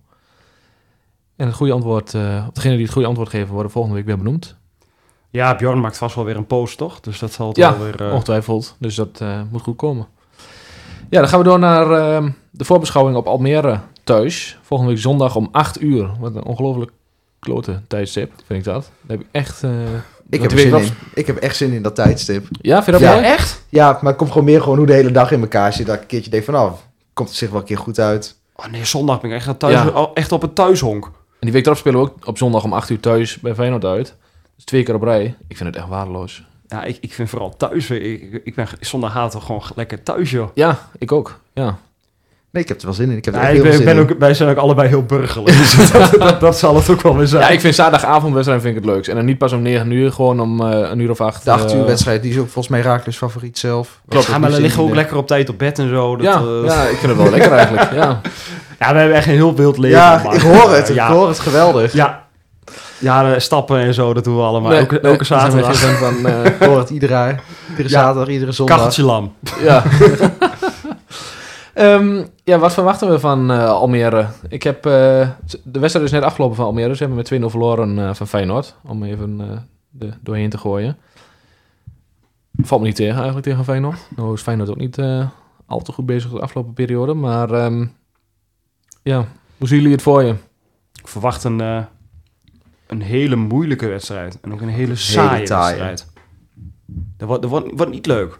En 1.36 1.46
het 1.46 1.54
goede 1.54 1.72
antwoord, 1.72 2.14
eh, 2.14 2.46
degene 2.52 2.74
die 2.74 2.84
het 2.84 2.92
goede 2.92 3.08
antwoord 3.08 3.28
geven, 3.28 3.52
worden 3.52 3.72
volgende 3.72 3.96
week 3.96 4.06
weer 4.06 4.16
benoemd. 4.18 4.56
Ja, 5.36 5.54
Bjorn 5.56 5.80
maakt 5.80 5.98
vast 5.98 6.14
wel 6.14 6.24
weer 6.24 6.36
een 6.36 6.46
post, 6.46 6.78
toch? 6.78 7.00
Dus 7.00 7.18
dat 7.18 7.32
zal 7.32 7.48
het 7.48 7.56
Ja, 7.56 7.76
wel 7.78 7.84
weer... 7.86 8.06
eh, 8.06 8.12
Ongetwijfeld, 8.12 8.74
dus 8.78 8.94
dat 8.94 9.18
eh, 9.20 9.40
moet 9.50 9.62
goed 9.62 9.76
komen. 9.76 10.06
Ja, 11.10 11.20
dan 11.20 11.28
gaan 11.28 11.38
we 11.38 11.44
door 11.44 11.58
naar 11.58 11.90
ehm, 11.90 12.30
de 12.50 12.64
voorbeschouwing 12.64 13.16
op 13.16 13.26
Almere 13.26 13.80
thuis. 14.04 14.58
Volgende 14.62 14.92
week 14.92 15.00
zondag 15.02 15.36
om 15.36 15.48
8 15.52 15.82
uur. 15.82 16.10
Wat 16.20 16.34
een 16.34 16.44
ongelooflijk 16.44 16.90
klote 17.38 17.80
tijdstip, 17.88 18.32
vind 18.46 18.58
ik 18.58 18.64
dat. 18.72 18.90
Daar 19.02 19.16
heb 19.16 19.20
ik 19.20 19.32
echt... 19.32 19.62
eh, 19.62 19.70
Ik 20.30 20.42
heb, 20.42 20.50
zin 20.58 20.74
in. 20.74 20.88
ik 21.14 21.26
heb 21.26 21.36
echt 21.36 21.56
zin 21.56 21.72
in 21.72 21.82
dat 21.82 21.94
tijdstip. 21.94 22.46
Ja, 22.60 22.74
vind 22.82 22.86
je 22.86 22.92
dat 22.92 23.00
Ja. 23.00 23.12
mooi? 23.14 23.24
Echt? 23.26 23.62
Ja, 23.68 23.98
maar 24.02 24.12
ik 24.12 24.18
kom 24.18 24.28
gewoon 24.28 24.44
meer 24.44 24.62
gewoon 24.62 24.78
hoe 24.78 24.86
de 24.86 24.92
hele 24.92 25.10
dag 25.10 25.30
in 25.32 25.40
elkaar 25.40 25.72
zit. 25.72 25.86
Dat 25.86 25.94
ik 25.94 26.00
een 26.00 26.06
keertje 26.06 26.30
denk 26.30 26.44
van, 26.44 26.54
nou, 26.54 26.72
komt 27.12 27.28
het 27.28 27.38
zich 27.38 27.50
wel 27.50 27.60
een 27.60 27.66
keer 27.66 27.78
goed 27.78 27.98
uit. 27.98 28.36
Oh 28.56 28.66
nee, 28.66 28.84
zondag 28.84 29.20
ben 29.20 29.30
ik 29.30 29.36
echt, 29.36 29.58
thuis, 29.58 29.72
Ja. 29.74 30.10
echt 30.14 30.32
op 30.32 30.42
het 30.42 30.54
thuishonk. 30.54 31.04
En 31.04 31.12
die 31.40 31.52
week 31.52 31.64
erop 31.66 31.78
spelen 31.78 32.00
we 32.00 32.06
ook 32.06 32.26
op 32.26 32.38
zondag 32.38 32.64
om 32.64 32.72
8 32.72 32.90
uur 32.90 33.00
thuis 33.00 33.40
bij 33.40 33.54
Feyenoord 33.54 33.84
uit. 33.84 34.14
Dus 34.56 34.64
twee 34.64 34.82
keer 34.82 34.94
op 34.94 35.02
rij. 35.02 35.34
Ik 35.48 35.56
vind 35.56 35.68
het 35.68 35.78
echt 35.78 35.88
waardeloos. 35.88 36.44
Ja, 36.68 36.84
ik, 36.84 36.98
ik 37.00 37.12
vind 37.12 37.28
vooral 37.28 37.56
thuis... 37.56 37.90
Ik, 37.90 38.40
ik, 38.44 38.54
ben 38.54 38.66
zondagavond 38.80 39.32
toch 39.32 39.44
gewoon 39.46 39.62
lekker 39.74 40.02
thuis, 40.02 40.30
joh. 40.30 40.48
Ja, 40.54 40.78
ik 40.98 41.12
ook. 41.12 41.40
Ja. 41.54 41.78
Nee, 42.50 42.62
ik 42.62 42.68
heb 42.68 42.78
er 42.80 42.86
wel 42.86 42.94
zin 42.94 43.10
in. 43.10 43.16
Ik 43.16 43.24
heb 43.24 43.34
er 43.34 43.40
Ja, 43.40 43.46
ik 43.46 43.52
heel 43.54 43.62
ben, 43.62 43.72
veel 43.72 43.80
zin 43.82 43.94
ben 43.94 44.04
in. 44.04 44.10
ook, 44.12 44.18
wij 44.18 44.34
zijn 44.34 44.50
ook 44.50 44.56
allebei 44.56 44.88
heel 44.88 45.02
burgerlijk. 45.02 45.56
Dus 45.76 45.90
dat, 45.92 46.10
dat, 46.18 46.40
dat 46.40 46.58
zal 46.58 46.76
het 46.76 46.90
ook 46.90 47.00
wel 47.02 47.16
weer 47.16 47.26
zijn. 47.26 47.42
ja, 47.42 47.48
ik 47.48 47.60
vind 47.60 47.74
zaterdagavondwedstrijd 47.74 48.62
vind 48.62 48.76
ik 48.76 48.82
het 48.84 48.92
leukst. 48.92 49.10
En 49.10 49.16
dan 49.16 49.24
niet 49.24 49.38
pas 49.38 49.52
om 49.52 49.62
9 49.62 49.90
uur, 49.90 50.12
gewoon 50.12 50.40
om 50.40 50.60
eh, 50.60 50.90
een 50.90 50.98
uur 50.98 51.10
of 51.10 51.20
acht. 51.20 51.44
De 51.44 51.50
8 51.50 51.72
uur 51.74 51.80
eh, 51.80 51.86
wedstrijd, 51.86 52.22
die 52.22 52.30
is 52.30 52.38
ook 52.38 52.44
volgens 52.44 52.68
mij 52.68 52.80
Raakles 52.80 53.16
favoriet 53.16 53.58
zelf. 53.58 54.00
Klopt. 54.08 54.26
Ja, 54.26 54.38
maar 54.38 54.50
dan 54.50 54.60
liggen 54.60 54.82
we 54.82 54.88
ook 54.88 54.94
lekker 54.94 55.16
op 55.16 55.26
tijd 55.26 55.48
op 55.48 55.58
bed 55.58 55.78
en 55.78 55.88
zo. 55.88 56.16
Dat, 56.16 56.26
Ja, 56.26 56.40
eh, 56.40 56.64
ja, 56.64 56.82
ik 56.82 56.96
vind 56.96 57.12
het 57.12 57.16
wel 57.22 57.30
lekker 57.30 57.52
eigenlijk. 57.52 57.92
Ja. 57.92 58.20
ja, 58.80 58.92
we 58.92 58.98
hebben 58.98 59.16
echt 59.16 59.26
een 59.26 59.32
heel 59.32 59.54
wild 59.54 59.78
leven. 59.78 59.98
Ja, 59.98 60.32
ik 60.32 60.40
hoor 60.40 60.70
het. 60.70 60.88
Ja, 60.88 61.06
Ik 61.08 61.12
hoor 61.14 61.28
het 61.28 61.38
geweldig. 61.38 61.92
ja. 61.92 62.25
Ja 62.98 63.32
de 63.32 63.40
stappen 63.40 63.78
en 63.80 63.94
zo, 63.94 64.14
dat 64.14 64.24
doen 64.24 64.36
we 64.36 64.42
allemaal. 64.42 64.70
Nee, 64.70 64.78
elke, 64.80 64.98
nee, 65.02 65.10
elke 65.12 65.24
zaterdag. 65.24 65.78
van. 65.98 66.26
eh, 66.26 66.44
Ik 66.44 66.62
hoor 66.62 66.78
het 66.78 66.90
iedere, 66.90 67.36
iedere 67.70 67.88
Ja. 67.88 67.94
zaterdag, 67.94 68.28
iedere 68.28 68.52
zondag. 68.52 68.76
Kacheltje 68.76 69.02
lam. 69.02 69.32
Ja. 69.60 69.82
Ehm, 71.74 72.24
ja, 72.44 72.58
wat 72.58 72.72
verwachten 72.74 73.10
we 73.10 73.18
van 73.18 73.50
eh, 73.50 73.64
Almere? 73.68 74.26
Ik 74.48 74.62
heb, 74.62 74.76
eh, 74.86 75.28
de 75.64 75.78
wedstrijd 75.78 76.06
is 76.06 76.12
net 76.12 76.22
afgelopen 76.22 76.56
van 76.56 76.64
Almere. 76.64 76.92
Ze 76.96 76.98
hebben 77.04 77.16
met 77.16 77.26
2-0 77.26 77.50
verloren 77.50 77.98
eh, 77.98 78.14
van 78.14 78.26
Feyenoord. 78.26 78.74
Om 78.88 79.02
even 79.04 79.40
eh 79.40 79.46
de, 79.90 80.08
doorheen 80.20 80.50
te 80.50 80.58
gooien. 80.58 80.96
Valt 82.62 82.80
me 82.80 82.86
niet 82.86 82.96
tegen 82.96 83.14
eigenlijk 83.14 83.46
tegen 83.46 83.64
Feyenoord. 83.64 83.98
Nou 84.16 84.32
is 84.32 84.40
Feyenoord 84.42 84.70
ook 84.70 84.76
niet 84.76 84.98
eh, 84.98 85.26
al 85.66 85.80
te 85.80 85.92
goed 85.92 86.06
bezig 86.06 86.30
de 86.30 86.40
afgelopen 86.40 86.72
periode. 86.72 87.14
Maar 87.14 87.50
ehm, 87.50 87.86
ja, 89.02 89.24
hoe 89.58 89.68
zien 89.68 89.76
jullie 89.78 89.92
het 89.92 90.02
voor 90.02 90.22
je? 90.22 90.34
Ik 90.92 91.08
verwacht 91.08 91.44
een, 91.44 91.60
eh, 91.60 91.78
een 92.86 93.02
hele 93.02 93.36
moeilijke 93.36 93.86
wedstrijd. 93.86 94.38
En 94.40 94.52
ook 94.52 94.60
een 94.60 94.68
hele 94.68 94.96
saaie 94.96 95.38
wedstrijd. 95.48 96.06
Dat 97.16 97.28
wordt, 97.28 97.42
dat 97.42 97.50
wordt, 97.50 97.68
wordt 97.76 97.92
niet 97.92 98.06
leuk. 98.06 98.38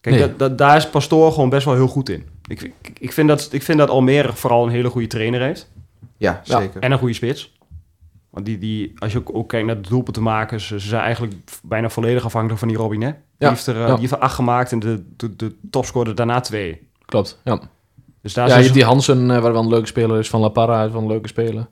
Kijk, 0.00 0.16
Nee. 0.16 0.26
dat, 0.28 0.38
dat, 0.38 0.58
daar 0.58 0.76
is 0.76 0.88
Pastoor 0.90 1.32
gewoon 1.32 1.48
best 1.48 1.64
wel 1.64 1.74
heel 1.74 1.86
goed 1.88 2.08
in. 2.08 2.26
Ik, 2.48 2.62
ik, 2.62 2.98
ik, 2.98 3.12
vind 3.12 3.28
dat, 3.28 3.48
ik 3.52 3.62
vind 3.62 3.78
dat 3.78 3.88
Almere 3.90 4.32
vooral 4.32 4.64
een 4.64 4.70
hele 4.70 4.88
goede 4.90 5.06
trainer 5.06 5.40
heeft. 5.40 5.70
Ja, 6.16 6.40
Ja. 6.44 6.58
zeker. 6.60 6.80
En 6.80 6.92
een 6.92 6.98
goede 6.98 7.14
spits. 7.14 7.54
Want 8.30 8.46
die, 8.46 8.58
die, 8.58 8.92
als 8.98 9.12
je 9.12 9.18
ook, 9.18 9.34
ook 9.34 9.48
kijkt 9.48 9.66
naar 9.66 9.82
de 9.82 9.88
doelpunten 9.88 10.22
maken, 10.22 10.60
ze, 10.60 10.80
ze 10.80 10.88
zijn 10.88 11.02
eigenlijk 11.02 11.34
bijna 11.62 11.88
volledig 11.88 12.24
afhankelijk 12.24 12.58
van 12.58 12.68
die 12.68 12.76
Robin. 12.76 13.02
Hè? 13.02 13.10
Die, 13.10 13.18
Ja, 13.38 13.48
heeft 13.48 13.66
er, 13.66 13.74
eh, 13.74 13.80
ja. 13.80 13.86
die 13.86 13.98
heeft 13.98 14.12
er 14.12 14.18
acht 14.18 14.34
gemaakt 14.34 14.72
en 14.72 14.78
de, 14.78 15.04
de, 15.16 15.36
de 15.36 15.54
topscorer 15.70 16.14
daarna 16.14 16.40
twee. 16.40 16.88
Klopt, 17.04 17.40
ja. 17.44 17.60
Dus 18.22 18.34
daar 18.34 18.48
ja, 18.48 18.60
zijn 18.62 18.72
die 18.72 18.84
Hansen, 18.84 19.30
eh, 19.30 19.40
waar 19.40 19.52
wel 19.52 19.62
een 19.62 19.68
leuke 19.68 19.86
speler 19.86 20.18
is. 20.18 20.28
Van 20.28 20.40
La 20.40 20.48
Parra 20.48 20.84
is 20.84 20.92
wel 20.92 21.00
een 21.00 21.06
leuke 21.08 21.28
speler. 21.28 21.66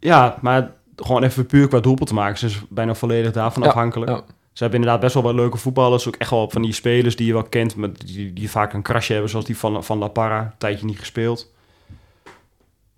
ja, 0.00 0.38
maar 0.40 0.70
gewoon 1.04 1.22
even 1.22 1.46
puur 1.46 1.68
qua 1.68 1.80
doelpunten 1.80 2.14
maken. 2.14 2.38
Ze 2.38 2.46
is 2.46 2.60
bijna 2.68 2.94
volledig 2.94 3.32
daarvan 3.32 3.62
Ja, 3.62 3.68
afhankelijk. 3.68 4.10
ja. 4.10 4.22
Ze 4.52 4.62
hebben 4.62 4.80
inderdaad 4.80 5.02
best 5.02 5.14
wel 5.14 5.22
wat 5.22 5.34
leuke 5.34 5.56
voetballers. 5.56 6.08
Ook 6.08 6.16
echt 6.16 6.30
wel 6.30 6.50
van 6.50 6.62
die 6.62 6.72
spelers 6.72 7.16
die 7.16 7.26
je 7.26 7.32
wel 7.32 7.42
kent, 7.42 7.76
met 7.76 8.00
die, 8.06 8.32
die 8.32 8.50
vaak 8.50 8.72
een 8.72 8.82
krasje 8.82 9.12
hebben, 9.12 9.30
zoals 9.30 9.44
die 9.44 9.56
van, 9.56 9.84
van 9.84 9.98
La 9.98 10.08
Parra. 10.08 10.40
Een 10.40 10.58
tijdje 10.58 10.86
niet 10.86 10.98
gespeeld. 10.98 11.50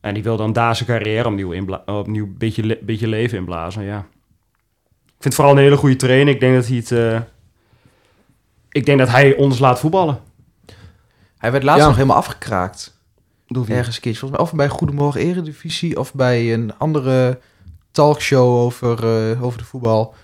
En 0.01 0.15
die 0.15 0.23
wil 0.23 0.37
dan 0.37 0.53
daar 0.53 0.77
zijn 0.77 0.89
carrière 0.89 1.29
opnieuw, 1.29 1.65
opnieuw 1.87 2.25
een 2.25 2.35
beetje, 2.39 2.63
le- 2.67 2.79
beetje 2.83 3.09
leven 3.09 3.39
inblazen, 3.39 3.83
ja. 3.83 3.99
Ik 5.07 5.13
vind 5.21 5.25
het 5.25 5.35
vooral 5.35 5.53
een 5.53 5.63
hele 5.63 5.77
goede 5.77 5.97
trainer. 5.97 6.35
Ik 6.35 6.41
denk 6.41 6.55
dat 6.55 6.67
hij 6.67 6.77
het... 6.77 6.93
eh, 6.93 7.21
ik 8.71 8.87
denk 8.87 8.99
dat 8.99 9.09
hij 9.09 9.37
ons 9.37 9.59
laat 9.59 9.81
voetballen. 9.81 10.21
Hij 11.39 11.53
werd 11.53 11.65
laatst 11.65 11.81
Ja. 11.81 11.87
nog 11.87 11.97
helemaal 11.97 12.17
afgekraakt. 12.17 12.99
Doe 13.47 13.67
Ergens 13.69 13.97
een 13.97 14.03
keertje. 14.03 14.21
Volgens 14.21 14.31
mij 14.31 14.41
of 14.41 14.55
bij 14.55 14.69
Goedemorgen 14.69 15.21
Eredivisie 15.21 15.99
of 15.99 16.15
bij 16.15 16.53
een 16.53 16.79
andere 16.79 17.39
talkshow 17.95 18.49
over, 18.55 19.05
eh, 19.31 19.43
over 19.45 19.59
de 19.59 19.65
voetbal. 19.65 20.15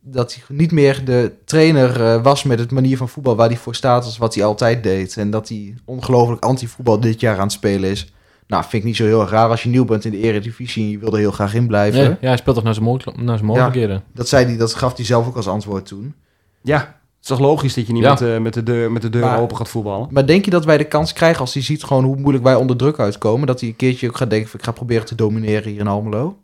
Dat 0.00 0.34
hij 0.34 0.56
niet 0.56 0.72
meer 0.72 1.04
de 1.04 1.32
trainer 1.44 2.04
eh, 2.04 2.22
was 2.22 2.42
met 2.42 2.58
het 2.58 2.70
manier 2.70 2.96
van 2.96 3.08
voetbal 3.08 3.36
waar 3.36 3.48
hij 3.48 3.56
voor 3.56 3.74
staat 3.74 4.04
als 4.04 4.18
wat 4.18 4.34
hij 4.34 4.44
altijd 4.44 4.82
deed. 4.82 5.16
En 5.16 5.30
dat 5.30 5.48
hij 5.48 5.74
ongelooflijk 5.84 6.44
anti-voetbal 6.44 7.00
dit 7.00 7.20
jaar 7.20 7.36
aan 7.36 7.42
het 7.42 7.52
spelen 7.52 7.90
is. 7.90 8.12
Nou, 8.46 8.62
vind 8.62 8.74
ik 8.74 8.84
niet 8.84 8.96
zo 8.96 9.04
heel 9.04 9.20
erg 9.20 9.30
raar 9.30 9.48
als 9.48 9.62
je 9.62 9.68
nieuw 9.68 9.84
bent 9.84 10.04
in 10.04 10.10
de 10.10 10.18
Eredivisie 10.20 10.84
en 10.84 10.90
je 10.90 10.98
wil 10.98 11.12
er 11.12 11.18
heel 11.18 11.30
graag 11.30 11.54
in 11.54 11.66
blijven. 11.66 12.02
Ja, 12.02 12.16
ja, 12.20 12.28
hij 12.28 12.36
speelt 12.36 12.54
toch 12.56 12.64
naar 12.64 12.74
zijn, 12.74 12.84
naar 13.24 13.36
zijn 13.36 13.44
mogelijkheden. 13.44 14.02
Dat, 14.14 14.28
zei 14.28 14.44
hij, 14.46 14.56
dat 14.56 14.74
gaf 14.74 14.96
hij 14.96 15.04
zelf 15.04 15.26
ook 15.26 15.36
als 15.36 15.48
antwoord 15.48 15.86
toen. 15.86 16.14
Ja, 16.62 16.78
het 16.78 16.86
is 17.22 17.28
toch 17.28 17.38
logisch 17.38 17.74
dat 17.74 17.86
je 17.86 17.92
niet 17.92 18.02
Ja. 18.02 18.08
met, 18.10 18.18
de, 18.18 18.38
met, 18.40 18.54
de 18.54 18.62
deur, 18.62 18.92
met 18.92 19.02
de 19.02 19.10
deur 19.10 19.20
Maar- 19.24 19.40
open 19.40 19.56
gaat 19.56 19.68
voetballen? 19.68 20.08
Maar 20.10 20.26
denk 20.26 20.44
je 20.44 20.50
dat 20.50 20.64
wij 20.64 20.76
de 20.78 20.84
kans 20.84 21.12
krijgen 21.12 21.40
als 21.40 21.54
hij 21.54 21.62
ziet 21.62 21.84
gewoon 21.84 22.04
hoe 22.04 22.16
moeilijk 22.16 22.44
wij 22.44 22.54
onder 22.54 22.76
druk 22.76 22.98
uitkomen? 22.98 23.46
Dat 23.46 23.60
hij 23.60 23.68
een 23.68 23.76
keertje 23.76 24.08
ook 24.08 24.16
gaat 24.16 24.30
denken 24.30 24.48
van 24.50 24.58
ik 24.58 24.64
ga 24.64 24.72
proberen 24.72 25.06
te 25.06 25.14
domineren 25.14 25.70
hier 25.70 25.80
in 25.80 25.86
Almelo? 25.88 26.36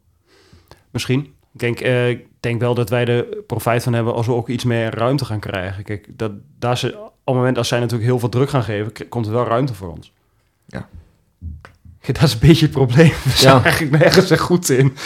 Misschien. 0.91 1.21
Ik 1.53 1.61
denk, 1.61 1.81
eh, 1.81 2.09
ik 2.09 2.27
denk 2.41 2.61
wel 2.61 2.75
dat 2.75 2.91
wij 2.91 3.05
er 3.07 3.23
profijt 3.47 3.83
van 3.83 3.93
hebben 3.93 4.15
als 4.15 4.27
we 4.27 4.33
ook 4.33 4.49
iets 4.49 4.65
meer 4.65 4.95
ruimte 4.95 5.25
gaan 5.25 5.41
krijgen. 5.41 5.85
Kijk, 5.85 6.07
dat, 6.17 6.33
daar 6.59 6.79
ze, 6.79 6.99
op 6.99 7.13
het 7.25 7.35
moment 7.35 7.59
als 7.59 7.69
zij 7.69 7.79
natuurlijk 7.79 8.09
heel 8.09 8.19
veel 8.19 8.29
druk 8.29 8.51
gaan 8.51 8.63
geven, 8.63 8.93
komt 9.09 9.27
er 9.27 9.33
wel 9.33 9.45
ruimte 9.45 9.75
voor 9.75 9.89
ons. 9.89 10.13
Ja. 10.67 10.89
Dat 12.07 12.23
is 12.23 12.33
een 12.33 12.39
beetje 12.41 12.65
het 12.67 12.75
probleem. 12.75 13.09
We 13.25 13.31
zijn 13.31 13.57
Ja. 13.57 13.63
eigenlijk 13.63 13.99
nergens 14.03 14.31
echt 14.31 14.41
goed 14.41 14.69
in. 14.69 14.93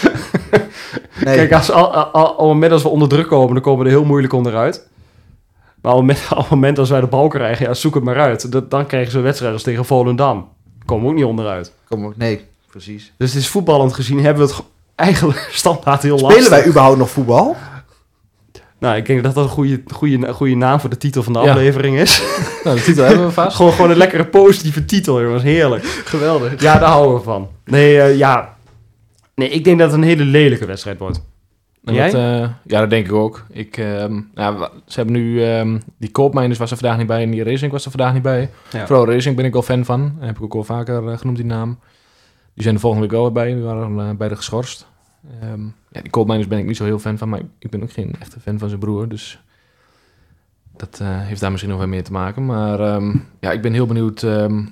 Nee, 1.25 1.37
Kijk, 1.37 1.53
als, 1.53 1.71
al, 1.71 1.95
al, 1.95 2.05
al, 2.07 2.27
op 2.31 2.39
het 2.39 2.47
moment 2.47 2.73
als 2.73 2.83
we 2.83 2.89
onder 2.89 3.09
druk 3.09 3.27
komen, 3.27 3.55
dan 3.55 3.63
komen 3.63 3.85
we 3.85 3.91
er 3.91 3.97
heel 3.97 4.05
moeilijk 4.05 4.33
onderuit. 4.33 4.89
Maar 5.81 5.95
op 5.95 6.09
het 6.09 6.49
moment, 6.51 6.79
als 6.79 6.91
wij 6.91 7.01
de 7.01 7.07
bal 7.07 7.29
krijgen, 7.29 7.67
ja, 7.67 7.75
zoek 7.75 7.95
het 7.95 8.05
maar 8.05 8.21
uit. 8.21 8.53
Dat, 8.53 8.71
dan 8.71 8.87
krijgen 8.87 9.11
ze 9.11 9.17
een 9.17 9.23
wedstrijd 9.25 9.53
als 9.53 9.63
tegen 9.63 9.85
Volendam. 9.85 10.49
Komen 10.85 11.05
we 11.05 11.11
ook 11.11 11.17
niet 11.17 11.25
onderuit. 11.25 11.73
kom 11.89 12.05
ook, 12.05 12.17
nee, 12.17 12.45
precies. 12.71 13.13
Dus 13.17 13.33
het 13.33 13.43
is 13.43 13.49
voetballend 13.49 13.93
gezien 13.95 14.25
hebben 14.25 14.47
we 14.47 14.53
het 14.55 14.65
eigenlijk 14.95 15.49
standaard 15.63 16.03
heel 16.03 16.19
lastig. 16.19 16.31
Spelen 16.43 16.51
wij 16.51 16.67
überhaupt 16.69 16.99
nog 16.99 17.11
voetbal? 17.11 17.57
Nou, 18.79 18.97
ik 18.97 19.07
denk 19.07 19.23
dat 19.23 19.35
dat 19.35 19.45
een 19.45 19.51
goede, 19.51 19.83
goede, 19.93 20.33
goede 20.33 20.55
naam 20.55 20.81
voor 20.81 20.91
de 20.91 20.97
titel 20.97 21.23
van 21.23 21.33
de 21.33 21.39
Ja. 21.39 21.51
aflevering 21.51 21.97
is. 21.97 22.23
Nou, 22.65 22.77
de 22.77 22.83
titel 22.83 23.05
hebben 23.05 23.27
we 23.27 23.33
vast. 23.33 23.57
gewoon, 23.57 23.73
gewoon 23.73 23.91
een 23.91 23.97
lekkere 23.97 24.25
positieve 24.27 24.85
titel, 24.85 25.23
jongens. 25.23 25.43
Heerlijk. 25.43 25.85
Geweldig. 25.85 26.61
Ja, 26.63 26.79
daar 26.79 26.89
houden 26.89 27.15
we 27.17 27.23
van. 27.23 27.49
Nee, 27.65 28.01
eh, 28.01 28.17
ja. 28.17 28.57
Nee, 29.35 29.49
ik 29.49 29.65
denk 29.65 29.79
dat 29.79 29.91
het 29.91 29.97
een 30.01 30.07
hele 30.07 30.25
lelijke 30.25 30.67
wedstrijd 30.67 30.99
wordt. 30.99 31.23
En 31.85 31.95
Jij? 31.95 32.11
dat, 32.11 32.21
eh, 32.21 32.49
ja, 32.65 32.81
dat 32.81 32.91
denk 32.91 33.07
ik 33.07 33.13
ook. 33.13 33.45
Ik, 33.51 33.77
nou, 34.35 34.57
wa- 34.59 34.71
ze 34.87 34.95
hebben 35.01 35.15
nu... 35.15 35.45
ehm, 35.45 35.79
die 35.99 36.11
Koopmijners 36.11 36.59
was 36.59 36.71
er 36.71 36.77
vandaag 36.77 36.99
niet 36.99 37.07
bij 37.07 37.23
en 37.23 37.31
die 37.31 37.45
Racing 37.45 37.73
was 37.73 37.85
er 37.85 37.91
vandaag 37.91 38.13
niet 38.13 38.23
bij. 38.23 38.51
Ja. 38.71 38.87
Vooral 38.87 39.07
Racing 39.11 39.37
ben 39.37 39.45
ik 39.45 39.53
wel 39.53 39.63
fan 39.63 39.85
van. 39.85 40.13
Dat 40.19 40.27
heb 40.27 40.37
ik 40.37 40.43
ook 40.43 40.55
al 40.55 40.65
vaker 40.65 41.09
eh, 41.09 41.19
genoemd, 41.19 41.37
die 41.37 41.47
naam. 41.47 41.79
Die 42.55 42.63
zijn 42.63 42.75
de 42.75 42.81
volgende 42.81 43.07
week 43.07 43.17
wel 43.17 43.33
bij. 43.33 43.55
Die 43.55 43.63
waren 43.63 43.99
uh, 43.99 44.11
beide 44.11 44.37
geschorst. 44.37 44.87
Ehm, 45.41 45.65
ja, 45.65 46.01
die 46.01 46.11
Koopmijners 46.11 46.49
ben 46.49 46.59
ik 46.59 46.67
niet 46.67 46.77
zo 46.77 46.85
heel 46.85 46.99
fan 46.99 47.19
van. 47.19 47.29
Maar 47.29 47.41
ik 47.59 47.71
ben 47.71 47.83
ook 47.83 47.93
geen 47.93 48.15
echte 48.21 48.41
fan 48.41 48.59
van 48.59 48.69
zijn 48.69 48.81
broer. 48.81 49.09
Dus 49.09 49.43
dat 50.77 50.99
eh, 51.01 51.21
heeft 51.21 51.41
daar 51.41 51.51
misschien 51.51 51.71
nog 51.71 51.81
wel 51.81 51.89
mee 51.89 52.03
te 52.03 52.13
maken. 52.13 52.47
Maar 52.47 52.81
ehm, 52.81 53.17
ja, 53.41 53.53
ik 53.53 53.63
ben 53.63 53.73
heel 53.73 53.87
benieuwd 53.87 54.23
ehm, 54.23 54.67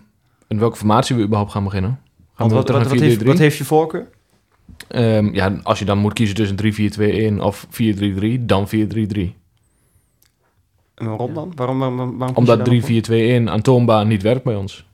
in 0.49 0.59
welke 0.59 0.77
formatie 0.77 1.17
we 1.17 1.23
überhaupt 1.23 1.53
gaan 1.53 1.65
beginnen. 1.65 1.91
Gaan 1.91 2.49
Want 2.49 2.51
we 2.51 2.57
wat, 2.57 2.69
wat, 2.69 2.91
wat, 2.91 3.01
heeft, 3.01 3.23
4-3-3? 3.23 3.27
wat 3.27 3.39
heeft 3.39 3.57
je 3.57 3.65
voorkeur? 3.65 4.09
Ja, 5.33 5.61
als 5.63 5.79
je 5.79 5.85
dan 5.85 5.99
moet 5.99 6.13
kiezen 6.13 6.37
tussen 6.37 7.37
3-4-2-1 7.39 7.43
of 7.43 7.67
4-3-3, 7.67 8.41
dan 8.41 8.67
4-3-3. 8.67 8.71
En 10.95 11.07
waarom 11.07 11.35
dan? 11.35 11.53
Waarom, 11.55 11.79
waarom, 11.79 12.21
Omdat 12.35 12.67
daar 12.67 12.81
dan 13.11 13.45
3-4-2-1 13.47 13.51
aantoonbaar 13.51 14.07
niet 14.07 14.23
werkt 14.23 14.45
bij 14.45 14.57
ons. 14.57 14.87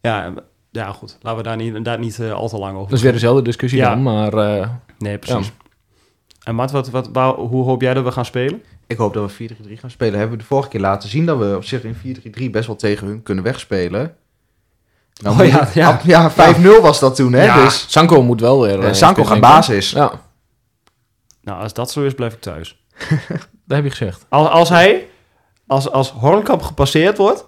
Ja, 0.00 0.34
ja, 0.70 0.92
goed. 0.92 1.18
Laten 1.20 1.38
we 1.38 1.44
daar 1.48 1.56
niet, 1.56 1.84
daar 1.84 1.98
niet 1.98 2.18
eh, 2.18 2.32
al 2.32 2.48
te 2.48 2.58
lang 2.58 2.74
over. 2.76 2.88
Dat 2.88 2.96
is 2.98 3.02
weer 3.04 3.12
dezelfde 3.12 3.42
discussie 3.42 3.78
Ja. 3.80 3.88
dan, 3.88 4.02
maar 4.02 4.32
eh, 4.34 4.68
Nee, 4.98 5.18
precies. 5.18 5.52
En 6.42 6.54
Matt, 6.54 6.70
wat, 6.72 6.90
wat, 6.90 7.08
waar- 7.12 7.34
hoe 7.34 7.64
hoop 7.64 7.80
jij 7.80 7.94
dat 7.94 8.04
we 8.04 8.12
gaan 8.12 8.24
spelen? 8.24 8.62
Ik 8.86 8.96
hoop 8.96 9.14
dat 9.14 9.36
we 9.36 9.48
4-3-3 9.68 9.72
gaan 9.80 9.90
spelen. 9.90 10.18
Hebben 10.18 10.36
we 10.36 10.42
de 10.42 10.48
vorige 10.48 10.68
keer 10.68 10.80
laten 10.80 11.08
zien 11.08 11.26
dat 11.26 11.38
we 11.38 11.56
op 11.56 11.64
zich 11.64 11.82
in 11.84 11.94
4-3-3 12.48 12.50
best 12.50 12.66
wel 12.66 12.76
tegen 12.76 13.06
hun 13.06 13.22
kunnen 13.22 13.44
wegspelen. 13.44 14.14
Nou, 15.22 15.40
Oh 15.40 15.46
ja, 15.46 15.68
ja. 15.74 16.00
ja 16.36 16.54
5-0 16.58 16.62
was 16.82 17.00
dat 17.00 17.14
toen, 17.14 17.32
hè? 17.32 17.44
Ja. 17.44 17.64
Dus 17.64 17.84
Sanko 17.88 18.22
moet 18.22 18.40
wel 18.40 18.60
weer... 18.60 18.80
eh, 18.84 18.92
Sanko 18.92 19.24
gaat 19.24 19.40
basis. 19.40 19.90
Ja, 19.90 20.12
Nou, 21.42 21.62
als 21.62 21.72
dat 21.74 21.90
zo 21.90 22.02
is, 22.02 22.14
blijf 22.14 22.32
ik 22.32 22.40
thuis. 22.40 22.82
dat 23.66 23.76
heb 23.76 23.84
je 23.84 23.90
gezegd. 23.90 24.26
Als, 24.28 24.48
als 24.48 24.68
hij, 24.68 25.08
als, 25.66 25.90
als 25.90 26.10
Hornkamp 26.10 26.62
gepasseerd 26.62 27.16
wordt 27.16 27.44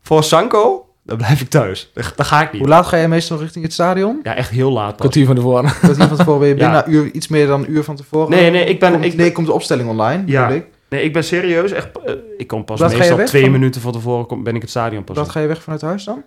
voor 0.00 0.24
Sanko, 0.24 0.85
dan 1.06 1.16
blijf 1.16 1.40
ik 1.40 1.48
thuis. 1.48 1.90
Dan, 1.94 2.04
ga 2.26 2.42
ik 2.42 2.48
Hoe 2.50 2.58
niet. 2.58 2.68
laat 2.68 2.86
ga 2.86 2.96
jij 2.96 3.08
meestal 3.08 3.38
richting 3.38 3.64
het 3.64 3.72
stadion? 3.72 4.20
Ja, 4.22 4.34
echt 4.34 4.50
heel 4.50 4.72
laat. 4.72 4.96
Kwartier 4.96 5.26
van 5.26 5.34
tevoren. 5.34 5.64
Kwartier 5.82 6.06
van 6.08 6.16
tevoren 6.16 6.38
ben 6.40 6.48
je 6.48 6.54
Ja. 6.56 6.60
binnen 6.60 6.86
een 6.86 6.92
uur, 6.92 7.12
iets 7.14 7.28
meer 7.28 7.46
dan 7.46 7.60
een 7.64 7.70
uur 7.70 7.84
van 7.84 7.96
tevoren. 7.96 8.30
Nee, 8.30 8.50
nee, 8.50 8.64
ik 8.64 8.80
ben... 8.80 8.92
Komt, 8.92 9.04
ik, 9.04 9.14
nee, 9.16 9.32
komt 9.32 9.46
de 9.46 9.52
opstelling 9.52 9.88
online? 9.88 10.22
Ja. 10.26 10.48
ik. 10.48 10.66
nee, 10.88 11.02
ik 11.02 11.12
ben 11.12 11.24
serieus. 11.24 11.72
Echt, 11.72 11.88
eh, 12.04 12.14
ik 12.36 12.46
kom 12.46 12.64
pas 12.64 12.80
meestal 12.80 13.16
weg 13.16 13.26
twee 13.28 13.42
van- 13.42 13.50
minuten 13.50 13.80
van 13.80 13.92
tevoren 13.92 14.26
kom, 14.26 14.42
ben 14.42 14.54
ik 14.54 14.60
het 14.60 14.70
stadion 14.70 15.04
pas. 15.04 15.16
Wat 15.16 15.28
ga 15.28 15.40
je 15.40 15.46
weg 15.46 15.62
vanuit 15.62 15.82
huis 15.82 16.04
dan? 16.04 16.22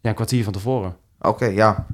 Ja, 0.00 0.08
een 0.08 0.14
kwartier 0.14 0.44
van 0.44 0.52
tevoren. 0.52 0.96
Oké, 1.20 1.44
ja. 1.46 1.86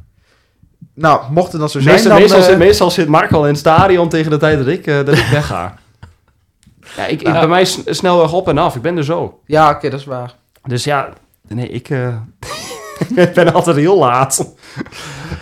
Nou, 0.94 1.32
mocht 1.32 1.50
het 1.52 1.60
dan 1.60 1.68
zo 1.70 1.80
zijn, 1.80 1.94
Meestal, 1.94 2.10
dan... 2.12 2.20
meestal, 2.20 2.38
eh, 2.40 2.44
zit, 2.46 2.58
meestal 2.58 2.90
zit 2.90 3.08
Mark 3.08 3.32
al 3.32 3.42
in 3.42 3.48
het 3.50 3.58
stadion 3.58 4.08
tegen 4.08 4.30
de 4.30 4.36
tijd 4.36 4.58
dat 4.58 4.66
ik, 4.66 4.86
eh, 4.86 4.94
dat 4.96 5.18
ik 5.18 5.26
wegga. 5.30 5.74
Ja, 6.96 7.06
ik, 7.06 7.20
ik, 7.20 7.26
Ja. 7.26 7.32
bij 7.32 7.48
mij 7.48 7.60
is 7.60 7.78
snelweg 7.86 8.32
op 8.32 8.48
en 8.48 8.58
af. 8.58 8.76
Ik 8.76 8.82
ben 8.82 8.96
er 8.96 9.04
zo. 9.04 9.40
Ja, 9.46 9.70
oké, 9.70 9.90
dat 9.90 10.00
is 10.00 10.06
waar. 10.06 10.34
Dus 10.66 10.84
ja, 10.84 11.08
nee, 11.48 11.68
ik 11.68 11.88
ik 13.14 13.32
ben 13.34 13.52
altijd 13.52 13.76
heel 13.76 13.98
laat. 13.98 14.54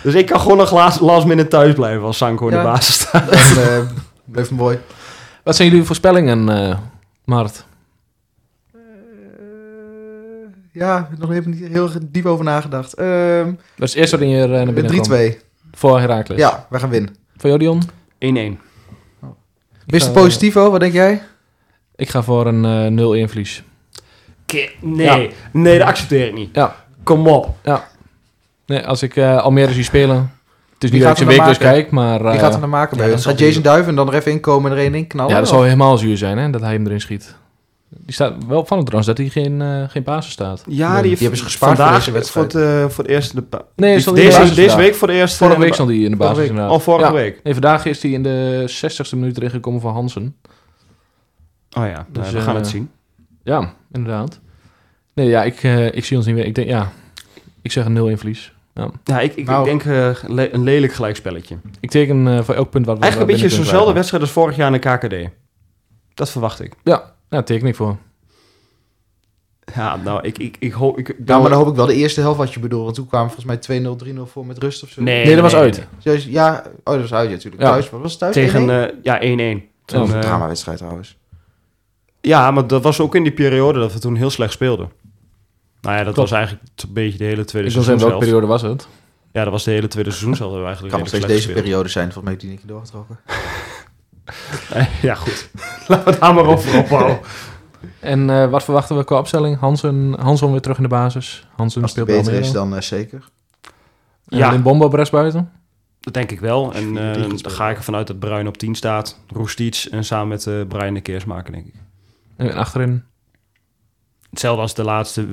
Dus 0.03 0.13
ik 0.13 0.25
kan 0.25 0.39
gewoon 0.39 0.57
nog 0.57 0.71
last, 0.73 0.99
last 0.99 1.25
minute 1.25 1.47
thuis 1.49 1.73
blijven 1.73 2.03
als 2.03 2.17
Sanko 2.17 2.47
in 2.47 2.57
de 2.57 2.63
basis 2.63 2.93
staat. 2.95 3.29
Dat 3.29 3.57
eh, 3.65 3.79
blijft 4.25 4.51
mooi. 4.51 4.79
Wat 5.43 5.55
zijn 5.55 5.69
jullie 5.69 5.83
voorspellingen, 5.83 6.49
eh 6.49 6.77
Mart? 7.25 7.65
Ja, 10.71 11.09
nog 11.17 11.31
even 11.31 11.51
niet 11.51 11.67
heel 11.67 11.89
diep 12.01 12.25
over 12.25 12.45
nagedacht. 12.45 12.93
Ehm 12.93 13.51
Dat 13.75 13.87
is 13.87 13.93
eerst 13.95 14.11
wat 14.11 14.21
in 14.21 14.29
je 14.29 14.43
uh, 14.47 14.49
naar 14.49 14.73
binnen 14.73 15.01
kwam. 15.01 15.19
3-2. 15.31 15.33
Voor 15.71 15.99
Herakles. 15.99 16.39
Ja, 16.39 16.65
we 16.69 16.79
gaan 16.79 16.89
winnen. 16.89 17.15
Voor 17.37 17.49
jou, 17.49 17.59
Dion? 17.59 17.81
1-1. 18.55 18.57
Mr. 19.85 19.99
ga- 19.99 20.09
Positivo, 20.11 20.71
wat 20.71 20.79
denk 20.79 20.93
jij? 20.93 21.21
Ik 21.95 22.09
ga 22.09 22.21
voor 22.23 22.45
een 22.47 22.65
eh 22.65 23.25
0-1 23.25 23.29
verlies. 23.29 23.63
Nee, 24.79 25.31
nee, 25.51 25.77
dat 25.77 25.87
accepteer 25.87 26.27
ik 26.27 26.33
niet. 26.33 26.49
Ja. 26.53 26.75
Kom 27.03 27.27
op. 27.27 27.55
Nee, 28.65 28.85
als 28.87 29.01
ik 29.03 29.15
eh 29.15 29.37
Almere 29.43 29.73
zie 29.73 29.83
spelen... 29.83 30.31
Het 30.73 30.83
is 30.83 30.91
niet 30.91 31.01
dat 31.01 31.19
ik 31.21 31.29
zijn 31.31 31.47
dus 31.47 31.57
kijk, 31.57 31.91
maar... 31.91 32.21
Wie 32.23 32.31
eh, 32.31 32.39
gaat 32.39 32.53
er 32.53 32.59
naar 32.59 32.69
maken 32.69 32.97
ja, 32.97 33.03
bij 33.05 33.17
Gaat 33.17 33.39
Jason 33.39 33.61
Duiven 33.61 33.95
dan 33.95 34.07
er 34.07 34.13
even 34.13 34.31
inkomen 34.31 34.71
en 34.71 34.77
er 34.77 34.83
één 34.83 34.95
in 34.95 35.07
knallen? 35.07 35.33
Ja, 35.33 35.39
dat 35.39 35.47
zou 35.49 35.63
helemaal 35.63 35.97
zuur 35.97 36.17
zijn, 36.17 36.37
hè, 36.37 36.49
dat 36.49 36.61
hij 36.61 36.73
hem 36.73 36.85
erin 36.85 37.01
schiet. 37.01 37.35
Die 37.89 38.13
staat 38.13 38.33
wel 38.47 38.65
van 38.65 38.77
het 38.77 38.85
trouwens 38.85 39.17
dat 39.17 39.17
hij 39.17 39.43
geen, 39.43 39.61
eh 39.61 39.83
geen 39.89 40.03
basis 40.03 40.31
staat. 40.31 40.63
Ja, 40.67 41.01
die, 41.01 41.09
die 41.11 41.19
hebben 41.19 41.37
ze 41.37 41.43
gespaard 41.43 41.75
voor 41.75 41.83
vandaag 41.85 41.99
deze 41.99 42.11
wedstrijd. 42.11 42.51
Voor, 42.51 42.61
het, 42.61 42.83
eh, 42.83 42.89
voor 42.89 43.03
de 43.03 43.09
eerste... 43.09 43.35
De 43.35 43.41
pa- 43.41 43.61
Nee, 43.75 43.95
Die- 43.95 44.05
de 44.05 44.13
deze, 44.13 44.37
basis 44.39 44.55
deze 44.55 44.77
week 44.77 44.95
voor 44.95 45.07
de 45.07 45.13
eerste... 45.13 45.37
Vorige 45.37 45.59
week 45.59 45.73
stond 45.73 45.89
hij 45.89 45.97
in 45.97 46.11
de 46.11 46.17
basis 46.17 46.37
week. 46.37 46.47
inderdaad. 46.49 46.71
Oh, 46.71 46.79
vorige 46.79 47.05
Ja. 47.07 47.13
week. 47.13 47.39
Nee, 47.43 47.53
vandaag 47.53 47.85
is 47.85 48.01
hij 48.01 48.11
in 48.11 48.23
de 48.23 48.65
60ste 48.85 49.17
minuut 49.17 49.37
erin 49.37 49.49
gekomen 49.49 49.81
voor 49.81 49.91
Hansen. 49.91 50.35
Oh 51.77 51.85
ja, 51.85 52.05
Dus, 52.09 52.23
nou, 52.23 52.35
we 52.35 52.41
gaan 52.41 52.53
eh, 52.55 52.59
het 52.61 52.67
zien. 52.69 52.91
Ja, 53.47 53.73
inderdaad. 53.91 54.39
Nee, 55.13 55.27
ja, 55.27 55.43
ik, 55.43 55.63
eh, 55.63 55.85
ik 55.93 56.05
zie 56.05 56.17
ons 56.17 56.25
niet 56.25 56.35
meer. 56.35 56.45
Ik 56.45 56.55
denk, 56.55 56.67
ja, 56.67 56.91
ik 57.61 57.71
zeg 57.71 57.85
een 57.85 57.93
0-1 58.15 58.17
verlies. 58.17 58.53
Ja. 58.73 58.89
Ja, 59.03 59.19
ik, 59.19 59.35
ik, 59.35 59.45
Nou. 59.45 59.59
ik 59.59 59.65
denk 59.65 59.83
eh, 59.97 60.23
le- 60.29 60.49
een 60.51 60.63
lelijk 60.63 60.93
gelijkspelletje. 60.93 61.57
Ik 61.79 61.89
teken 61.89 62.27
eh, 62.27 62.43
voor 62.43 62.55
elk 62.55 62.69
punt 62.69 62.85
wat 62.85 62.95
we 62.97 63.01
Eigenlijk 63.03 63.31
een 63.31 63.37
beetje 63.39 63.55
zo'nzelfde 63.55 63.93
wedstrijd 63.93 64.23
als 64.23 64.31
vorig 64.31 64.55
jaar 64.55 64.73
in 64.73 64.79
de 64.81 64.97
KKD. 64.97 65.29
Dat 66.13 66.29
verwacht 66.29 66.61
ik. 66.61 66.73
Ja, 66.83 67.13
daar 67.29 67.43
teken 67.43 67.67
ik 67.67 67.75
voor. 67.75 67.97
Ja, 69.75 69.95
nou, 69.95 70.19
ik, 70.23 70.37
ik, 70.37 70.55
ik 70.59 70.71
hoop... 70.71 70.97
Ik, 70.97 71.15
Ja, 71.25 71.39
maar 71.39 71.49
dan 71.49 71.57
hoop 71.59 71.67
ik 71.67 71.75
wel 71.75 71.85
de 71.85 71.93
eerste 71.95 72.21
helft 72.21 72.37
wat 72.37 72.53
je 72.53 72.59
bedoelt. 72.59 72.83
Want 72.83 72.95
toen 72.95 73.07
kwamen 73.07 73.31
volgens 73.31 73.67
mij 73.67 73.81
2-0, 73.81 73.95
3-0 74.15 74.21
voor 74.23 74.45
met 74.45 74.57
rust 74.57 74.83
of 74.83 74.89
zo. 74.89 75.01
Nee, 75.01 75.25
Nee, 75.25 75.33
dat 75.33 75.43
was 75.43 75.55
uit. 75.55 75.87
Dus 76.03 76.25
ja, 76.25 76.63
oh, 76.83 76.93
dat 76.93 77.01
was 77.01 77.13
uit 77.13 77.29
ja, 77.29 77.35
natuurlijk. 77.35 77.61
Ja. 77.63 77.69
Thuis, 77.71 77.89
wat 77.89 78.01
was 78.01 78.11
het 78.11 78.19
thuis? 78.19 78.33
Tegen, 78.33 78.67
1-1? 78.67 78.69
eh, 78.71 78.95
ja, 79.03 79.19
1-1. 79.59 79.63
Toen, 79.85 80.13
Een 80.13 80.21
dramawedstrijd 80.21 80.77
trouwens. 80.77 81.17
Ja, 82.27 82.51
maar 82.51 82.67
dat 82.67 82.83
was 82.83 82.99
ook 82.99 83.15
in 83.15 83.23
die 83.23 83.31
periode 83.31 83.79
dat 83.79 83.93
we 83.93 83.99
toen 83.99 84.15
heel 84.15 84.29
slecht 84.29 84.53
speelden. 84.53 84.91
Nou 85.81 85.97
ja, 85.97 86.03
dat 86.03 86.13
Klopt. 86.13 86.29
was 86.29 86.39
eigenlijk 86.39 86.69
een 86.83 86.93
beetje 86.93 87.17
de 87.17 87.23
hele 87.23 87.45
tweede 87.45 87.67
Ik 87.67 87.73
wil 87.73 87.83
zeggen, 87.83 88.03
welke 88.07 88.23
periode 88.23 88.47
was 88.47 88.61
het? 88.61 88.87
Ja, 89.31 89.43
dat 89.43 89.51
was 89.51 89.63
de 89.63 89.71
hele 89.71 89.87
tweede 89.87 90.09
seizoenshelft. 90.09 90.51
dat 90.51 90.59
we 90.61 90.65
eigenlijk 90.67 90.93
kan 90.95 91.03
nog 91.03 91.13
steeds 91.13 91.25
deze 91.27 91.51
periode 91.53 91.89
zijn. 91.89 92.11
Volgens 92.11 92.25
mij 92.25 92.37
die 92.37 92.49
niet 92.49 92.67
doorgetrokken. 92.67 93.19
gespeeld. 94.25 94.87
ja, 95.01 95.15
goed. 95.15 95.49
Laten 95.87 96.05
we 96.05 96.11
het 96.11 96.19
daar 96.19 96.33
maar 96.33 96.45
over 96.45 96.77
ophouden. 96.79 97.19
En 97.99 98.29
eh, 98.29 98.49
wat 98.49 98.63
verwachten 98.63 98.97
we 98.97 99.03
qua 99.03 99.17
opstelling? 99.17 99.59
Hansen, 99.59 100.13
Hansen 100.19 100.51
weer 100.51 100.61
terug 100.61 100.77
in 100.77 100.83
de 100.83 100.89
basis. 100.89 101.47
Hansen 101.55 101.81
Als 101.81 101.91
het 101.95 102.05
speelt 102.05 102.25
beter 102.25 102.39
is, 102.39 102.51
dan 102.51 102.75
eh, 102.75 102.81
zeker. 102.81 103.23
En 104.27 104.37
Ja. 104.37 104.51
in 104.51 104.61
Bombo 104.61 104.85
op 104.85 104.93
rechtsbuiten. 104.93 105.51
Dat 105.99 106.13
denk 106.13 106.31
ik 106.31 106.39
wel. 106.39 106.73
En 106.73 106.97
eh, 106.97 107.11
drie 107.11 107.41
dan 107.41 107.51
ga 107.51 107.69
ik 107.69 107.77
ervan 107.77 107.95
uit 107.95 108.07
dat 108.07 108.19
Bruin 108.19 108.47
op 108.47 108.57
10 108.57 108.75
staat. 108.75 109.19
Roestic 109.27 109.87
en 109.91 110.03
samen 110.03 110.27
met 110.27 110.47
eh 110.47 110.53
Brian 110.67 110.93
de 110.93 111.01
Keers 111.01 111.25
maken, 111.25 111.53
denk 111.53 111.65
ik. 111.67 111.73
En 112.37 112.53
achterin 112.53 113.03
Hetzelfde 114.29 114.61
als 114.61 114.73
de 114.73 114.83
laatste. 114.83 115.27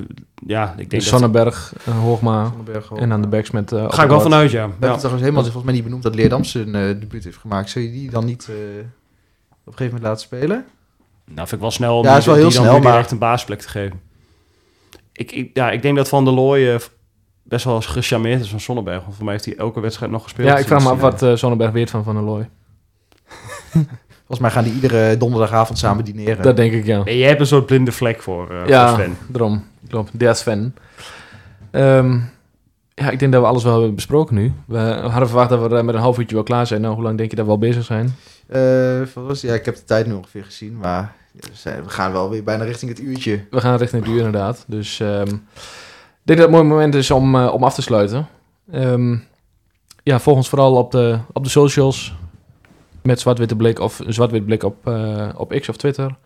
Ja, 0.46 0.70
ik 0.70 0.76
denk 0.76 0.90
dat... 0.90 1.02
Sonnenberg, 1.02 1.72
eh, 1.86 1.98
Hoogma. 2.00 2.52
Ook. 2.90 2.98
En 2.98 3.12
aan 3.12 3.22
de 3.22 3.28
backs 3.28 3.50
met... 3.50 3.72
eh, 3.72 3.92
Ga 3.92 4.02
ik 4.02 4.08
wel 4.08 4.20
vanuit, 4.20 4.50
ja. 4.50 4.64
We 4.64 4.70
hebben 4.70 4.88
ja. 4.90 4.94
trouwens 4.96 5.22
helemaal 5.24 5.42
volgens 5.42 5.64
mij 5.64 5.74
niet 5.74 5.84
benoemd 5.84 6.02
dat 6.02 6.14
Leerdam 6.14 6.44
zijn 6.44 6.74
eh 6.74 6.86
debuut 7.00 7.24
heeft 7.24 7.36
gemaakt. 7.36 7.70
Zul 7.70 7.82
je 7.82 7.90
die 7.90 8.10
dan 8.10 8.24
niet 8.24 8.48
eh, 8.48 8.54
op 8.54 8.56
een 9.66 9.72
gegeven 9.72 9.84
moment 9.84 10.02
laten 10.02 10.20
spelen? 10.20 10.64
Nou, 11.24 11.38
vind 11.38 11.52
ik 11.52 11.60
wel 11.60 11.70
snel 11.70 11.98
om 11.98 12.04
Ja, 12.04 12.10
die- 12.10 12.18
is 12.18 12.24
wel 12.26 12.34
die 12.34 12.44
heel 12.44 12.52
dan 12.52 12.62
snel, 12.62 12.76
nu 12.76 12.82
maar- 12.82 12.92
direct 12.92 13.10
een 13.10 13.18
baasplek 13.18 13.60
te 13.60 13.68
geven. 13.68 14.00
Ik, 15.12 15.32
ik, 15.32 15.50
ja, 15.54 15.70
ik 15.70 15.82
denk 15.82 15.96
dat 15.96 16.08
Van 16.08 16.24
der 16.24 16.34
Looy 16.34 16.80
best 17.42 17.64
wel 17.64 17.80
gecharmeerd 17.80 18.40
is 18.40 18.50
van 18.50 18.60
Sonnenberg. 18.60 19.02
Want 19.02 19.14
voor 19.14 19.24
mij 19.24 19.32
heeft 19.32 19.44
hij 19.44 19.56
elke 19.56 19.80
wedstrijd 19.80 20.12
nog 20.12 20.22
gespeeld. 20.22 20.48
Ja, 20.48 20.56
ik 20.58 20.66
vraag 20.66 20.82
me 20.82 20.88
af 20.90 21.00
wat 21.00 21.22
eh 21.22 21.34
Sonnenberg 21.34 21.72
weet 21.72 21.90
van 21.90 22.04
Van 22.04 22.14
der 22.14 22.24
Looy. 22.24 22.48
Volgens 24.36 24.54
mij 24.54 24.62
gaan 24.62 24.64
die 24.64 24.82
iedere 24.82 25.16
donderdagavond 25.16 25.78
samen 25.78 26.04
dineren. 26.04 26.42
Dat 26.42 26.56
denk 26.56 26.72
ik, 26.72 26.84
ja. 26.86 27.02
Nee, 27.02 27.18
je 27.18 27.24
hebt 27.24 27.40
een 27.40 27.46
soort 27.46 27.66
blinde 27.66 27.92
vlek 27.92 28.22
voor, 28.22 28.50
eh 28.50 28.66
Ja. 28.68 28.88
voor 28.88 28.98
Sven. 28.98 29.16
Daarom, 29.26 29.64
klopt. 29.88 30.10
Der 30.18 30.34
Sven. 30.34 30.74
Ehm, 31.70 32.18
ja, 32.94 33.10
ik 33.10 33.18
denk 33.18 33.32
dat 33.32 33.40
we 33.40 33.46
alles 33.48 33.62
wel 33.62 33.72
hebben 33.72 33.94
besproken 33.94 34.34
nu. 34.34 34.52
We 34.66 34.78
hadden 34.78 35.28
verwacht 35.28 35.48
dat 35.48 35.70
we 35.70 35.82
met 35.82 35.94
een 35.94 36.00
half 36.00 36.18
uurtje 36.18 36.34
wel 36.34 36.44
klaar 36.44 36.66
zijn. 36.66 36.80
Nou, 36.80 36.94
hoe 36.94 37.02
lang 37.02 37.18
denk 37.18 37.30
je 37.30 37.36
dat 37.36 37.44
we 37.44 37.50
al 37.50 37.58
bezig 37.58 37.84
zijn? 37.84 38.14
Eh, 38.46 39.00
was- 39.14 39.40
ja, 39.40 39.54
ik 39.54 39.64
heb 39.64 39.74
de 39.76 39.84
tijd 39.84 40.06
nu 40.06 40.12
ongeveer 40.12 40.44
gezien, 40.44 40.76
maar 40.78 41.12
we, 41.62 41.70
gaan 41.86 42.12
wel 42.12 42.30
weer 42.30 42.44
bijna 42.44 42.64
richting 42.64 42.90
het 42.90 43.00
uurtje. 43.00 43.44
We 43.50 43.60
gaan 43.60 43.76
richting 43.76 44.02
het 44.02 44.10
uur 44.12 44.18
inderdaad. 44.24 44.64
Dus 44.66 45.00
ehm, 45.00 45.28
ik 45.28 45.40
denk 46.22 46.38
dat 46.38 46.38
het 46.38 46.46
een 46.46 46.50
mooi 46.50 46.64
moment 46.64 46.94
is 46.94 47.10
om, 47.10 47.34
eh, 47.34 47.52
om 47.52 47.64
af 47.64 47.74
te 47.74 47.82
sluiten. 47.82 48.26
Ehm, 48.72 49.16
ja, 50.02 50.18
volg 50.20 50.36
ons 50.36 50.48
vooral 50.48 50.74
op 50.76 50.90
de, 50.90 51.18
op 51.32 51.44
de 51.44 51.50
socials. 51.50 52.14
Met 53.04 53.20
Zwart-Witte 53.20 53.56
Blik 53.56 53.78
of 53.78 54.00
Zwart-Wit 54.06 54.44
Blik 54.44 54.62
op, 54.62 54.86
eh, 54.86 55.28
op 55.36 55.50
X 55.60 55.68
of 55.68 55.76
Twitter. 55.76 56.16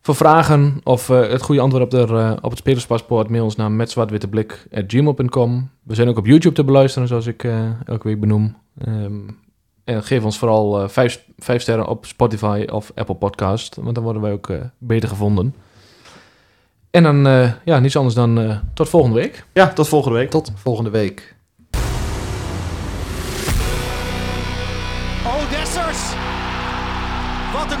Voor 0.00 0.14
vragen 0.14 0.80
of 0.84 1.10
eh, 1.10 1.28
het 1.28 1.42
goede 1.42 1.60
antwoord 1.60 1.84
op, 1.84 1.90
de, 1.90 2.14
eh, 2.14 2.32
op 2.40 2.50
het 2.50 2.58
spelerspaspoort... 2.58 3.28
mail 3.28 3.44
ons 3.44 3.56
naar 3.56 3.72
metzwartwitteblik.gmail.com. 3.72 5.70
We 5.82 5.94
zijn 5.94 6.08
ook 6.08 6.18
op 6.18 6.26
YouTube 6.26 6.54
te 6.54 6.64
beluisteren, 6.64 7.08
zoals 7.08 7.26
ik 7.26 7.44
eh, 7.44 7.70
elke 7.84 8.08
week 8.08 8.20
benoem. 8.20 8.56
Ehm, 8.78 9.20
en 9.84 10.02
geef 10.02 10.24
ons 10.24 10.38
vooral 10.38 10.88
vijf, 10.88 11.24
vijf 11.38 11.62
sterren 11.62 11.86
op 11.86 12.06
Spotify 12.06 12.66
of 12.70 12.92
Apple 12.94 13.14
Podcast. 13.14 13.76
Want 13.76 13.94
dan 13.94 14.04
worden 14.04 14.22
wij 14.22 14.32
ook 14.32 14.48
eh, 14.48 14.60
beter 14.78 15.08
gevonden. 15.08 15.54
En 16.90 17.02
dan, 17.02 17.26
eh, 17.26 17.52
ja, 17.64 17.78
niets 17.78 17.96
anders 17.96 18.14
dan 18.14 18.40
eh, 18.40 18.56
tot 18.74 18.88
volgende 18.88 19.16
week. 19.16 19.44
Ja, 19.52 19.72
tot 19.72 19.88
volgende 19.88 20.18
week. 20.18 20.30
Tot 20.30 20.52
volgende 20.54 20.90
week. 20.90 21.36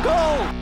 Goal. 0.02 0.61